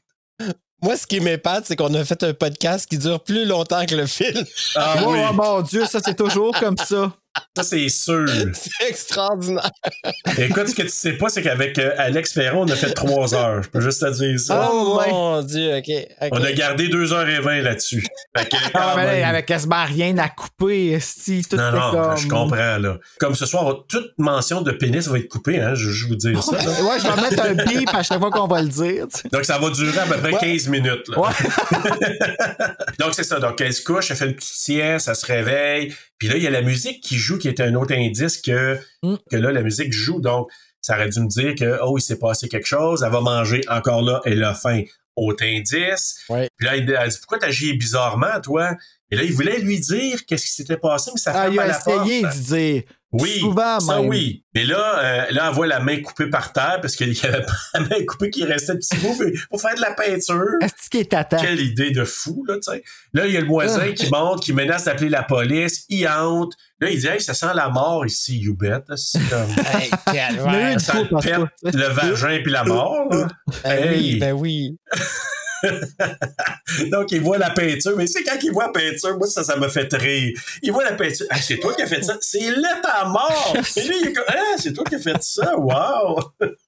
Moi, 0.82 0.96
ce 0.96 1.06
qui 1.06 1.20
m'épate, 1.20 1.64
c'est 1.66 1.74
qu'on 1.74 1.92
a 1.94 2.04
fait 2.04 2.22
un 2.22 2.34
podcast 2.34 2.86
qui 2.88 2.98
dure 2.98 3.22
plus 3.24 3.46
longtemps 3.46 3.86
que 3.86 3.94
le 3.94 4.06
film. 4.06 4.44
Ah 4.74 4.96
Oh, 5.02 5.12
oui, 5.12 5.18
oh, 5.28 5.32
mon 5.32 5.62
Dieu, 5.62 5.86
ça, 5.86 6.00
c'est 6.04 6.14
toujours 6.16 6.54
comme 6.60 6.76
ça. 6.76 7.12
Ça, 7.56 7.62
c'est 7.62 7.88
sûr. 7.88 8.26
C'est 8.52 8.88
extraordinaire. 8.88 9.70
Écoute, 10.38 10.68
ce 10.68 10.74
que 10.74 10.82
tu 10.82 10.88
sais 10.88 11.12
pas, 11.12 11.28
c'est 11.28 11.42
qu'avec 11.42 11.78
euh, 11.78 11.94
Alex 11.96 12.32
Perron, 12.32 12.62
on 12.62 12.68
a 12.68 12.76
fait 12.76 12.92
trois 12.92 13.34
heures. 13.34 13.62
Je 13.62 13.68
peux 13.68 13.80
juste 13.80 14.00
te 14.00 14.10
dire 14.12 14.38
ça. 14.38 14.70
Oh, 14.72 14.98
ouais. 14.98 15.10
mon 15.10 15.42
Dieu, 15.42 15.76
OK. 15.76 15.84
ok. 15.88 16.28
On 16.32 16.42
a 16.42 16.52
gardé 16.52 16.88
2h20 16.88 17.62
là-dessus. 17.62 18.06
Ah, 18.74 18.94
mais 18.96 19.04
là, 19.04 19.18
il 19.18 19.24
avait 19.24 19.44
quasiment 19.44 19.84
rien 19.84 20.16
à 20.18 20.28
couper, 20.28 20.92
esti. 20.92 21.42
Tout 21.48 21.56
Non, 21.56 21.72
non, 21.72 21.90
comme... 21.90 22.16
je 22.16 22.28
comprends, 22.28 22.78
là. 22.78 22.98
Comme 23.18 23.34
ce 23.34 23.46
soir, 23.46 23.84
toute 23.88 24.12
mention 24.18 24.60
de 24.60 24.72
pénis 24.72 25.06
va 25.08 25.18
être 25.18 25.28
coupée, 25.28 25.60
hein, 25.60 25.74
je 25.74 25.90
je 25.90 26.06
vous 26.06 26.16
dire 26.16 26.42
ça. 26.42 26.56
là. 26.56 26.62
Ouais, 26.62 26.98
je 27.00 27.08
vais 27.08 27.22
mettre 27.22 27.42
un 27.42 27.54
bip 27.54 27.88
à 27.94 28.02
chaque 28.02 28.18
fois 28.18 28.30
qu'on 28.30 28.46
va 28.46 28.62
le 28.62 28.68
dire. 28.68 29.06
Donc, 29.32 29.44
ça 29.44 29.58
va 29.58 29.70
durer 29.70 29.98
à 29.98 30.06
peu 30.06 30.18
près 30.18 30.32
15 30.32 30.68
minutes, 30.68 31.08
là. 31.08 31.16
Donc, 32.98 33.14
c'est 33.14 33.24
ça. 33.24 33.38
Donc, 33.40 33.60
elle 33.60 33.72
se 33.72 33.82
couche, 33.82 34.10
elle 34.10 34.16
fait 34.16 34.26
une 34.26 34.34
petite 34.34 34.54
sieste, 34.54 35.08
elle 35.08 35.16
se 35.16 35.26
réveille. 35.26 35.94
Puis 36.18 36.28
là, 36.28 36.36
il 36.36 36.42
y 36.42 36.46
a 36.46 36.50
la 36.50 36.62
musique 36.62 37.02
qui 37.02 37.16
joue, 37.16 37.25
qui 37.38 37.48
est 37.48 37.60
un 37.60 37.74
autre 37.74 37.94
indice 37.94 38.38
que, 38.40 38.78
Mm. 39.02 39.16
que 39.30 39.36
là, 39.36 39.52
la 39.52 39.62
musique 39.62 39.92
joue. 39.92 40.20
Donc, 40.20 40.48
ça 40.80 40.94
aurait 40.94 41.08
dû 41.08 41.20
me 41.20 41.28
dire 41.28 41.54
que, 41.54 41.78
oh, 41.82 41.98
il 41.98 42.00
s'est 42.00 42.18
passé 42.18 42.48
quelque 42.48 42.66
chose. 42.66 43.02
Elle 43.04 43.12
va 43.12 43.20
manger 43.20 43.60
encore 43.68 44.02
là, 44.02 44.20
elle 44.24 44.42
a 44.44 44.54
faim. 44.54 44.82
Autre 45.16 45.44
indice. 45.44 46.20
Ouais. 46.28 46.48
Puis 46.56 46.66
là, 46.66 46.76
elle 46.76 46.90
elle 47.00 47.08
dit, 47.08 47.18
pourquoi 47.18 47.38
t'agis 47.38 47.72
bizarrement, 47.76 48.40
toi? 48.42 48.72
Et 49.10 49.16
là, 49.16 49.22
il 49.22 49.32
voulait 49.32 49.58
lui 49.60 49.78
dire 49.78 50.24
qu'est-ce 50.26 50.46
qui 50.46 50.52
s'était 50.52 50.76
passé, 50.78 51.10
mais 51.14 51.20
ça 51.20 51.32
Ah, 51.34 51.46
fait 51.46 51.52
il 51.54 51.58
à 51.60 51.62
a 51.62 51.66
la 51.68 51.78
porte. 51.78 52.06
essayé 52.06 52.22
de 52.22 52.28
dire. 52.54 52.82
Oui, 53.12 53.38
Souvent, 53.38 53.78
ça 53.80 53.96
même. 54.00 54.08
oui. 54.08 54.42
Mais 54.52 54.64
là, 54.64 54.98
euh, 54.98 55.24
là, 55.30 55.48
on 55.50 55.54
voit 55.54 55.68
la 55.68 55.78
main 55.80 56.02
coupée 56.02 56.26
par 56.26 56.52
terre 56.52 56.80
parce 56.82 56.96
qu'il 56.96 57.14
y 57.14 57.24
avait 57.24 57.42
pas 57.46 57.52
la 57.74 57.80
main 57.80 58.04
coupée 58.06 58.30
qui 58.30 58.44
restait 58.44 58.72
un 58.72 58.76
petit 58.76 58.96
bout 58.96 59.16
pour 59.48 59.60
faire 59.60 59.74
de 59.76 59.80
la 59.80 59.92
peinture. 59.92 60.42
Est-ce 60.60 60.90
qu'il 60.90 61.00
est 61.00 61.12
tata? 61.12 61.36
Quelle 61.38 61.60
idée 61.60 61.92
de 61.92 62.04
fou, 62.04 62.44
là, 62.48 62.56
tu 62.56 62.62
sais. 62.72 62.82
Là, 63.14 63.26
il 63.26 63.32
y 63.32 63.36
a 63.36 63.40
le 63.40 63.46
voisin 63.46 63.84
Ah. 63.88 63.92
qui 63.92 64.10
monte, 64.10 64.42
qui 64.42 64.52
menace 64.52 64.84
d'appeler 64.84 65.08
la 65.08 65.22
police, 65.22 65.84
il 65.88 66.06
hante. 66.08 66.54
Là, 66.80 66.90
il 66.90 66.98
dit, 66.98 67.06
hey, 67.06 67.20
ça 67.20 67.32
sent 67.32 67.46
la 67.54 67.68
mort 67.70 68.04
ici, 68.04 68.38
you 68.38 68.54
bet. 68.56 68.80
C'est 68.96 69.20
comme, 69.30 69.48
Hey. 69.72 69.88
Il 70.12 70.40
eu 70.40 70.72
une 70.72 70.78
ça 70.80 70.92
tout 71.08 71.16
pète 71.18 71.38
le 71.62 71.86
vagin 71.88 72.40
puis 72.42 72.52
la 72.52 72.64
mort, 72.64 73.06
là. 73.10 73.28
Ben 73.62 73.88
oui, 73.92 74.10
Hey. 74.14 74.16
ben 74.18 74.32
oui. 74.32 74.76
Donc, 76.90 77.12
il 77.12 77.20
voit 77.20 77.38
la 77.38 77.50
peinture. 77.50 77.94
Mais 77.96 78.06
c'est 78.06 78.22
quand 78.22 78.36
il 78.42 78.52
voit 78.52 78.66
la 78.66 78.72
peinture, 78.72 79.16
moi, 79.16 79.26
ça, 79.26 79.44
ça 79.44 79.56
me 79.56 79.68
fait 79.68 79.92
rire. 79.94 80.38
Il 80.62 80.72
voit 80.72 80.84
la 80.84 80.92
peinture. 80.92 81.26
Ah, 81.30 81.40
c'est 81.40 81.58
toi 81.58 81.74
qui 81.74 81.82
as 81.82 81.86
fait 81.86 82.02
ça? 82.02 82.16
C'est 82.20 82.50
là 82.50 82.80
ta 82.82 83.04
mort. 83.06 83.56
Et 83.76 83.82
lui, 83.82 83.96
il 84.00 84.08
est 84.08 84.12
comme, 84.12 84.24
ah, 84.28 84.56
c'est 84.58 84.72
toi 84.72 84.84
qui 84.84 84.96
as 84.96 85.00
fait 85.00 85.22
ça? 85.22 85.56
Wow. 85.58 86.20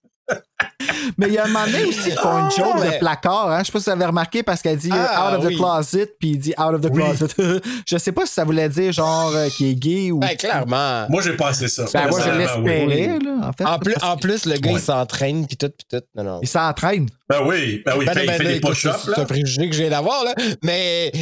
Mais 1.16 1.28
il 1.28 1.34
y 1.34 1.38
a 1.38 1.44
un 1.44 1.48
moment 1.48 1.64
donné 1.66 1.84
aussi 1.84 2.10
qui 2.10 2.16
font 2.16 2.38
une 2.44 2.50
joke 2.50 2.66
Ah, 2.74 2.80
mais- 2.80 2.90
de 2.94 2.98
placard. 2.98 3.50
Hein? 3.50 3.58
Je 3.60 3.64
sais 3.66 3.72
pas 3.72 3.78
si 3.78 3.84
vous 3.86 3.90
avez 3.90 4.04
remarqué 4.04 4.42
parce 4.42 4.60
qu'elle 4.62 4.76
dit 4.76 4.90
Ah, 4.92 5.30
out 5.32 5.38
of 5.38 5.44
the 5.50 5.56
closet, 5.56 6.14
puis 6.18 6.30
il 6.30 6.38
dit 6.38 6.54
out 6.58 6.74
of 6.74 6.80
the 6.80 6.88
Oui. 6.92 7.02
closet. 7.02 7.60
je 7.86 7.98
sais 7.98 8.12
pas 8.12 8.26
si 8.26 8.32
ça 8.34 8.44
voulait 8.44 8.68
dire 8.68 8.92
genre 8.92 9.32
euh, 9.34 9.48
qu'il 9.48 9.68
est 9.68 9.74
gay 9.74 10.10
ou. 10.10 10.18
Ben, 10.18 10.36
clairement. 10.36 11.06
Moi, 11.08 11.22
j'ai 11.22 11.36
passé 11.36 11.68
ça. 11.68 11.84
Ben, 11.92 12.08
moi, 12.08 12.20
je 12.20 12.24
Personnellement, 12.24 12.64
oui. 12.64 12.86
l'espérais, 12.86 13.18
là, 13.20 13.48
en 13.48 13.52
fait. 13.52 13.64
En 13.64 13.78
plus, 13.78 13.94
en 14.02 14.16
plus, 14.16 14.46
le 14.46 14.56
gars, 14.58 14.72
Ouais. 14.72 14.78
il 14.80 14.82
s'entraîne, 14.84 15.46
puis 15.46 15.56
tout, 15.56 15.70
puis 15.70 15.86
tout. 15.98 16.04
Non, 16.16 16.24
non. 16.24 16.40
Il 16.42 16.48
s'entraîne. 16.48 17.08
Ben 17.28 17.40
oui, 17.46 17.82
ben 17.84 17.94
oui, 17.98 18.04
Ben, 18.06 18.12
il 18.14 18.18
fait, 18.20 18.26
ben, 18.26 18.32
il 18.34 18.42
fait 18.46 18.52
des 18.54 18.60
push-ups, 18.60 18.96
C'est 19.14 19.20
un 19.20 19.24
préjugé 19.24 19.68
que 19.68 19.74
je 19.76 19.80
viens 19.82 19.90
d'avoir, 19.90 20.24
là. 20.24 20.34
Mais. 20.62 21.12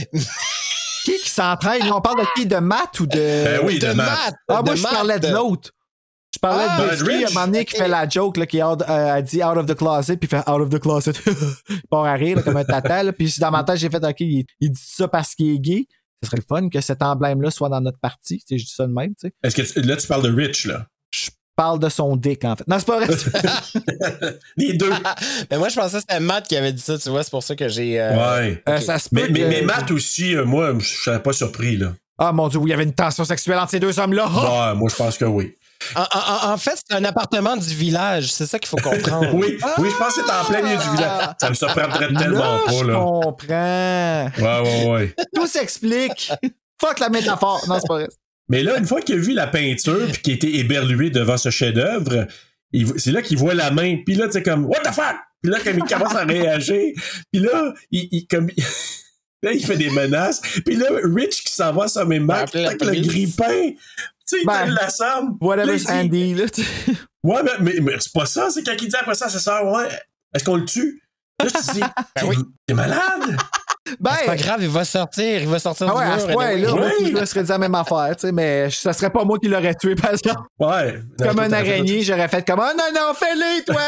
Qui 1.05 1.13
qui 1.23 1.31
s'entraîne? 1.31 1.83
On 1.93 2.01
parle 2.01 2.19
de 2.21 2.27
qui? 2.35 2.47
De 2.47 2.57
Matt 2.57 2.99
ou 2.99 3.07
de. 3.07 3.17
Ben 3.17 3.61
oui, 3.65 3.79
de, 3.79 3.87
de 3.89 3.93
Matt. 3.93 4.09
maths. 4.09 4.35
ah, 4.49 4.63
moi, 4.65 4.75
je 4.75 4.83
parlais 4.83 5.21
de 5.21 5.29
l'autre. 5.29 5.71
Je 6.37 6.41
parlais 6.41 6.67
Ah, 6.69 6.83
de 6.95 7.03
Rich? 7.03 7.25
à 7.25 7.29
un 7.31 7.33
moment 7.33 7.47
donné, 7.47 7.65
qui 7.65 7.77
fait 7.77 7.89
la 7.89 8.07
joke, 8.09 8.37
là, 8.37 8.45
qui 8.47 8.63
out- 8.63 8.83
euh, 8.83 9.15
a 9.15 9.23
dit 9.23 9.43
out 9.43 9.57
of 9.57 9.65
the 9.67 9.75
closet, 9.75 10.19
puis 10.19 10.29
il 10.31 10.37
fait 10.37 10.49
out 10.51 10.61
of 10.61 10.69
the 10.69 10.79
closet. 10.79 11.13
il 11.71 11.81
part 11.91 12.05
à 12.05 12.13
rire, 12.15 12.37
là, 12.37 12.43
comme 12.43 12.57
un 12.59 12.65
tata, 12.65 13.03
là. 13.03 13.13
Puis 13.13 13.35
dans 13.39 13.51
ma 13.51 13.65
tête, 13.65 13.77
j'ai 13.79 13.89
fait, 13.89 14.05
OK, 14.05 14.21
il, 14.21 14.45
il 14.61 14.71
dit 14.71 14.83
ça 14.85 15.09
parce 15.09 15.35
qu'il 15.35 15.55
est 15.55 15.59
gay. 15.59 15.87
Ce 16.23 16.29
serait 16.31 16.37
le 16.39 16.45
fun 16.49 16.69
que 16.69 16.81
cet 16.81 17.03
emblème-là 17.03 17.51
soit 17.51 17.69
dans 17.71 17.81
notre 17.81 17.99
partie. 17.99 18.39
Tu 18.39 18.45
sais, 18.49 18.59
je 18.59 18.65
dis 18.67 18.73
ça 18.75 18.87
de 18.87 18.93
même, 18.93 19.15
tu 19.15 19.29
sais. 19.29 19.33
Est-ce 19.43 19.57
que 19.57 19.63
tu- 19.81 19.87
là, 19.87 19.97
tu 19.97 20.07
parles 20.07 20.23
de 20.23 20.31
Rich, 20.35 20.67
là? 20.67 20.87
Je 21.11 21.31
parle 21.57 21.79
de 21.79 21.89
son 21.89 22.17
dick, 22.17 22.45
en 22.45 22.55
fait. 22.57 22.67
Non, 22.69 22.79
c'est 22.79 22.87
pas 22.87 23.01
vrai. 23.01 23.15
Les 24.57 24.75
deux. 24.75 24.91
Mais 25.51 25.59
moi, 25.59 25.69
je 25.69 25.77
pensais 25.77 25.97
que 25.97 26.01
c'était 26.01 26.21
Matt 26.21 26.47
qui 26.49 26.57
avait 26.57 26.73
dit 26.73 26.83
ça, 26.83 26.99
tu 26.99 27.09
vois, 27.11 27.23
c'est 27.23 27.31
pour 27.31 27.43
ça 27.43 27.57
que 27.57 27.69
j'ai. 27.69 27.99
euh, 28.01 28.11
ouais. 28.41 28.63
Euh, 28.69 28.79
ça 28.81 28.99
se 28.99 29.09
Mais, 29.13 29.23
peut 29.27 29.33
mais, 29.33 29.41
que- 29.41 29.47
mais 29.49 29.63
Matt 29.63 29.91
aussi, 29.91 30.35
euh, 30.35 30.45
moi, 30.45 30.75
je 30.79 30.87
serais 30.87 31.23
pas 31.23 31.33
surpris, 31.33 31.77
là. 31.77 31.93
Ah, 32.19 32.33
mon 32.33 32.49
Dieu, 32.49 32.59
oui, 32.59 32.69
il 32.69 32.71
y 32.71 32.75
avait 32.75 32.85
une 32.85 32.95
tension 32.95 33.25
sexuelle 33.27 33.59
entre 33.59 33.71
ces 33.71 33.81
deux 33.81 33.99
hommes-là. 33.99 34.27
Ah! 34.29 34.71
Ouais, 34.73 34.79
moi, 34.79 34.89
je 34.91 34.97
pense 34.97 35.19
que 35.19 35.27
oui. 35.27 35.55
En, 35.95 36.03
en- 36.03 36.53
en 36.53 36.57
fait, 36.57 36.79
c'est 36.89 36.97
un 36.97 37.05
appartement 37.05 37.57
du 37.57 37.75
village, 37.75 38.33
c'est 38.33 38.47
ça 38.47 38.59
qu'il 38.59 38.69
faut 38.69 38.77
comprendre. 38.77 39.31
Oui, 39.35 39.59
oui, 39.79 39.89
je 39.91 39.97
pense 39.97 40.15
que 40.15 40.21
c'est 40.27 40.33
en 40.33 40.45
plein 40.45 40.63
milieu 40.63 40.77
du 40.79 40.91
village. 40.97 41.29
Ça 41.41 41.51
me 41.51 41.55
surprendrait 41.55 42.09
tellement 42.15 42.57
Là, 42.57 42.61
pas, 42.67 42.73
je 42.73 42.85
là. 42.85 42.95
comprends. 42.95 44.31
Ouais, 44.39 44.61
ouais, 44.63 44.91
ouais. 44.91 45.15
Tout 45.35 45.47
s'explique. 45.47 46.33
Fuck 46.81 46.99
la 47.01 47.09
métaphore. 47.09 47.65
Non, 47.69 47.79
c'est 47.81 47.87
pas 47.89 47.95
vrai. 47.95 48.09
Mais 48.49 48.63
là, 48.63 48.79
une 48.79 48.87
fois 48.87 49.01
qu'il 49.01 49.17
a 49.17 49.19
vu 49.19 49.33
la 49.33 49.47
peinture 49.47 50.07
puis 50.13 50.23
qu'il 50.23 50.33
a 50.33 50.37
été 50.37 50.59
éberlué 50.59 51.11
devant 51.11 51.37
ce 51.37 51.51
chef-d'œuvre, 51.51 52.27
c'est 52.97 53.11
là 53.13 53.23
qu'il 53.23 53.39
voit 53.39 53.55
la 53.55 53.71
main. 53.71 53.97
Puis 54.05 54.15
là, 54.15 54.27
tu 54.27 54.33
sais, 54.35 54.43
comme, 54.43 54.67
What 54.67 54.81
the 54.81 54.93
fuck? 54.95 55.17
Puis 55.43 55.51
là, 55.53 55.59
comme 55.65 55.79
il 55.79 55.85
commence 55.85 56.15
à 56.15 56.25
réagir. 56.25 56.93
Puis 57.33 57.43
là, 57.43 57.73
il, 57.91 58.09
il- 58.13 58.27
comme, 58.27 58.49
là, 59.43 59.53
il 59.53 59.65
fait 59.65 59.77
des 59.77 59.91
menaces. 59.91 60.41
Puis 60.65 60.77
là, 60.77 60.87
Rich 61.05 61.45
qui 61.45 61.53
s'en 61.53 61.73
va 61.73 61.85
à 61.85 61.89
sa 61.89 62.05
même 62.05 62.25
main, 62.25 62.35
appeler 62.41 62.63
la 62.63 62.69
avec 62.71 62.85
le 62.85 62.93
grippin. 63.01 63.71
Tu 64.29 64.37
sais, 64.37 64.43
il 64.43 64.47
Ben, 64.47 64.67
donne 64.67 64.75
la 64.75 64.89
somme. 64.91 65.37
Là, 65.41 65.47
Whatever 65.47 65.73
il 65.75 65.79
dit- 65.79 65.85
Sandy, 65.85 66.35
là. 66.35 66.49
tu- 66.49 66.63
Ouais, 67.23 67.43
mais, 67.45 67.51
mais, 67.61 67.75
mais 67.81 67.93
c'est 68.01 68.13
pas 68.13 68.27
ça. 68.27 68.49
C'est 68.51 68.63
quand 68.65 68.75
il 68.81 68.89
dit 68.89 68.97
après 68.97 69.15
ça 69.15 69.27
à 69.27 69.29
sa 69.29 69.39
soeur, 69.39 69.65
ouais, 69.67 69.89
est-ce 70.35 70.45
qu'on 70.45 70.57
le 70.57 70.65
tue? 70.65 71.01
Là, 71.43 71.49
tu 71.51 71.73
dis, 71.75 71.81
t'es 72.15 72.27
t'es 72.67 72.75
malade? 72.75 73.37
Ben, 74.01 74.11
C'est 74.19 74.27
pas 74.27 74.37
grave, 74.37 74.63
il 74.63 74.69
va 74.69 74.85
sortir, 74.85 75.43
il 75.43 75.47
va 75.49 75.59
sortir 75.61 75.87
ah 75.89 75.93
du 75.93 75.99
ouais, 75.99 76.05
à 76.05 76.17
mur. 76.17 76.21
ce 76.27 76.33
point-là, 76.33 76.51
anyway. 76.69 76.73
moi, 76.73 76.91
Oui. 77.01 77.07
je 77.15 77.21
me 77.21 77.25
serais 77.25 77.43
dit 77.45 77.51
la 77.51 77.59
même 77.59 77.75
affaire, 77.77 78.17
tu 78.17 78.27
sais, 78.27 78.33
mais 78.33 78.69
ça 78.71 78.93
serait 78.93 79.11
pas 79.11 79.23
moi 79.25 79.39
qui 79.39 79.47
l'aurais 79.49 79.75
tué, 79.77 79.95
parce 79.95 80.21
que 80.23 80.31
Ouais. 80.59 81.01
Non, 81.21 81.27
comme 81.29 81.39
un 81.41 81.53
araignée, 81.53 82.03
j'aurais 82.03 82.27
fait 82.29 82.45
comme, 82.45 82.61
oh 82.61 82.73
non, 82.77 82.85
non, 83.01 83.15
fais-le, 83.15 83.65
toi! 83.65 83.81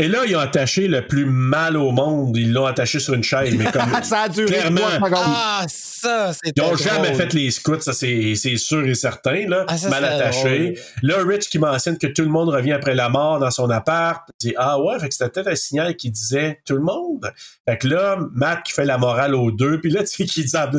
Et 0.00 0.08
là, 0.08 0.24
ils 0.26 0.34
ont 0.34 0.40
attaché 0.40 0.88
le 0.88 1.06
plus 1.06 1.26
mal 1.26 1.76
au 1.76 1.90
monde. 1.90 2.34
Ils 2.38 2.54
l'ont 2.54 2.64
attaché 2.64 3.00
sur 3.00 3.12
une 3.12 3.22
chaise, 3.22 3.54
mais 3.54 3.70
comme. 3.70 3.92
ça 4.02 4.20
a 4.20 4.28
duré 4.30 4.46
Clairement. 4.46 4.80
Ah, 5.12 5.66
ça, 5.68 6.32
c'est 6.32 6.56
Ils 6.56 6.62
n'ont 6.62 6.74
jamais 6.74 7.12
fait 7.12 7.34
les 7.34 7.50
scouts, 7.50 7.82
ça 7.82 7.92
c'est 7.92 8.34
sûr 8.56 8.86
et 8.86 8.94
certain, 8.94 9.46
là, 9.46 9.66
Ah, 9.68 9.76
ça, 9.76 9.90
mal 9.90 10.02
attaché. 10.06 10.78
Là, 11.02 11.16
Rich 11.22 11.50
qui 11.50 11.58
mentionne 11.58 11.98
que 11.98 12.06
tout 12.06 12.22
le 12.22 12.30
monde 12.30 12.48
revient 12.48 12.72
après 12.72 12.94
la 12.94 13.10
mort 13.10 13.40
dans 13.40 13.50
son 13.50 13.68
appart. 13.68 14.26
Il 14.40 14.48
dit 14.48 14.54
Ah 14.56 14.80
ouais, 14.80 14.98
fait 14.98 15.10
que 15.10 15.14
c'était 15.14 15.28
peut-être 15.28 15.48
un 15.48 15.54
signal 15.54 15.94
qui 15.94 16.10
disait 16.10 16.62
tout 16.64 16.76
le 16.76 16.82
monde. 16.82 17.30
Fait 17.68 17.76
que 17.76 17.86
là, 17.86 18.18
Matt 18.32 18.62
qui 18.62 18.72
fait 18.72 18.86
la 18.86 18.96
morale 18.96 19.34
aux 19.34 19.50
deux, 19.50 19.80
puis 19.80 19.90
là, 19.90 20.00
tu 20.00 20.06
sais, 20.06 20.24
qui 20.24 20.44
dit 20.44 20.48
ça, 20.48 20.70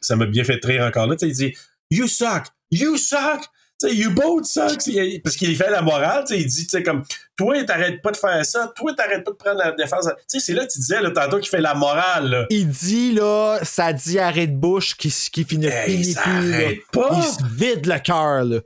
ça 0.00 0.16
m'a 0.16 0.26
bien 0.26 0.42
fait 0.42 0.58
rire 0.64 0.82
encore 0.82 1.06
là, 1.06 1.14
tu 1.14 1.26
sais, 1.26 1.30
il 1.30 1.36
dit 1.36 1.56
You 1.92 2.08
suck! 2.08 2.46
You 2.72 2.96
suck! 2.96 3.42
Tu 3.80 3.88
sais, 3.88 3.94
you 3.94 4.10
both 4.10 4.44
suck! 4.44 4.80
Parce 5.22 5.36
qu'il 5.36 5.54
fait 5.56 5.70
la 5.70 5.82
morale, 5.82 6.24
tu 6.26 6.34
sais, 6.34 6.40
il 6.40 6.46
dit, 6.46 6.64
tu 6.64 6.70
sais, 6.70 6.82
comme, 6.82 7.04
toi, 7.36 7.64
t'arrêtes 7.64 8.00
pas 8.02 8.12
de 8.12 8.16
faire 8.16 8.44
ça, 8.44 8.72
toi, 8.76 8.92
t'arrêtes 8.96 9.24
pas 9.24 9.32
de 9.32 9.36
prendre 9.36 9.58
la 9.58 9.72
défense. 9.72 10.06
Tu 10.30 10.38
sais, 10.38 10.40
c'est 10.40 10.52
là, 10.52 10.66
tu 10.66 10.78
disais, 10.78 11.00
là, 11.00 11.10
tantôt, 11.10 11.38
qu'il 11.38 11.48
fait 11.48 11.60
la 11.60 11.74
morale, 11.74 12.30
là. 12.30 12.46
Il 12.50 12.68
dit, 12.68 13.12
là, 13.12 13.58
sa 13.62 13.92
diarrhée 13.92 14.46
de 14.46 14.56
bouche 14.56 14.96
qui, 14.96 15.12
qui 15.32 15.44
finit, 15.44 15.66
Hey, 15.66 16.04
ça 16.12 16.22
plus, 16.22 16.82
pas! 16.92 17.10
Il 17.16 17.22
se 17.22 17.54
vide 17.56 17.86
le 17.86 17.98
cœur, 17.98 18.44
là. 18.44 18.60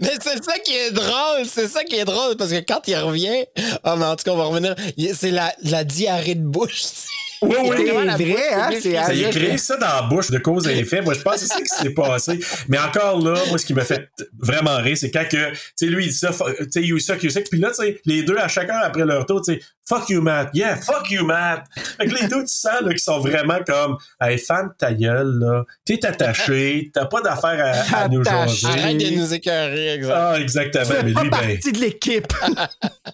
Mais 0.00 0.12
c'est 0.20 0.42
ça 0.44 0.58
qui 0.58 0.74
est 0.74 0.92
drôle, 0.92 1.46
c'est 1.46 1.68
ça 1.68 1.84
qui 1.84 1.96
est 1.96 2.04
drôle, 2.04 2.36
parce 2.36 2.50
que 2.50 2.60
quand 2.60 2.86
il 2.86 2.96
revient, 2.96 3.44
ah, 3.84 3.96
mais 3.96 4.04
en 4.04 4.16
tout 4.16 4.24
cas, 4.24 4.32
on 4.32 4.36
va 4.36 4.44
revenir, 4.44 4.76
c'est 5.14 5.30
la, 5.30 5.52
la 5.62 5.84
diarrhée 5.84 6.34
de 6.34 6.44
bouche. 6.46 6.82
Oui, 7.42 7.56
oui, 7.64 7.76
C'est 8.16 8.24
vrai, 8.24 8.52
hein, 8.54 8.70
c'est 8.80 8.94
Ça 8.94 9.14
y 9.14 9.24
a 9.24 9.30
créé 9.30 9.58
ça 9.58 9.76
dans 9.76 9.86
la 9.86 10.02
bouche 10.02 10.30
de 10.30 10.38
cause 10.38 10.66
et 10.68 10.78
effet. 10.78 11.00
Moi, 11.02 11.14
je 11.14 11.20
pense 11.20 11.34
que 11.34 11.40
c'est 11.40 11.46
ça 11.46 11.58
qui 11.60 11.82
s'est 11.82 11.94
passé. 11.94 12.38
Mais 12.68 12.78
encore 12.78 13.18
là, 13.18 13.34
moi, 13.48 13.58
ce 13.58 13.66
qui 13.66 13.74
m'a 13.74 13.84
fait 13.84 14.08
vraiment 14.38 14.76
rire, 14.76 14.96
c'est 14.96 15.10
quand 15.10 15.28
que, 15.28 15.50
tu 15.50 15.58
sais, 15.76 15.86
lui, 15.86 16.06
il 16.06 16.10
dit 16.10 16.16
ça, 16.16 16.30
tu 16.30 16.66
sais, 16.70 16.82
you 16.82 16.98
suck, 16.98 17.22
you 17.22 17.30
suck. 17.30 17.44
Puis 17.50 17.60
là, 17.60 17.68
tu 17.70 17.84
sais, 17.84 18.00
les 18.04 18.22
deux, 18.22 18.36
à 18.36 18.48
chacun 18.48 18.76
après 18.78 19.04
leur 19.04 19.26
tour, 19.26 19.42
tu 19.42 19.54
sais, 19.54 19.60
fuck 19.88 20.08
you, 20.08 20.22
Matt. 20.22 20.50
Yeah, 20.54 20.76
fuck 20.76 21.10
you, 21.10 21.24
Matt. 21.24 21.64
Fait 21.98 22.06
que 22.06 22.14
les 22.14 22.28
deux, 22.28 22.42
tu 22.42 22.52
sens, 22.52 22.80
là, 22.82 22.90
qu'ils 22.90 23.00
sont 23.00 23.20
vraiment 23.20 23.58
comme, 23.66 23.96
hey, 24.20 24.38
fan 24.38 24.68
de 24.68 24.72
ta 24.78 24.92
gueule, 24.92 25.38
là. 25.40 25.64
T'es 25.84 26.04
attaché, 26.06 26.90
t'as 26.94 27.06
pas 27.06 27.20
d'affaire 27.20 27.84
à, 27.92 28.04
à 28.04 28.08
nous 28.08 28.24
jaser. 28.24 28.66
Arrête 28.66 28.98
de 28.98 29.16
nous 29.16 29.34
écœurer, 29.34 29.94
exemple. 29.94 30.14
Ah, 30.16 30.40
exactement. 30.40 30.84
Tu 30.84 31.04
Mais 31.04 31.12
pas 31.12 31.22
lui, 31.22 31.30
ben. 31.30 31.38
partie 31.38 31.72
de 31.72 31.78
l'équipe. 31.78 32.32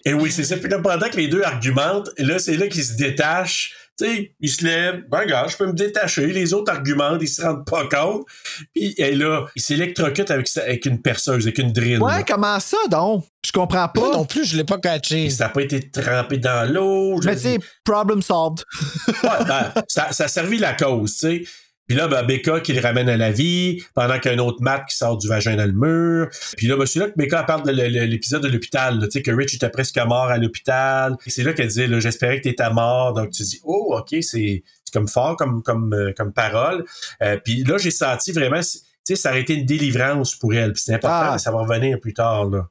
Et 0.05 0.13
oui, 0.15 0.31
c'est 0.31 0.45
ça. 0.45 0.57
Puis 0.57 0.69
là, 0.69 0.79
pendant 0.79 1.09
que 1.09 1.17
les 1.17 1.29
deux 1.29 1.43
argumentent, 1.43 2.11
là, 2.19 2.39
c'est 2.39 2.57
là 2.57 2.67
qu'ils 2.69 2.85
se 2.85 2.97
détachent. 2.97 3.75
Tu 3.99 4.05
sais, 4.07 4.35
ils 4.41 4.49
se 4.51 4.65
lèvent. 4.65 5.03
Ben, 5.11 5.19
regarde, 5.21 5.51
je 5.51 5.57
peux 5.57 5.67
me 5.67 5.73
détacher. 5.73 6.27
Les 6.29 6.55
autres 6.55 6.73
argumentent, 6.73 7.21
ils 7.21 7.27
se 7.29 7.43
rendent 7.43 7.67
pas 7.67 7.87
compte. 7.89 8.27
Puis 8.75 8.95
et 8.97 9.15
là, 9.17 9.47
ils 9.57 9.63
s'électrocutent 9.63 10.31
avec, 10.31 10.47
sa- 10.47 10.63
avec 10.63 10.87
une 10.87 11.03
perceuse, 11.03 11.47
avec 11.47 11.59
une 11.59 11.73
drill. 11.73 12.01
Ouais, 12.01 12.19
là. 12.19 12.23
comment 12.23 12.61
ça, 12.61 12.77
donc? 12.91 13.25
Je 13.45 13.51
comprends 13.53 13.91
Moi 13.95 14.11
pas. 14.11 14.17
non 14.17 14.25
plus, 14.25 14.45
je 14.45 14.57
l'ai 14.57 14.65
pas 14.65 14.79
catché. 14.79 15.23
Puis 15.27 15.31
ça 15.33 15.45
n'a 15.45 15.51
pas 15.51 15.63
été 15.63 15.91
trempé 15.91 16.39
dans 16.39 16.71
l'eau. 16.73 17.19
Mais 17.25 17.35
tu 17.35 17.43
sais, 17.43 17.59
problem 17.85 18.23
solved. 18.23 18.63
Ouais, 19.09 19.45
ben, 19.47 19.73
ça, 19.89 20.13
ça 20.13 20.25
a 20.25 20.29
servi 20.29 20.59
la 20.59 20.75
cause, 20.75 21.15
tu 21.15 21.19
sais. 21.19 21.45
Puis 21.89 21.97
là, 21.97 22.07
ben, 22.07 22.23
Becca 22.25 22.61
qui 22.61 22.75
le 22.75 22.81
ramène 22.81 23.09
à 23.09 23.17
la 23.17 23.33
vie, 23.33 23.83
pendant 23.95 24.19
qu'il 24.19 24.31
y 24.31 24.35
a 24.35 24.37
un 24.37 24.41
autre 24.45 24.59
Matt 24.61 24.85
qui 24.89 24.97
sort 24.97 25.17
du 25.17 25.27
vagin 25.27 25.57
dans 25.57 25.65
le 25.67 25.73
mur. 25.73 26.29
Puis 26.57 26.67
là, 26.67 26.77
ben, 26.77 26.85
c'est 26.87 26.99
là 26.99 27.09
que 27.09 27.17
Becca 27.17 27.43
parle 27.45 27.67
de 27.67 27.73
l'épisode 27.73 28.43
de 28.43 28.49
l'hôpital, 28.49 28.99
tu 29.05 29.11
sais, 29.11 29.23
que 29.23 29.31
Rich 29.31 29.55
était 29.55 29.71
presque 29.71 29.99
mort 29.99 30.27
à 30.29 30.37
l'hôpital. 30.37 31.17
C'est 31.27 31.43
là 31.43 31.55
qu'elle 31.55 31.69
dit, 31.69 31.87
j'espérais 32.01 32.39
que 32.39 32.45
t'étais 32.45 32.71
mort. 32.71 33.15
Donc, 33.15 33.31
tu 33.31 33.43
dis, 33.43 33.61
oh, 33.65 33.97
OK, 33.99 34.15
c'est 34.21 34.63
comme 34.93 35.09
fort 35.09 35.37
comme, 35.37 35.63
comme, 35.63 35.93
euh, 35.95 36.13
comme 36.17 36.33
parole. 36.33 36.85
Euh, 37.23 37.37
puis 37.43 37.65
là, 37.65 37.79
j'ai 37.79 37.91
senti 37.91 38.33
vraiment, 38.33 38.61
tu 38.61 38.81
sais, 39.05 39.17
ça 39.17 39.31
aurait 39.31 39.41
été 39.41 39.55
une 39.55 39.67
délivrance 39.67 40.35
pour 40.35 40.55
elle. 40.55 40.73
C'est 40.77 40.95
important, 40.95 41.33
Ah. 41.33 41.39
ça 41.39 41.51
va 41.51 41.59
revenir 41.61 41.99
plus 42.01 42.15
tard, 42.15 42.47
là. 42.47 42.69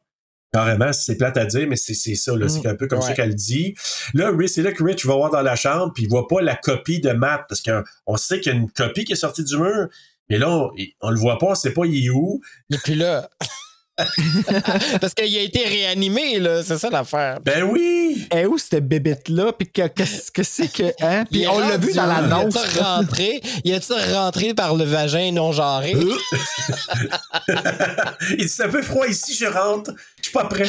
Carrément, 0.58 0.92
c'est 0.92 1.18
plate 1.18 1.38
à 1.38 1.46
dire, 1.46 1.68
mais 1.68 1.76
c'est 1.76 1.94
c'est 1.94 2.16
ça, 2.16 2.36
là. 2.36 2.50
C'est 2.50 2.66
un 2.66 2.74
peu 2.74 2.88
comme 2.88 3.02
ça 3.02 3.14
qu'elle 3.14 3.36
dit. 3.36 3.76
Là, 4.16 4.32
c'est 4.48 4.64
là 4.64 4.72
que 4.72 4.84
Rich 4.84 5.06
va 5.06 5.16
voir 5.16 5.30
dans 5.30 5.44
la 5.44 5.56
chambre, 5.56 5.94
puis 5.94 6.04
il 6.06 6.10
voit 6.10 6.28
pas 6.28 6.42
la 6.42 6.56
copie 6.56 7.00
de 7.00 7.12
Matt, 7.12 7.46
parce 7.48 7.62
qu'on 7.62 8.18
sait 8.18 8.40
qu'il 8.40 8.52
y 8.52 8.56
a 8.56 8.58
une 8.58 8.72
copie 8.72 9.06
qui 9.06 9.14
est 9.14 9.18
sortie 9.18 9.44
du 9.44 9.56
mur, 9.56 9.88
mais 10.32 10.40
là, 10.40 10.50
on, 10.50 10.72
on 11.02 11.12
le 11.12 11.20
voit 11.20 11.38
pas, 11.38 11.48
on 11.48 11.56
sait 11.56 11.74
pas 11.74 11.86
il 11.86 12.06
est 12.06 12.10
où. 12.10 12.42
Et 12.72 12.78
puis 12.84 12.96
là. 12.96 13.30
Parce 15.02 15.14
qu'il 15.14 15.36
a 15.38 15.42
été 15.42 15.64
réanimé, 15.66 16.40
là, 16.40 16.62
c'est 16.64 16.78
ça 16.78 16.90
l'affaire. 16.90 17.40
Ben 17.44 17.64
oui! 17.64 18.28
Et 18.36 18.46
où 18.46 18.58
cette 18.58 18.88
bébête-là? 18.88 19.54
Puis 19.58 19.70
que- 19.72 19.88
qu'est-ce 19.88 20.32
que 20.32 20.44
c'est 20.44 20.72
que. 20.72 20.92
Hein? 21.02 21.26
Puis 21.32 21.42
Il 21.42 21.48
on 21.50 21.60
l'a 21.60 21.78
vu 21.78 21.94
dans 21.94 22.06
l'annonce. 22.06 22.56
Il 22.76 22.80
rentré? 22.82 23.42
Il 23.64 23.74
a-tu 23.74 23.94
rentré 24.14 24.54
par 24.54 24.76
le 24.76 24.84
vagin 24.84 25.32
non 25.32 25.52
genré? 25.52 25.94
il 28.32 28.38
dit, 28.38 28.50
c'est 28.50 28.66
un 28.66 28.70
peu 28.70 28.82
froid 28.82 29.08
ici, 29.08 29.36
je 29.36 29.46
rentre, 29.46 29.92
je 30.20 30.24
suis 30.24 30.34
pas 30.34 30.46
prêt. 30.46 30.68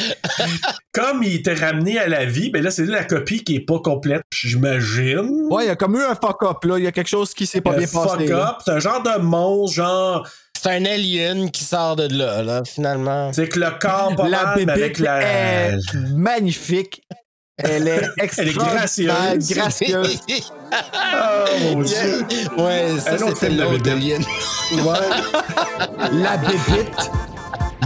Comme 0.91 1.23
il 1.23 1.35
était 1.35 1.53
ramené 1.53 1.99
à 1.99 2.07
la 2.07 2.25
vie, 2.25 2.49
ben 2.49 2.63
là, 2.63 2.71
c'est 2.71 2.85
la 2.85 3.03
copie 3.03 3.43
qui 3.43 3.55
est 3.55 3.59
pas 3.65 3.79
complète, 3.79 4.23
j'imagine. 4.33 5.47
Ouais, 5.49 5.65
il 5.65 5.67
y 5.67 5.71
a 5.71 5.75
comme 5.75 5.95
eu 5.95 6.03
un 6.03 6.15
fuck-up, 6.15 6.63
là. 6.63 6.77
Il 6.77 6.83
y 6.83 6.87
a 6.87 6.91
quelque 6.91 7.09
chose 7.09 7.33
qui 7.33 7.45
s'est 7.45 7.61
pas 7.61 7.73
bien 7.73 7.87
passé. 7.87 8.17
fuck 8.17 8.29
là. 8.29 8.49
up, 8.51 8.55
c'est 8.65 8.71
un 8.71 8.79
genre 8.79 9.03
de 9.03 9.19
monstre, 9.21 9.75
genre, 9.75 10.27
C'est 10.61 10.71
un 10.71 10.83
alien 10.83 11.49
qui 11.51 11.63
sort 11.63 11.95
de 11.95 12.13
là, 12.13 12.43
là, 12.43 12.63
finalement. 12.65 13.31
c'est 13.31 13.47
que 13.47 13.59
le 13.61 13.71
corps 13.79 14.13
pas 14.13 14.27
La 14.27 14.43
mal, 14.43 14.65
mais 14.65 14.71
avec 14.73 14.81
bébête 14.81 14.99
la... 14.99 15.21
est 15.21 15.77
magnifique. 16.13 17.01
Elle 17.57 17.87
est 17.87 18.01
extraordinaire, 18.17 18.75
gracieuse. 18.75 19.49
gracieuse. 19.53 20.19
Oh, 20.29 21.75
mon 21.75 21.81
Dieu. 21.81 22.25
Ouais, 22.57 22.87
ça, 22.99 23.17
c'était 23.17 23.49
l'autre 23.51 23.89
alien. 23.89 24.21
La 26.11 26.37
bébête, 26.37 27.11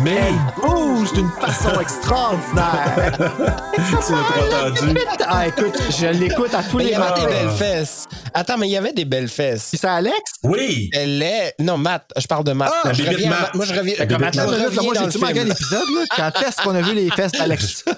Mais, 0.01 0.17
elle 0.27 0.61
bouge 0.61 1.13
d'une 1.13 1.29
façon 1.29 1.79
extraordinaire. 1.79 2.93
tu 3.75 3.91
l'as 3.91 4.01
trop 4.01 4.67
entendu. 4.67 4.97
Ah, 5.27 5.47
écoute, 5.47 5.77
je 5.97 6.07
l'écoute 6.07 6.53
à 6.53 6.63
tous 6.63 6.77
Mais 6.77 6.83
il 6.83 6.87
les 6.87 6.91
y 6.93 6.95
avait 6.95 7.09
matins. 7.09 7.21
des 7.25 7.27
belles 7.33 7.49
fesses. 7.51 8.05
Attends, 8.33 8.57
mais 8.57 8.67
il 8.67 8.71
y 8.71 8.77
avait 8.77 8.91
des 8.91 9.05
belles 9.05 9.29
fesses. 9.29 9.63
C'est 9.71 9.77
ça, 9.77 9.93
Alex? 9.95 10.15
Oui! 10.43 10.89
Elle 10.93 11.21
est. 11.21 11.53
Non, 11.59 11.77
Matt, 11.77 12.09
je 12.17 12.25
parle 12.27 12.43
de 12.43 12.51
Matt. 12.53 12.73
Ah, 12.83 12.91
je 12.91 13.03
Bébé 13.03 13.15
reviens 13.15 13.29
Matt. 13.29 13.41
Matt. 13.41 13.55
Moi, 13.55 13.65
je 13.65 13.73
reviens. 13.73 13.95
Je 13.97 14.15
Matt. 14.15 14.35
Là, 14.35 14.45
reviens 14.45 14.81
moi, 14.81 14.93
dans 14.93 14.99
j'ai 15.01 15.05
le 15.05 15.11
tout 15.11 15.19
manqué 15.19 15.43
l'épisode, 15.43 15.87
là? 15.95 16.05
Quand 16.15 16.41
est-ce 16.41 16.61
qu'on 16.63 16.75
a 16.75 16.81
vu 16.81 16.95
les 16.95 17.09
fesses 17.11 17.31
d'Alex? 17.33 17.85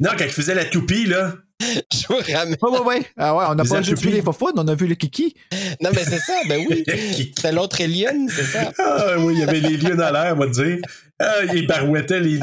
Non, 0.00 0.10
quand 0.16 0.24
il 0.24 0.30
faisait 0.30 0.54
la 0.54 0.64
toupie, 0.66 1.06
là. 1.06 1.32
Je 1.92 2.06
vous 2.08 2.20
ramène. 2.32 2.56
Ouais, 2.62 2.70
ouais, 2.70 2.80
ouais. 2.80 3.06
Ah 3.16 3.34
ouais, 3.34 3.44
on 3.48 3.54
n'a 3.54 3.64
pas 3.64 3.80
vu 3.80 4.10
les 4.10 4.22
fofounes, 4.22 4.52
on 4.56 4.68
a 4.68 4.74
vu 4.74 4.86
le 4.86 4.94
kiki. 4.94 5.34
Non, 5.80 5.90
mais 5.92 6.04
c'est 6.04 6.18
ça, 6.18 6.34
ben 6.48 6.64
oui. 6.68 6.84
C'était 7.16 7.52
l'autre 7.52 7.82
alien, 7.82 8.28
c'est 8.28 8.44
ça. 8.44 8.72
Ah 8.78 9.18
oui, 9.18 9.34
il 9.34 9.40
y 9.40 9.42
avait 9.42 9.60
les 9.60 9.76
lions 9.76 9.98
à 9.98 10.12
l'air, 10.12 10.34
on 10.36 10.38
va 10.38 10.46
te 10.46 10.62
dire. 10.62 10.78
Ah, 11.18 11.42
il 11.52 11.66
barouettait 11.66 12.20
les. 12.20 12.38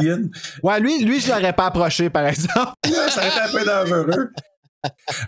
Ouais, 0.64 0.80
lui, 0.82 1.04
lui, 1.04 1.22
je 1.22 1.30
l'aurais 1.30 1.54
pas 1.54 1.68
approché, 1.68 2.10
par 2.10 2.28
exemple. 2.28 2.74
Ça 3.10 3.22
aurait 3.22 3.28
été 3.30 3.40
un 3.40 3.52
peu 3.58 3.66
dangereux. 3.66 4.30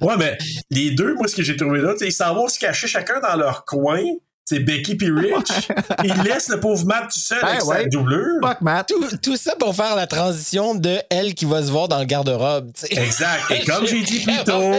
Ouais, 0.01 0.17
mais 0.17 0.37
les 0.69 0.91
deux, 0.91 1.15
moi, 1.15 1.27
ce 1.27 1.35
que 1.35 1.43
j'ai 1.43 1.55
trouvé 1.55 1.79
là, 1.81 1.93
ils 2.01 2.11
s'en 2.11 2.35
vont 2.35 2.47
se 2.47 2.59
cacher 2.59 2.87
chacun 2.87 3.19
dans 3.21 3.35
leur 3.37 3.63
coin. 3.65 4.03
C'est 4.47 4.59
Becky 4.59 4.95
puis 4.95 5.11
Rich. 5.11 5.67
il 6.05 6.23
laisse 6.23 6.47
le 6.47 6.61
pauvre 6.61 6.85
Matt 6.85 7.09
tout 7.13 7.19
seul 7.19 7.41
Ben 7.41 7.47
avec 7.49 7.61
sa 7.61 7.83
doublure. 7.83 8.39
Fuck, 8.41 8.61
Matt. 8.61 8.87
Tout, 8.87 9.17
tout 9.21 9.35
ça 9.35 9.55
pour 9.57 9.75
faire 9.75 9.97
la 9.97 10.07
transition 10.07 10.73
de 10.73 10.99
elle 11.09 11.33
qui 11.33 11.43
va 11.43 11.61
se 11.61 11.69
voir 11.69 11.89
dans 11.89 11.99
le 11.99 12.05
garde-robe. 12.05 12.71
Exact. 12.89 13.51
Et 13.51 13.65
comme 13.65 13.85
j'ai 13.85 14.01
dit 14.03 14.21
plus 14.21 14.41
tôt, 14.45 14.71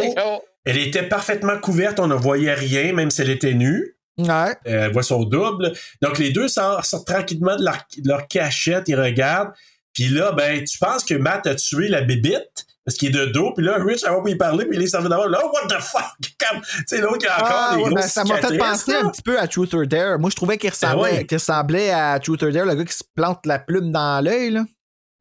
elle 0.64 0.78
était 0.78 1.02
parfaitement 1.02 1.58
couverte, 1.58 2.00
on 2.00 2.06
ne 2.06 2.14
voyait 2.14 2.54
rien, 2.54 2.94
même 2.94 3.10
si 3.10 3.20
elle 3.20 3.28
était 3.28 3.52
nue. 3.52 3.94
Ouais. 4.16 4.26
Euh, 4.66 4.86
elle 4.86 4.92
voit 4.92 5.02
son 5.02 5.24
double. 5.24 5.74
Donc, 6.00 6.18
les 6.18 6.30
deux 6.30 6.48
sortent, 6.48 6.86
sortent 6.86 7.06
tranquillement 7.06 7.56
de 7.56 7.64
leur, 7.64 7.76
de 7.98 8.08
leur 8.08 8.26
cachette, 8.26 8.84
ils 8.86 8.98
regardent. 8.98 9.52
Puis 9.92 10.08
là, 10.08 10.32
ben, 10.32 10.64
tu 10.64 10.78
penses 10.78 11.04
que 11.04 11.14
Matt 11.14 11.46
a 11.46 11.54
tué 11.54 11.88
la 11.88 12.00
bébite? 12.00 12.66
Parce 12.88 12.96
qu'il 12.96 13.10
est 13.10 13.12
de 13.12 13.26
dos. 13.26 13.52
Puis 13.54 13.62
là, 13.66 13.76
Rich, 13.78 14.02
avant 14.04 14.20
pour 14.20 14.30
y 14.30 14.34
parler, 14.34 14.64
puis 14.64 14.78
il 14.78 14.82
est 14.82 14.86
servi 14.86 15.10
d'abord. 15.10 15.28
Là, 15.28 15.40
oh, 15.44 15.50
what 15.52 15.68
the 15.68 15.78
fuck? 15.78 16.04
Comme, 16.40 16.62
tu 16.62 16.84
sais, 16.86 17.02
l'autre 17.02 17.18
qui 17.18 17.26
a 17.26 17.36
encore 17.36 17.48
Ah, 17.52 17.76
des 17.76 17.82
ouais, 17.82 17.90
grosses 17.90 18.00
ben, 18.00 18.08
ça 18.08 18.24
m'a 18.24 18.36
fait 18.38 18.56
penser 18.56 18.92
là. 18.92 19.00
un 19.04 19.10
petit 19.10 19.20
peu 19.20 19.38
à 19.38 19.46
Truth 19.46 19.74
or 19.74 19.86
Dare. 19.86 20.18
Moi, 20.18 20.30
je 20.30 20.36
trouvais 20.36 20.56
qu'il 20.56 20.70
ressemblait, 20.70 21.10
Ah 21.12 21.16
ouais. 21.16 21.26
qu'il 21.26 21.36
ressemblait 21.36 21.90
à 21.90 22.18
Truth 22.18 22.42
or 22.44 22.50
Dare, 22.50 22.64
le 22.64 22.74
gars 22.76 22.84
qui 22.86 22.94
se 22.94 23.04
plante 23.14 23.44
la 23.44 23.58
plume 23.58 23.92
dans 23.92 24.24
l'œil, 24.24 24.52
là. 24.52 24.64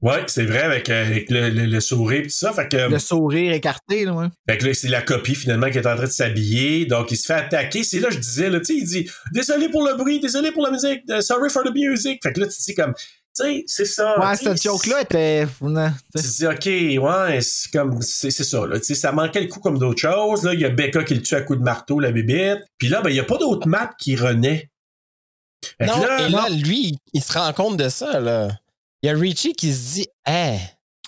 Ouais, 0.02 0.23
c'est 0.27 0.45
vrai, 0.45 0.60
avec, 0.61 0.89
euh, 0.91 1.06
avec 1.07 1.30
le, 1.31 1.49
le, 1.49 1.65
le 1.65 1.80
sourire 1.81 2.19
et 2.19 2.23
tout 2.23 2.30
ça. 2.30 2.53
Fait 2.53 2.69
que, 2.69 2.77
Le 2.89 2.99
sourire 2.99 3.52
écarté, 3.52 4.06
là, 4.06 4.14
ouais. 4.14 4.27
fait 4.48 4.60
que 4.60 4.68
là, 4.68 4.73
c'est 4.76 4.88
la 4.89 5.02
copie 5.02 5.34
finalement 5.35 5.69
qui 5.72 5.80
est 5.80 5.88
en 5.88 5.95
train 5.95 6.06
de 6.06 6.10
s'habiller. 6.11 6.85
Donc, 6.85 7.10
il 7.11 7.18
se 7.18 7.26
fait 7.26 7.34
attaquer. 7.34 7.84
C'est 7.84 7.99
là, 7.99 8.10
je 8.11 8.19
disais, 8.19 8.49
là, 8.52 8.60
tu 8.60 8.65
sais, 8.65 8.76
il 8.76 8.85
dit 8.85 9.10
Désolé 9.34 9.68
pour 9.69 9.84
le 9.85 9.95
bruit, 9.95 10.19
désolé 10.19 10.52
pour 10.52 10.64
la 10.64 10.69
musique, 10.72 11.02
euh, 11.10 11.19
sorry 11.22 11.49
for 11.49 11.64
the 11.64 11.73
music. 11.73 12.19
Fait 12.22 12.31
que 12.31 12.39
là, 12.39 12.45
tu 12.45 12.61
dis 12.61 12.76
comme, 12.76 12.94
sais, 13.43 13.64
c'est 13.68 13.85
ça. 13.85 14.19
Ouais, 14.19 14.35
cette 14.35 14.61
joke-là 14.61 15.01
était. 15.01 15.47
non, 15.61 15.91
Tu 16.15 16.22
te 16.22 16.27
dis, 16.27 16.47
OK, 16.47 17.03
ouais, 17.03 17.41
c'est 17.41 17.72
comme, 17.72 18.01
c'est 18.01 18.31
c'est 18.31 18.43
ça, 18.43 18.65
là. 18.65 18.80
Tu 18.80 18.85
sais, 18.85 18.95
ça 18.95 19.11
manquait 19.11 19.41
le 19.41 19.47
coup 19.47 19.59
comme 19.59 19.77
d'autres 19.80 20.01
choses. 20.01 20.43
Là, 20.43 20.53
il 20.53 20.59
y 20.59 20.65
a 20.65 20.69
Becca 20.69 21.03
qui 21.03 21.15
le 21.15 21.22
tue 21.22 21.35
à 21.35 21.41
coup 21.41 21.55
de 21.55 21.64
marteau, 21.64 21.99
la 21.99 22.11
bébête. 22.11 22.65
Puis 22.77 22.88
là, 22.88 23.01
ben, 23.01 23.09
il 23.09 23.14
n'y 23.14 23.19
a 23.19 23.23
pas 23.23 23.38
d'autre 23.38 23.68
Matt 23.68 23.91
qui 23.97 24.15
renaît. 24.15 24.69
Fait 25.80 25.85
Non, 25.88 25.99
là, 25.99 26.22
et 26.22 26.30
là, 26.30 26.47
lui, 26.49 26.97
il 27.14 27.22
se 27.22 27.34
rend 27.34 27.51
compte 27.53 27.77
de 27.77 27.89
ça, 27.89 28.19
là. 28.19 28.49
Il 29.01 29.07
y 29.07 29.09
a 29.09 29.15
Richie 29.18 29.53
qui 29.53 29.73
se 29.73 29.93
dit, 29.93 30.07
hey, 30.26 30.59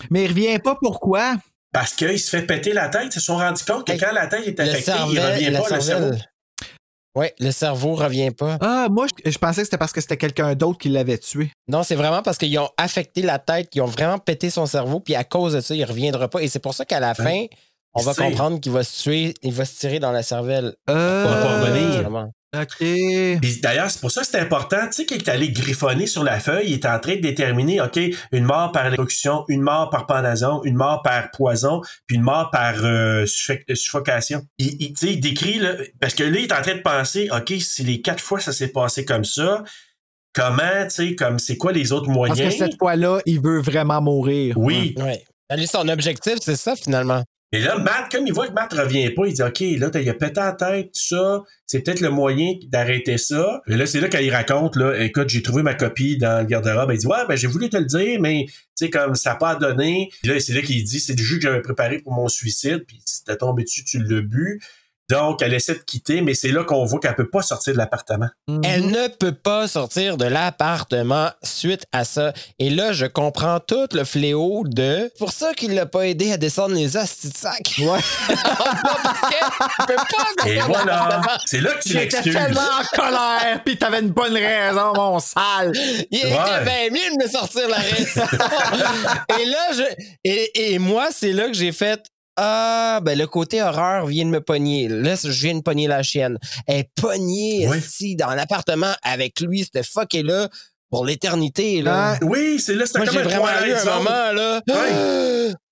Mais 0.10 0.26
il 0.26 0.28
revient 0.30 0.60
pas 0.60 0.76
pourquoi? 0.76 1.36
parce 1.72 1.94
qu'il 1.94 2.20
se 2.20 2.30
fait 2.32 2.42
péter 2.42 2.74
la 2.74 2.90
tête, 2.90 3.06
ils 3.06 3.12
se 3.12 3.20
sont 3.20 3.38
rendus 3.38 3.64
compte 3.64 3.86
que 3.86 3.92
Hey, 3.92 4.00
quand 4.00 4.12
la 4.12 4.26
tête 4.28 4.48
est 4.48 4.60
affectée, 4.60 4.80
il 4.80 4.84
cerveau, 4.84 5.12
revient 5.12 5.52
pas, 5.52 5.76
le 5.76 5.82
cerveau. 5.82 6.18
Ouais, 7.20 7.36
le 7.40 7.52
cerveau 7.52 7.96
revient 7.96 8.32
pas. 8.32 8.58
Ah, 8.62 8.88
moi, 8.90 9.06
je, 9.26 9.30
je 9.30 9.38
pensais 9.38 9.60
que 9.62 9.66
c'était 9.66 9.78
parce 9.78 9.92
que 9.92 10.00
c'était 10.00 10.16
quelqu'un 10.16 10.56
d'autre 10.56 10.78
qui 10.78 10.88
l'avait 10.88 11.18
tué. 11.18 11.52
Non, 11.68 11.84
c'est 11.84 11.96
vraiment 11.96 12.22
parce 12.22 12.38
qu'ils 12.38 12.58
ont 12.60 12.70
affecté 12.78 13.22
la 13.24 13.40
tête, 13.40 13.70
qu'ils 13.70 13.82
ont 13.82 13.88
vraiment 13.88 14.20
pété 14.20 14.50
son 14.50 14.66
cerveau, 14.66 15.02
puis 15.02 15.16
à 15.16 15.26
cause 15.26 15.52
de 15.52 15.60
ça, 15.60 15.76
il 15.76 15.84
reviendra 15.84 16.30
pas. 16.30 16.42
Et 16.42 16.48
c'est 16.48 16.60
pour 16.60 16.74
ça 16.74 16.86
qu'à 16.86 17.02
la 17.02 17.14
fin, 17.14 17.46
on 17.94 18.02
va 18.02 18.14
comprendre 18.14 18.62
qu'il 18.62 18.72
va 18.72 18.86
se 18.86 19.02
tuer, 19.02 19.34
il 19.44 19.52
va 19.52 19.66
se 19.66 19.78
tirer 19.78 20.00
dans 20.00 20.14
la 20.14 20.24
cervelle. 20.24 20.76
Euh, 20.90 21.24
Pour 21.24 21.32
pas 21.34 21.60
revenir. 21.60 22.30
OK. 22.56 22.78
Puis 22.80 23.60
d'ailleurs, 23.62 23.92
c'est 23.92 24.02
pour 24.02 24.10
ça 24.10 24.22
que 24.22 24.28
c'est 24.28 24.40
important. 24.40 24.78
Tu 24.88 24.94
sais, 24.94 25.06
qu'il 25.06 25.18
est 25.18 25.30
allé 25.30 25.52
griffonner 25.52 26.08
sur 26.08 26.24
la 26.24 26.40
feuille, 26.40 26.70
il 26.70 26.74
est 26.74 26.86
en 26.86 27.00
train 27.00 27.16
de 27.16 27.22
déterminer, 27.22 27.80
OK, 27.80 28.00
une 28.32 28.44
mort 28.44 28.72
par 28.72 28.88
électrocution, 28.88 29.46
une 29.50 29.62
mort 29.62 29.90
par 29.92 30.08
pendaison, 30.08 30.64
une 30.64 30.76
mort 30.76 31.04
par 31.04 31.30
poison, 31.30 31.82
puis 32.08 32.18
une 32.18 32.24
mort 32.24 32.50
par 32.50 32.84
euh, 32.84 33.26
euh, 33.26 33.76
suffocation. 33.76 34.42
Il, 34.58 34.76
il, 34.82 34.94
tu 34.94 35.08
sais, 35.08 35.14
il 35.14 35.20
décrit, 35.20 35.60
là, 35.60 35.76
parce 36.00 36.16
que 36.16 36.24
là, 36.24 36.40
il 36.40 36.46
est 36.46 36.54
en 36.54 36.62
train 36.62 36.76
de 36.76 36.82
penser, 36.82 37.30
OK, 37.32 37.54
si 37.60 37.84
les 37.84 38.02
quatre 38.02 38.22
fois 38.24 38.40
ça 38.40 38.52
s'est 38.52 38.70
passé 38.70 39.06
comme 39.06 39.26
ça, 39.26 39.64
comment, 40.34 40.84
tu 40.86 40.90
sais, 40.90 41.16
comme 41.16 41.38
c'est 41.38 41.58
quoi 41.58 41.72
les 41.72 41.92
autres 41.92 42.08
Parce 42.08 42.18
moyens? 42.18 42.40
que 42.54 42.58
cette 42.66 42.78
fois-là, 42.80 43.20
il 43.26 43.42
veut 43.42 43.62
vraiment 43.62 44.02
mourir. 44.02 44.58
Oui. 44.58 44.96
Ouais. 44.98 45.24
Son 45.66 45.88
objectif, 45.88 46.36
c'est 46.42 46.56
ça, 46.56 46.76
finalement. 46.76 47.24
Et 47.52 47.62
là, 47.62 47.80
Matt, 47.80 48.12
comme 48.12 48.28
il 48.28 48.34
voit 48.34 48.48
que 48.48 48.54
Matt 48.54 48.72
revient 48.74 49.10
pas, 49.10 49.26
il 49.26 49.34
dit 49.34 49.42
OK, 49.42 49.60
là, 49.60 49.90
il 49.96 50.10
a 50.10 50.14
pété 50.14 50.40
la 50.40 50.52
tête, 50.52 50.92
tout 50.94 51.16
ça. 51.16 51.42
C'est 51.66 51.80
peut-être 51.80 52.02
le 52.02 52.12
moyen 52.12 52.54
d'arrêter 52.68 53.18
ça. 53.18 53.62
Et 53.68 53.76
là, 53.76 53.88
c'est 53.88 54.00
là 54.00 54.08
qu'il 54.08 54.32
raconte, 54.32 54.76
là, 54.76 54.96
écoute, 55.00 55.30
j'ai 55.30 55.42
trouvé 55.42 55.64
ma 55.64 55.74
copie 55.74 56.18
dans 56.18 56.42
le 56.42 56.46
garde-robe. 56.46 56.92
Il 56.94 57.00
dit 57.00 57.08
Ouais, 57.08 57.26
ben 57.28 57.36
j'ai 57.36 57.48
voulu 57.48 57.70
te 57.70 57.78
le 57.78 57.86
dire, 57.86 58.20
mais 58.22 58.46
tu 58.48 58.54
sais, 58.76 58.90
comme 58.92 59.16
ça 59.16 59.32
n'a 59.32 59.36
pas 59.38 59.56
donné. 59.56 60.10
Puis 60.22 60.32
là, 60.32 60.40
c'est 60.40 60.54
là 60.54 60.62
qu'il 60.62 60.84
dit 60.84 61.00
c'est 61.00 61.16
du 61.16 61.24
jus 61.24 61.38
que 61.38 61.44
j'avais 61.44 61.62
préparé 61.62 61.98
pour 61.98 62.14
mon 62.14 62.28
suicide, 62.28 62.86
puis 62.88 63.02
si 63.04 63.24
t'es 63.24 63.36
tombé 63.36 63.64
dessus, 63.64 63.84
tu 63.84 63.98
l'as 63.98 64.22
bu. 64.22 64.62
Donc, 65.10 65.42
elle 65.42 65.54
essaie 65.54 65.74
de 65.74 65.80
quitter, 65.80 66.22
mais 66.22 66.34
c'est 66.34 66.50
là 66.52 66.64
qu'on 66.64 66.86
voit 66.86 67.00
qu'elle 67.00 67.16
peut 67.16 67.30
pas 67.30 67.42
sortir 67.42 67.74
de 67.74 67.78
l'appartement. 67.80 68.28
Mhm. 68.48 68.62
Elle 68.64 68.88
ne 68.92 69.08
peut 69.08 69.32
pas 69.34 69.68
sortir 69.68 70.18
de 70.18 70.26
l'appartement 70.26 71.30
suite 71.44 71.86
à 71.92 72.04
ça. 72.04 72.32
Et 72.60 72.70
là, 72.70 72.94
je 72.94 73.06
comprends 73.08 73.60
tout 73.60 73.88
le 73.94 74.04
fléau 74.04 74.64
de. 74.66 75.12
Pour 75.18 75.32
ça 75.32 75.54
qu'il 75.54 75.74
l'a 75.74 75.86
pas 75.86 76.08
aidé 76.08 76.32
à 76.32 76.38
descendre 76.38 76.76
les 76.76 76.96
astis 76.98 77.30
de 77.30 77.36
sac. 77.38 77.76
Ouais. 77.80 78.00
Peut 79.88 79.96
pas 79.96 80.48
Et 80.48 80.60
voilà. 80.60 81.22
C'est 81.46 81.62
là 81.62 81.72
que 81.74 81.82
tu 81.84 81.90
J'étais 81.90 82.04
l'excuses. 82.18 82.34
tellement 82.34 82.62
en 82.62 82.96
colère, 82.96 83.64
pis 83.66 83.78
t'avais 83.78 84.00
une 84.02 84.10
bonne 84.10 84.34
raison, 84.38 84.94
mon 84.96 85.20
sale. 85.20 85.72
Il 86.12 86.18
était 86.20 86.28
Ouais. 86.28 86.64
bien 86.64 86.90
mieux 86.92 87.18
de 87.18 87.24
me 87.24 87.30
sortir 87.30 87.68
la 87.68 87.78
raison. 87.78 88.22
et 89.40 89.46
là, 89.46 89.68
je. 89.76 89.84
Et, 90.24 90.74
et 90.74 90.80
moi, 90.80 91.08
c'est 91.12 91.32
là 91.34 91.48
que 91.48 91.54
j'ai 91.54 91.72
fait. 91.72 92.02
Ah, 92.42 93.00
ben 93.04 93.18
le 93.18 93.28
côté 93.28 93.62
horreur 93.62 94.06
vient 94.06 94.24
de 94.26 94.30
me 94.30 94.40
pogner. 94.42 94.88
Là, 94.88 95.16
je 95.22 95.28
viens 95.30 95.56
de 95.56 95.62
pogner 95.62 95.88
la 95.88 96.04
chienne. 96.04 96.38
Elle 96.68 96.80
est 96.80 96.90
pognée 96.96 97.68
Oui. 97.70 97.80
ici 97.80 98.16
dans 98.16 98.30
l'appartement 98.30 98.94
avec 99.04 99.42
lui, 99.42 99.68
cette 99.74 99.86
fucké-là, 99.86 100.48
pour 100.90 101.06
l'éternité. 101.06 101.82
Là. 101.82 102.12
Hein? 102.14 102.18
Oui, 102.22 102.60
c'est 102.60 102.74
là, 102.76 102.86
c'était 102.86 103.00
comme 103.06 103.10
j'ai 103.14 103.20
un 103.20 103.24
vraiment 103.24 103.46
eu 103.66 103.74
un 103.74 103.96
moment, 103.96 104.32
là. 104.34 104.62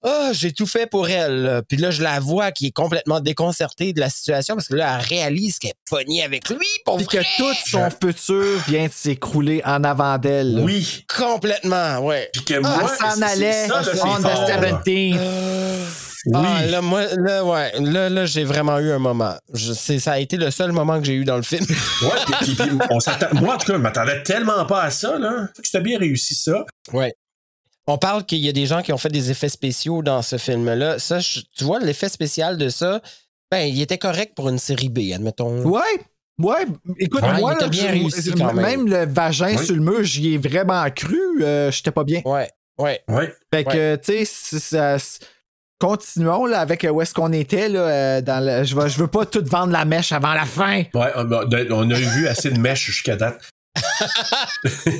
Ah, 0.03 0.29
j'ai 0.31 0.51
tout 0.53 0.67
fait 0.67 0.85
pour 0.87 1.09
elle. 1.09 1.41
là. 1.43 1.61
Puis 1.63 1.77
là, 1.77 1.89
je 1.91 2.03
la 2.03 2.19
vois 2.19 2.51
qui 2.51 2.67
est 2.67 2.71
complètement 2.71 3.19
déconcertée 3.19 3.93
de 3.93 3.99
la 3.99 4.09
situation 4.09 4.55
parce 4.55 4.67
que 4.67 4.75
là, 4.75 4.97
elle 4.99 5.05
réalise 5.05 5.57
qu'elle 5.59 5.71
est 5.71 5.89
pognée 5.89 6.23
avec 6.23 6.49
lui 6.49 6.65
pour 6.85 6.97
Pis 6.97 7.07
que 7.07 7.17
tout 7.37 7.53
son 7.65 7.89
futur 7.89 8.59
vient 8.67 8.85
de 8.87 8.91
s'écrouler 8.93 9.61
en 9.65 9.83
avant 9.83 10.17
d'elle. 10.17 10.55
là. 10.55 10.61
Oui. 10.61 11.05
Complètement, 11.13 11.99
ouais. 11.99 12.29
Puis 12.33 12.43
que 12.45 12.53
Elle 12.55 12.61
moi, 12.61 12.87
s'en 12.87 13.11
c'est- 13.11 13.17
c'est 13.17 13.23
allait 13.23 13.67
ça, 13.67 13.81
là, 13.81 13.91
on 14.03 14.17
là. 14.19 14.29
the 14.29 14.85
17th. 14.85 16.06
Oui. 16.27 16.33
Ah, 16.45 16.65
là, 16.65 16.81
moi, 16.81 17.03
là, 17.15 17.43
ouais, 17.45 17.71
là, 17.79 18.09
là, 18.09 18.25
j'ai 18.25 18.43
vraiment 18.43 18.77
eu 18.79 18.91
un 18.91 18.99
moment. 18.99 19.35
Je, 19.53 19.73
ça 19.73 20.11
a 20.13 20.19
été 20.19 20.37
le 20.37 20.51
seul 20.51 20.71
moment 20.71 20.99
que 20.99 21.05
j'ai 21.05 21.13
eu 21.15 21.23
dans 21.25 21.37
le 21.37 21.41
film. 21.43 21.65
Ouais, 22.01 22.09
puis, 22.25 22.55
puis- 22.55 22.65
puis 22.67 22.77
on 22.91 22.99
s'attend. 22.99 23.27
Moi, 23.39 23.55
en 23.55 23.57
tout 23.57 23.67
cas, 23.67 23.73
je 23.73 23.77
m'attendais 23.81 24.21
tellement 24.23 24.65
pas 24.65 24.83
à 24.83 24.91
ça, 24.91 25.17
là. 25.17 25.47
Fait 25.55 25.61
que 25.61 25.67
c'était 25.67 25.83
bien 25.83 25.97
réussi, 25.99 26.35
ça. 26.35 26.65
ouais. 26.93 27.13
On 27.89 27.97
parle 27.97 28.25
qu'il 28.25 28.39
y 28.39 28.49
a 28.49 28.51
des 28.51 28.65
gens 28.65 28.81
qui 28.81 28.91
ont 28.91 28.97
fait 28.97 29.07
des 29.09 29.31
effets 29.31 29.47
spéciaux 29.47 30.01
dans 30.03 30.21
ce 30.21 30.37
film-là. 30.37 30.99
Ça, 30.99 31.19
je- 31.19 31.39
tu 31.57 31.63
vois, 31.63 31.79
l'effet 31.79 32.09
spécial 32.09 32.57
de 32.57 32.67
ça, 32.67 33.01
ben, 33.49 33.59
il 33.61 33.81
était 33.81 33.97
correct 33.97 34.33
pour 34.35 34.49
une 34.49 34.57
série 34.59 34.89
B, 34.89 35.13
admettons. 35.15 35.61
Ouais. 35.63 35.79
Ouais, 36.37 36.65
écoute, 36.99 37.23
Ouais, 37.23 37.39
moi, 37.39 37.55
là, 37.55 37.67
bien 37.69 37.89
réussi 37.91 38.31
quand 38.33 38.53
même. 38.53 38.87
le 38.87 39.05
vagin 39.07 39.55
Oui. 39.57 39.65
sur 39.65 39.73
le 39.75 39.81
mur, 39.81 40.03
j'y 40.03 40.33
ai 40.33 40.37
vraiment 40.37 40.85
cru. 40.91 41.17
euh, 41.41 41.71
J'étais 41.71 41.89
pas 41.91 42.03
bien. 42.03 42.21
Ouais, 42.25 42.47
ouais. 42.77 43.01
Ouais. 43.07 43.33
Fait 43.51 43.63
que, 43.63 43.95
tu 43.95 44.23
sais, 44.25 44.59
ça- 44.59 44.97
continuons 45.79 46.45
là, 46.45 46.59
avec 46.59 46.83
euh, 46.85 46.89
où 46.89 47.01
est-ce 47.01 47.13
qu'on 47.13 47.31
était. 47.33 47.69
Là, 47.69 47.79
euh, 47.79 48.21
dans 48.21 48.43
le- 48.43 48.63
je, 48.63 48.75
veux, 48.75 48.87
je 48.87 48.97
veux 48.97 49.07
pas 49.07 49.25
tout 49.25 49.43
vendre 49.45 49.71
la 49.73 49.85
mèche 49.85 50.11
avant 50.11 50.33
la 50.33 50.45
fin. 50.45 50.83
Ouais, 50.93 51.11
on 51.15 51.31
a, 51.31 51.45
on 51.71 51.89
a 51.89 51.95
vu 51.95 52.27
assez 52.27 52.49
de 52.51 52.59
mèches 52.59 52.85
jusqu'à 52.85 53.15
date. 53.15 53.41
C'est 54.69 54.91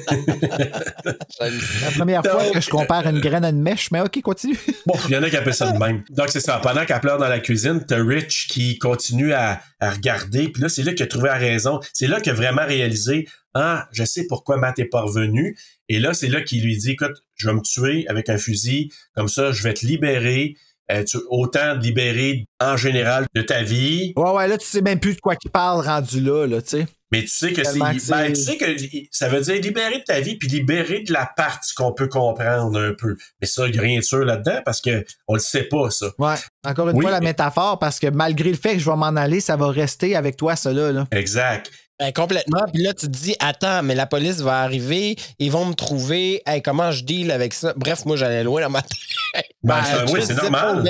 la 1.85 1.91
première 1.95 2.21
fois 2.23 2.51
que 2.53 2.61
je 2.61 2.69
compare 2.69 3.07
une 3.07 3.19
graine 3.19 3.43
à 3.45 3.49
une 3.49 3.61
mèche, 3.61 3.91
mais 3.91 4.01
ok, 4.01 4.21
continue. 4.21 4.57
Bon, 4.85 4.93
il 5.07 5.13
y 5.13 5.17
en 5.17 5.23
a 5.23 5.29
qui 5.29 5.35
appellent 5.37 5.53
ça 5.53 5.71
de 5.71 5.77
même. 5.77 6.03
Donc, 6.09 6.29
c'est 6.29 6.39
ça. 6.39 6.59
Pendant 6.59 6.85
qu'elle 6.85 6.99
pleure 6.99 7.17
dans 7.17 7.27
la 7.27 7.39
cuisine, 7.39 7.83
t'as 7.87 8.03
Rich 8.03 8.47
qui 8.49 8.77
continue 8.77 9.33
à, 9.33 9.61
à 9.79 9.89
regarder. 9.91 10.49
Puis 10.49 10.61
là, 10.61 10.69
c'est 10.69 10.83
là 10.83 10.93
qu'il 10.93 11.03
a 11.03 11.07
trouvé 11.07 11.27
la 11.29 11.37
raison. 11.37 11.79
C'est 11.93 12.07
là 12.07 12.21
qu'il 12.21 12.31
a 12.31 12.35
vraiment 12.35 12.65
réalisé 12.65 13.27
Ah, 13.53 13.87
je 13.91 14.03
sais 14.03 14.25
pourquoi 14.27 14.57
Matt 14.57 14.77
est 14.79 14.85
pas 14.85 15.01
revenu. 15.01 15.57
Et 15.89 15.99
là, 15.99 16.13
c'est 16.13 16.27
là 16.29 16.41
qu'il 16.41 16.63
lui 16.63 16.77
dit 16.77 16.91
Écoute, 16.91 17.23
je 17.35 17.47
vais 17.49 17.55
me 17.55 17.61
tuer 17.61 18.05
avec 18.09 18.29
un 18.29 18.37
fusil. 18.37 18.91
Comme 19.15 19.27
ça, 19.27 19.51
je 19.51 19.63
vais 19.63 19.73
te 19.73 19.85
libérer. 19.85 20.55
Euh, 20.91 21.03
tu, 21.03 21.17
autant 21.29 21.73
libérer 21.75 22.45
en 22.61 22.77
général 22.77 23.25
de 23.35 23.41
ta 23.41 23.61
vie. 23.61 24.13
Ouais, 24.15 24.31
ouais, 24.31 24.47
là, 24.47 24.57
tu 24.57 24.65
sais 24.65 24.81
même 24.81 24.99
plus 25.01 25.15
de 25.15 25.19
quoi 25.19 25.35
qu'il 25.35 25.51
parle 25.51 25.85
rendu 25.85 26.21
là, 26.21 26.45
là, 26.47 26.61
tu 26.61 26.69
sais. 26.69 26.85
Mais 27.11 27.21
tu 27.21 27.27
sais 27.29 27.53
que 27.53 27.63
c'est. 27.63 27.79
Ben, 27.79 27.93
tu 28.33 28.35
sais 28.35 28.57
que 28.57 28.65
ça 29.11 29.29
veut 29.29 29.39
dire 29.39 29.61
libérer 29.61 29.99
de 29.99 30.03
ta 30.03 30.19
vie 30.19 30.35
puis 30.37 30.49
libérer 30.49 31.01
de 31.03 31.13
la 31.13 31.25
partie 31.37 31.73
qu'on 31.73 31.93
peut 31.93 32.07
comprendre 32.09 32.77
un 32.79 32.93
peu. 32.93 33.15
Mais 33.41 33.47
ça, 33.47 33.65
il 33.67 33.71
n'y 33.73 33.79
a 33.79 33.81
rien 33.81 33.99
de 33.99 34.03
sûr 34.03 34.25
là-dedans 34.25 34.59
parce 34.65 34.81
que 34.81 35.05
on 35.27 35.33
le 35.35 35.39
sait 35.39 35.63
pas, 35.63 35.89
ça. 35.89 36.07
Ouais. 36.19 36.35
Encore 36.65 36.89
une 36.89 36.97
Oui, 36.97 37.03
fois, 37.03 37.11
la 37.11 37.19
mais- 37.21 37.27
métaphore, 37.27 37.79
parce 37.79 37.99
que 37.99 38.07
malgré 38.07 38.49
le 38.49 38.57
fait 38.57 38.73
que 38.73 38.79
je 38.79 38.89
vais 38.89 38.95
m'en 38.97 39.15
aller, 39.15 39.39
ça 39.39 39.55
va 39.55 39.69
rester 39.69 40.15
avec 40.17 40.35
toi, 40.35 40.55
là. 40.65 40.91
là. 40.91 41.07
Exact. 41.11 41.71
Ben, 41.99 42.13
complètement. 42.13 42.61
Puis 42.71 42.83
là, 42.83 42.93
tu 42.93 43.07
te 43.07 43.11
dis, 43.11 43.35
attends, 43.39 43.81
mais 43.81 43.95
la 43.95 44.05
police 44.05 44.37
va 44.39 44.61
arriver, 44.61 45.15
ils 45.39 45.51
vont 45.51 45.65
me 45.65 45.73
trouver. 45.73 46.43
Hey, 46.45 46.61
comment 46.61 46.91
je 46.91 47.03
deal 47.03 47.31
avec 47.31 47.53
ça? 47.55 47.73
Bref, 47.75 48.05
moi, 48.05 48.15
j'allais 48.15 48.43
loin 48.43 48.61
dans 48.61 48.69
ma 48.69 48.81
tête. 48.83 49.45
Ben, 49.63 49.83
ça- 49.83 50.05
oui, 50.11 50.19
je 50.21 50.25
c'est 50.27 50.35
normal. 50.35 50.87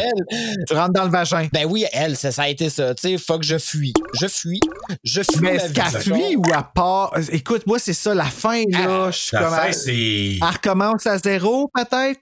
Tu 0.67 0.73
rentres 0.73 0.91
dans 0.93 1.05
le 1.05 1.09
vagin. 1.09 1.47
Ben 1.53 1.65
oui, 1.65 1.85
elle, 1.93 2.17
ça, 2.17 2.31
ça 2.33 2.43
a 2.43 2.47
été 2.49 2.69
ça. 2.69 2.93
Tu 2.93 3.01
sais, 3.09 3.17
faut 3.17 3.39
que 3.39 3.45
je 3.45 3.57
fuis. 3.57 3.93
Je 4.19 4.27
fuis. 4.27 4.59
Je 5.03 5.21
fuis. 5.21 5.39
Mais 5.41 5.53
ma 5.53 5.63
est-ce 5.63 5.73
qu'elle 5.73 6.01
fuit 6.01 6.35
ou 6.35 6.43
à 6.53 6.63
part? 6.63 7.13
Écoute, 7.31 7.65
moi, 7.67 7.79
c'est 7.79 7.93
ça, 7.93 8.13
la 8.13 8.25
fin, 8.25 8.63
là. 8.69 9.09
Je 9.09 9.17
suis 9.17 9.29
La 9.37 9.43
comme. 9.43 9.55
fin, 9.55 9.71
c'est. 9.71 9.93
Elle 9.93 10.43
recommence 10.43 11.07
à 11.07 11.17
zéro, 11.17 11.71
peut-être? 11.73 12.19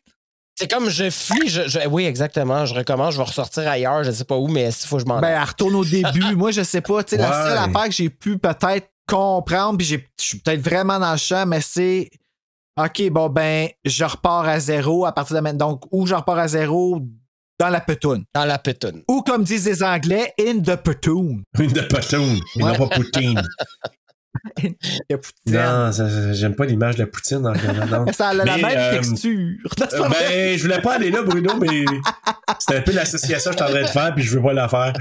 C'est 0.57 0.71
comme 0.71 0.89
je 0.89 1.09
fuis. 1.09 1.49
Je, 1.49 1.67
je- 1.67 1.87
oui, 1.87 2.05
exactement. 2.05 2.65
Je 2.65 2.73
recommence, 2.73 3.13
je 3.13 3.17
vais 3.17 3.23
ressortir 3.25 3.67
ailleurs, 3.67 4.03
je 4.03 4.11
sais 4.11 4.23
pas 4.23 4.37
où, 4.37 4.47
mais 4.47 4.67
il 4.69 4.71
faut 4.87 4.95
que 4.97 5.01
je 5.03 5.07
m'en 5.07 5.19
Ben, 5.19 5.29
elle 5.41 5.43
retourne 5.47 5.75
au 5.75 5.83
début. 5.85 6.35
Moi, 6.35 6.51
je 6.51 6.63
sais 6.63 6.81
pas. 6.81 7.03
Tu 7.03 7.15
sais, 7.15 7.21
la 7.21 7.29
Ouais. 7.29 7.49
seule 7.49 7.57
affaire 7.57 7.85
que 7.89 7.91
j'ai 7.95 8.09
pu 8.09 8.37
peut-être 8.37 8.87
comprendre, 9.07 9.77
puis 9.77 9.85
j'ai- 9.85 10.07
je 10.19 10.23
suis 10.23 10.39
peut-être 10.39 10.61
vraiment 10.61 10.97
dans 10.99 11.11
le 11.11 11.17
champ, 11.17 11.45
mais 11.45 11.61
c'est 11.61 12.09
OK, 12.81 13.09
bon, 13.09 13.29
ben, 13.29 13.69
je 13.85 14.03
repars 14.03 14.45
à 14.47 14.59
zéro 14.59 15.05
à 15.05 15.11
partir 15.13 15.35
de 15.37 15.41
maintenant. 15.41 15.71
Donc, 15.71 15.83
ou 15.91 16.05
je 16.07 16.13
repars 16.15 16.39
à 16.39 16.47
zéro 16.47 17.01
dans 17.59 17.69
la 17.69 17.79
petoune. 17.79 18.25
Dans 18.33 18.43
la 18.45 18.57
pétoune. 18.57 19.01
Ou 19.07 19.21
comme 19.21 19.43
disent 19.43 19.65
les 19.65 19.81
Anglais, 19.83 20.33
in 20.39 20.59
the 20.59 20.75
petoune. 20.75 21.43
Une 21.59 21.71
de 21.71 21.81
Poutine, 21.81 22.39
et 22.57 22.59
non 22.59 22.75
pas 22.75 22.87
Poutine. 22.87 23.41
Le 25.09 25.17
poutine. 25.17 25.53
Non, 25.53 25.91
j'aime 26.33 26.55
pas 26.55 26.65
l'image 26.65 26.95
de 26.95 27.01
la 27.01 27.07
Poutine 27.07 27.45
en 27.45 27.53
regardant. 27.53 28.11
Ça 28.13 28.29
a 28.29 28.33
la 28.33 28.45
Mais, 28.45 28.57
même 28.57 28.77
euh, 28.77 28.99
texture. 28.99 29.57
Euh, 29.81 30.09
ben, 30.09 30.57
je 30.57 30.61
voulais 30.61 30.81
pas 30.81 30.95
aller 30.95 31.11
là, 31.11 31.21
Bruno, 31.23 31.57
mais 31.59 31.85
c'était 32.59 32.77
un 32.77 32.81
peu 32.81 32.91
l'association 32.91 33.51
que 33.51 33.57
je 33.57 33.63
suis 33.63 33.71
en 33.71 33.75
train 33.75 33.83
de 33.83 33.91
faire, 33.91 34.15
puis 34.15 34.23
je 34.23 34.37
veux 34.37 34.43
pas 34.43 34.53
la 34.53 34.69
faire. 34.69 34.93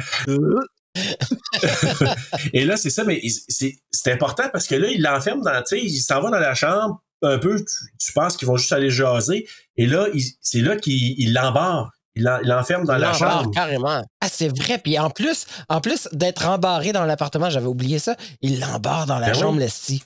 Et 2.53 2.65
là, 2.65 2.77
c'est 2.77 2.91
ça, 2.91 3.05
mais 3.05 3.21
c'est 3.49 4.13
important 4.13 4.45
parce 4.53 4.67
que 4.67 4.75
là, 4.75 4.89
il 4.89 5.03
l'enferme 5.03 5.43
dans, 5.43 5.63
tu 5.63 5.77
sais, 5.77 5.83
il 5.83 6.01
s'en 6.01 6.21
va 6.21 6.31
dans 6.31 6.39
la 6.39 6.55
chambre, 6.55 7.03
un 7.23 7.39
peu, 7.39 7.57
tu, 7.57 7.75
tu 7.99 8.13
penses 8.13 8.37
qu'ils 8.37 8.47
vont 8.47 8.57
juste 8.57 8.73
aller 8.73 8.91
jaser, 8.91 9.49
et 9.77 9.87
là, 9.87 10.07
c'est 10.41 10.61
là 10.61 10.77
qu'il 10.77 11.19
il 11.19 11.33
l'embarre. 11.33 11.93
Il 12.17 12.23
l'en- 12.25 12.39
il 12.43 12.49
l'enferme 12.49 12.85
dans 12.85 12.97
la 12.97 13.11
L'embarre, 13.13 13.41
chambre. 13.43 13.51
carrément. 13.53 14.03
Ah, 14.21 14.29
c'est 14.29 14.49
vrai. 14.57 14.79
Puis 14.79 14.99
en 14.99 15.11
plus, 15.11 15.47
en 15.69 15.81
plus 15.81 16.09
d'être 16.13 16.47
embarré 16.47 16.93
dans 16.93 17.05
l'appartement, 17.05 17.51
j'avais 17.51 17.67
oublié 17.67 17.99
ça, 17.99 18.15
il 18.41 18.61
l'embarre 18.61 19.07
dans 19.07 19.19
la 19.19 19.27
Ben 19.27 19.33
oui. 19.35 19.41
chambre, 19.41 19.59
Lestie. 19.59 20.03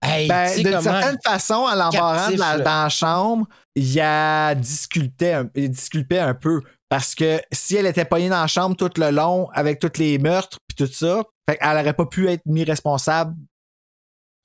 Hey, 0.00 0.28
Ben, 0.28 0.54
d'une 0.54 0.70
comment- 0.70 0.82
certaine 0.82 1.18
façon, 1.24 1.54
en 1.54 1.74
l'embarrant 1.74 2.30
la- 2.36 2.58
dans 2.58 2.82
la 2.84 2.88
chambre, 2.88 3.46
il 3.74 4.00
a 4.00 4.54
disculpé 4.54 5.32
un, 5.34 5.48
il 5.56 5.70
disculpait 5.70 6.20
un 6.20 6.34
peu. 6.34 6.62
Parce 6.88 7.14
que 7.16 7.40
si 7.52 7.74
elle 7.76 7.86
était 7.86 8.04
pognée 8.04 8.28
dans 8.28 8.40
la 8.40 8.46
chambre 8.46 8.76
tout 8.76 8.90
le 8.96 9.10
long 9.10 9.48
avec 9.52 9.80
tous 9.80 9.98
les 9.98 10.18
meurtres 10.18 10.56
puis 10.68 10.86
tout 10.86 10.92
ça, 10.92 11.22
fait 11.48 11.58
elle 11.60 11.76
aurait 11.78 11.92
pas 11.92 12.06
pu 12.06 12.28
être 12.30 12.42
mise 12.46 12.64
responsable. 12.66 13.34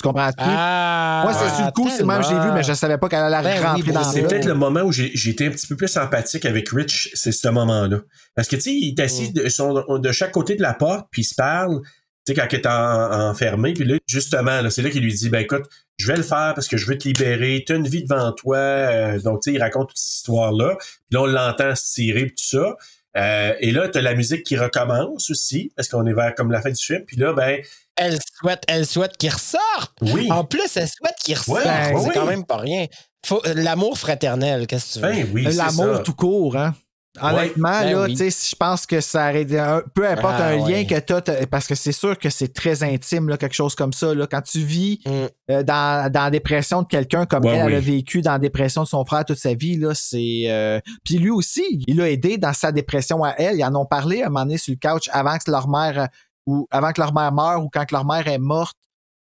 Tu 0.04 0.10
comprends-tu? 0.10 0.36
Ah, 0.40 1.22
Moi, 1.24 1.34
c'est 1.34 1.56
sur 1.56 1.66
le 1.66 1.72
coup, 1.72 1.90
c'est 1.90 2.04
même 2.04 2.22
je 2.22 2.30
l'ai 2.30 2.40
vu, 2.42 2.52
mais 2.54 2.64
je 2.64 2.74
savais 2.74 2.98
pas 2.98 3.08
qu'elle 3.08 3.20
allait 3.34 3.42
Ben 3.42 3.64
rentrer 3.66 3.84
ben 3.84 3.94
dans 3.94 4.04
C'est 4.04 4.22
peut-être 4.24 4.46
le 4.46 4.54
moment 4.54 4.82
où 4.82 4.92
j'ai 4.92 5.12
j'ai 5.14 5.30
été 5.32 5.48
un 5.48 5.52
petit 5.52 5.66
peu 5.68 5.78
plus 5.78 5.88
sympathique 5.88 6.46
avec 6.46 6.68
Rich, 6.70 7.12
c'est 7.14 7.32
ce 7.32 7.48
moment-là. 7.48 8.00
Parce 8.36 8.48
que, 8.50 8.58
tu 8.58 8.62
sais, 8.64 8.74
il 8.74 8.90
est 8.90 9.00
assis 9.02 9.30
Mm. 9.30 9.34
de, 9.34 9.50
son- 9.50 9.98
de 9.98 10.12
chaque 10.12 10.32
côté 10.34 10.56
de 10.56 10.62
la 10.62 10.74
porte, 10.74 11.08
puis 11.10 11.22
il 11.22 11.26
se 11.26 11.36
parle, 11.36 11.80
tu 12.26 12.34
sais, 12.34 12.34
quand 12.34 12.46
il 12.52 12.56
est 12.56 12.68
en- 12.68 13.30
enfermé, 13.30 13.74
puis 13.74 13.86
là, 13.86 13.96
justement, 14.08 14.60
là, 14.62 14.70
c'est 14.70 14.82
là 14.82 14.90
qu'il 14.90 15.04
lui 15.04 15.14
dit, 15.14 15.30
ben 15.30 15.40
écoute, 15.40 15.64
je 15.98 16.08
vais 16.08 16.18
le 16.18 16.24
faire 16.24 16.52
parce 16.56 16.68
que 16.68 16.76
je 16.76 16.86
veux 16.86 16.98
te 16.98 17.08
libérer, 17.08 17.64
tu 17.66 17.72
as 17.72 17.76
une 17.78 17.88
vie 17.88 18.04
devant 18.04 18.32
toi, 18.34 18.58
euh, 18.58 19.20
donc, 19.22 19.42
tu 19.42 19.52
sais, 19.52 19.56
il 19.56 19.62
raconte 19.62 19.90
toute 19.90 19.98
cette 19.98 20.18
histoire-là, 20.18 20.76
puis 20.80 20.88
là, 21.12 21.22
on 21.22 21.26
l'entend 21.28 21.74
se 21.76 21.94
tirer, 21.94 22.26
puis 22.26 22.36
tout 22.36 22.58
ça. 22.58 22.76
Euh, 23.16 23.54
et 23.60 23.72
là, 23.72 23.88
t'as 23.90 24.02
la 24.02 24.16
musique 24.16 24.44
qui 24.44 24.58
recommence 24.58 25.30
aussi, 25.30 25.72
parce 25.76 25.88
qu'on 25.88 26.06
est 26.08 26.14
vers 26.14 26.34
comme 26.36 26.52
la 26.52 26.62
fin 26.62 26.72
du 26.72 26.82
film, 26.84 27.04
puis 27.06 27.16
là, 27.16 27.32
ben, 27.34 27.62
Elle 27.96 28.18
souhaite, 28.40 28.64
elle 28.68 28.86
souhaite 28.86 29.18
qu'il 29.18 29.30
ressorte. 29.32 29.94
oui, 30.02 30.32
En 30.32 30.44
plus, 30.44 30.76
elle 30.76 30.88
souhaite 30.90 31.16
qu'il 31.24 31.38
ressorte. 31.38 31.64
Ouais, 31.66 31.94
c'est 32.04 32.14
quand 32.14 32.26
même 32.26 32.46
pas 32.46 32.58
rien. 32.58 32.88
Faut- 33.26 33.42
L'amour 33.56 33.98
fraternel, 33.98 34.68
qu'est-ce 34.68 35.00
que 35.00 35.06
tu 35.06 35.06
veux? 35.06 35.12
ben 35.24 35.32
oui, 35.34 35.44
c'est 35.50 35.54
L'amour 35.58 35.98
ça. 35.98 36.04
tout 36.04 36.14
court, 36.14 36.58
hein. 36.58 36.74
Honnêtement, 37.22 37.80
ben 37.82 37.92
là, 37.94 38.04
oui. 38.06 38.16
tu 38.16 38.32
sais, 38.32 38.50
je 38.50 38.56
pense 38.56 38.88
que 38.88 39.00
ça 39.00 39.32
peu 39.94 40.10
importe 40.10 40.34
Ah, 40.40 40.48
un 40.48 40.56
lien 40.58 40.66
ouais. 40.66 40.86
que 40.88 41.00
tu 41.00 41.14
as, 41.14 41.46
parce 41.46 41.68
que 41.68 41.76
c'est 41.76 41.92
sûr 41.92 42.18
que 42.18 42.32
c'est 42.32 42.52
très 42.52 42.82
intime, 42.82 43.30
là, 43.30 43.38
quelque 43.38 43.54
chose 43.54 43.76
comme 43.76 43.94
ça. 43.94 44.16
Là, 44.16 44.26
quand 44.26 44.42
tu 44.42 44.58
vis 44.62 45.00
Mm. 45.06 45.12
euh, 45.52 45.62
dans, 45.64 46.12
dans 46.12 46.24
la 46.24 46.30
dépression 46.32 46.82
de 46.82 46.88
quelqu'un 46.88 47.28
comme 47.28 47.46
Ouais, 47.46 47.52
elle, 47.56 47.68
elle 47.70 47.76
a 47.76 47.80
vécu 47.80 48.24
dans 48.24 48.32
la 48.32 48.40
dépression 48.40 48.82
de 48.82 48.88
son 48.88 49.06
frère 49.06 49.24
toute 49.26 49.38
sa 49.38 49.54
vie, 49.54 49.78
là, 49.78 49.94
c'est. 49.94 50.46
euh, 50.48 50.80
Puis 51.06 51.20
lui 51.20 51.30
aussi, 51.30 51.84
il 51.86 51.98
l'a 51.98 52.10
aidé 52.10 52.40
dans 52.40 52.54
sa 52.54 52.72
dépression 52.72 53.24
à 53.24 53.36
elle. 53.38 53.58
Ils 53.58 53.64
en 53.64 53.76
ont 53.76 53.86
parlé 53.86 54.24
à 54.24 54.26
un 54.26 54.30
moment 54.30 54.46
donné 54.46 54.58
sur 54.58 54.74
le 54.82 54.90
couch 54.90 55.08
avant 55.14 55.38
que 55.38 55.52
leur 55.52 55.70
mère 55.70 56.00
euh, 56.00 56.06
ou 56.46 56.68
avant 56.72 56.92
que 56.92 57.02
leur 57.02 57.14
mère 57.14 57.32
meure 57.32 57.64
ou 57.64 57.70
quand 57.72 57.86
que 57.86 57.94
leur 57.96 58.06
mère 58.06 58.28
est 58.28 58.38
morte. 58.40 58.76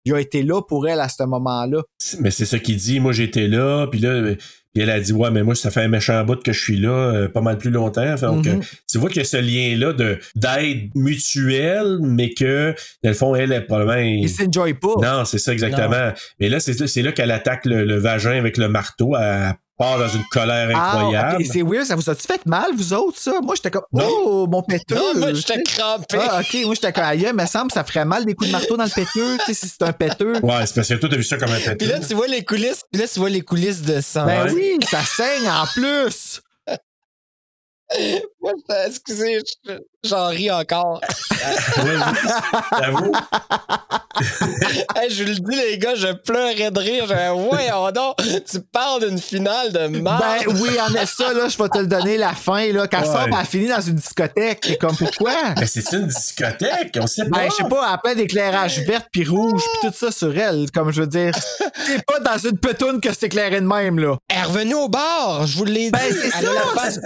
Il 0.05 0.13
a 0.13 0.19
été 0.19 0.43
là 0.43 0.61
pour 0.61 0.85
elle 0.89 0.99
à 0.99 1.07
ce 1.07 1.23
moment-là. 1.23 1.81
Mais 2.19 2.29
c'est 2.29 2.45
ça 2.45 2.59
qu'il 2.59 2.75
dit. 2.75 2.99
Moi, 2.99 3.13
j'étais 3.13 3.47
là, 3.47 3.87
puis 3.87 4.01
là, 4.01 4.09
euh, 4.09 4.35
puis 4.73 4.83
elle 4.83 4.89
a 4.89 4.99
dit, 4.99 5.13
ouais, 5.13 5.31
mais 5.31 5.43
moi, 5.43 5.55
ça 5.55 5.71
fait 5.71 5.79
un 5.79 5.87
méchant 5.87 6.21
bout 6.25 6.43
que 6.43 6.51
je 6.51 6.59
suis 6.61 6.77
là, 6.77 6.89
euh, 6.89 7.29
pas 7.29 7.39
mal 7.39 7.57
plus 7.57 7.69
longtemps. 7.69 8.15
Donc, 8.15 8.45
Mhm. 8.45 8.59
euh, 8.59 8.63
tu 8.91 8.97
vois 8.97 9.07
qu'il 9.09 9.19
y 9.19 9.21
a 9.21 9.25
ce 9.25 9.37
lien-là 9.37 9.93
de 9.93 10.19
d'aide 10.35 10.89
mutuelle, 10.93 11.99
mais 12.01 12.33
que, 12.33 12.75
dans 13.01 13.09
le 13.11 13.15
fond, 13.15 13.33
elle, 13.35 13.53
elle 13.53 13.65
probablement... 13.65 13.95
Il 14.01 14.29
s'enjoy 14.29 14.73
pas. 14.73 14.95
Non, 15.01 15.23
c'est 15.23 15.37
ça 15.39 15.53
exactement. 15.53 16.11
Mais 16.41 16.49
là, 16.49 16.59
c'est 16.59 16.85
c'est 16.87 17.01
là 17.01 17.13
qu'elle 17.13 17.31
attaque 17.31 17.65
le, 17.65 17.85
le 17.85 17.95
vagin 17.97 18.31
avec 18.37 18.57
le 18.57 18.67
marteau. 18.67 19.15
Elle 19.15 19.53
part 19.77 19.97
dans 19.99 20.07
une 20.07 20.23
colère 20.31 20.69
Ah, 20.75 20.97
incroyable. 20.97 21.45
c'est 21.45 21.61
weird, 21.61 21.85
ça 21.85 21.95
vous 21.95 22.09
a-tu 22.09 22.21
fait 22.27 22.45
mal, 22.45 22.71
vous 22.75 22.93
autres, 22.93 23.17
ça? 23.19 23.33
Moi, 23.41 23.55
j'étais 23.55 23.71
comme, 23.71 23.83
Non. 23.91 24.07
oh, 24.07 24.47
mon 24.47 24.61
péteux! 24.61 24.95
Non, 24.95 25.15
moi, 25.19 25.33
j'étais 25.33 25.61
crampé. 25.63 26.17
Ah, 26.19 26.41
ok, 26.41 26.65
moi, 26.65 26.75
j'étais 26.75 26.93
comme, 26.93 27.03
aïe, 27.03 27.31
me 27.33 27.45
semble, 27.45 27.71
ça 27.71 27.83
ferait 27.83 28.05
mal 28.05 28.25
des 28.25 28.35
coups 28.35 28.47
de 28.49 28.51
marteau 28.53 28.77
dans 28.77 28.83
le 28.85 28.89
péteux, 28.89 29.37
tu 29.39 29.45
sais, 29.45 29.53
si 29.53 29.67
c'est 29.67 29.81
un 29.83 29.93
péteux. 29.93 30.33
Ouais, 30.43 30.65
c'est 30.65 30.75
parce 30.75 30.87
que 30.89 30.93
toi, 30.95 31.09
t'as 31.09 31.17
vu 31.17 31.23
ça 31.23 31.37
comme 31.37 31.51
un 31.51 31.59
péteux. 31.59 31.77
Puis 31.77 31.87
là, 31.87 31.99
tu 31.99 32.13
vois 32.13 32.27
les 32.27 32.43
coulisses, 32.45 32.83
puis 32.91 33.01
là, 33.01 33.07
tu 33.07 33.19
vois 33.19 33.29
les 33.29 33.41
coulisses 33.41 33.81
de 33.81 33.99
sang. 34.01 34.25
Ben 34.25 34.45
Ouais. 34.45 34.51
oui, 34.53 34.77
ça 34.89 35.01
saigne 35.03 35.49
en 35.49 35.65
plus! 35.67 36.41
Moi, 38.41 38.53
je- 38.69 38.87
excusez, 38.87 39.39
je- 39.65 39.73
j'en 40.03 40.27
ris 40.27 40.51
encore. 40.51 41.01
J'avoue. 42.79 43.11
Hey, 44.95 45.09
je 45.09 45.23
vous 45.23 45.29
le 45.29 45.35
dis, 45.35 45.55
les 45.55 45.77
gars, 45.79 45.95
je 45.95 46.07
pleurais 46.13 46.69
de 46.69 46.79
rire. 46.79 47.05
J'avais, 47.07 47.29
voyons 47.31 47.89
donc, 47.91 48.15
tu 48.49 48.59
parles 48.71 49.09
d'une 49.09 49.17
finale 49.17 49.73
de 49.73 49.87
merde. 49.87 50.21
Ben 50.45 50.53
oui, 50.61 50.69
en 50.79 50.93
est 50.93 51.07
ça, 51.07 51.33
là, 51.33 51.47
je 51.49 51.57
vais 51.57 51.67
te 51.67 51.79
le 51.79 51.87
donner 51.87 52.17
la 52.17 52.33
fin, 52.33 52.71
là. 52.71 52.87
Quand 52.87 52.99
Ouais. 52.99 53.05
ça, 53.07 53.25
ben, 53.27 53.37
elle 53.39 53.45
finit 53.47 53.67
dans 53.67 53.81
une 53.81 53.95
discothèque. 53.95 54.61
T'es 54.61 54.77
comme, 54.77 54.95
pourquoi? 54.95 55.33
Mais 55.59 55.65
c'est 55.65 55.91
une 55.93 56.07
discothèque, 56.07 56.95
on 57.01 57.07
sait 57.07 57.25
pas. 57.25 57.39
Ben, 57.39 57.49
je 57.49 57.55
sais 57.63 57.67
pas, 57.69 57.87
a 57.91 57.97
plein 57.97 58.13
d'éclairage 58.13 58.79
vert 58.81 59.01
puis 59.11 59.25
rouge 59.25 59.61
puis 59.81 59.89
tout 59.89 59.95
ça 59.97 60.11
sur 60.11 60.37
elle. 60.37 60.67
Comme 60.71 60.91
je 60.93 61.01
veux 61.01 61.07
dire, 61.07 61.33
t'es 61.87 61.99
pas 62.05 62.19
dans 62.19 62.37
une 62.37 62.57
petoune 62.59 63.01
que 63.01 63.09
c'est 63.11 63.23
éclairé 63.25 63.59
de 63.61 63.65
même, 63.67 63.97
là. 63.99 64.15
Elle 64.29 64.37
est 64.37 64.43
revenue 64.43 64.75
au 64.75 64.89
bar, 64.89 65.47
je 65.47 65.57
vous 65.57 65.65
l'ai 65.65 65.85
dit. 65.85 65.91
Ben, 65.91 65.99
c'est 66.11 66.29
ça. 66.29 66.37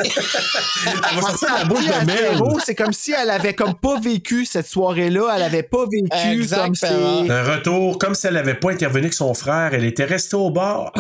Elle 0.86 1.16
va 1.16 1.22
sortir 1.22 1.54
la 1.58 1.64
bouche 1.66 1.86
à 1.90 2.04
de 2.04 2.12
zéro, 2.12 2.60
C'est 2.64 2.76
comme 2.76 2.87
si 2.94 3.12
elle 3.12 3.30
avait 3.30 3.54
comme 3.54 3.74
pas 3.76 4.00
vécu 4.00 4.46
cette 4.46 4.68
soirée-là. 4.68 5.34
Elle 5.36 5.44
avait 5.44 5.64
pas 5.64 5.86
vécu 5.90 6.08
comme 6.10 6.32
Exactement. 6.32 7.24
si. 7.26 7.32
Un 7.32 7.44
retour, 7.44 7.98
comme 7.98 8.16
si 8.16 8.28
elle 8.28 8.34
n'avait 8.36 8.54
pas 8.56 8.72
intervenu 8.72 9.02
avec 9.02 9.14
son 9.14 9.34
frère, 9.34 9.74
elle 9.74 9.86
était 9.86 10.06
restée 10.06 10.36
au 10.36 10.50
bar. 10.50 10.92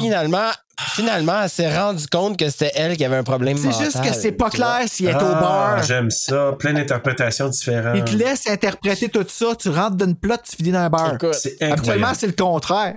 Finalement, 0.00 0.50
finalement, 0.88 1.42
elle 1.42 1.48
s'est 1.48 1.74
rendue 1.76 2.06
compte 2.10 2.38
que 2.38 2.48
c'était 2.48 2.72
elle 2.74 2.96
qui 2.96 3.04
avait 3.04 3.16
un 3.16 3.22
problème 3.22 3.56
C'est 3.56 3.72
juste 3.84 4.02
que 4.02 4.12
c'est 4.12 4.32
pas 4.32 4.50
clair 4.50 4.82
s'il 4.86 5.06
est 5.06 5.14
au 5.14 5.18
Ah, 5.20 5.40
bar. 5.40 5.82
J'aime 5.82 6.10
ça. 6.10 6.52
Plein 6.58 6.72
d'interprétations 6.72 7.48
différentes. 7.48 7.96
Il 7.96 8.04
te 8.04 8.16
laisse 8.16 8.46
interpréter 8.48 9.08
tout 9.08 9.24
ça. 9.28 9.54
Tu 9.58 9.68
rentres 9.68 9.96
d'une 9.96 10.16
plot, 10.16 10.36
tu 10.48 10.56
finis 10.56 10.72
dans 10.72 10.78
un 10.80 10.90
bar. 10.90 11.16
C'est 11.32 11.62
incroyable. 11.62 12.16
c'est 12.18 12.26
le 12.26 12.32
contraire. 12.32 12.94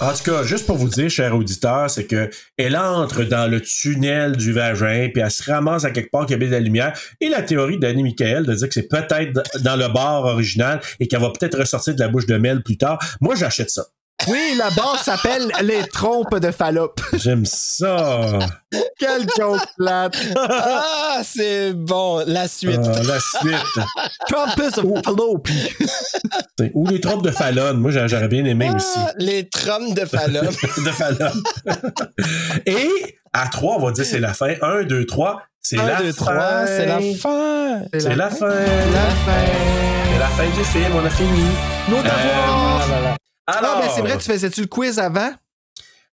En 0.00 0.12
tout 0.14 0.30
cas, 0.30 0.42
juste 0.44 0.64
pour 0.66 0.76
vous 0.76 0.88
dire, 0.88 1.10
cher 1.10 1.36
auditeur, 1.36 1.90
c'est 1.90 2.06
que 2.06 2.30
elle 2.56 2.74
entre 2.74 3.22
dans 3.24 3.50
le 3.50 3.60
tunnel 3.60 4.34
du 4.34 4.52
vagin, 4.54 5.08
puis 5.12 5.22
elle 5.22 5.30
se 5.30 5.50
ramasse 5.50 5.84
à 5.84 5.90
quelque 5.90 6.10
part 6.10 6.24
qui 6.24 6.32
y 6.32 6.36
avait 6.36 6.46
de 6.46 6.52
la 6.52 6.60
lumière. 6.60 6.98
Et 7.20 7.28
la 7.28 7.42
théorie 7.42 7.78
d'Annie 7.78 8.02
Michael 8.02 8.46
de 8.46 8.54
dire 8.54 8.68
que 8.68 8.72
c'est 8.74 8.88
peut-être 8.88 9.42
dans 9.60 9.76
le 9.76 9.88
bar 9.88 10.24
original 10.24 10.80
et 11.00 11.06
qu'elle 11.06 11.20
va 11.20 11.30
peut-être 11.38 11.58
ressortir 11.58 11.94
de 11.94 12.00
la 12.00 12.08
bouche 12.08 12.24
de 12.24 12.38
Mel 12.38 12.62
plus 12.62 12.78
tard. 12.78 12.98
Moi, 13.20 13.34
j'achète 13.34 13.68
ça. 13.68 13.84
Oui, 14.28 14.54
le 14.56 14.74
bar 14.76 15.02
s'appelle 15.02 15.50
Les 15.62 15.82
Trompes 15.88 16.38
de 16.38 16.50
Fallope. 16.50 17.00
J'aime 17.14 17.44
ça. 17.46 18.38
Quel 18.98 19.22
joke 19.36 19.60
plate. 19.78 20.16
Ah, 20.36 21.22
c'est 21.24 21.72
bon. 21.72 22.22
La 22.26 22.46
suite. 22.46 22.80
Ah, 22.84 23.02
la 23.02 23.18
suite. 23.18 23.86
Trumpus 24.28 24.78
of 24.78 25.02
Fallope. 25.04 25.48
Ou 26.74 26.86
les 26.88 27.00
trompes 27.00 27.22
de 27.24 27.30
Fallon. 27.30 27.74
Moi, 27.74 27.90
j'a- 27.90 28.06
j'aurais 28.06 28.28
bien 28.28 28.44
aimé 28.44 28.70
aussi. 28.74 28.98
Ah, 28.98 29.12
les 29.18 29.48
trommes 29.48 29.94
de 29.94 30.04
Fallon. 30.04 30.42
de 30.84 30.90
Fallon. 30.90 31.32
Et 32.66 32.88
à 33.32 33.48
trois, 33.48 33.76
on 33.78 33.86
va 33.86 33.92
dire 33.92 34.04
c'est 34.04 34.20
la 34.20 34.34
fin. 34.34 34.54
Un, 34.62 34.82
deux, 34.82 35.06
trois. 35.06 35.42
C'est 35.62 35.78
1, 35.78 35.86
la 35.86 35.96
2, 36.02 36.12
fin. 36.12 36.24
3, 36.24 36.66
c'est 36.66 36.86
la 36.86 37.00
fin. 37.00 37.82
C'est 37.92 38.16
la 38.16 38.30
fin. 38.30 38.48
La 38.48 39.10
fin. 39.24 39.46
C'est 40.12 40.18
la 40.18 40.26
fin 40.28 40.44
du 40.44 40.64
film. 40.64 40.92
On 40.96 41.04
a 41.04 41.10
fini. 41.10 41.44
Nos 41.88 41.98
devoirs. 41.98 43.16
Alors, 43.46 43.76
Ah, 43.76 43.80
ben 43.82 43.88
c'est 43.94 44.00
vrai, 44.02 44.18
tu 44.18 44.30
faisais-tu 44.30 44.60
le 44.62 44.66
quiz 44.66 44.98
avant? 44.98 45.32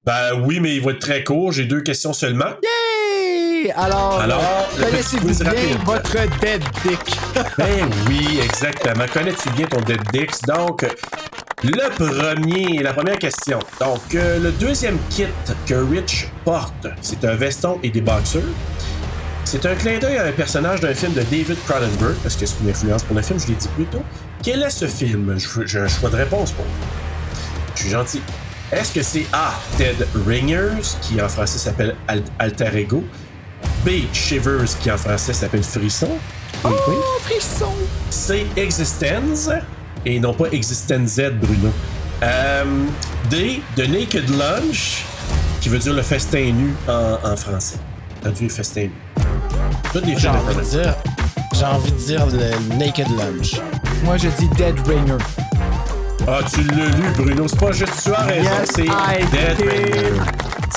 Ben 0.04 0.34
oui, 0.46 0.60
mais 0.60 0.76
il 0.76 0.84
va 0.84 0.92
être 0.92 1.00
très 1.00 1.24
court. 1.24 1.52
J'ai 1.52 1.66
deux 1.66 1.82
questions 1.82 2.14
seulement. 2.14 2.46
Yay! 2.64 3.72
Alors, 3.76 4.20
Alors, 4.22 4.42
euh, 4.80 4.84
connaissez-vous 4.86 5.28
bien 5.44 5.46
rapide. 5.52 5.78
votre 5.86 6.40
dead 6.40 6.64
dick? 6.84 7.00
Ben 7.58 7.90
oui, 8.08 8.40
exactement. 8.44 9.06
Connais-tu 9.14 9.50
bien 9.52 9.68
ton 9.68 9.82
Dead 9.82 10.00
Dix? 10.14 10.42
Donc, 10.48 10.86
le 11.64 11.90
premier, 11.96 12.82
la 12.82 12.94
première 12.94 13.18
question. 13.20 13.60
Donc, 13.80 14.16
euh, 14.16 14.40
le 14.40 14.52
deuxième 14.52 14.98
kit 15.10 15.26
que 15.66 15.74
Rich 15.76 16.30
porte, 16.46 16.88
c'est 17.02 17.24
un 17.26 17.36
veston 17.36 17.80
et 17.84 17.90
des 17.90 18.02
boxers. 18.02 18.42
C'est 19.44 19.66
un 19.66 19.76
clin 19.76 19.98
d'œil 20.00 20.18
à 20.18 20.26
un 20.26 20.32
personnage 20.32 20.80
d'un 20.82 20.94
film 20.94 21.14
de 21.14 21.22
David 21.22 21.58
Cronenberg, 21.68 22.16
parce 22.24 22.36
que 22.36 22.46
c'est 22.46 22.56
une 22.64 22.70
influence 22.70 23.04
pour 23.04 23.16
le 23.16 23.22
film, 23.22 23.40
je 23.40 23.48
l'ai 23.48 23.56
dit 23.56 23.70
plus 23.76 23.86
tôt. 23.86 24.04
Quel 24.44 24.62
est 24.64 24.70
ce 24.70 24.88
film? 24.88 25.38
Je- 25.38 25.66
J'ai 25.66 25.80
un 25.80 25.88
choix 25.88 26.10
de 26.10 26.16
réponse 26.18 26.52
pour 26.52 26.64
vous. 26.66 27.07
Je 27.78 27.84
suis 27.84 27.90
gentil. 27.92 28.22
Est-ce 28.72 28.92
que 28.92 29.02
c'est 29.04 29.26
A. 29.32 29.52
Dead 29.78 30.08
Ringers, 30.28 30.82
qui 31.02 31.22
en 31.22 31.30
français 31.30 31.60
s'appelle 31.60 31.96
Al- 32.08 32.24
Alter 32.40 32.70
Ego? 32.76 33.04
B. 33.86 33.90
Shivers, 34.12 34.78
qui 34.82 34.92
en 34.92 34.98
français 34.98 35.32
s'appelle 35.34 35.64
Frisson? 35.64 36.10
Oui. 36.66 36.72
Oh, 36.88 36.94
frisson! 37.22 37.72
C. 38.10 38.46
Existence. 38.58 39.50
et 40.06 40.20
non 40.20 40.34
pas 40.34 40.48
Existence 40.52 41.10
Z, 41.12 41.32
Bruno. 41.40 41.72
Euh, 42.24 42.64
D, 43.30 43.62
The 43.76 43.88
Naked 43.88 44.30
Lunch, 44.32 45.04
qui 45.62 45.70
veut 45.70 45.78
dire 45.78 45.94
le 45.94 46.02
festin 46.02 46.52
nu 46.52 46.74
en, 46.88 47.20
en 47.24 47.36
français. 47.38 47.78
Traduit 48.22 48.50
festin 48.50 48.86
nu. 48.86 48.92
Toutes 49.94 50.04
des 50.06 50.14
J'ai 50.14 50.22
films 50.22 50.36
envie 50.36 50.56
de 50.56 50.62
d'internet. 50.62 50.70
dire. 50.72 50.96
J'ai 51.54 51.66
envie 51.66 51.92
de 51.92 51.98
dire 51.98 52.26
le 52.26 52.76
Naked 52.76 53.08
Lunch. 53.18 53.62
Moi, 54.04 54.18
je 54.18 54.30
dis 54.30 54.50
Dead 54.58 54.76
Ringer. 54.88 55.24
Ah, 56.30 56.40
tu 56.54 56.62
l'as 56.62 56.88
lu, 56.88 57.04
Bruno? 57.16 57.48
C'est 57.48 57.60
pas 57.60 57.72
juste 57.72 57.94
tu 58.04 58.12
as 58.14 58.20
raison, 58.24 58.50
Yes, 58.60 58.72
c'est. 58.76 58.86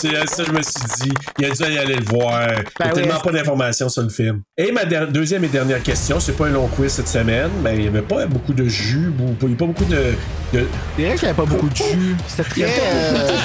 C'est 0.00 0.14
euh, 0.16 0.24
ça, 0.24 0.44
je 0.44 0.52
me 0.52 0.62
suis 0.62 1.02
dit. 1.02 1.12
Il 1.38 1.44
a 1.46 1.50
dû 1.50 1.62
y 1.74 1.78
aller 1.78 1.96
le 1.96 2.04
voir. 2.04 2.42
Il 2.44 2.46
y 2.46 2.52
a 2.52 2.62
Ben 2.78 2.86
oui, 2.94 3.02
tellement 3.02 3.18
pas 3.18 3.32
d'informations 3.32 3.88
sur 3.88 4.02
le 4.02 4.08
film. 4.08 4.42
Et 4.56 4.70
ma 4.70 4.84
deuxième 4.84 5.42
et 5.44 5.48
dernière 5.48 5.82
question, 5.82 6.20
c'est 6.20 6.32
pas 6.32 6.46
un 6.46 6.50
long 6.50 6.68
quiz 6.68 6.92
cette 6.92 7.08
semaine, 7.08 7.50
mais 7.64 7.76
il 7.76 7.84
y 7.86 7.88
avait 7.88 8.00
pas 8.02 8.24
beaucoup 8.26 8.52
de 8.52 8.66
jus, 8.66 9.12
il 9.42 9.50
y 9.50 9.52
a 9.52 9.56
pas 9.56 9.66
beaucoup 9.66 9.84
de. 9.84 10.14
de- 10.52 10.68
C'est 10.96 11.02
vrai 11.02 11.14
qu'il 11.14 11.22
n'y 11.22 11.28
avait 11.30 11.34
pas 11.34 11.44
beaucoup 11.44 11.68
de 11.68 11.76
jus. 11.76 12.16
C'était 12.28 12.48
très. 12.48 12.62
euh, 12.62 13.38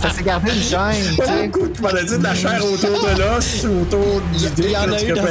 ça 0.00 0.10
s'est 0.10 0.22
gardé 0.22 0.52
une 0.52 0.62
gêne, 0.62 1.16
pas 1.16 1.46
beaucoup, 1.46 1.68
tu 1.68 1.80
m'en 1.82 1.88
as 1.88 2.02
dit 2.02 2.18
de 2.18 2.22
la 2.22 2.34
chair 2.34 2.60
autour 2.62 2.90
de 2.90 3.18
l'os, 3.18 3.64
autour 3.64 4.20
du 4.20 4.62
Il 4.62 4.70
y 4.70 4.76
en 4.76 4.92
a 4.92 5.02
eu 5.02 5.12
dans. 5.12 5.22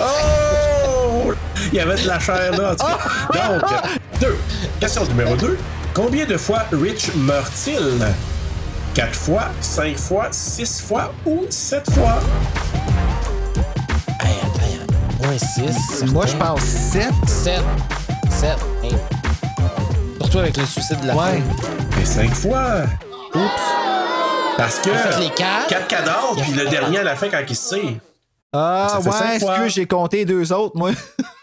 Oh! 0.00 1.32
Il 1.72 1.76
y 1.76 1.80
avait 1.80 2.00
de 2.00 2.06
la 2.06 2.18
chair 2.18 2.52
là, 2.58 2.72
en 2.72 2.76
tout 2.76 2.86
cas. 2.86 3.58
Donc, 3.58 3.62
deux. 4.20 4.36
Question 4.78 5.04
numéro 5.06 5.34
2. 5.36 5.58
Combien 5.94 6.24
de 6.26 6.36
fois 6.36 6.64
Rich 6.72 7.14
meurt-il? 7.16 8.06
4 8.94 9.14
fois, 9.14 9.44
5 9.60 9.96
fois, 9.96 10.28
6 10.30 10.82
fois 10.82 11.12
ou 11.26 11.46
7 11.48 11.90
fois? 11.92 12.18
Hey, 14.20 14.36
attends, 14.42 15.26
moins 15.26 15.38
6. 15.38 16.12
Moi, 16.12 16.26
je 16.26 16.36
pense 16.36 16.60
7. 16.60 17.10
7. 17.26 17.60
7. 18.30 18.50
Surtout 20.20 20.38
avec 20.38 20.56
le 20.56 20.66
suicide 20.66 21.00
de 21.00 21.06
la 21.08 21.16
Ouais. 21.16 21.42
Mais 21.96 22.04
5 22.04 22.34
fois. 22.34 22.82
Oups. 23.34 23.62
Parce 24.56 24.78
que. 24.80 24.90
Il 24.90 24.94
a 24.94 24.98
fait 24.98 25.20
les 25.20 25.30
quatre. 25.30 25.66
4 25.68 25.88
cadavres, 25.88 26.36
puis 26.42 26.52
le 26.52 26.68
dernier 26.68 26.98
à 26.98 27.04
la 27.04 27.16
fin 27.16 27.28
quand 27.28 27.40
il 27.48 27.56
se 27.56 27.74
tire. 27.74 27.94
Ah, 28.52 28.98
ouais, 29.04 29.36
est-ce 29.36 29.62
que 29.62 29.68
j'ai 29.68 29.86
compté 29.86 30.24
deux 30.24 30.52
autres, 30.52 30.76
moi? 30.76 30.90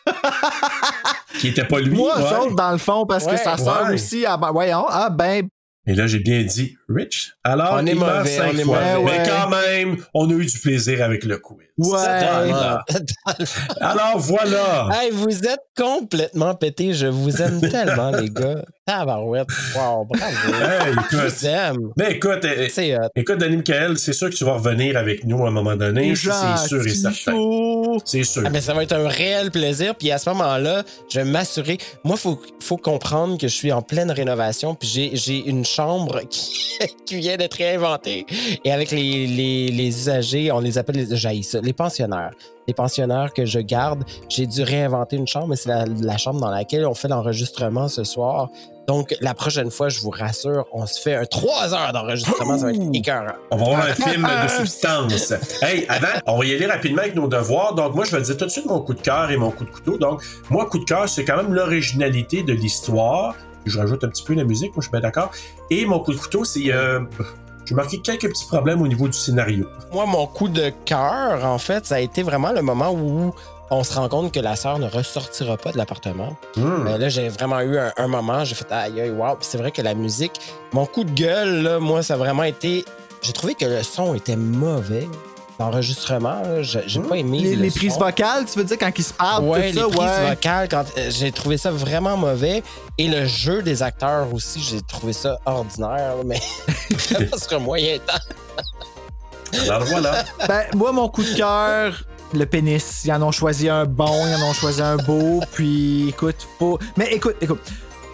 Qui 1.39 1.49
était 1.49 1.65
pas 1.65 1.79
lui. 1.79 1.95
Moi, 1.95 2.17
ouais. 2.17 2.37
autres, 2.37 2.55
dans 2.55 2.71
le 2.71 2.77
fond, 2.77 3.05
parce 3.05 3.25
que 3.25 3.37
ça 3.37 3.57
sort 3.57 3.83
ouais. 3.87 3.93
aussi 3.95 4.25
à. 4.25 4.37
ben, 4.37 4.51
Voyons, 4.51 4.85
ah, 4.89 5.09
ben. 5.09 5.47
Et 5.89 5.95
là, 5.95 6.05
j'ai 6.05 6.19
bien 6.19 6.43
dit 6.43 6.75
Rich. 6.89 7.31
Alors, 7.45 7.75
On 7.75 7.85
est 7.85 7.93
mauvais, 7.93 8.25
cinq 8.25 8.51
on 8.53 8.57
est 8.57 8.63
fois. 8.63 8.79
mauvais. 8.97 9.19
Mais 9.19 9.29
quand 9.29 9.49
même, 9.49 9.97
on 10.13 10.29
a 10.29 10.33
eu 10.33 10.45
du 10.45 10.59
plaisir 10.59 11.01
avec 11.01 11.23
le 11.23 11.37
quiz. 11.37 11.59
Ouais. 11.77 11.87
Voilà. 11.87 12.83
Alors, 13.79 14.19
voilà. 14.19 14.89
Hey, 14.93 15.11
vous 15.11 15.45
êtes 15.45 15.61
complètement 15.77 16.55
pétés. 16.55 16.93
Je 16.93 17.07
vous 17.07 17.41
aime 17.41 17.61
tellement, 17.61 18.11
les 18.11 18.29
gars. 18.29 18.65
Tabarouette. 18.87 19.49
Wow, 19.75 20.05
bravo. 20.05 20.13
Hey, 20.47 20.93
écoute. 20.93 21.93
Mais 21.97 22.11
écoute, 22.13 22.45
euh, 22.45 22.67
C'est 22.71 22.97
hot. 22.97 23.09
écoute, 23.17 23.37
Danny 23.37 23.57
Michael, 23.57 23.97
c'est 23.97 24.13
sûr 24.13 24.29
que 24.29 24.35
tu 24.35 24.45
vas 24.45 24.53
revenir 24.53 24.95
avec 24.95 25.25
nous 25.25 25.43
à 25.43 25.49
un 25.49 25.51
moment 25.51 25.75
donné. 25.75 26.15
C'est 26.15 26.31
sûr 26.67 26.85
et 26.85 26.89
certain. 26.89 27.33
C'est 28.05 28.23
sûr. 28.23 28.43
Ah, 28.45 28.49
ben, 28.49 28.61
ça 28.61 28.73
va 28.73 28.83
être 28.83 28.93
un 28.93 29.09
réel 29.09 29.51
plaisir. 29.51 29.93
Puis 29.93 30.09
à 30.09 30.17
ce 30.17 30.29
moment-là, 30.29 30.83
je 31.09 31.19
vais 31.19 31.25
m'assurer. 31.25 31.77
Moi, 32.05 32.15
il 32.17 32.21
faut, 32.21 32.41
faut 32.61 32.77
comprendre 32.77 33.37
que 33.37 33.49
je 33.49 33.53
suis 33.53 33.73
en 33.73 33.81
pleine 33.81 34.09
rénovation. 34.09 34.73
Puis 34.73 35.11
j'ai, 35.13 35.49
une 35.49 35.65
chambre 35.65 36.21
qui, 36.29 36.77
qui 37.05 37.17
vient 37.17 37.35
d'être 37.35 37.55
réinventée. 37.55 38.25
Et 38.63 38.71
avec 38.71 38.91
les, 38.91 39.27
les, 39.27 39.67
les 39.67 39.87
usagers, 39.87 40.49
on 40.53 40.61
les 40.61 40.77
appelle 40.77 40.95
les, 40.95 41.43
ça, 41.43 41.59
les 41.61 41.73
pensionnaires. 41.73 42.31
Les 42.67 42.73
pensionnaires 42.73 43.33
que 43.33 43.45
je 43.45 43.59
garde, 43.59 44.03
j'ai 44.29 44.45
dû 44.45 44.63
réinventer 44.63 45.15
une 45.15 45.27
chambre, 45.27 45.47
mais 45.47 45.55
c'est 45.55 45.69
la, 45.69 45.85
la 45.85 46.17
chambre 46.17 46.39
dans 46.39 46.51
laquelle 46.51 46.85
on 46.85 46.93
fait 46.93 47.07
l'enregistrement 47.07 47.87
ce 47.87 48.03
soir. 48.03 48.49
Donc, 48.87 49.13
la 49.19 49.33
prochaine 49.33 49.69
fois, 49.69 49.89
je 49.89 49.99
vous 49.99 50.11
rassure, 50.11 50.65
on 50.71 50.85
se 50.85 51.01
fait 51.01 51.13
un 51.13 51.25
3 51.25 51.73
heures 51.73 51.91
d'enregistrement. 51.91 52.57
Ça 52.57 52.67
va 52.67 52.71
être 52.71 52.81
écœurant. 52.93 53.33
On 53.51 53.57
va 53.57 53.65
voir 53.65 53.81
un 53.81 53.93
film 53.93 54.25
de 54.43 54.47
substance. 54.49 55.33
Hey, 55.61 55.85
avant, 55.89 56.07
on 56.25 56.39
va 56.39 56.45
y 56.45 56.55
aller 56.55 56.65
rapidement 56.65 57.01
avec 57.01 57.13
nos 57.13 57.27
devoirs. 57.27 57.75
Donc, 57.75 57.95
moi, 57.95 58.05
je 58.05 58.15
vais 58.15 58.21
dire 58.21 58.37
tout 58.37 58.45
de 58.45 58.49
suite 58.49 58.65
mon 58.65 58.79
coup 58.79 58.93
de 58.93 59.01
cœur 59.01 59.29
et 59.29 59.35
mon 59.35 59.51
coup 59.51 59.65
de 59.65 59.69
couteau. 59.69 59.97
Donc, 59.97 60.23
moi, 60.49 60.65
coup 60.67 60.79
de 60.79 60.85
cœur, 60.85 61.09
c'est 61.09 61.25
quand 61.25 61.35
même 61.35 61.53
l'originalité 61.53 62.43
de 62.43 62.53
l'histoire. 62.53 63.35
Je 63.65 63.77
rajoute 63.77 64.05
un 64.05 64.07
petit 64.07 64.23
peu 64.23 64.33
la 64.35 64.45
musique, 64.45 64.69
moi, 64.69 64.77
je 64.77 64.83
suis 64.83 64.91
bien 64.91 65.01
d'accord. 65.01 65.31
Et 65.69 65.85
mon 65.85 65.99
coup 65.99 66.13
de 66.13 66.17
couteau, 66.17 66.45
c'est. 66.45 66.71
Euh, 66.71 67.01
j'ai 67.67 67.75
marqué 67.75 67.99
quelques 67.99 68.29
petits 68.29 68.45
problèmes 68.45 68.81
au 68.81 68.87
niveau 68.87 69.07
du 69.07 69.17
scénario. 69.17 69.67
Moi, 69.91 70.05
mon 70.05 70.25
coup 70.25 70.47
de 70.47 70.71
cœur, 70.85 71.43
en 71.43 71.57
fait, 71.57 71.85
ça 71.85 71.95
a 71.95 71.99
été 71.99 72.23
vraiment 72.23 72.51
le 72.53 72.61
moment 72.61 72.91
où 72.91 73.33
on 73.69 73.83
se 73.83 73.93
rend 73.93 74.07
compte 74.07 74.31
que 74.31 74.39
la 74.39 74.55
sœur 74.55 74.79
ne 74.79 74.87
ressortira 74.89 75.57
pas 75.57 75.73
de 75.73 75.77
l'appartement. 75.77 76.37
Mais 76.55 76.97
là, 76.97 77.09
j'ai 77.09 77.27
vraiment 77.27 77.59
eu 77.59 77.77
un, 77.77 77.91
un 77.97 78.07
moment, 78.07 78.45
j'ai 78.45 78.55
fait 78.55 78.71
aïe 78.71 79.01
aïe, 79.01 79.09
wow. 79.11 79.35
C'est 79.41 79.57
vrai 79.57 79.71
que 79.71 79.81
la 79.81 79.93
musique, 79.93 80.39
mon 80.71 80.85
coup 80.85 81.03
de 81.03 81.11
gueule, 81.11 81.63
là, 81.63 81.79
moi, 81.79 82.01
ça 82.01 82.13
a 82.13 82.17
vraiment 82.17 82.43
été. 82.43 82.85
J'ai 83.21 83.33
trouvé 83.33 83.55
que 83.55 83.65
le 83.65 83.83
son 83.83 84.13
était 84.13 84.37
mauvais. 84.37 85.07
L'enregistrement, 85.59 86.41
j'ai 86.61 86.99
pas 86.99 87.15
aimé. 87.15 87.39
Les, 87.39 87.55
le 87.55 87.63
les 87.63 87.71
prises 87.71 87.97
vocales, 87.97 88.45
tu 88.45 88.59
veux 88.59 88.63
dire, 88.65 88.77
quand 88.77 88.91
ils 88.95 89.03
se 89.03 89.13
parlent, 89.13 89.43
Ouais, 89.45 89.71
tout 89.71 89.75
les 89.75 89.81
ça, 89.81 89.87
prises 89.87 89.99
ouais. 89.99 90.29
vocales, 90.29 90.69
quand 90.69 90.85
euh, 90.97 91.09
j'ai 91.09 91.31
trouvé 91.31 91.57
ça 91.57 91.71
vraiment 91.71 92.15
mauvais. 92.15 92.61
Et 92.99 93.07
le 93.07 93.25
jeu 93.25 93.63
des 93.63 93.81
acteurs 93.81 94.31
aussi, 94.31 94.61
j'ai 94.61 94.81
trouvé 94.81 95.13
ça 95.13 95.39
ordinaire, 95.45 96.15
là, 96.17 96.23
mais 96.25 96.39
sur 97.37 97.57
un 97.57 97.59
moyen 97.59 97.97
temps. 97.97 99.59
Alors 99.63 99.83
voilà. 99.85 100.25
Ben, 100.47 100.63
moi, 100.75 100.91
mon 100.91 101.09
coup 101.09 101.23
de 101.23 101.33
cœur, 101.35 102.03
le 102.33 102.45
pénis. 102.45 103.01
Ils 103.05 103.11
en 103.13 103.21
ont 103.23 103.31
choisi 103.31 103.67
un 103.69 103.85
bon, 103.85 104.27
ils 104.27 104.35
en 104.43 104.49
ont 104.49 104.53
choisi 104.53 104.81
un 104.81 104.97
beau, 104.97 105.41
puis 105.53 106.09
écoute, 106.09 106.47
faut. 106.59 106.77
Mais 106.97 107.13
écoute, 107.13 107.35
écoute. 107.41 107.61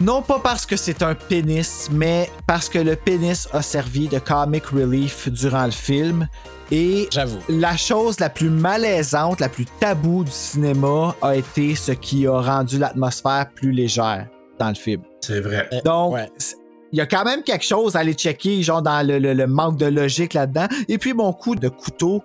Non 0.02 0.22
pas 0.22 0.40
parce 0.40 0.66
que 0.66 0.76
c'est 0.76 1.02
un 1.04 1.14
pénis, 1.16 1.88
mais 1.92 2.30
parce 2.48 2.68
que 2.68 2.80
le 2.80 2.96
pénis 2.96 3.48
a 3.54 3.62
servi 3.62 4.08
de 4.08 4.20
comic 4.20 4.66
relief 4.68 5.30
durant 5.30 5.66
le 5.66 5.72
film. 5.72 6.28
Et 6.76 7.08
J'avoue. 7.12 7.38
la 7.50 7.78
chose 7.78 8.20
la 8.20 8.30
plus 8.30 8.50
malaisante, 8.50 9.40
la 9.40 9.48
plus 9.50 9.66
taboue 9.80 10.24
du 10.24 10.32
cinéma 10.32 11.16
a 11.22 11.36
été 11.36 11.76
ce 11.76 11.92
qui 11.92 12.26
a 12.26 12.40
rendu 12.42 12.80
l'atmosphère 12.80 13.46
plus 13.54 13.72
légère 13.72 14.28
dans 14.60 14.70
le 14.70 14.76
film. 14.76 15.02
C'est 15.22 15.40
vrai. 15.40 15.70
Donc, 15.86 16.14
Ouais. 16.16 16.30
c- 16.38 16.56
il 16.92 16.98
y 16.98 17.02
a 17.02 17.06
quand 17.06 17.24
même 17.26 17.44
quelque 17.44 17.64
chose 17.66 17.96
à 17.96 18.00
aller 18.00 18.14
checker, 18.14 18.64
genre 18.64 18.82
dans 18.82 19.06
le, 19.06 19.20
le- 19.20 19.34
le 19.34 19.46
manque 19.48 19.78
de 19.78 19.86
logique 19.86 20.34
là-dedans. 20.34 20.68
Et 20.90 20.98
puis, 20.98 21.14
mon 21.14 21.32
coup 21.32 21.56
de 21.56 21.70
couteau, 21.70 22.24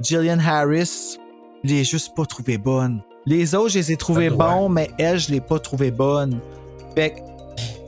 Gillian 0.00 0.38
Harris, 0.44 1.18
je 1.62 1.68
l'ai 1.70 1.84
juste 1.84 2.14
pas 2.16 2.24
trouvé 2.26 2.58
bonne. 2.58 3.00
Les 3.26 3.54
autres, 3.54 3.70
je 3.70 3.78
les 3.78 3.92
ai 3.92 3.96
trouvés 3.96 4.28
bons, 4.30 4.68
mais 4.68 4.90
elle, 4.98 5.18
je 5.20 5.30
l'ai 5.30 5.40
pas 5.40 5.58
trouvé 5.60 5.90
bonne. 5.92 6.40
Fait 6.96 7.10
que, 7.10 7.16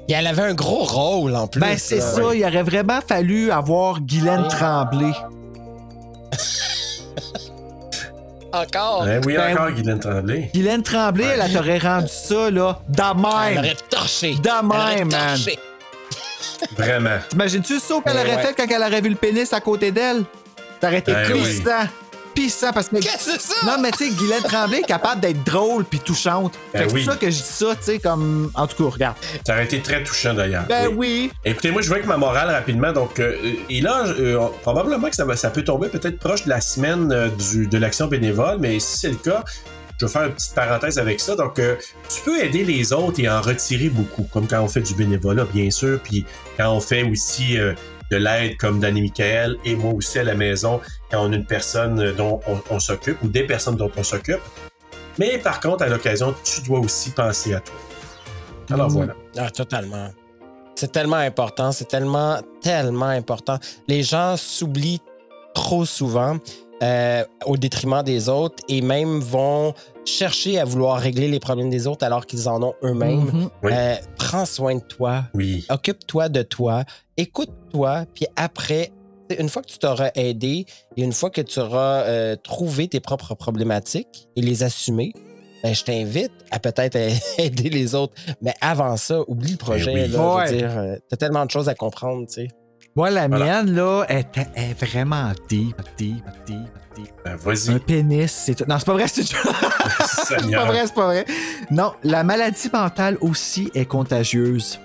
Et 0.08 0.12
elle 0.12 0.26
avait 0.28 0.42
un 0.42 0.54
gros 0.54 0.84
rôle 0.84 1.34
en 1.34 1.48
plus. 1.48 1.60
ben, 1.60 1.76
c'est 1.76 2.00
ça, 2.00 2.32
il 2.34 2.42
aurait 2.44 2.62
vraiment 2.62 3.00
fallu 3.06 3.50
avoir 3.50 4.00
Guylaine. 4.00 4.46
Tremblay. 4.48 5.10
Encore? 8.52 9.02
Hein, 9.02 9.20
oui, 9.26 9.34
Ben, 9.36 9.52
encore 9.52 9.70
Guylaine 9.72 9.98
Tremblay. 10.00 10.50
Guylaine 10.54 10.82
Tremblay, 10.82 11.24
elle 11.40 11.52
t'aurait 11.52 11.78
rendu 11.78 12.08
ça, 12.08 12.50
là, 12.50 12.78
de 12.88 13.02
Elle 13.02 13.16
même. 13.54 13.58
aurait 13.58 13.76
torché. 13.90 14.34
De 14.34 14.48
Elle 14.48 14.66
même, 14.98 15.10
man. 15.10 15.36
torché. 15.36 15.58
Vraiment. 16.76 17.18
T'imagines-tu 17.28 17.74
le 17.74 17.80
saut 17.80 18.00
qu'elle 18.00 18.14
Ouais, 18.16 18.20
aurait 18.22 18.36
ouais. 18.36 18.42
fait 18.42 18.54
quand 18.54 18.66
elle 18.74 18.82
aurait 18.82 19.00
vu 19.00 19.10
le 19.10 19.14
pénis 19.16 19.52
à 19.52 19.60
côté 19.60 19.90
d'elle? 19.90 20.24
Ça 20.80 20.88
aurait 20.88 20.98
été 20.98 21.12
Ben 21.12 21.32
oui. 21.32 21.62
Pissant. 22.36 22.46
Pissant 22.68 22.72
parce 22.72 22.88
que. 22.88 22.96
Qu'est-ce 22.96 23.26
que 23.26 23.32
c'est 23.32 23.40
ça? 23.40 23.54
Non, 23.66 23.80
mais 23.82 23.90
tu 23.90 24.08
sais, 24.08 24.10
Guylaine 24.14 24.42
Tremblay 24.42 24.78
est 24.78 24.82
capable 24.82 25.20
d'être 25.20 25.42
drôle 25.44 25.84
puis 25.84 25.98
touchante. 26.00 26.54
Ben 26.72 26.80
Fait 26.82 26.86
que 26.88 26.92
oui. 26.92 27.00
C'est 27.00 27.04
pour 27.06 27.14
ça 27.14 27.18
que 27.20 27.30
je 27.30 27.36
dis 27.36 27.42
ça, 27.42 27.76
tu 27.76 27.82
sais, 27.82 27.98
comme. 27.98 28.50
En 28.54 28.66
tout 28.66 28.84
cas, 28.84 28.90
regarde. 28.94 29.16
Ça 29.46 29.54
aurait 29.54 29.64
été 29.64 29.80
très 29.80 30.02
touchant 30.04 30.34
d'ailleurs. 30.34 30.64
Ben 30.68 30.88
Oui. 30.88 30.94
oui. 30.96 31.32
Écoutez, 31.44 31.70
moi, 31.70 31.82
je 31.82 31.90
veux 31.92 32.00
que 32.00 32.06
ma 32.06 32.16
morale 32.16 32.50
rapidement. 32.50 32.92
Donc, 32.92 33.18
euh, 33.18 33.36
et 33.68 33.80
là, 33.80 34.04
euh, 34.06 34.38
probablement 34.62 35.08
que 35.08 35.16
ça, 35.16 35.24
va, 35.24 35.36
ça 35.36 35.50
peut 35.50 35.64
tomber 35.64 35.88
peut-être 35.88 36.18
proche 36.18 36.44
de 36.44 36.50
la 36.50 36.60
semaine 36.60 37.10
euh, 37.12 37.28
du, 37.28 37.66
de 37.66 37.78
l'action 37.78 38.06
bénévole, 38.06 38.58
mais 38.60 38.78
si 38.80 38.98
c'est 38.98 39.08
le 39.10 39.16
cas, 39.16 39.42
je 39.98 40.04
vais 40.04 40.12
faire 40.12 40.24
une 40.24 40.32
petite 40.34 40.54
parenthèse 40.54 40.98
avec 40.98 41.20
ça. 41.20 41.36
Donc, 41.36 41.58
euh, 41.58 41.76
tu 42.14 42.20
peux 42.22 42.38
aider 42.42 42.64
les 42.64 42.92
autres 42.92 43.18
et 43.18 43.28
en 43.30 43.40
retirer 43.40 43.88
beaucoup, 43.88 44.24
comme 44.32 44.46
quand 44.46 44.60
on 44.60 44.68
fait 44.68 44.82
du 44.82 44.94
bénévolat, 44.94 45.44
bien 45.46 45.70
sûr, 45.70 45.98
puis 46.02 46.26
quand 46.58 46.70
on 46.70 46.80
fait 46.80 47.02
aussi 47.02 47.58
euh, 47.58 47.72
de 48.10 48.16
l'aide 48.16 48.56
comme 48.56 48.80
Danny 48.80 49.00
Michael 49.02 49.56
et 49.64 49.74
moi 49.76 49.92
aussi 49.92 50.18
à 50.18 50.24
la 50.24 50.34
maison, 50.34 50.80
quand 51.10 51.26
on 51.26 51.32
a 51.32 51.36
une 51.36 51.44
personne 51.46 52.12
dont 52.12 52.40
on, 52.46 52.60
on 52.70 52.80
s'occupe 52.80 53.22
ou 53.22 53.28
des 53.28 53.44
personnes 53.44 53.76
dont 53.76 53.90
on 53.96 54.02
s'occupe. 54.02 54.40
Mais 55.18 55.38
par 55.38 55.60
contre, 55.60 55.82
à 55.84 55.88
l'occasion, 55.88 56.34
tu 56.44 56.60
dois 56.62 56.78
aussi 56.80 57.10
penser 57.10 57.54
à 57.54 57.60
toi. 57.60 57.74
Alors 58.70 58.88
Mhm. 58.88 58.92
voilà. 58.96 59.14
Ah, 59.38 59.50
totalement. 59.50 60.10
C'est 60.74 60.92
tellement 60.92 61.16
important, 61.16 61.72
c'est 61.72 61.88
tellement, 61.88 62.38
tellement 62.60 63.06
important. 63.06 63.58
Les 63.88 64.02
gens 64.02 64.36
s'oublient 64.36 65.00
trop 65.54 65.84
souvent 65.86 66.36
euh, 66.82 67.24
au 67.46 67.56
détriment 67.56 68.02
des 68.02 68.28
autres 68.28 68.62
et 68.68 68.82
même 68.82 69.20
vont 69.20 69.72
chercher 70.04 70.58
à 70.58 70.66
vouloir 70.66 70.98
régler 71.00 71.26
les 71.28 71.40
problèmes 71.40 71.70
des 71.70 71.86
autres 71.86 72.04
alors 72.04 72.26
qu'ils 72.26 72.46
en 72.50 72.62
ont 72.62 72.74
eux-mêmes. 72.82 73.20
Mhm. 73.24 73.48
Oui. 73.62 73.72
Euh, 73.74 73.94
prends 74.18 74.44
soin 74.44 74.74
de 74.74 74.80
toi, 74.82 75.24
Oui. 75.32 75.64
occupe-toi 75.70 76.28
de 76.28 76.42
toi, 76.42 76.84
écoute-toi, 77.16 78.04
puis 78.14 78.26
après, 78.36 78.92
une 79.38 79.48
fois 79.48 79.62
que 79.62 79.68
tu 79.68 79.78
t'auras 79.78 80.10
aidé 80.14 80.66
et 80.96 81.02
une 81.02 81.12
fois 81.12 81.30
que 81.30 81.40
tu 81.40 81.58
auras 81.60 82.02
euh, 82.02 82.36
trouvé 82.36 82.88
tes 82.88 83.00
propres 83.00 83.34
problématiques 83.34 84.28
et 84.36 84.40
les 84.42 84.62
assumer, 84.62 85.12
ben, 85.62 85.74
je 85.74 85.82
t'invite 85.84 86.30
à 86.50 86.58
peut-être 86.60 86.96
aider 87.38 87.70
les 87.70 87.94
autres. 87.94 88.14
Mais 88.42 88.54
avant 88.60 88.96
ça, 88.96 89.20
oublie 89.28 89.52
le 89.52 89.56
projet. 89.58 89.92
Ben 89.92 90.04
oui. 90.06 90.12
là, 90.12 90.18
je 90.18 90.36
Ouais. 90.36 90.50
veux 90.52 90.56
dire, 90.58 90.78
euh, 90.78 90.96
t'as 91.08 91.16
tellement 91.16 91.44
de 91.44 91.50
choses 91.50 91.68
à 91.68 91.74
comprendre, 91.74 92.26
tu 92.28 92.34
sais. 92.34 92.48
Moi, 92.94 93.10
la 93.10 93.28
Voilà. 93.28 93.62
mienne, 93.62 93.74
là, 93.74 94.04
est, 94.08 94.38
est 94.54 94.72
vraiment 94.86 95.32
deep, 95.50 95.76
deep, 95.98 96.24
deep, 96.46 96.56
deep. 96.96 97.12
Ben, 97.24 97.36
Un 97.74 97.78
pénis, 97.78 98.30
c'est 98.32 98.54
tout. 98.54 98.64
Non, 98.66 98.78
c'est 98.78 98.86
pas 98.86 98.92
vrai, 98.94 99.06
c'est 99.08 99.22
c'est 99.26 100.50
pas 100.50 100.64
vrai, 100.64 100.86
c'est 100.86 100.94
pas 100.94 101.06
vrai. 101.06 101.26
Non, 101.70 101.92
la 102.04 102.22
maladie 102.24 102.70
mentale 102.72 103.18
aussi 103.20 103.70
est 103.74 103.84
contagieuse. 103.84 104.78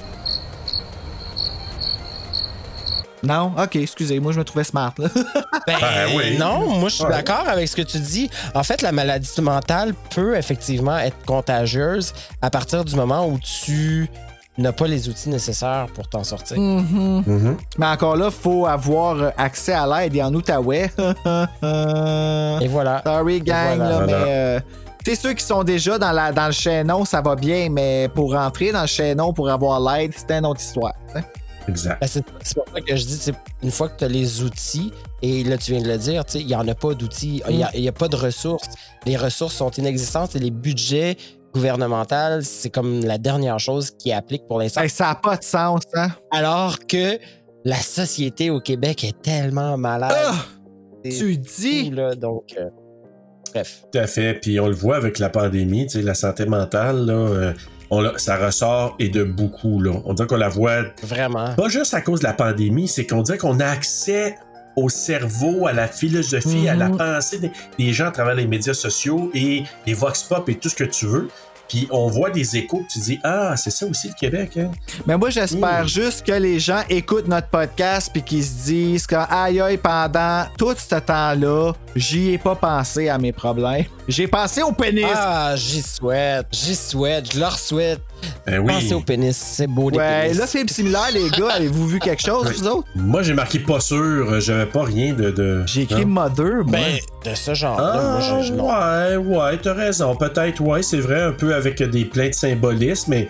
Non? 3.24 3.54
Ok, 3.58 3.76
excusez, 3.76 4.20
moi 4.20 4.32
je 4.32 4.40
me 4.40 4.44
trouvais 4.44 4.64
smart. 4.64 4.94
Là. 4.98 5.08
Ben, 5.68 5.78
Ben 5.80 6.10
oui. 6.16 6.38
Non, 6.40 6.68
moi 6.80 6.90
je 6.90 6.96
suis 6.96 7.04
Ouais. 7.04 7.12
d'accord 7.12 7.44
avec 7.48 7.68
ce 7.68 7.76
que 7.76 7.82
tu 7.84 8.00
dis. 8.00 8.30
En 8.56 8.64
fait, 8.64 8.82
la 8.82 8.92
maladie 8.92 9.30
mentale 9.42 9.94
peut 10.16 10.36
effectivement 10.36 10.98
être 10.98 11.18
contagieuse 11.26 12.14
à 12.42 12.50
partir 12.50 12.84
du 12.84 12.96
moment 12.96 13.28
où 13.28 13.38
tu 13.38 14.10
n'as 14.58 14.72
pas 14.72 14.88
les 14.88 15.08
outils 15.08 15.30
nécessaires 15.30 15.86
pour 15.94 16.10
t'en 16.10 16.24
sortir. 16.24 16.58
Mhm. 16.60 17.24
Mhm. 17.26 17.58
Mais 17.78 17.86
encore 17.86 18.16
là, 18.18 18.32
faut 18.32 18.66
avoir 18.66 19.16
euh, 19.22 19.30
accès 19.38 19.74
à 19.74 19.86
l'aide 19.86 20.16
et 20.16 20.24
en 20.24 20.34
Outaouais. 20.34 20.90
Et 22.62 22.68
voilà. 22.68 23.02
Sorry, 23.06 23.40
gang, 23.42 23.78
voilà. 23.78 23.90
là, 23.90 23.98
Voilà. 23.98 24.06
mais. 24.08 24.14
euh, 24.28 24.60
tu 25.04 25.12
sais, 25.12 25.16
ceux 25.22 25.34
qui 25.34 25.44
sont 25.44 25.64
déjà 25.64 25.98
dans, 25.98 26.12
la, 26.12 26.32
dans 26.32 26.46
le 26.48 26.52
chaînon, 26.52 27.06
ça 27.06 27.22
va 27.22 27.36
bien, 27.36 27.70
mais 27.72 28.08
pour 28.14 28.34
rentrer 28.34 28.72
dans 28.72 28.82
le 28.82 28.88
chaînon, 28.88 29.34
pour 29.34 29.50
avoir 29.50 29.80
l'aide, 29.80 30.14
c'est 30.16 30.32
une 30.38 30.46
autre 30.46 30.62
histoire. 30.62 30.94
Exact. 31.68 32.00
Ben, 32.02 32.08
c'est 32.08 32.26
pour 32.26 32.68
ça 32.74 32.82
que 32.82 32.96
je 32.96 33.06
dis, 33.06 33.32
une 33.64 33.72
fois 33.72 33.90
que 33.90 33.98
tu 34.00 34.04
as 34.06 34.08
les 34.08 34.42
outils, 34.42 34.92
et 35.22 35.44
là 35.44 35.58
tu 35.58 35.72
viens 35.72 35.82
de 35.82 35.88
le 35.88 35.98
dire, 35.98 36.24
il 36.36 36.48
n'y 36.48 36.56
en 36.56 36.68
a 36.68 36.76
pas 36.76 36.94
d'outils, 36.94 37.42
il 37.50 37.58
n'y 37.58 37.64
a, 37.64 37.70
il 37.74 37.82
y 37.82 37.88
a 37.88 37.92
pas 37.92 38.08
de 38.08 38.16
ressources. 38.16 38.70
Les 39.06 39.18
ressources 39.18 39.56
sont 39.56 39.72
inexistantes 39.72 40.36
et 40.36 40.40
les 40.40 40.52
budgets 40.52 41.18
gouvernementaux, 41.54 42.42
c'est 42.42 42.70
comme 42.70 43.04
la 43.04 43.18
dernière 43.18 43.60
chose 43.60 43.92
qui 43.92 44.12
applique 44.12 44.48
pour 44.48 44.60
l'instant. 44.60 44.82
Hey, 44.82 44.90
ça 44.90 45.08
n'a 45.08 45.16
pas 45.16 45.38
de 45.38 45.44
sens, 45.44 45.84
hein? 45.94 46.10
Alors 46.32 46.80
que 46.88 47.20
la 47.66 47.76
société 47.76 48.50
au 48.50 48.60
Québec 48.60 49.04
est 49.04 49.22
tellement 49.22 49.78
malade. 49.78 50.14
Ah! 50.16 50.46
Tu 51.04 51.38
dis? 51.38 51.86
fou, 51.86 51.92
là, 51.96 52.16
donc, 52.16 52.56
euh, 52.58 52.70
bref. 53.54 53.84
Tout 53.92 54.00
à 54.00 54.08
fait. 54.08 54.36
Puis 54.36 54.60
on 54.60 54.68
le 54.68 54.76
voit 54.76 54.96
avec 54.96 55.20
la 55.20 55.30
pandémie, 55.30 55.88
tu 55.88 55.94
sais, 55.98 56.02
la 56.02 56.14
santé 56.14 56.46
mentale, 56.46 57.06
là, 57.06 57.14
euh, 57.14 57.54
on 57.92 58.02
l'a- 58.02 58.18
ça 58.18 58.38
ressort 58.38 58.96
et 59.00 59.10
de 59.10 59.24
beaucoup. 59.24 59.80
Là. 59.82 59.92
On 60.06 60.14
dirait 60.14 60.28
qu'on 60.28 60.38
la 60.38 60.50
voit 60.50 60.84
Vraiment. 61.04 61.54
pas 61.56 61.70
juste 61.70 61.94
à 61.94 62.02
cause 62.02 62.22
de 62.22 62.26
la 62.26 62.34
pandémie, 62.34 62.88
c'est 62.88 63.06
qu'on 63.06 63.22
dirait 63.22 63.38
qu'on 63.38 63.60
a 63.60 63.66
accès 63.68 64.38
au 64.78 64.88
cerveau, 64.88 65.68
à 65.68 65.74
la 65.74 65.88
philosophie, 65.88 66.70
à 66.70 66.76
la 66.76 66.88
Mhm. 66.90 66.98
pensée 66.98 67.38
des, 67.40 67.52
des 67.78 67.92
gens 67.94 68.08
à 68.08 68.12
travers 68.12 68.36
les 68.36 68.48
médias 68.48 68.74
sociaux 68.74 69.30
et 69.34 69.64
les 69.86 69.94
vox 69.94 70.24
pop 70.24 70.48
et 70.50 70.56
tout 70.56 70.70
ce 70.70 70.76
que 70.76 70.86
tu 70.86 71.06
veux. 71.06 71.28
Puis 71.68 71.88
on 71.92 72.08
voit 72.08 72.30
des 72.32 72.58
échos, 72.58 72.82
tu 72.92 73.00
dis 73.00 73.20
ah 73.24 73.56
c'est 73.56 73.70
ça 73.70 73.86
aussi 73.86 74.08
le 74.10 74.14
Québec. 74.14 74.58
Hein? 74.58 74.72
Mais 75.06 75.18
moi, 75.18 75.30
j'espère 75.30 75.84
Mm. 75.84 75.88
juste 75.88 76.26
que 76.26 76.34
les 76.34 76.60
gens 76.60 76.82
écoutent 76.90 77.28
notre 77.30 77.48
podcast 77.48 78.10
puis 78.12 78.22
qu'ils 78.24 78.44
se 78.44 78.66
disent 78.66 79.08
que, 79.08 79.16
aïe, 79.16 79.60
aïe, 79.62 79.78
pendant 79.78 80.46
tout 80.58 80.74
ce 80.78 80.96
temps-là, 80.96 81.72
j'y 81.96 82.34
ai 82.34 82.38
pas 82.38 82.56
pensé 82.56 83.10
à 83.10 83.18
mes 83.18 83.32
problèmes. 83.32 83.86
J'ai 84.08 84.28
pensé 84.28 84.62
au 84.62 84.72
pénis. 84.72 85.06
Ah, 85.14 85.54
j'y 85.56 85.82
souhaite, 85.82 86.48
j'y 86.52 86.76
souhaite, 86.76 87.34
je 87.34 87.40
leur 87.40 87.58
souhaite. 87.58 88.02
Ben 88.46 88.60
oui. 88.60 88.74
Pensez 88.74 88.94
au 88.94 89.02
pénis, 89.02 89.36
c'est 89.36 89.68
beau 89.68 89.90
des 89.90 89.98
ouais, 89.98 90.24
pénis. 90.24 90.38
là, 90.38 90.48
film 90.48 90.68
similaire, 90.68 91.10
les 91.14 91.30
gars, 91.30 91.54
avez-vous 91.56 91.88
vu 91.88 92.00
quelque 92.00 92.22
chose, 92.22 92.52
vous 92.58 92.68
autres? 92.68 92.88
Moi 92.96 93.24
j'ai 93.24 93.34
marqué 93.34 93.60
pas 93.60 93.80
sûr, 93.80 94.40
j'avais 94.40 94.68
pas 94.68 94.84
rien 94.84 95.14
de. 95.14 95.32
de 95.32 95.64
J'ai 95.66 95.82
écrit 95.82 96.06
Non. 96.06 96.22
Mother, 96.22 96.64
moi. 96.66 96.80
Ben, 96.80 97.32
de 97.32 97.36
ce 97.36 97.54
genre-là, 97.54 97.94
Ah, 97.96 98.20
moi, 98.20 98.42
je, 98.44 98.54
ouais, 98.54 99.38
ouais, 99.38 99.58
t'as 99.58 99.74
raison. 99.74 100.16
Peut-être, 100.16 100.62
ouais, 100.62 100.82
c'est 100.84 101.00
vrai, 101.00 101.22
un 101.22 101.32
peu 101.32 101.54
avec 101.56 101.82
des 101.82 102.06
pleins 102.06 102.30
de 102.30 102.34
symbolisme, 102.34 103.12
mais 103.12 103.28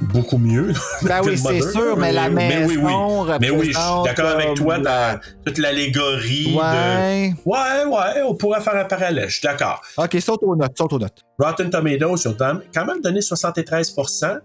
beaucoup 0.00 0.38
mieux. 0.38 0.72
Ben 1.02 1.20
oui, 1.24 1.36
c'est 1.38 1.60
sûr, 1.60 1.96
mais 1.96 2.12
la 2.12 2.28
mais 2.28 2.64
oui, 2.64 2.76
oui. 2.76 2.84
maison 2.84 3.26
Mais 3.40 3.50
oui, 3.50 3.66
je 3.72 3.78
suis 3.78 4.02
d'accord 4.04 4.26
avec 4.30 4.54
toi 4.54 4.78
la- 4.78 5.14
dans 5.14 5.20
toute 5.46 5.58
l'allégorie 5.58 6.52
de. 6.52 6.56
Ouais. 6.56 7.34
Ouais, 7.44 7.84
ouais, 7.84 8.22
on 8.26 8.34
pourrait 8.34 8.60
faire 8.60 8.76
un 8.76 8.84
parallèle, 8.84 9.28
je 9.28 9.34
suis 9.38 9.42
d'accord. 9.46 9.82
Ok, 9.96 10.16
saute 10.20 10.42
aux 10.42 10.56
notes, 10.56 10.76
saute 10.76 10.92
aux 10.92 10.98
notes. 10.98 11.22
Rotten 11.38 11.70
Tomatoes 11.70 12.16
sur 12.16 12.34
Dam, 12.34 12.62
quand 12.74 12.84
même 12.86 13.00
donné 13.00 13.20
73%. 13.20 14.38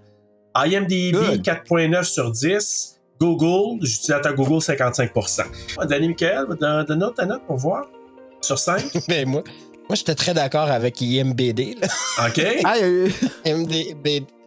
IMDb, 0.55 1.13
Good. 1.15 1.41
4.9 1.41 2.03
sur 2.03 2.31
10. 2.31 2.99
Google, 3.19 3.79
j'utilisateur 3.85 4.35
Google, 4.35 4.57
55%. 4.61 5.43
Ah, 5.79 5.85
Danny 5.85 6.09
Michael, 6.09 6.45
donne 6.59 6.85
donne 6.85 7.13
ta 7.15 7.25
note 7.25 7.41
pour 7.47 7.57
voir. 7.57 7.85
Sur 8.41 8.59
5. 8.59 8.83
Mais 9.07 9.25
moi, 9.25 9.41
moi 9.87 9.95
j'étais 9.95 10.13
très 10.15 10.33
d'accord 10.33 10.69
avec 10.69 10.99
IMBD. 11.01 11.75
Là. 11.81 11.87
OK. 12.27 12.45
Ah, 12.65 12.75
euh, 12.81 13.07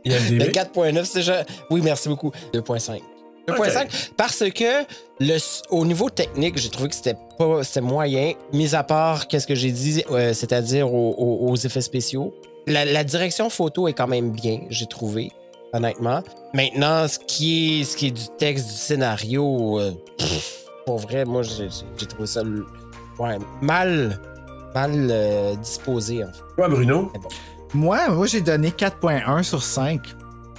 IMDB. 0.06 0.38
Le 0.38 0.46
IMDb. 0.46 0.56
4.9, 0.56 1.04
c'est 1.04 1.18
déjà. 1.18 1.44
Oui, 1.70 1.80
merci 1.82 2.08
beaucoup. 2.08 2.30
2.5. 2.52 3.00
2.5 3.48 4.10
parce 4.16 4.42
que 4.50 4.84
le, 5.20 5.38
au 5.70 5.86
niveau 5.86 6.10
technique, 6.10 6.58
j'ai 6.58 6.68
trouvé 6.68 6.88
que 6.88 6.96
c'était 6.96 7.14
pas 7.38 7.62
c'était 7.62 7.80
moyen, 7.80 8.32
mis 8.52 8.74
à 8.74 8.82
part 8.82 9.28
qu'est-ce 9.28 9.46
que 9.46 9.54
j'ai 9.54 9.70
dit, 9.70 10.02
euh, 10.10 10.32
c'est-à-dire 10.34 10.92
aux, 10.92 11.14
aux- 11.16 11.48
aux 11.50 11.54
effets 11.56 11.80
spéciaux. 11.80 12.34
La, 12.66 12.84
la 12.84 13.04
direction 13.04 13.48
photo 13.48 13.86
est 13.86 13.92
quand 13.92 14.08
même 14.08 14.30
bien, 14.32 14.62
j'ai 14.70 14.86
trouvé, 14.86 15.30
honnêtement. 15.72 16.22
Maintenant, 16.54 17.06
ce 17.06 17.20
qui 17.20 17.82
est, 17.82 17.84
ce 17.84 17.96
qui 17.96 18.08
est 18.08 18.10
du 18.10 18.26
texte, 18.36 18.66
du 18.66 18.72
scénario, 18.74 19.78
euh, 19.78 19.92
pff, 20.18 20.64
pour 20.84 20.96
vrai, 20.98 21.24
moi, 21.24 21.42
j'ai 21.44 21.68
trouvé 22.08 22.26
ça 22.26 22.42
ouais, 23.20 23.38
mal, 23.62 24.20
mal 24.74 25.08
euh, 25.08 25.54
disposé. 25.54 26.24
En 26.24 26.32
fait. 26.32 26.42
Toi, 26.56 26.68
Bruno. 26.68 27.12
Moi, 27.76 28.08
moi 28.08 28.26
j'ai 28.26 28.40
donné 28.40 28.70
4.1 28.70 29.42
sur 29.42 29.62
5. 29.62 30.00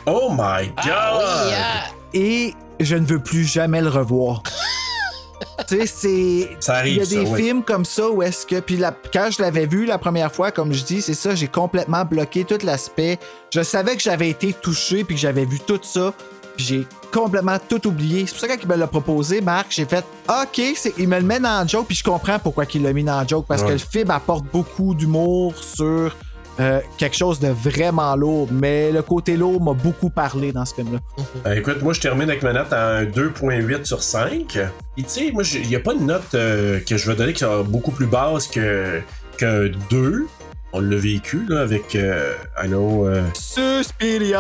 Oh 0.06 0.30
my 0.32 0.68
God! 0.68 0.86
Ah, 0.88 1.84
Et 2.14 2.54
je 2.80 2.96
ne 2.96 3.06
veux 3.06 3.20
plus 3.20 3.44
jamais 3.46 3.82
le 3.82 3.90
revoir. 3.90 4.42
tu 5.68 5.80
sais, 5.80 5.86
c'est. 5.86 6.58
Ça 6.62 6.86
Il 6.88 6.94
y 6.96 7.00
arrive, 7.00 7.02
a 7.02 7.06
ça, 7.06 7.16
des 7.24 7.30
oui. 7.30 7.44
films 7.44 7.64
comme 7.64 7.84
ça 7.86 8.10
où 8.10 8.22
est-ce 8.24 8.46
que. 8.46 8.60
Puis 8.60 8.78
la- 8.78 8.94
quand 9.14 9.30
je 9.32 9.42
l'avais 9.42 9.66
vu 9.66 9.86
la 9.86 9.98
première 9.98 10.32
fois, 10.32 10.52
comme 10.52 10.72
je 10.74 10.84
dis, 10.84 11.02
c'est 11.02 11.14
ça, 11.14 11.36
j'ai 11.36 11.48
complètement 11.48 12.06
bloqué 12.06 12.46
tout 12.46 12.58
l'aspect. 12.64 13.20
Je 13.54 13.62
savais 13.64 13.96
que 13.96 14.02
j'avais 14.02 14.30
été 14.30 14.54
touché 14.54 15.04
puis 15.04 15.16
que 15.16 15.22
j'avais 15.22 15.46
vu 15.46 15.60
tout 15.60 15.80
ça. 15.82 16.14
Puis 16.56 16.66
j'ai 16.66 16.88
complètement 17.14 17.58
tout 17.70 17.86
oublié. 17.88 18.26
C'est 18.26 18.32
pour 18.32 18.40
ça 18.42 18.48
que 18.48 18.54
quand 18.54 18.60
il 18.64 18.70
me 18.70 18.76
l'a 18.78 18.88
proposé, 18.88 19.42
Marc, 19.42 19.68
j'ai 19.70 19.86
fait 19.86 20.04
OK, 20.30 20.62
c'est- 20.76 20.94
il 20.98 21.08
me 21.08 21.18
le 21.18 21.24
met 21.26 21.40
dans 21.40 21.62
le 21.64 21.68
joke, 21.68 21.86
puis 21.88 21.96
je 21.98 22.04
comprends 22.04 22.40
pourquoi 22.40 22.66
il 22.74 22.82
l'a 22.84 22.94
mis 22.94 23.04
dans 23.04 23.22
le 23.22 23.28
joke. 23.28 23.46
Parce 23.48 23.62
Ouais. 23.62 23.68
que 23.68 23.74
le 23.74 23.78
film 23.80 24.10
apporte 24.12 24.46
beaucoup 24.46 24.96
d'humour 24.96 25.54
sur 25.62 26.16
euh, 26.60 26.82
quelque 26.98 27.16
chose 27.16 27.40
de 27.40 27.50
vraiment 27.50 28.16
lourd. 28.16 28.48
Mais 28.52 28.92
le 28.92 29.02
côté 29.02 29.38
lourd 29.38 29.62
m'a 29.62 29.74
beaucoup 29.74 30.10
parlé 30.10 30.52
dans 30.52 30.66
ce 30.66 30.76
film-là. 30.76 31.00
Euh, 31.46 31.56
écoute, 31.56 31.82
moi, 31.82 31.94
je 31.94 32.02
termine 32.02 32.30
avec 32.30 32.44
ma 32.44 32.54
note 32.54 32.74
à 32.74 32.98
un 32.98 33.06
2.8 33.06 33.86
sur 33.86 34.04
5. 34.04 34.58
Et 34.98 35.04
tu 35.04 35.10
sais, 35.10 35.32
moi, 35.32 35.44
il 35.54 35.68
n'y 35.68 35.76
a 35.76 35.80
pas 35.80 35.94
de 35.94 36.02
note 36.02 36.34
euh, 36.34 36.80
que 36.80 36.98
je 36.98 37.10
vais 37.10 37.16
donner 37.16 37.34
qui 37.34 37.40
sera 37.40 37.64
beaucoup 37.64 37.92
plus 37.92 38.08
basse 38.08 38.48
que, 38.48 39.02
qu'un 39.38 39.70
2. 39.90 40.28
On 40.74 40.82
l'a 40.82 40.98
vécu, 40.98 41.46
là, 41.48 41.62
avec, 41.62 41.96
euh, 41.96 42.34
I 42.62 42.68
know... 42.68 43.10
Suspiria! 43.34 44.40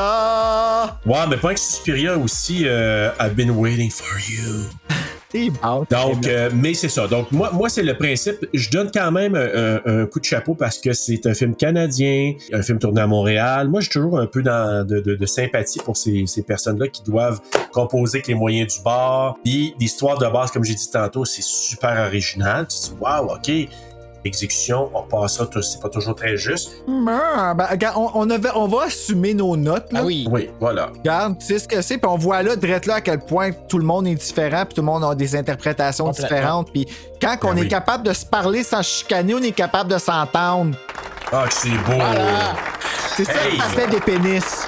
Ouais, 1.05 1.25
mais 1.29 1.37
pas 1.37 1.47
avec 1.47 1.57
Suspiria 1.57 2.17
aussi, 2.17 2.65
I've 2.65 3.33
been 3.35 3.51
waiting 3.51 3.89
for 3.89 4.17
you. 4.29 4.65
Donc, 5.89 6.25
euh, 6.27 6.49
mais 6.53 6.73
c'est 6.73 6.89
ça. 6.89 7.07
Donc, 7.07 7.31
moi, 7.31 7.51
moi 7.51 7.67
c'est 7.69 7.83
le 7.83 7.97
principe. 7.97 8.45
Je 8.53 8.69
donne 8.69 8.89
quand 8.93 9.11
même 9.11 9.35
un, 9.35 9.79
un- 9.85 10.01
un 10.01 10.05
coup 10.05 10.19
de 10.19 10.25
chapeau 10.25 10.55
parce 10.55 10.77
que 10.79 10.93
c'est 10.93 11.25
un 11.25 11.33
film 11.33 11.55
canadien, 11.55 12.33
un 12.53 12.61
film 12.61 12.79
tourné 12.79 13.01
à 13.01 13.07
Montréal. 13.07 13.67
Moi, 13.67 13.81
j'ai 13.81 13.89
toujours 13.89 14.19
un 14.19 14.25
peu 14.27 14.41
dans, 14.41 14.85
de, 14.87 14.99
de- 14.99 15.15
de 15.15 15.25
sympathie 15.25 15.79
pour 15.79 15.97
ces, 15.97 16.25
ces 16.27 16.43
personnes-là 16.43 16.87
qui 16.87 17.03
doivent 17.03 17.41
composer 17.71 18.17
avec 18.19 18.27
les 18.27 18.35
moyens 18.35 18.75
du 18.75 18.81
bord. 18.81 19.37
Puis, 19.43 19.73
l'histoire 19.79 20.17
de 20.17 20.27
base, 20.27 20.51
comme 20.51 20.63
j'ai 20.63 20.75
dit 20.75 20.89
tantôt, 20.89 21.25
c'est 21.25 21.43
super 21.43 22.05
original. 22.07 22.65
Tu 22.67 22.77
te 22.77 22.83
dis, 22.95 22.99
waouh, 23.01 23.33
OK. 23.33 23.51
Exécution, 24.25 24.89
on 24.93 25.03
passera, 25.03 25.45
tout- 25.45 25.61
c'est 25.61 25.81
pas 25.81 25.89
toujours 25.89 26.15
très 26.15 26.35
juste. 26.37 26.71
Ah, 27.09 27.53
ben, 27.55 27.65
regarde, 27.69 27.95
on, 27.97 28.09
on 28.13 28.29
avait- 28.29 28.49
on 28.55 28.67
va 28.67 28.83
assumer 28.85 29.33
nos 29.33 29.55
notes. 29.55 29.91
Là. 29.93 29.99
Ah 30.01 30.05
oui. 30.05 30.27
Oui, 30.29 30.49
voilà. 30.59 30.89
Regarde, 30.97 31.37
tu 31.39 31.45
sais 31.45 31.59
ce 31.59 31.67
que 31.67 31.81
c'est, 31.81 31.97
puis 31.97 32.09
on 32.11 32.17
voit 32.17 32.43
là, 32.43 32.55
direct 32.55 32.85
là, 32.87 32.95
à 32.95 33.01
quel 33.01 33.19
point 33.19 33.51
tout 33.51 33.77
le 33.77 33.85
monde 33.85 34.07
est 34.07 34.15
différent, 34.15 34.65
puis 34.65 34.73
tout 34.75 34.81
le 34.81 34.85
monde 34.87 35.03
a 35.03 35.15
des 35.15 35.35
interprétations 35.35 36.09
différentes. 36.09 36.71
Puis 36.73 36.87
quand 37.21 37.37
on 37.43 37.53
Ben 37.53 37.63
est 37.63 37.67
capable 37.67 38.03
de 38.03 38.13
se 38.13 38.25
parler 38.25 38.63
sans 38.63 38.81
chicaner, 38.81 39.33
on 39.35 39.41
est 39.41 39.51
capable 39.51 39.91
de 39.91 39.97
s'entendre. 39.97 40.75
Ah, 41.31 41.45
que 41.47 41.53
c'est 41.53 41.69
beau. 41.69 42.01
C'est 43.15 43.25
ça 43.25 43.31
Hey! 43.45 43.55
qui 43.57 43.61
fait 43.61 43.87
des 43.87 43.99
pénis. 43.99 44.67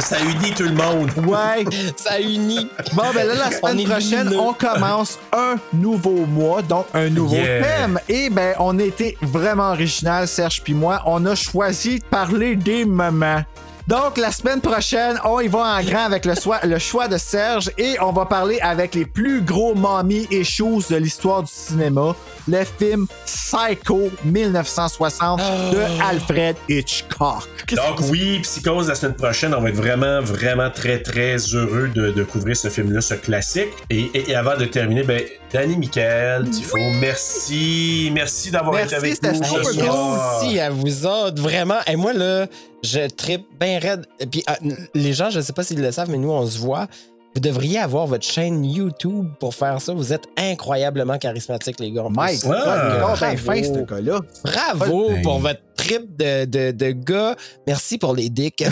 Ça 0.10 0.18
unit 0.20 0.52
tout 0.56 0.64
le 0.64 0.72
monde. 0.74 1.10
Ouais. 1.26 1.64
Ça 1.96 2.20
unit. 2.20 2.68
Bon, 2.94 3.04
ben 3.14 3.26
là, 3.26 3.34
la 3.34 3.50
semaine 3.50 3.84
prochaine, 3.88 4.32
on 4.38 4.52
commence 4.52 5.18
un 5.32 5.56
nouveau 5.72 6.26
mois, 6.26 6.62
donc 6.62 6.86
un 6.94 7.08
nouveau 7.10 7.34
Yeah. 7.36 7.62
thème. 7.62 8.00
Et 8.08 8.30
ben, 8.30 8.54
on 8.58 8.78
été 8.78 9.16
vraiment 9.22 9.70
original, 9.70 10.26
Serge 10.26 10.62
puis 10.62 10.74
moi. 10.74 11.02
On 11.06 11.24
a 11.26 11.34
choisi 11.34 11.98
de 11.98 12.04
parler 12.04 12.56
des 12.56 12.84
moments. 12.84 13.42
Donc, 13.90 14.18
la 14.18 14.30
semaine 14.30 14.60
prochaine, 14.60 15.18
on 15.24 15.40
y 15.40 15.48
va 15.48 15.58
en 15.78 15.82
grand 15.82 16.04
avec 16.04 16.24
le, 16.24 16.36
soi- 16.36 16.60
le 16.62 16.78
choix 16.78 17.08
de 17.08 17.18
Serge 17.18 17.72
et 17.76 17.96
on 18.00 18.12
va 18.12 18.24
parler 18.24 18.60
avec 18.60 18.94
les 18.94 19.04
plus 19.04 19.40
gros 19.42 19.74
mommy 19.74 20.28
issues 20.30 20.86
de 20.88 20.94
l'histoire 20.94 21.42
du 21.42 21.50
cinéma, 21.52 22.14
le 22.46 22.62
film 22.78 23.08
Psycho 23.26 24.08
1960 24.24 25.40
de 25.72 26.02
Alfred 26.08 26.54
Hitchcock. 26.68 27.48
Donc 27.74 28.00
oui, 28.10 28.38
Psychose 28.42 28.86
la 28.86 28.94
semaine 28.94 29.16
prochaine, 29.16 29.52
on 29.54 29.60
va 29.60 29.70
être 29.70 29.74
vraiment, 29.76 30.20
vraiment 30.20 30.70
très, 30.70 31.02
très 31.02 31.36
heureux 31.52 31.88
de, 31.92 32.12
de 32.12 32.22
couvrir 32.22 32.56
ce 32.56 32.68
film-là, 32.68 33.00
ce 33.00 33.14
classique. 33.14 33.70
Et, 33.90 34.02
et- 34.14 34.30
et 34.30 34.36
avant 34.36 34.56
de 34.56 34.66
terminer, 34.66 35.02
ben, 35.02 35.20
Danny 35.52 35.76
Michael, 35.76 36.48
Tifo, 36.50 36.78
merci. 37.00 38.10
Merci 38.14 38.52
d'avoir 38.52 38.74
Merci, 38.74 38.94
été 38.94 38.96
avec 38.96 39.14
c'était 39.14 39.32
nous 39.32 39.40
cool. 39.40 39.64
soir. 39.64 40.38
Merci 40.42 40.60
à 40.60 40.70
vous 40.70 41.06
autres, 41.06 41.42
vraiment. 41.42 41.78
Et 41.88 41.96
moi, 41.96 42.12
là, 42.12 42.46
je 42.84 43.08
tripe 43.08 43.46
bien 43.58 43.80
raide. 43.80 44.06
Et 44.20 44.26
puis, 44.26 44.44
ah, 44.46 44.58
les 44.94 45.12
gens, 45.12 45.30
je 45.30 45.38
ne 45.38 45.42
sais 45.42 45.52
pas 45.52 45.64
s'ils 45.64 45.80
le 45.82 45.90
savent, 45.90 46.08
mais 46.08 46.18
nous, 46.18 46.30
on 46.30 46.46
se 46.46 46.56
voit. 46.58 46.86
Vous 47.34 47.40
devriez 47.40 47.78
avoir 47.78 48.06
votre 48.08 48.26
chaîne 48.26 48.64
YouTube 48.64 49.28
pour 49.38 49.54
faire 49.54 49.80
ça. 49.80 49.92
Vous 49.92 50.12
êtes 50.12 50.24
incroyablement 50.36 51.16
charismatiques, 51.16 51.78
les 51.78 51.92
gars. 51.92 52.06
Mike. 52.10 52.42
Ouais. 52.44 52.56
Bravo. 52.64 53.14
fin, 53.36 53.62
ce 53.62 53.84
gars-là. 53.84 54.18
Bravo 54.44 55.08
Ben. 55.10 55.22
pour 55.22 55.38
votre 55.38 55.60
trip 55.76 56.16
de, 56.16 56.44
de, 56.44 56.70
de 56.72 56.90
gars. 56.90 57.36
Merci 57.68 57.98
pour 57.98 58.14
les 58.14 58.28
dicks. 58.30 58.64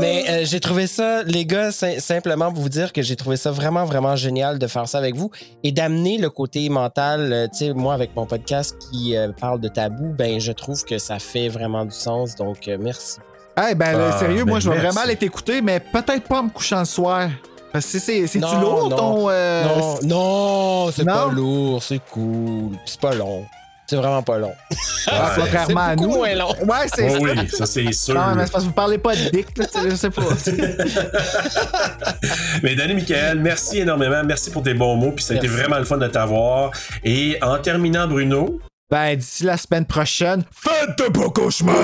Mais 0.00 0.24
euh, 0.28 0.44
j'ai 0.44 0.60
trouvé 0.60 0.86
ça, 0.86 1.22
les 1.24 1.44
gars, 1.44 1.70
sim- 1.72 1.98
simplement 2.00 2.50
pour 2.52 2.62
vous 2.62 2.68
dire 2.68 2.92
que 2.92 3.02
j'ai 3.02 3.16
trouvé 3.16 3.36
ça 3.36 3.50
vraiment, 3.50 3.84
vraiment 3.84 4.16
génial 4.16 4.58
de 4.58 4.66
faire 4.66 4.88
ça 4.88 4.98
avec 4.98 5.14
vous 5.14 5.30
et 5.62 5.72
d'amener 5.72 6.16
le 6.18 6.30
côté 6.30 6.68
mental. 6.70 7.32
euh, 7.32 7.46
tu 7.48 7.58
sais, 7.66 7.72
moi, 7.74 7.94
avec 7.94 8.16
mon 8.16 8.26
podcast 8.26 8.76
qui 8.90 9.16
euh, 9.16 9.28
parle 9.38 9.60
de 9.60 9.68
tabou, 9.68 10.14
ben, 10.16 10.40
je 10.40 10.52
trouve 10.52 10.82
que 10.84 10.98
ça 10.98 11.18
fait 11.18 11.48
vraiment 11.48 11.84
du 11.84 11.94
sens. 11.94 12.34
Donc, 12.34 12.66
euh, 12.68 12.78
merci. 12.80 13.18
Eh 13.70 13.74
ben, 13.74 13.92
là, 13.98 14.10
Ah, 14.14 14.18
sérieux, 14.18 14.44
ben, 14.44 14.50
moi, 14.50 14.60
je 14.60 14.70
vais 14.70 14.78
vraiment 14.78 15.00
aller 15.02 15.16
t'écouter, 15.16 15.60
mais 15.60 15.80
peut-être 15.80 16.26
pas 16.28 16.38
en 16.40 16.44
me 16.44 16.50
couchant 16.50 16.78
le 16.80 16.84
soir. 16.86 17.28
Parce 17.72 17.86
que 17.86 17.98
c'est- 17.98 18.26
c'est-tu 18.26 18.54
lourd, 18.60 18.88
non. 18.90 18.96
ton... 18.96 19.26
euh, 19.30 19.64
non, 19.64 19.98
non, 20.86 20.90
c'est 20.92 21.04
non? 21.04 21.12
pas 21.12 21.26
lourd, 21.32 21.82
c'est 21.82 22.00
cool, 22.10 22.70
puis 22.70 22.80
c'est 22.86 23.00
pas 23.00 23.14
long. 23.14 23.44
C'est 23.86 23.96
vraiment 23.96 24.22
pas 24.22 24.38
long. 24.38 24.52
ah, 25.08 25.34
Ouais. 25.36 25.42
contrairement 25.42 25.80
à 25.80 25.96
beaucoup 25.96 26.10
nous. 26.10 26.16
moins 26.18 26.34
long. 26.34 26.52
Ouais, 26.62 26.86
c'est 26.94 27.10
Oh 27.10 27.18
oui, 27.22 27.48
ça 27.48 27.66
c'est 27.66 27.90
sûr. 27.92 28.14
Non, 28.14 28.34
mais 28.36 28.46
c'est 28.46 28.52
parce 28.52 28.62
que 28.64 28.68
vous 28.68 28.74
parlez 28.74 28.98
pas 28.98 29.14
de 29.16 29.30
dick, 29.30 29.56
là, 29.58 29.64
je 29.88 29.94
sais 29.96 30.10
pas. 30.10 30.22
Mais 32.62 32.74
Danny 32.76 32.94
Michael, 32.94 33.40
merci 33.40 33.78
énormément. 33.80 34.22
Merci 34.24 34.50
pour 34.50 34.62
tes 34.62 34.74
bons 34.74 34.94
mots. 34.96 35.10
Puis 35.12 35.24
ça 35.24 35.34
a 35.34 35.36
été 35.38 35.48
vraiment 35.48 35.78
le 35.78 35.84
fun 35.84 35.96
de 35.98 36.06
t'avoir. 36.06 36.70
Et 37.02 37.36
en 37.42 37.58
terminant, 37.58 38.06
Bruno, 38.06 38.60
ben, 38.90 39.16
d'ici 39.16 39.42
la 39.44 39.56
semaine 39.56 39.86
prochaine, 39.86 40.44
faites 40.52 40.96
de 40.98 41.08
beaux 41.12 41.30
cauchemars! 41.30 41.74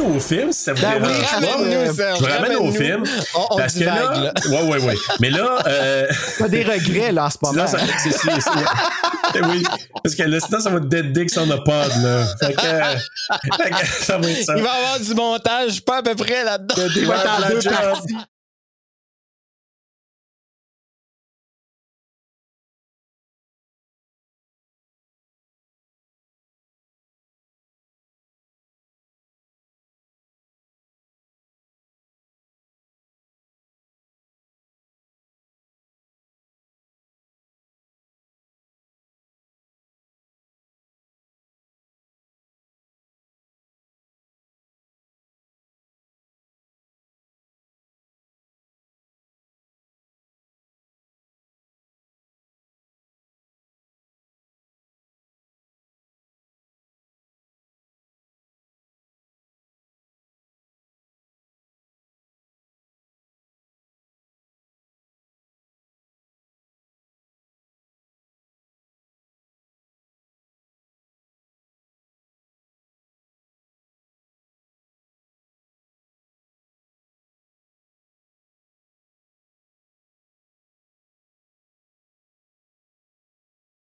Ramener 0.00 0.16
au 0.16 0.20
film 0.20 0.52
si 0.52 0.62
ça 0.64 0.72
vous 0.72 0.80
Ben 0.82 0.92
oui, 0.94 1.08
dérange 1.08 1.30
pas. 1.30 1.36
Ramène-nous, 1.36 1.94
Serge, 1.94 2.18
Je 2.18 2.24
vous 2.24 2.30
ramène 2.30 2.56
au 2.56 2.72
film. 2.72 3.02
On, 3.34 3.46
on 3.50 3.56
Parce 3.56 3.74
que 3.74 3.84
là, 3.84 3.94
là. 4.14 4.32
ouais, 4.50 4.62
ouais, 4.62 4.84
ouais. 4.84 4.94
Mais 5.20 5.30
là, 5.30 5.58
euh, 5.66 6.06
T'as 6.38 6.48
des 6.48 6.62
regrets, 6.64 7.12
là, 7.12 7.26
en 7.26 7.30
ce 7.30 7.36
moment. 7.42 7.66
sinon, 7.66 7.78
ça, 7.86 7.86
c'est, 8.02 8.10
c'est- 8.12 8.40
c'est- 8.40 9.40
oui, 9.46 9.64
parce 10.02 10.14
que 10.14 10.22
là, 10.22 10.38
sinon, 10.40 10.60
ça 10.60 10.70
va 10.70 10.76
être 10.76 10.88
dead 10.88 11.12
dicks 11.12 11.32
on 11.38 11.46
the 11.46 11.64
pod, 11.64 11.92
là. 12.02 12.26
Fait 12.40 12.52
que, 12.54 12.60
fait 12.60 13.70
que 13.70 13.86
ça 14.04 14.18
va 14.18 14.30
être 14.30 14.44
ça. 14.44 14.54
Il 14.56 14.62
va 14.62 14.68
y 14.68 14.78
avoir 14.84 15.00
du 15.00 15.14
montage, 15.14 15.80
pas 15.84 15.98
à 15.98 16.02
peu 16.02 16.14
près 16.14 16.44
là-dedans. 16.44 16.74
Il 16.96 17.06
va 17.06 17.16
être 17.16 17.30
en 17.30 17.48
deux 17.48 17.60
parties. 17.70 18.14